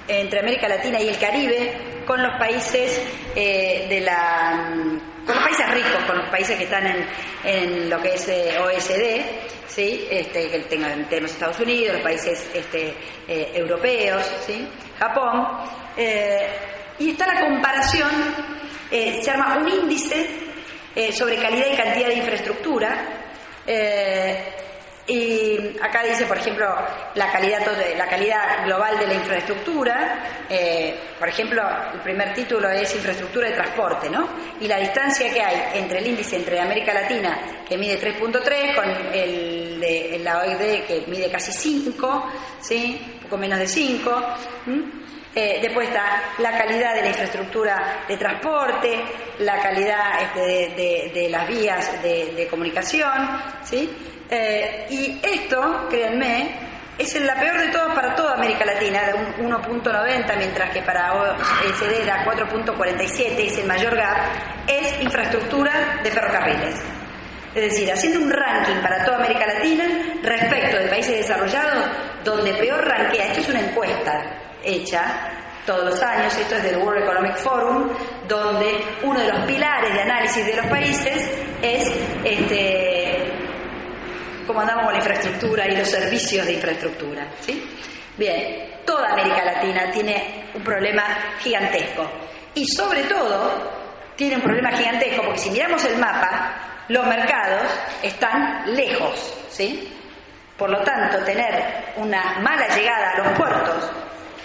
entre 0.09 0.39
América 0.39 0.67
Latina 0.67 0.99
y 0.99 1.07
el 1.07 1.17
Caribe 1.17 2.03
con 2.05 2.21
los 2.21 2.37
países 2.37 3.01
eh, 3.35 3.85
de 3.87 4.01
la 4.01 4.73
con 5.25 5.35
los 5.35 5.43
países 5.43 5.71
ricos, 5.71 6.03
con 6.07 6.17
los 6.17 6.29
países 6.29 6.57
que 6.57 6.63
están 6.63 7.07
en, 7.43 7.89
lo 7.89 8.01
que 8.01 8.15
es 8.15 8.27
eh, 8.27 8.57
OSD, 8.59 9.67
¿sí? 9.67 10.07
este, 10.09 10.49
que 10.49 10.59
tenemos 10.61 11.31
Estados 11.31 11.59
Unidos, 11.59 11.93
los 11.93 12.03
países 12.03 12.49
este, 12.51 12.95
europeos, 13.27 14.25
¿sí? 14.47 14.67
Japón, 14.97 15.47
y 16.97 17.11
está 17.11 17.31
la 17.31 17.41
comparación, 17.41 18.09
se 18.89 19.29
arma 19.29 19.57
un 19.57 19.67
índice 19.67 20.49
eh, 20.95 21.13
sobre 21.13 21.37
calidad 21.37 21.67
y 21.71 21.75
cantidad 21.77 22.07
de 22.07 22.15
infraestructura. 22.15 23.05
Y 25.09 25.75
acá 25.81 26.03
dice, 26.03 26.25
por 26.25 26.37
ejemplo, 26.37 26.67
la 27.15 27.31
calidad, 27.31 27.61
la 27.97 28.07
calidad 28.07 28.63
global 28.65 28.99
de 28.99 29.07
la 29.07 29.15
infraestructura. 29.15 30.45
Eh, 30.47 30.95
por 31.17 31.27
ejemplo, 31.27 31.63
el 31.93 31.99
primer 32.01 32.31
título 32.35 32.69
es 32.69 32.93
infraestructura 32.95 33.49
de 33.49 33.55
transporte, 33.55 34.07
¿no? 34.07 34.29
Y 34.59 34.67
la 34.67 34.77
distancia 34.77 35.33
que 35.33 35.41
hay 35.41 35.79
entre 35.79 35.97
el 35.99 36.07
índice 36.07 36.35
entre 36.35 36.59
América 36.59 36.93
Latina, 36.93 37.39
que 37.67 37.75
mide 37.75 37.99
3.3, 37.99 38.75
con 38.75 38.87
el 39.11 39.79
de 39.79 40.21
la 40.23 40.41
OID, 40.41 40.85
que 40.85 41.03
mide 41.07 41.29
casi 41.31 41.51
5, 41.51 42.31
¿sí? 42.61 43.01
Un 43.15 43.19
poco 43.23 43.37
menos 43.37 43.57
de 43.57 43.67
5. 43.67 44.23
Eh, 45.33 45.59
después 45.61 45.87
está 45.87 46.33
la 46.39 46.57
calidad 46.57 46.95
de 46.95 47.01
la 47.01 47.07
infraestructura 47.09 48.03
de 48.07 48.17
transporte, 48.17 48.99
la 49.39 49.59
calidad 49.61 50.21
este, 50.21 51.11
de, 51.13 51.29
las 51.29 51.47
vías 51.47 52.01
de, 52.01 52.47
comunicación, 52.49 53.41
¿sí? 53.63 53.89
Eh, 54.29 54.85
y 54.89 55.19
esto, 55.23 55.87
créanme, 55.89 56.69
es 56.99 57.19
la 57.21 57.35
peor 57.35 57.57
de 57.59 57.69
todos 57.69 57.93
para 57.95 58.13
toda 58.13 58.33
América 58.33 58.65
Latina, 58.65 59.01
de 59.07 59.13
un 59.43 59.51
1.90, 59.51 60.37
mientras 60.37 60.69
que 60.71 60.81
para 60.81 61.13
OECD 61.13 62.05
da 62.05 62.25
4.47, 62.25 63.39
es 63.39 63.57
el 63.57 63.67
mayor 63.67 63.95
gap, 63.95 64.17
es 64.67 65.01
infraestructura 65.01 66.01
de 66.03 66.11
ferrocarriles. 66.11 66.75
Es 67.55 67.63
decir, 67.63 67.91
haciendo 67.91 68.19
un 68.19 68.29
ranking 68.29 68.81
para 68.81 69.03
toda 69.03 69.17
América 69.17 69.47
Latina 69.47 69.85
respecto 70.21 70.77
de 70.77 70.87
países 70.87 71.17
desarrollados, 71.17 71.85
donde 72.23 72.53
peor 72.53 72.85
rankea, 72.85 73.27
esto 73.27 73.39
es 73.39 73.49
una 73.49 73.61
encuesta, 73.61 74.21
hecha 74.63 75.03
todos 75.65 75.85
los 75.85 76.01
años, 76.01 76.35
esto 76.37 76.55
es 76.55 76.63
del 76.63 76.77
World 76.77 77.03
Economic 77.03 77.37
Forum, 77.37 77.89
donde 78.27 78.83
uno 79.03 79.19
de 79.19 79.31
los 79.31 79.45
pilares 79.45 79.93
de 79.93 80.01
análisis 80.01 80.45
de 80.45 80.55
los 80.55 80.65
países 80.67 81.31
es 81.61 81.91
este, 82.23 83.08
cómo 84.49 84.61
andamos 84.61 84.85
con 84.85 84.93
la 84.93 84.97
infraestructura 84.97 85.67
y 85.67 85.77
los 85.77 85.87
servicios 85.87 86.43
de 86.43 86.53
infraestructura. 86.53 87.27
¿sí? 87.39 87.63
Bien, 88.17 88.81
toda 88.83 89.13
América 89.13 89.45
Latina 89.45 89.91
tiene 89.91 90.45
un 90.55 90.63
problema 90.63 91.03
gigantesco 91.39 92.09
y 92.55 92.65
sobre 92.65 93.03
todo 93.03 93.71
tiene 94.15 94.37
un 94.37 94.41
problema 94.41 94.71
gigantesco 94.71 95.21
porque 95.21 95.37
si 95.37 95.51
miramos 95.51 95.85
el 95.85 95.99
mapa, 95.99 96.51
los 96.87 97.05
mercados 97.05 97.61
están 98.01 98.75
lejos, 98.75 99.35
¿sí? 99.51 99.95
Por 100.57 100.71
lo 100.71 100.79
tanto, 100.79 101.19
tener 101.19 101.93
una 101.97 102.39
mala 102.39 102.67
llegada 102.75 103.11
a 103.11 103.17
los 103.19 103.37
puertos 103.37 103.91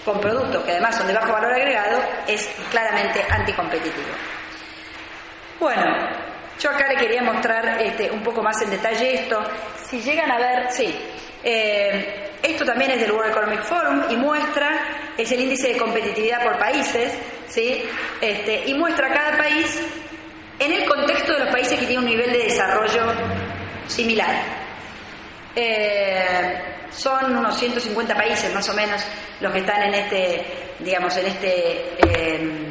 con 0.05 0.21
productos 0.21 0.63
que 0.65 0.71
además 0.73 0.95
son 0.97 1.07
de 1.07 1.13
bajo 1.13 1.33
valor 1.33 1.51
agregado 1.51 1.99
es 2.27 2.47
claramente 2.69 3.25
anticompetitivo. 3.27 4.13
Bueno, 5.59 5.83
yo 6.59 6.69
acá 6.69 6.87
le 6.87 6.95
quería 6.95 7.21
mostrar 7.21 7.81
este, 7.81 8.09
un 8.11 8.21
poco 8.21 8.41
más 8.41 8.61
en 8.61 8.69
detalle 8.69 9.21
esto. 9.21 9.43
Si 9.89 10.01
llegan 10.01 10.31
a 10.31 10.37
ver, 10.37 10.71
sí, 10.71 10.95
eh, 11.43 12.31
esto 12.41 12.65
también 12.65 12.91
es 12.91 12.99
del 13.01 13.11
World 13.11 13.31
Economic 13.31 13.63
Forum 13.63 14.03
y 14.09 14.15
muestra, 14.15 15.13
es 15.17 15.31
el 15.31 15.41
índice 15.41 15.69
de 15.69 15.77
competitividad 15.77 16.43
por 16.43 16.57
países, 16.57 17.13
¿sí? 17.47 17.83
Este, 18.21 18.67
y 18.67 18.73
muestra 18.73 19.09
cada 19.09 19.37
país 19.37 19.79
en 20.59 20.71
el 20.71 20.85
contexto 20.85 21.33
de 21.33 21.39
los 21.39 21.49
países 21.49 21.79
que 21.79 21.85
tienen 21.85 22.05
un 22.05 22.09
nivel 22.09 22.31
de 22.31 22.39
desarrollo 22.39 23.03
similar. 23.87 24.35
Eh, 25.55 26.75
son 26.91 27.37
unos 27.37 27.57
150 27.57 28.15
países 28.15 28.53
más 28.53 28.67
o 28.69 28.73
menos 28.73 29.01
los 29.41 29.51
que 29.51 29.59
están 29.59 29.83
en 29.83 29.93
este, 29.93 30.45
digamos, 30.79 31.15
en 31.17 31.25
este, 31.25 31.95
em, 31.99 32.64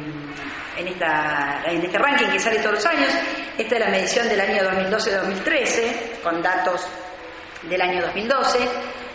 en, 0.77 0.87
esta, 0.87 1.63
en 1.65 1.81
este 1.83 1.97
ranking 1.97 2.27
que 2.27 2.39
sale 2.39 2.59
todos 2.59 2.75
los 2.75 2.85
años. 2.85 3.09
Esta 3.57 3.75
es 3.75 3.81
la 3.81 3.89
medición 3.89 4.27
del 4.27 4.41
año 4.41 4.63
2012-2013, 4.63 6.21
con 6.23 6.41
datos 6.41 6.87
del 7.63 7.81
año 7.81 8.01
2012. 8.01 8.59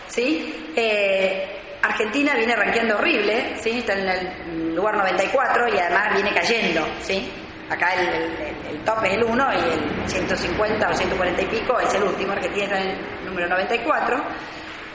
¿sí? 0.07 0.71
Eh, 0.75 1.77
Argentina 1.81 2.33
viene 2.35 2.55
rankeando 2.55 2.97
horrible, 2.97 3.55
¿sí? 3.59 3.79
está 3.79 3.93
en 3.93 4.09
el 4.09 4.75
lugar 4.75 4.95
94 4.97 5.67
y 5.67 5.79
además 5.79 6.13
viene 6.13 6.33
cayendo. 6.33 6.87
¿sí? 7.01 7.31
Acá 7.69 7.93
el, 7.93 8.79
top 8.83 9.05
es 9.05 9.13
el 9.13 9.23
1 9.23 9.53
y 9.53 10.03
el 10.03 10.09
150 10.09 10.89
o 10.89 10.93
140 10.93 11.41
y 11.41 11.45
pico 11.45 11.79
es 11.79 11.93
el 11.93 12.03
último. 12.03 12.33
Argentina 12.33 12.65
está 12.65 12.81
en 12.81 12.89
el 12.89 13.25
número 13.25 13.47
94. 13.47 14.23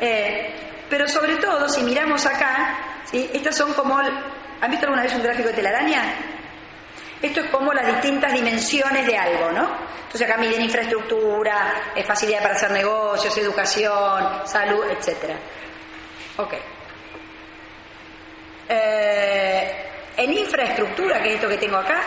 Eh, 0.01 0.55
pero 0.89 1.09
sobre 1.09 1.37
todo, 1.37 1.69
si 1.69 1.83
miramos 1.83 2.27
acá, 2.27 2.79
¿sí? 3.11 3.31
estas 3.33 3.57
son 3.57 3.73
como. 3.73 3.99
¿Han 3.99 4.71
visto 4.71 4.87
alguna 4.87 5.03
vez 5.03 5.15
un 5.15 5.23
gráfico 5.23 5.49
de 5.49 5.55
telaraña? 5.55 6.03
Esto 7.23 7.41
es 7.41 7.51
como 7.51 7.73
las 7.73 7.87
distintas 7.87 8.33
dimensiones 8.33 9.07
de 9.07 9.17
algo, 9.17 9.51
¿no? 9.53 9.69
Entonces 10.05 10.23
acá 10.23 10.37
miden 10.37 10.63
infraestructura, 10.63 11.93
eh, 11.95 12.05
facilidad 12.05 12.43
para 12.43 12.55
hacer 12.55 12.71
negocios, 12.71 13.37
educación, 13.39 14.47
salud, 14.47 14.85
etc. 14.91 15.35
Ok. 16.37 16.55
Eh, 18.69 19.87
en 20.17 20.33
infraestructura, 20.33 21.23
que 21.23 21.31
es 21.31 21.35
esto 21.37 21.49
que 21.49 21.59
tengo 21.59 21.77
acá, 21.77 22.03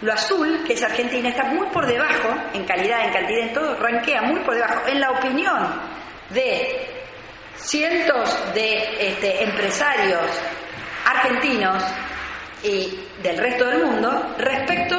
lo 0.00 0.12
azul, 0.12 0.62
que 0.64 0.74
es 0.74 0.82
Argentina, 0.82 1.28
está 1.28 1.44
muy 1.44 1.66
por 1.68 1.86
debajo, 1.86 2.28
en 2.54 2.64
calidad, 2.64 3.04
en 3.04 3.12
cantidad, 3.12 3.40
en 3.40 3.52
todo, 3.52 3.74
ranquea 3.76 4.22
muy 4.22 4.40
por 4.40 4.54
debajo, 4.54 4.86
en 4.86 5.00
la 5.00 5.10
opinión 5.10 5.80
de 6.30 6.86
cientos 7.56 8.54
de 8.54 9.08
este, 9.08 9.42
empresarios 9.42 10.22
argentinos 11.04 11.82
y 12.62 13.06
del 13.22 13.38
resto 13.38 13.66
del 13.66 13.84
mundo 13.84 14.34
respecto 14.38 14.96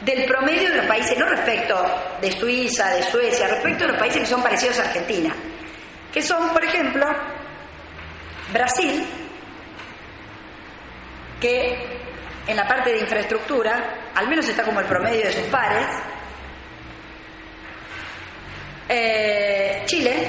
del 0.00 0.24
promedio 0.26 0.70
de 0.70 0.76
los 0.76 0.86
países, 0.86 1.18
no 1.18 1.26
respecto 1.26 1.74
de 2.20 2.32
Suiza, 2.32 2.90
de 2.90 3.02
Suecia, 3.02 3.48
respecto 3.48 3.84
de 3.84 3.92
los 3.92 3.98
países 3.98 4.20
que 4.20 4.26
son 4.26 4.42
parecidos 4.42 4.78
a 4.78 4.82
Argentina, 4.82 5.34
que 6.12 6.22
son, 6.22 6.50
por 6.50 6.64
ejemplo, 6.64 7.06
Brasil, 8.52 9.04
que 11.40 11.98
en 12.46 12.56
la 12.56 12.66
parte 12.66 12.90
de 12.90 13.00
infraestructura 13.00 14.10
al 14.14 14.28
menos 14.28 14.48
está 14.48 14.62
como 14.62 14.80
el 14.80 14.86
promedio 14.86 15.24
de 15.26 15.32
sus 15.32 15.46
pares, 15.46 15.86
eh, 18.88 19.82
Chile, 19.84 20.28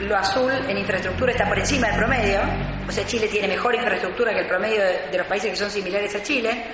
lo 0.00 0.16
azul 0.16 0.52
en 0.68 0.78
infraestructura 0.78 1.32
está 1.32 1.46
por 1.46 1.58
encima 1.58 1.88
del 1.88 1.96
promedio, 1.96 2.40
o 2.86 2.92
sea, 2.92 3.06
Chile 3.06 3.28
tiene 3.28 3.48
mejor 3.48 3.74
infraestructura 3.74 4.32
que 4.32 4.40
el 4.40 4.46
promedio 4.46 4.82
de, 4.82 5.18
los 5.18 5.26
países 5.26 5.50
que 5.50 5.56
son 5.56 5.70
similares 5.70 6.14
a 6.14 6.22
Chile, 6.22 6.64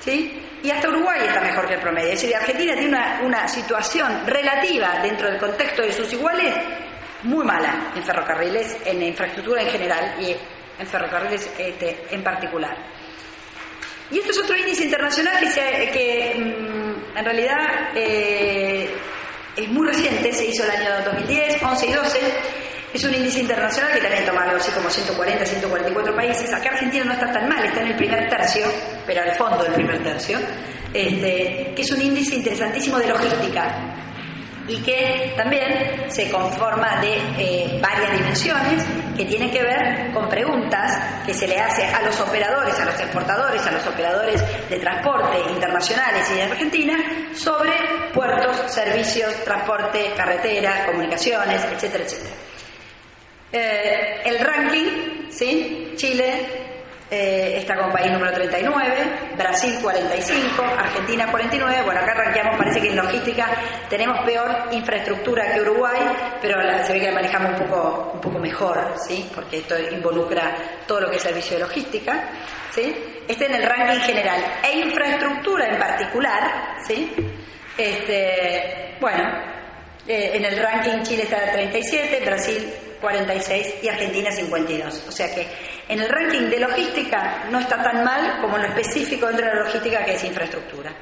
¿sí? 0.00 0.42
Y 0.62 0.70
hasta 0.70 0.88
Uruguay 0.88 1.20
está 1.26 1.40
mejor 1.40 1.66
que 1.68 1.74
el 1.74 1.80
promedio. 1.80 2.12
Es 2.12 2.22
decir, 2.22 2.34
Argentina 2.34 2.74
tiene 2.74 2.98
una, 3.22 3.46
situación 3.48 4.26
relativa 4.26 5.00
dentro 5.02 5.28
del 5.30 5.38
contexto 5.38 5.82
de 5.82 5.92
sus 5.92 6.10
iguales 6.12 6.54
muy 7.22 7.44
mala 7.44 7.92
en 7.94 8.02
ferrocarriles, 8.02 8.78
en 8.84 9.02
infraestructura 9.02 9.62
en 9.62 9.68
general 9.68 10.14
y 10.20 10.34
en 10.78 10.86
ferrocarriles 10.86 11.50
este, 11.58 12.06
en 12.10 12.22
particular. 12.22 12.76
Y 14.10 14.18
esto 14.18 14.30
es 14.30 14.38
otro 14.38 14.56
índice 14.56 14.84
internacional 14.84 15.38
que, 15.38 15.90
que 15.90 16.34
mm, 16.38 17.18
en 17.18 17.24
realidad 17.24 17.90
eh, 17.94 18.90
es 19.56 19.68
muy 19.68 19.86
reciente, 19.86 20.32
se 20.32 20.46
hizo 20.46 20.64
el 20.64 20.70
año 20.70 20.90
2010, 21.04 21.62
11 21.62 21.86
y 21.86 21.92
12. 21.92 22.18
Es 22.92 23.04
un 23.04 23.14
índice 23.14 23.40
internacional 23.40 23.92
que 23.92 24.00
también 24.00 24.24
toma 24.24 24.44
algo 24.44 24.56
así 24.56 24.70
como 24.70 24.88
140, 24.88 25.44
144 25.44 26.14
países. 26.14 26.52
Acá 26.52 26.70
Argentina 26.70 27.04
no 27.04 27.12
está 27.12 27.32
tan 27.32 27.48
mal, 27.48 27.64
está 27.64 27.80
en 27.80 27.88
el 27.88 27.96
primer 27.96 28.28
tercio, 28.28 28.66
pero 29.06 29.22
al 29.22 29.32
fondo 29.32 29.64
del 29.64 29.72
primer 29.72 30.02
tercio, 30.02 30.38
este, 30.92 31.72
que 31.74 31.82
es 31.82 31.90
un 31.90 32.00
índice 32.00 32.36
interesantísimo 32.36 32.98
de 32.98 33.08
logística. 33.08 33.94
Y 34.66 34.78
que 34.82 35.34
también 35.36 36.10
se 36.10 36.30
conforma 36.30 37.00
de 37.00 37.16
eh, 37.38 37.78
varias 37.80 38.12
dimensiones 38.16 38.84
que 39.16 39.24
tienen 39.24 39.50
que 39.50 39.62
ver 39.62 40.12
con 40.12 40.28
preguntas 40.28 41.24
que 41.26 41.34
se 41.34 41.46
le 41.46 41.60
hace 41.60 41.84
a 41.84 42.00
los 42.02 42.18
operadores, 42.20 42.78
a 42.78 42.84
los 42.84 42.98
exportadores, 42.98 43.66
a 43.66 43.70
los 43.72 43.86
operadores 43.86 44.42
de 44.70 44.78
transporte 44.78 45.38
internacionales 45.50 46.30
y 46.30 46.34
de 46.34 46.42
Argentina 46.42 46.98
sobre 47.34 47.72
puertos, 48.14 48.72
servicios, 48.72 49.32
transporte, 49.44 50.12
carreteras, 50.16 50.86
comunicaciones, 50.86 51.62
etcétera, 51.64 52.04
etcétera. 52.04 52.34
Eh, 53.52 54.22
el 54.24 54.38
ranking, 54.40 55.30
¿sí? 55.30 55.92
Chile 55.96 56.63
eh, 57.10 57.58
está 57.58 57.76
como 57.76 57.92
país 57.92 58.10
número 58.10 58.32
39, 58.32 58.86
Brasil 59.36 59.78
45, 59.82 60.62
Argentina 60.62 61.30
49. 61.30 61.82
Bueno, 61.84 62.00
acá 62.00 62.14
ranqueamos, 62.14 62.56
parece 62.56 62.80
que 62.80 62.88
en 62.88 62.96
logística 62.96 63.46
tenemos 63.90 64.24
peor 64.24 64.68
infraestructura 64.72 65.52
que 65.52 65.60
Uruguay, 65.60 66.00
pero 66.40 66.56
se 66.84 66.92
ve 66.92 67.00
que 67.00 67.06
la 67.06 67.12
manejamos 67.12 67.60
un 67.60 67.66
poco, 67.66 68.10
un 68.14 68.20
poco 68.20 68.38
mejor, 68.38 68.94
¿sí? 69.06 69.30
Porque 69.34 69.58
esto 69.58 69.78
involucra 69.78 70.56
todo 70.86 71.02
lo 71.02 71.10
que 71.10 71.16
es 71.16 71.22
servicio 71.22 71.56
de 71.56 71.64
logística, 71.64 72.30
¿sí? 72.72 72.94
Este 73.28 73.46
en 73.46 73.54
el 73.54 73.62
ranking 73.62 74.00
general 74.00 74.40
e 74.62 74.78
infraestructura 74.78 75.68
en 75.68 75.78
particular, 75.78 76.76
¿sí? 76.86 77.12
Este, 77.76 78.96
bueno, 79.00 79.22
eh, 80.06 80.32
en 80.34 80.44
el 80.44 80.58
ranking 80.58 81.02
Chile 81.02 81.24
está 81.24 81.52
37, 81.52 82.22
Brasil 82.24 82.74
46 83.00 83.74
y 83.82 83.88
Argentina 83.88 84.32
52. 84.32 85.04
O 85.08 85.12
sea 85.12 85.34
que 85.34 85.46
en 85.88 86.00
el 86.00 86.08
ranking 86.08 86.48
de 86.48 86.60
logística 86.60 87.44
no 87.50 87.60
está 87.60 87.82
tan 87.82 88.04
mal 88.04 88.40
como 88.40 88.56
lo 88.56 88.66
específico 88.66 89.26
dentro 89.26 89.46
de 89.46 89.54
la 89.54 89.64
logística 89.64 90.04
que 90.04 90.14
es 90.14 90.24
infraestructura. 90.24 90.92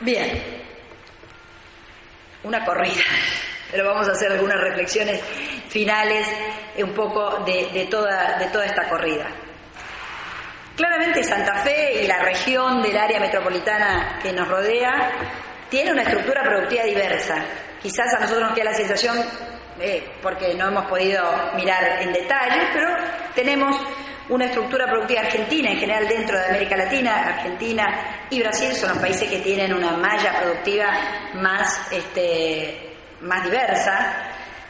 Bien, 0.00 0.40
una 2.44 2.64
corrida, 2.64 3.02
pero 3.70 3.86
vamos 3.86 4.08
a 4.08 4.12
hacer 4.12 4.30
algunas 4.30 4.60
reflexiones 4.60 5.20
finales 5.68 6.26
un 6.78 6.94
poco 6.94 7.44
de, 7.44 7.88
toda, 7.90 8.38
de 8.38 8.46
toda 8.46 8.64
esta 8.64 8.88
corrida. 8.88 9.26
Claramente 10.76 11.24
Santa 11.24 11.56
Fe 11.56 12.04
y 12.04 12.06
la 12.06 12.22
región 12.22 12.80
del 12.80 12.96
área 12.96 13.18
metropolitana 13.18 14.20
que 14.22 14.32
nos 14.32 14.46
rodea 14.46 15.10
tiene 15.68 15.90
una 15.90 16.02
estructura 16.02 16.42
productiva 16.42 16.84
diversa. 16.84 17.44
Quizás 17.82 18.14
a 18.14 18.20
nosotros 18.20 18.46
nos 18.48 18.54
queda 18.54 18.70
la 18.70 18.74
sensación, 18.74 19.18
eh, 19.80 20.10
porque 20.22 20.54
no 20.54 20.68
hemos 20.68 20.86
podido 20.86 21.22
mirar 21.54 22.02
en 22.02 22.12
detalle, 22.12 22.68
pero 22.72 22.88
tenemos 23.34 23.76
una 24.28 24.46
estructura 24.46 24.86
productiva 24.86 25.20
argentina 25.22 25.70
en 25.70 25.78
general 25.78 26.06
dentro 26.06 26.38
de 26.38 26.46
América 26.46 26.76
Latina, 26.76 27.28
Argentina 27.36 28.26
y 28.28 28.40
Brasil 28.40 28.74
son 28.74 28.90
los 28.90 28.98
países 28.98 29.28
que 29.28 29.38
tienen 29.38 29.72
una 29.72 29.92
malla 29.92 30.40
productiva 30.40 30.86
más, 31.34 31.92
este, 31.92 32.94
más 33.22 33.44
diversa. 33.44 34.28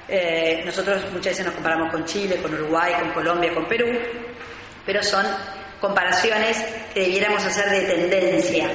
Eh, 0.08 0.62
nosotros 0.64 1.02
muchas 1.12 1.32
veces 1.32 1.46
nos 1.46 1.54
comparamos 1.54 1.90
con 1.90 2.04
Chile, 2.04 2.36
con 2.40 2.54
Uruguay, 2.54 2.92
con 3.00 3.10
Colombia, 3.12 3.52
con 3.52 3.66
Perú, 3.66 3.86
pero 4.86 5.02
son 5.02 5.26
comparaciones 5.80 6.56
que 6.94 7.00
debiéramos 7.00 7.44
hacer 7.44 7.68
de 7.68 7.80
tendencia. 7.80 8.70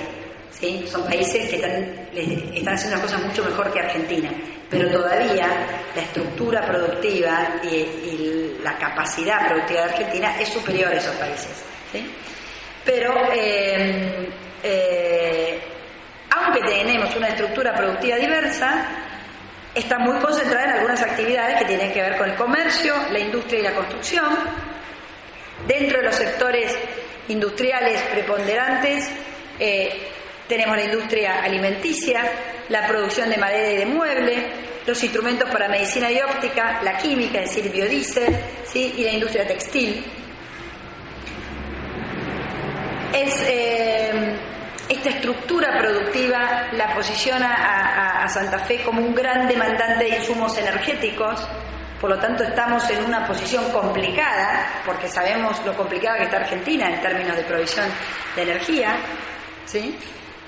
Son 0.87 1.03
países 1.05 1.49
que 1.49 1.55
están, 1.57 2.07
están 2.55 2.75
haciendo 2.75 2.97
las 2.97 3.05
cosas 3.05 3.21
mucho 3.23 3.43
mejor 3.43 3.73
que 3.73 3.79
Argentina, 3.79 4.31
pero 4.69 4.89
todavía 4.89 5.47
la 5.93 6.01
estructura 6.01 6.65
productiva 6.65 7.59
y, 7.63 8.59
la 8.63 8.77
capacidad 8.77 9.45
productiva 9.45 9.81
de 9.81 9.89
Argentina 9.89 10.39
es 10.39 10.47
superior 10.47 10.89
a 10.93 10.97
esos 10.97 11.13
países. 11.15 11.65
Pero 12.85 13.13
eh, 13.33 14.29
eh, 14.63 15.61
aunque 16.29 16.61
tenemos 16.61 17.13
una 17.15 17.27
estructura 17.27 17.73
productiva 17.73 18.15
diversa, 18.15 18.85
está 19.75 19.99
muy 19.99 20.17
concentrada 20.19 20.65
en 20.65 20.71
algunas 20.77 21.01
actividades 21.01 21.59
que 21.59 21.65
tienen 21.65 21.91
que 21.91 22.01
ver 22.01 22.17
con 22.17 22.29
el 22.29 22.35
comercio, 22.35 22.95
la 23.11 23.19
industria 23.19 23.59
y 23.59 23.63
la 23.63 23.75
construcción. 23.75 24.33
Dentro 25.67 25.99
de 25.99 26.05
los 26.05 26.15
sectores 26.15 26.77
industriales 27.27 28.01
preponderantes, 28.03 29.09
eh, 29.59 30.09
tenemos 30.53 30.77
la 30.77 30.83
industria 30.83 31.43
alimenticia, 31.43 32.21
la 32.69 32.87
producción 32.87 33.27
de 33.27 33.37
madera 33.37 33.71
y 33.71 33.77
de 33.77 33.85
mueble, 33.87 34.51
los 34.85 35.03
instrumentos 35.03 35.49
para 35.49 35.67
medicina 35.67 36.11
y 36.11 36.21
óptica, 36.21 36.79
la 36.83 36.95
química, 36.95 37.39
es 37.39 37.55
decir, 37.55 37.71
biodiesel, 37.71 38.35
¿sí? 38.63 38.93
y 38.97 39.03
la 39.03 39.13
industria 39.13 39.47
textil. 39.47 40.05
Es, 43.13 43.43
eh, 43.47 44.37
esta 44.89 45.09
estructura 45.09 45.75
productiva 45.79 46.67
la 46.73 46.93
posiciona 46.93 48.21
a, 48.23 48.29
Santa 48.29 48.59
Fe 48.59 48.83
como 48.83 49.01
un 49.01 49.15
gran 49.15 49.47
demandante 49.47 50.03
de 50.03 50.17
insumos 50.17 50.55
energéticos, 50.59 51.47
por 51.99 52.11
lo 52.11 52.19
tanto 52.19 52.43
estamos 52.43 52.87
en 52.91 53.03
una 53.05 53.25
posición 53.25 53.71
complicada, 53.71 54.83
porque 54.85 55.07
sabemos 55.07 55.65
lo 55.65 55.75
complicada 55.75 56.17
que 56.19 56.23
está 56.25 56.37
Argentina 56.37 56.89
en 56.89 57.01
términos 57.01 57.35
de 57.35 57.43
provisión 57.43 57.85
de 58.35 58.43
energía, 58.43 58.95
¿sí? 59.65 59.97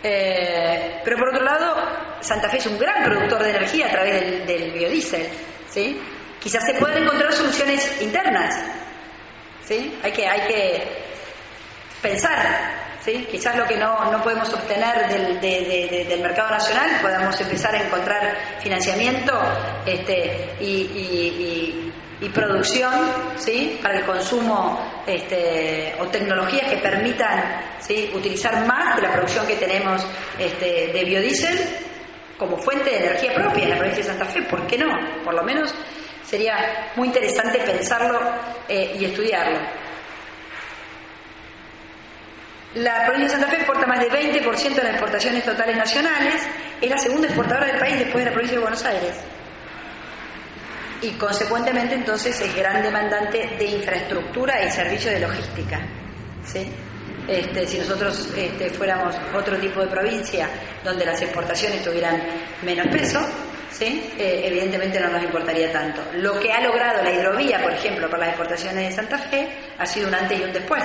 Eh, 0.07 1.01
pero 1.03 1.17
por 1.17 1.29
otro 1.29 1.43
lado, 1.43 1.75
Santa 2.21 2.47
Fe 2.47 2.57
es 2.57 2.65
un 2.67 2.77
gran 2.77 3.03
productor 3.03 3.41
de 3.41 3.49
energía 3.49 3.87
a 3.87 3.89
través 3.89 4.45
del, 4.45 4.71
biodiesel. 4.71 5.27
¿sí? 5.67 5.99
Quizás 6.39 6.63
se 6.63 6.75
puedan 6.75 7.01
encontrar 7.01 7.33
soluciones 7.33 7.99
internas. 8.03 8.53
¿sí? 9.63 9.97
Hay, 10.03 10.11
que, 10.11 10.27
hay 10.27 10.41
que 10.47 10.87
pensar. 12.03 12.37
¿sí? 13.03 13.27
Quizás 13.31 13.55
lo 13.55 13.65
que 13.65 13.77
no, 13.77 14.11
no 14.11 14.21
podemos 14.21 14.53
obtener 14.53 15.07
del, 15.09 15.41
del, 15.41 16.21
mercado 16.21 16.51
nacional, 16.51 16.99
podamos 17.01 17.41
empezar 17.41 17.73
a 17.73 17.81
encontrar 17.81 18.59
financiamiento 18.61 19.33
este, 19.87 20.55
y 20.59 21.91
y 22.21 22.29
producción 22.29 22.93
¿sí? 23.37 23.79
para 23.81 23.99
el 23.99 24.05
consumo 24.05 24.79
este, 25.07 25.95
o 25.99 26.07
tecnologías 26.07 26.69
que 26.69 26.77
permitan 26.77 27.61
¿sí? 27.79 28.11
utilizar 28.13 28.65
más 28.65 28.95
de 28.95 29.03
la 29.03 29.13
producción 29.13 29.45
que 29.45 29.55
tenemos 29.55 30.05
este, 30.39 30.87
de 30.87 31.03
biodiesel 31.03 31.59
como 32.37 32.57
fuente 32.57 32.89
de 32.89 32.97
energía 32.97 33.33
propia 33.33 33.63
en 33.63 33.69
la 33.69 33.77
provincia 33.77 34.03
de 34.03 34.09
Santa 34.09 34.25
Fe. 34.25 34.41
¿Por 34.43 34.65
qué 34.67 34.77
no? 34.77 34.87
Por 35.23 35.33
lo 35.33 35.43
menos 35.43 35.73
sería 36.23 36.91
muy 36.95 37.07
interesante 37.07 37.59
pensarlo 37.59 38.19
eh, 38.67 38.95
y 38.99 39.05
estudiarlo. 39.05 39.59
La 42.75 43.05
provincia 43.05 43.37
de 43.37 43.41
Santa 43.41 43.47
Fe 43.47 43.57
exporta 43.57 43.87
más 43.87 43.99
de 43.99 44.11
20% 44.11 44.73
de 44.73 44.83
las 44.83 44.91
exportaciones 44.91 45.45
totales 45.45 45.77
nacionales, 45.77 46.45
es 46.81 46.89
la 46.89 46.97
segunda 46.97 47.27
exportadora 47.27 47.67
del 47.67 47.79
país 47.79 47.99
después 47.99 48.25
de 48.25 48.25
la 48.25 48.33
provincia 48.33 48.57
de 48.57 48.61
Buenos 48.61 48.83
Aires 48.83 49.34
y 51.01 51.11
consecuentemente 51.11 51.95
entonces 51.95 52.39
es 52.39 52.55
gran 52.55 52.81
demandante 52.81 53.55
de 53.57 53.65
infraestructura 53.65 54.63
y 54.63 54.71
servicios 54.71 55.13
de 55.13 55.19
logística. 55.19 55.79
¿sí? 56.45 56.67
Este, 57.27 57.67
si 57.67 57.79
nosotros 57.79 58.29
este, 58.37 58.69
fuéramos 58.69 59.15
otro 59.33 59.57
tipo 59.57 59.81
de 59.81 59.87
provincia 59.87 60.47
donde 60.83 61.05
las 61.05 61.21
exportaciones 61.21 61.83
tuvieran 61.83 62.21
menos 62.63 62.87
peso, 62.87 63.19
¿sí? 63.71 64.11
Eh, 64.17 64.43
evidentemente 64.45 64.99
no 64.99 65.09
nos 65.09 65.23
importaría 65.23 65.71
tanto. 65.71 66.01
Lo 66.13 66.39
que 66.39 66.51
ha 66.51 66.61
logrado 66.61 67.03
la 67.03 67.11
hidrovía, 67.11 67.61
por 67.63 67.73
ejemplo, 67.73 68.07
para 68.09 68.25
las 68.25 68.29
exportaciones 68.29 68.89
de 68.89 68.95
Santa 68.95 69.17
Fe, 69.17 69.49
ha 69.77 69.85
sido 69.85 70.07
un 70.07 70.15
antes 70.15 70.39
y 70.39 70.43
un 70.43 70.53
después. 70.53 70.83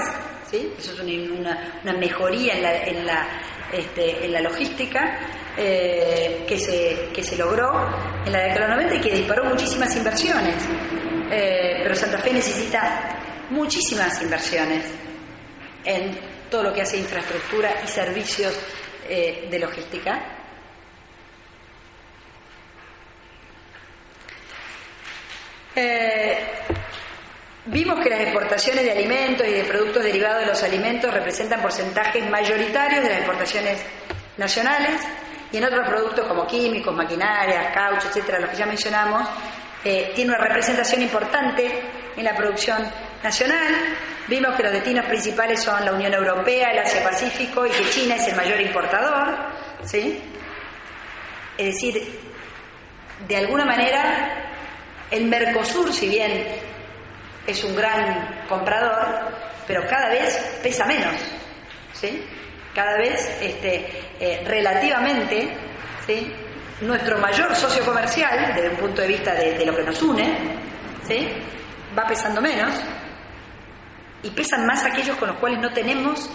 ¿sí? 0.51 0.73
Eso 0.78 0.93
es 0.93 1.01
una, 1.01 1.81
una, 1.82 1.93
mejoría 1.93 2.55
en 2.55 2.62
la, 2.62 2.85
en 2.85 3.07
la, 3.07 3.27
este, 3.73 4.24
en 4.24 4.32
la 4.32 4.41
logística 4.41 5.19
eh, 5.56 6.44
que, 6.47 6.59
se, 6.59 7.10
que 7.12 7.22
se 7.22 7.36
logró 7.36 7.70
en 8.24 8.32
la 8.32 8.40
década 8.40 8.66
de 8.66 8.68
los 8.68 8.85
90 8.85 8.94
y 8.94 9.01
que 9.01 9.16
disparó 9.16 9.44
muchísimas 9.44 9.94
inversiones. 9.97 10.55
Eh, 11.31 11.81
pero 11.82 11.94
Santa 11.94 12.18
Fe 12.18 12.32
necesita 12.32 13.18
muchísimas 13.51 14.22
inversiones 14.22 14.85
en 15.85 16.18
todo 16.51 16.64
lo 16.64 16.72
que 16.72 16.82
hace 16.82 16.98
infraestructura 16.98 17.82
y 17.85 17.89
servicios 17.89 18.55
eh, 19.09 19.48
de 19.51 19.59
logística. 19.59 20.36
vimos 27.66 28.01
que 28.01 28.10
las 28.10 28.20
exportaciones 28.20 28.85
de 28.85 28.90
alimentos 28.90 29.47
y 29.47 29.52
de 29.52 29.64
productos 29.64 30.02
derivados 30.02 30.40
de 30.40 30.47
los 30.47 30.62
alimentos 30.62 31.14
representan 31.14 31.62
porcentajes 31.62 32.28
mayoritarios 32.28 33.02
de 33.02 33.09
las 33.09 33.18
exportaciones 33.18 33.81
nacionales 34.36 35.01
y 35.52 35.56
en 35.56 35.64
otros 35.64 35.86
productos 35.86 36.27
como 36.27 36.47
químicos, 36.47 36.94
maquinarias, 36.94 37.74
caucho, 37.74 38.09
etcétera, 38.09 38.39
los 38.40 38.51
que 38.51 38.56
ya 38.56 38.66
mencionamos, 38.66 39.28
eh, 39.85 40.12
tiene 40.14 40.31
una 40.31 40.40
representación 40.40 41.02
importante 41.02 41.82
en 42.16 42.24
la 42.24 42.35
producción 42.35 42.78
nacional. 43.22 43.74
Vimos 44.28 44.55
que 44.55 44.62
los 44.62 44.72
destinos 44.72 45.06
principales 45.06 45.62
son 45.62 45.85
la 45.85 45.93
Unión 45.93 46.12
Europea, 46.12 46.70
el 46.70 46.78
Asia-Pacífico 46.81 47.66
y 47.66 47.70
que 47.70 47.90
China 47.90 48.16
es 48.16 48.28
el 48.28 48.36
mayor 48.36 48.60
importador. 48.60 49.36
¿sí? 49.85 50.22
Es 51.56 51.74
decir, 51.74 52.20
de 53.27 53.36
alguna 53.36 53.64
manera, 53.64 54.52
el 55.10 55.27
Mercosur, 55.27 55.93
si 55.93 56.09
bien 56.09 56.47
es 57.47 57.64
un 57.64 57.74
gran 57.74 58.44
comprador, 58.48 59.32
pero 59.66 59.86
cada 59.86 60.10
vez 60.10 60.60
pesa 60.62 60.85
menos. 60.85 61.14
¿sí? 61.93 62.24
Cada 62.74 62.97
vez 62.98 63.38
este, 63.40 63.88
eh, 64.20 64.42
relativamente, 64.47 65.56
¿sí? 66.06 66.32
nuestro 66.80 67.18
mayor 67.18 67.55
socio 67.55 67.84
comercial, 67.84 68.55
desde 68.55 68.70
un 68.70 68.76
punto 68.76 69.02
de 69.02 69.09
vista 69.09 69.34
de, 69.34 69.64
lo 69.66 69.76
que 69.76 69.82
nos 69.82 70.01
une, 70.02 70.38
¿sí? 71.06 71.28
va 71.97 72.06
pesando 72.06 72.40
menos 72.40 72.74
y 74.22 74.30
pesan 74.30 74.66
más 74.66 74.84
aquellos 74.84 75.16
con 75.16 75.28
los 75.28 75.38
cuales 75.38 75.60
no 75.60 75.72
tenemos 75.72 76.30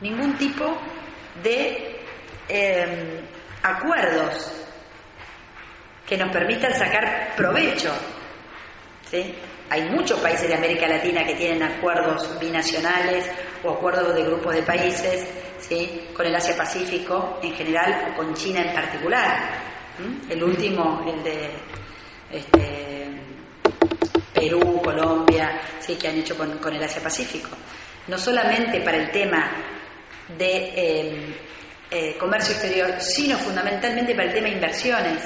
ningún 0.00 0.36
tipo 0.36 0.78
de 1.42 2.00
eh, 2.48 3.20
acuerdos 3.62 4.52
que 6.06 6.16
nos 6.16 6.30
permitan 6.30 6.74
sacar 6.74 7.34
provecho. 7.36 7.92
¿sí? 9.08 9.34
Hay 9.72 9.88
muchos 9.88 10.20
países 10.20 10.46
de 10.48 10.54
América 10.54 10.86
Latina 10.86 11.24
que 11.24 11.34
tienen 11.34 11.62
acuerdos 11.62 12.38
binacionales 12.38 13.24
o 13.64 13.70
acuerdos 13.70 14.14
de 14.14 14.22
grupos 14.22 14.54
de 14.54 14.62
países 14.64 15.26
¿sí? 15.66 16.08
con 16.14 16.26
el 16.26 16.34
Asia-Pacífico 16.34 17.38
en 17.42 17.54
general 17.54 18.12
o 18.12 18.16
con 18.18 18.34
China 18.34 18.60
en 18.60 18.74
particular. 18.74 19.48
El 20.28 20.44
último, 20.44 21.02
el 21.08 21.22
de 21.24 21.50
este, 22.30 23.08
Perú, 24.34 24.82
Colombia, 24.84 25.58
¿sí? 25.80 25.94
que 25.96 26.08
han 26.08 26.18
hecho 26.18 26.36
con, 26.36 26.74
el 26.74 26.82
Asia-Pacífico. 26.82 27.56
No 28.08 28.18
solamente 28.18 28.78
para 28.82 28.98
el 28.98 29.10
tema 29.10 29.52
de 30.36 30.54
eh, 30.76 31.36
eh, 31.90 32.16
comercio 32.18 32.52
exterior, 32.52 33.00
sino 33.00 33.38
fundamentalmente 33.38 34.14
para 34.14 34.28
el 34.28 34.34
tema 34.34 34.48
de 34.48 34.52
inversiones. 34.52 35.22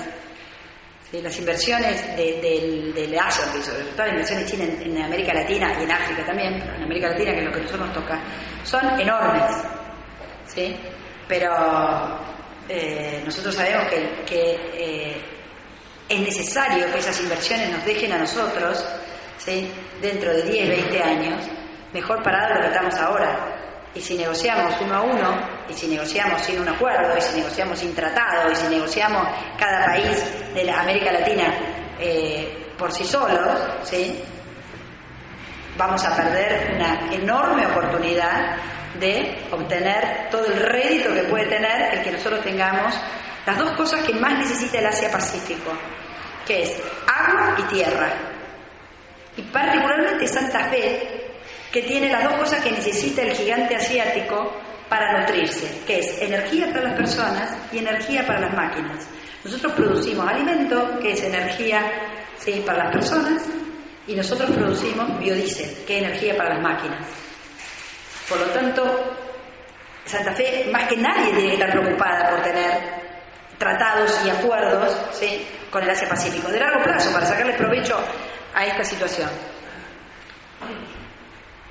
Las 1.13 1.39
inversiones 1.39 2.17
de, 2.17 2.41
del, 2.43 2.93
del 2.93 3.19
Asia, 3.19 3.45
sobre 3.63 3.85
todo 3.85 4.07
las 4.07 4.11
inversiones 4.11 4.51
chinas 4.51 4.69
en, 4.81 5.03
América 5.03 5.33
Latina 5.33 5.73
y 5.79 5.85
en 5.85 5.91
África 5.91 6.27
también, 6.27 6.55
en 6.55 6.83
América 6.83 7.11
Latina, 7.11 7.33
que 7.33 7.39
es 7.39 7.45
lo 7.45 7.53
que 7.53 7.61
nosotros 7.61 7.87
nos 7.87 7.95
toca, 7.95 8.21
son 8.65 9.01
enormes. 9.01 9.51
¿sí? 10.47 10.77
Pero 11.29 12.21
eh, 12.69 13.23
nosotros 13.25 13.55
sabemos 13.55 13.87
que, 13.89 14.59
eh, 14.75 15.17
es 16.09 16.21
necesario 16.21 16.91
que 16.93 16.99
esas 16.99 17.21
inversiones 17.21 17.71
nos 17.71 17.85
dejen 17.85 18.13
a 18.13 18.19
nosotros, 18.19 18.85
¿sí? 19.39 19.71
dentro 20.01 20.33
de 20.33 20.43
10, 20.43 20.69
20 20.69 21.03
años, 21.03 21.45
mejor 21.93 22.23
parados 22.23 22.49
de 22.49 22.55
lo 22.55 22.61
que 22.63 22.75
estamos 22.75 22.95
ahora. 22.97 23.56
Y 23.97 24.01
si 24.01 24.17
negociamos 24.17 24.75
uno 24.83 24.95
a 24.95 25.01
uno, 25.01 25.41
y 25.69 25.73
si 25.73 25.89
negociamos 25.89 26.43
sin 26.43 26.61
un 26.61 26.69
acuerdo, 26.69 27.17
y 27.17 27.21
si 27.23 27.37
negociamos 27.37 27.79
sin 27.79 27.95
tratado, 27.95 28.53
y 28.53 28.55
si 28.55 28.67
negociamos 28.69 29.27
cada 29.59 29.87
país 29.87 30.23
de 30.55 30.65
la 30.65 30.81
América 30.81 31.13
Latina 31.13 31.45
eh, 31.99 32.73
por 32.77 32.93
sí 32.93 33.05
solos, 33.05 33.59
¿sí? 33.85 34.23
vamos 35.79 36.05
a 36.05 36.15
perder 36.15 36.75
una 36.75 37.13
enorme 37.13 37.67
oportunidad 37.67 38.57
de 38.99 39.47
obtener 39.51 40.29
todo 40.31 40.47
el 40.47 40.61
rédito 40.61 41.13
que 41.13 41.23
puede 41.25 41.47
tener 41.47 41.95
el 41.95 42.03
que 42.03 42.13
nosotros 42.13 42.43
tengamos 42.43 42.95
las 43.45 43.59
dos 43.59 43.71
cosas 43.73 44.05
que 44.05 44.15
más 44.15 44.39
necesita 44.39 44.79
el 44.79 44.87
Asia-Pacífico, 44.87 45.71
que 46.47 46.63
es 46.65 46.83
agua 47.07 47.57
y 47.59 47.63
tierra. 47.75 48.13
Y 49.37 49.43
particularmente 49.43 50.27
Santa 50.27 50.65
Fe, 50.71 51.26
que 51.73 51.83
tiene 51.83 52.11
las 52.11 52.25
dos 52.25 52.35
cosas 52.35 52.63
que 52.63 52.71
necesita 52.71 53.23
el 53.23 53.33
gigante 53.33 53.77
asiático 53.77 54.53
para 54.89 55.21
nutrirse, 55.21 55.83
que 55.87 55.99
es 55.99 56.23
energía 56.23 56.69
para 56.69 56.85
las 56.85 56.97
personas 56.97 57.57
y 57.73 57.79
energía 57.79 58.27
para 58.27 58.41
las 58.41 58.55
máquinas. 58.55 59.07
Nosotros 59.45 59.73
producimos 59.75 60.29
alimento, 60.29 60.99
que 61.01 61.13
es 61.13 61.23
energía 61.23 61.91
¿sí? 62.39 62.63
para 62.65 62.85
las 62.85 62.93
personas, 62.93 63.43
y 64.07 64.15
nosotros 64.15 64.51
producimos 64.51 65.19
biodiesel, 65.19 65.85
que 65.85 65.99
es 65.99 66.05
energía 66.05 66.37
para 66.37 66.55
las 66.55 66.63
máquinas. 66.63 67.07
Por 68.29 68.41
lo 68.41 68.47
tanto, 68.47 69.17
Santa 70.05 70.33
Fe, 70.33 70.69
más 70.73 70.89
que 70.89 70.97
nadie, 70.97 71.33
tiene 71.33 71.49
que 71.49 71.55
estar 71.55 71.71
preocupada 71.71 72.31
por 72.31 72.43
tener 72.43 73.07
tratados 73.59 74.21
y 74.25 74.31
acuerdos 74.31 74.97
¿sí? 75.13 75.47
con 75.71 75.83
el 75.83 75.91
Asia 75.91 76.09
Pacífico 76.09 76.49
de 76.49 76.61
largo 76.61 76.83
plazo 76.83 77.13
para 77.13 77.27
sacarle 77.27 77.55
provecho 77.55 77.99
a 78.55 78.65
esta 78.67 78.85
situación. 78.85 79.29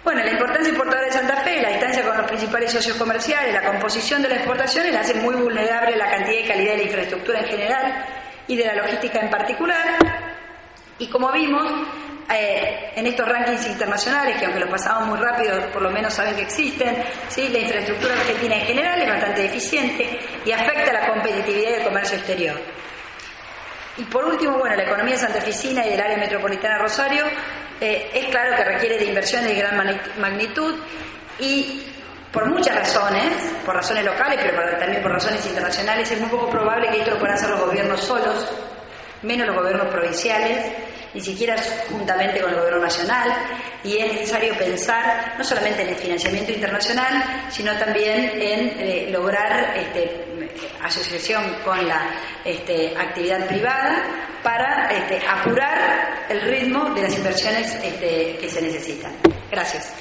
Bueno, 0.06 0.24
la 0.24 0.34
importancia 0.34 0.70
importadora 0.70 1.08
de 1.08 1.12
Santa 1.12 1.38
Fe, 1.38 1.64
la 1.64 1.70
distancia 1.70 2.04
con 2.06 2.16
los 2.16 2.28
principales 2.28 2.72
socios 2.72 2.96
comerciales, 2.96 3.52
la 3.52 3.64
composición 3.64 4.22
de 4.22 4.30
las 4.30 4.38
exportaciones 4.38 4.94
la 4.94 5.00
hace 5.00 5.16
muy 5.16 5.34
vulnerable 5.34 5.98
la 5.98 6.12
cantidad 6.12 6.42
y 6.42 6.48
calidad 6.48 6.72
de 6.74 6.78
la 6.78 6.84
infraestructura 6.84 7.40
en 7.40 7.46
general 7.48 8.06
y 8.48 8.56
de 8.56 8.66
la 8.66 8.76
logística 8.76 9.20
en 9.20 9.32
particular. 9.32 9.98
Y 11.00 11.08
como 11.08 11.32
vimos, 11.32 11.66
eh, 12.32 12.92
en 12.96 13.08
estos 13.08 13.28
rankings 13.28 13.66
internacionales, 13.66 14.38
que 14.38 14.46
aunque 14.46 14.60
los 14.60 14.70
pasamos 14.70 15.08
muy 15.08 15.18
rápido, 15.18 15.60
por 15.74 15.82
lo 15.82 15.90
menos 15.90 16.14
saben 16.14 16.36
que 16.36 16.44
existen, 16.44 17.04
¿sí? 17.28 17.50
la 17.50 17.58
infraestructura 17.58 18.14
argentina 18.14 18.58
en 18.58 18.66
general 18.68 19.02
es 19.02 19.10
bastante 19.10 19.42
deficiente 19.42 20.20
y 20.46 20.52
afecta 20.52 20.94
la 20.94 21.08
competitividad 21.08 21.72
del 21.72 21.84
comercio 21.84 22.16
exterior. 22.20 22.62
Y 23.98 24.04
por 24.04 24.26
último, 24.26 24.60
bueno, 24.60 24.76
la 24.76 24.84
economía 24.84 25.18
santafesina 25.18 25.84
y 25.84 25.90
del 25.90 26.02
área 26.02 26.18
metropolitana 26.18 26.78
Rosario 26.78 27.26
eh, 27.82 28.10
es 28.14 28.26
claro 28.28 28.56
que 28.56 28.64
requiere 28.64 28.98
de 28.98 29.06
inversiones 29.06 29.50
de 29.50 29.56
gran 29.56 30.00
magnitud 30.20 30.76
y 31.40 31.84
por 32.32 32.50
muchas 32.50 32.76
razones, 32.76 33.34
por 33.66 33.76
razones 33.76 34.04
locales, 34.04 34.40
pero 34.42 34.78
también 34.78 35.02
por 35.02 35.12
razones 35.12 35.46
internacionales, 35.46 36.12
es 36.12 36.20
muy 36.20 36.30
poco 36.30 36.50
probable 36.50 36.90
que 36.90 37.00
esto 37.00 37.12
lo 37.12 37.20
puedan 37.20 37.36
hacer 37.36 37.50
los 37.50 37.62
gobiernos 37.62 38.02
solos, 38.02 38.46
menos 39.22 39.48
los 39.48 39.56
gobiernos 39.56 39.88
provinciales, 39.88 40.74
ni 41.14 41.22
siquiera 41.22 41.56
juntamente 41.90 42.42
con 42.42 42.50
el 42.50 42.58
gobierno 42.58 42.82
nacional, 42.82 43.30
y 43.86 44.00
es 44.00 44.12
necesario 44.12 44.54
pensar 44.58 45.36
no 45.38 45.44
solamente 45.46 45.84
en 45.84 45.90
el 45.90 45.96
financiamiento 45.96 46.52
internacional, 46.52 47.48
sino 47.50 47.74
también 47.78 48.32
en 48.34 48.80
eh, 48.80 49.08
lograr 49.12 49.78
este, 49.78 50.35
asociación 50.82 51.44
con 51.64 51.88
la 51.88 52.12
este, 52.44 52.96
actividad 52.98 53.48
privada 53.48 54.04
para 54.44 54.92
este, 54.92 55.26
apurar 55.28 56.26
el 56.30 56.42
ritmo 56.42 56.94
de 56.94 57.02
las 57.02 57.18
inversiones 57.18 57.76
este, 57.84 58.38
que 58.40 58.50
se 58.50 58.62
necesitan. 58.62 59.14
Gracias. 59.52 59.94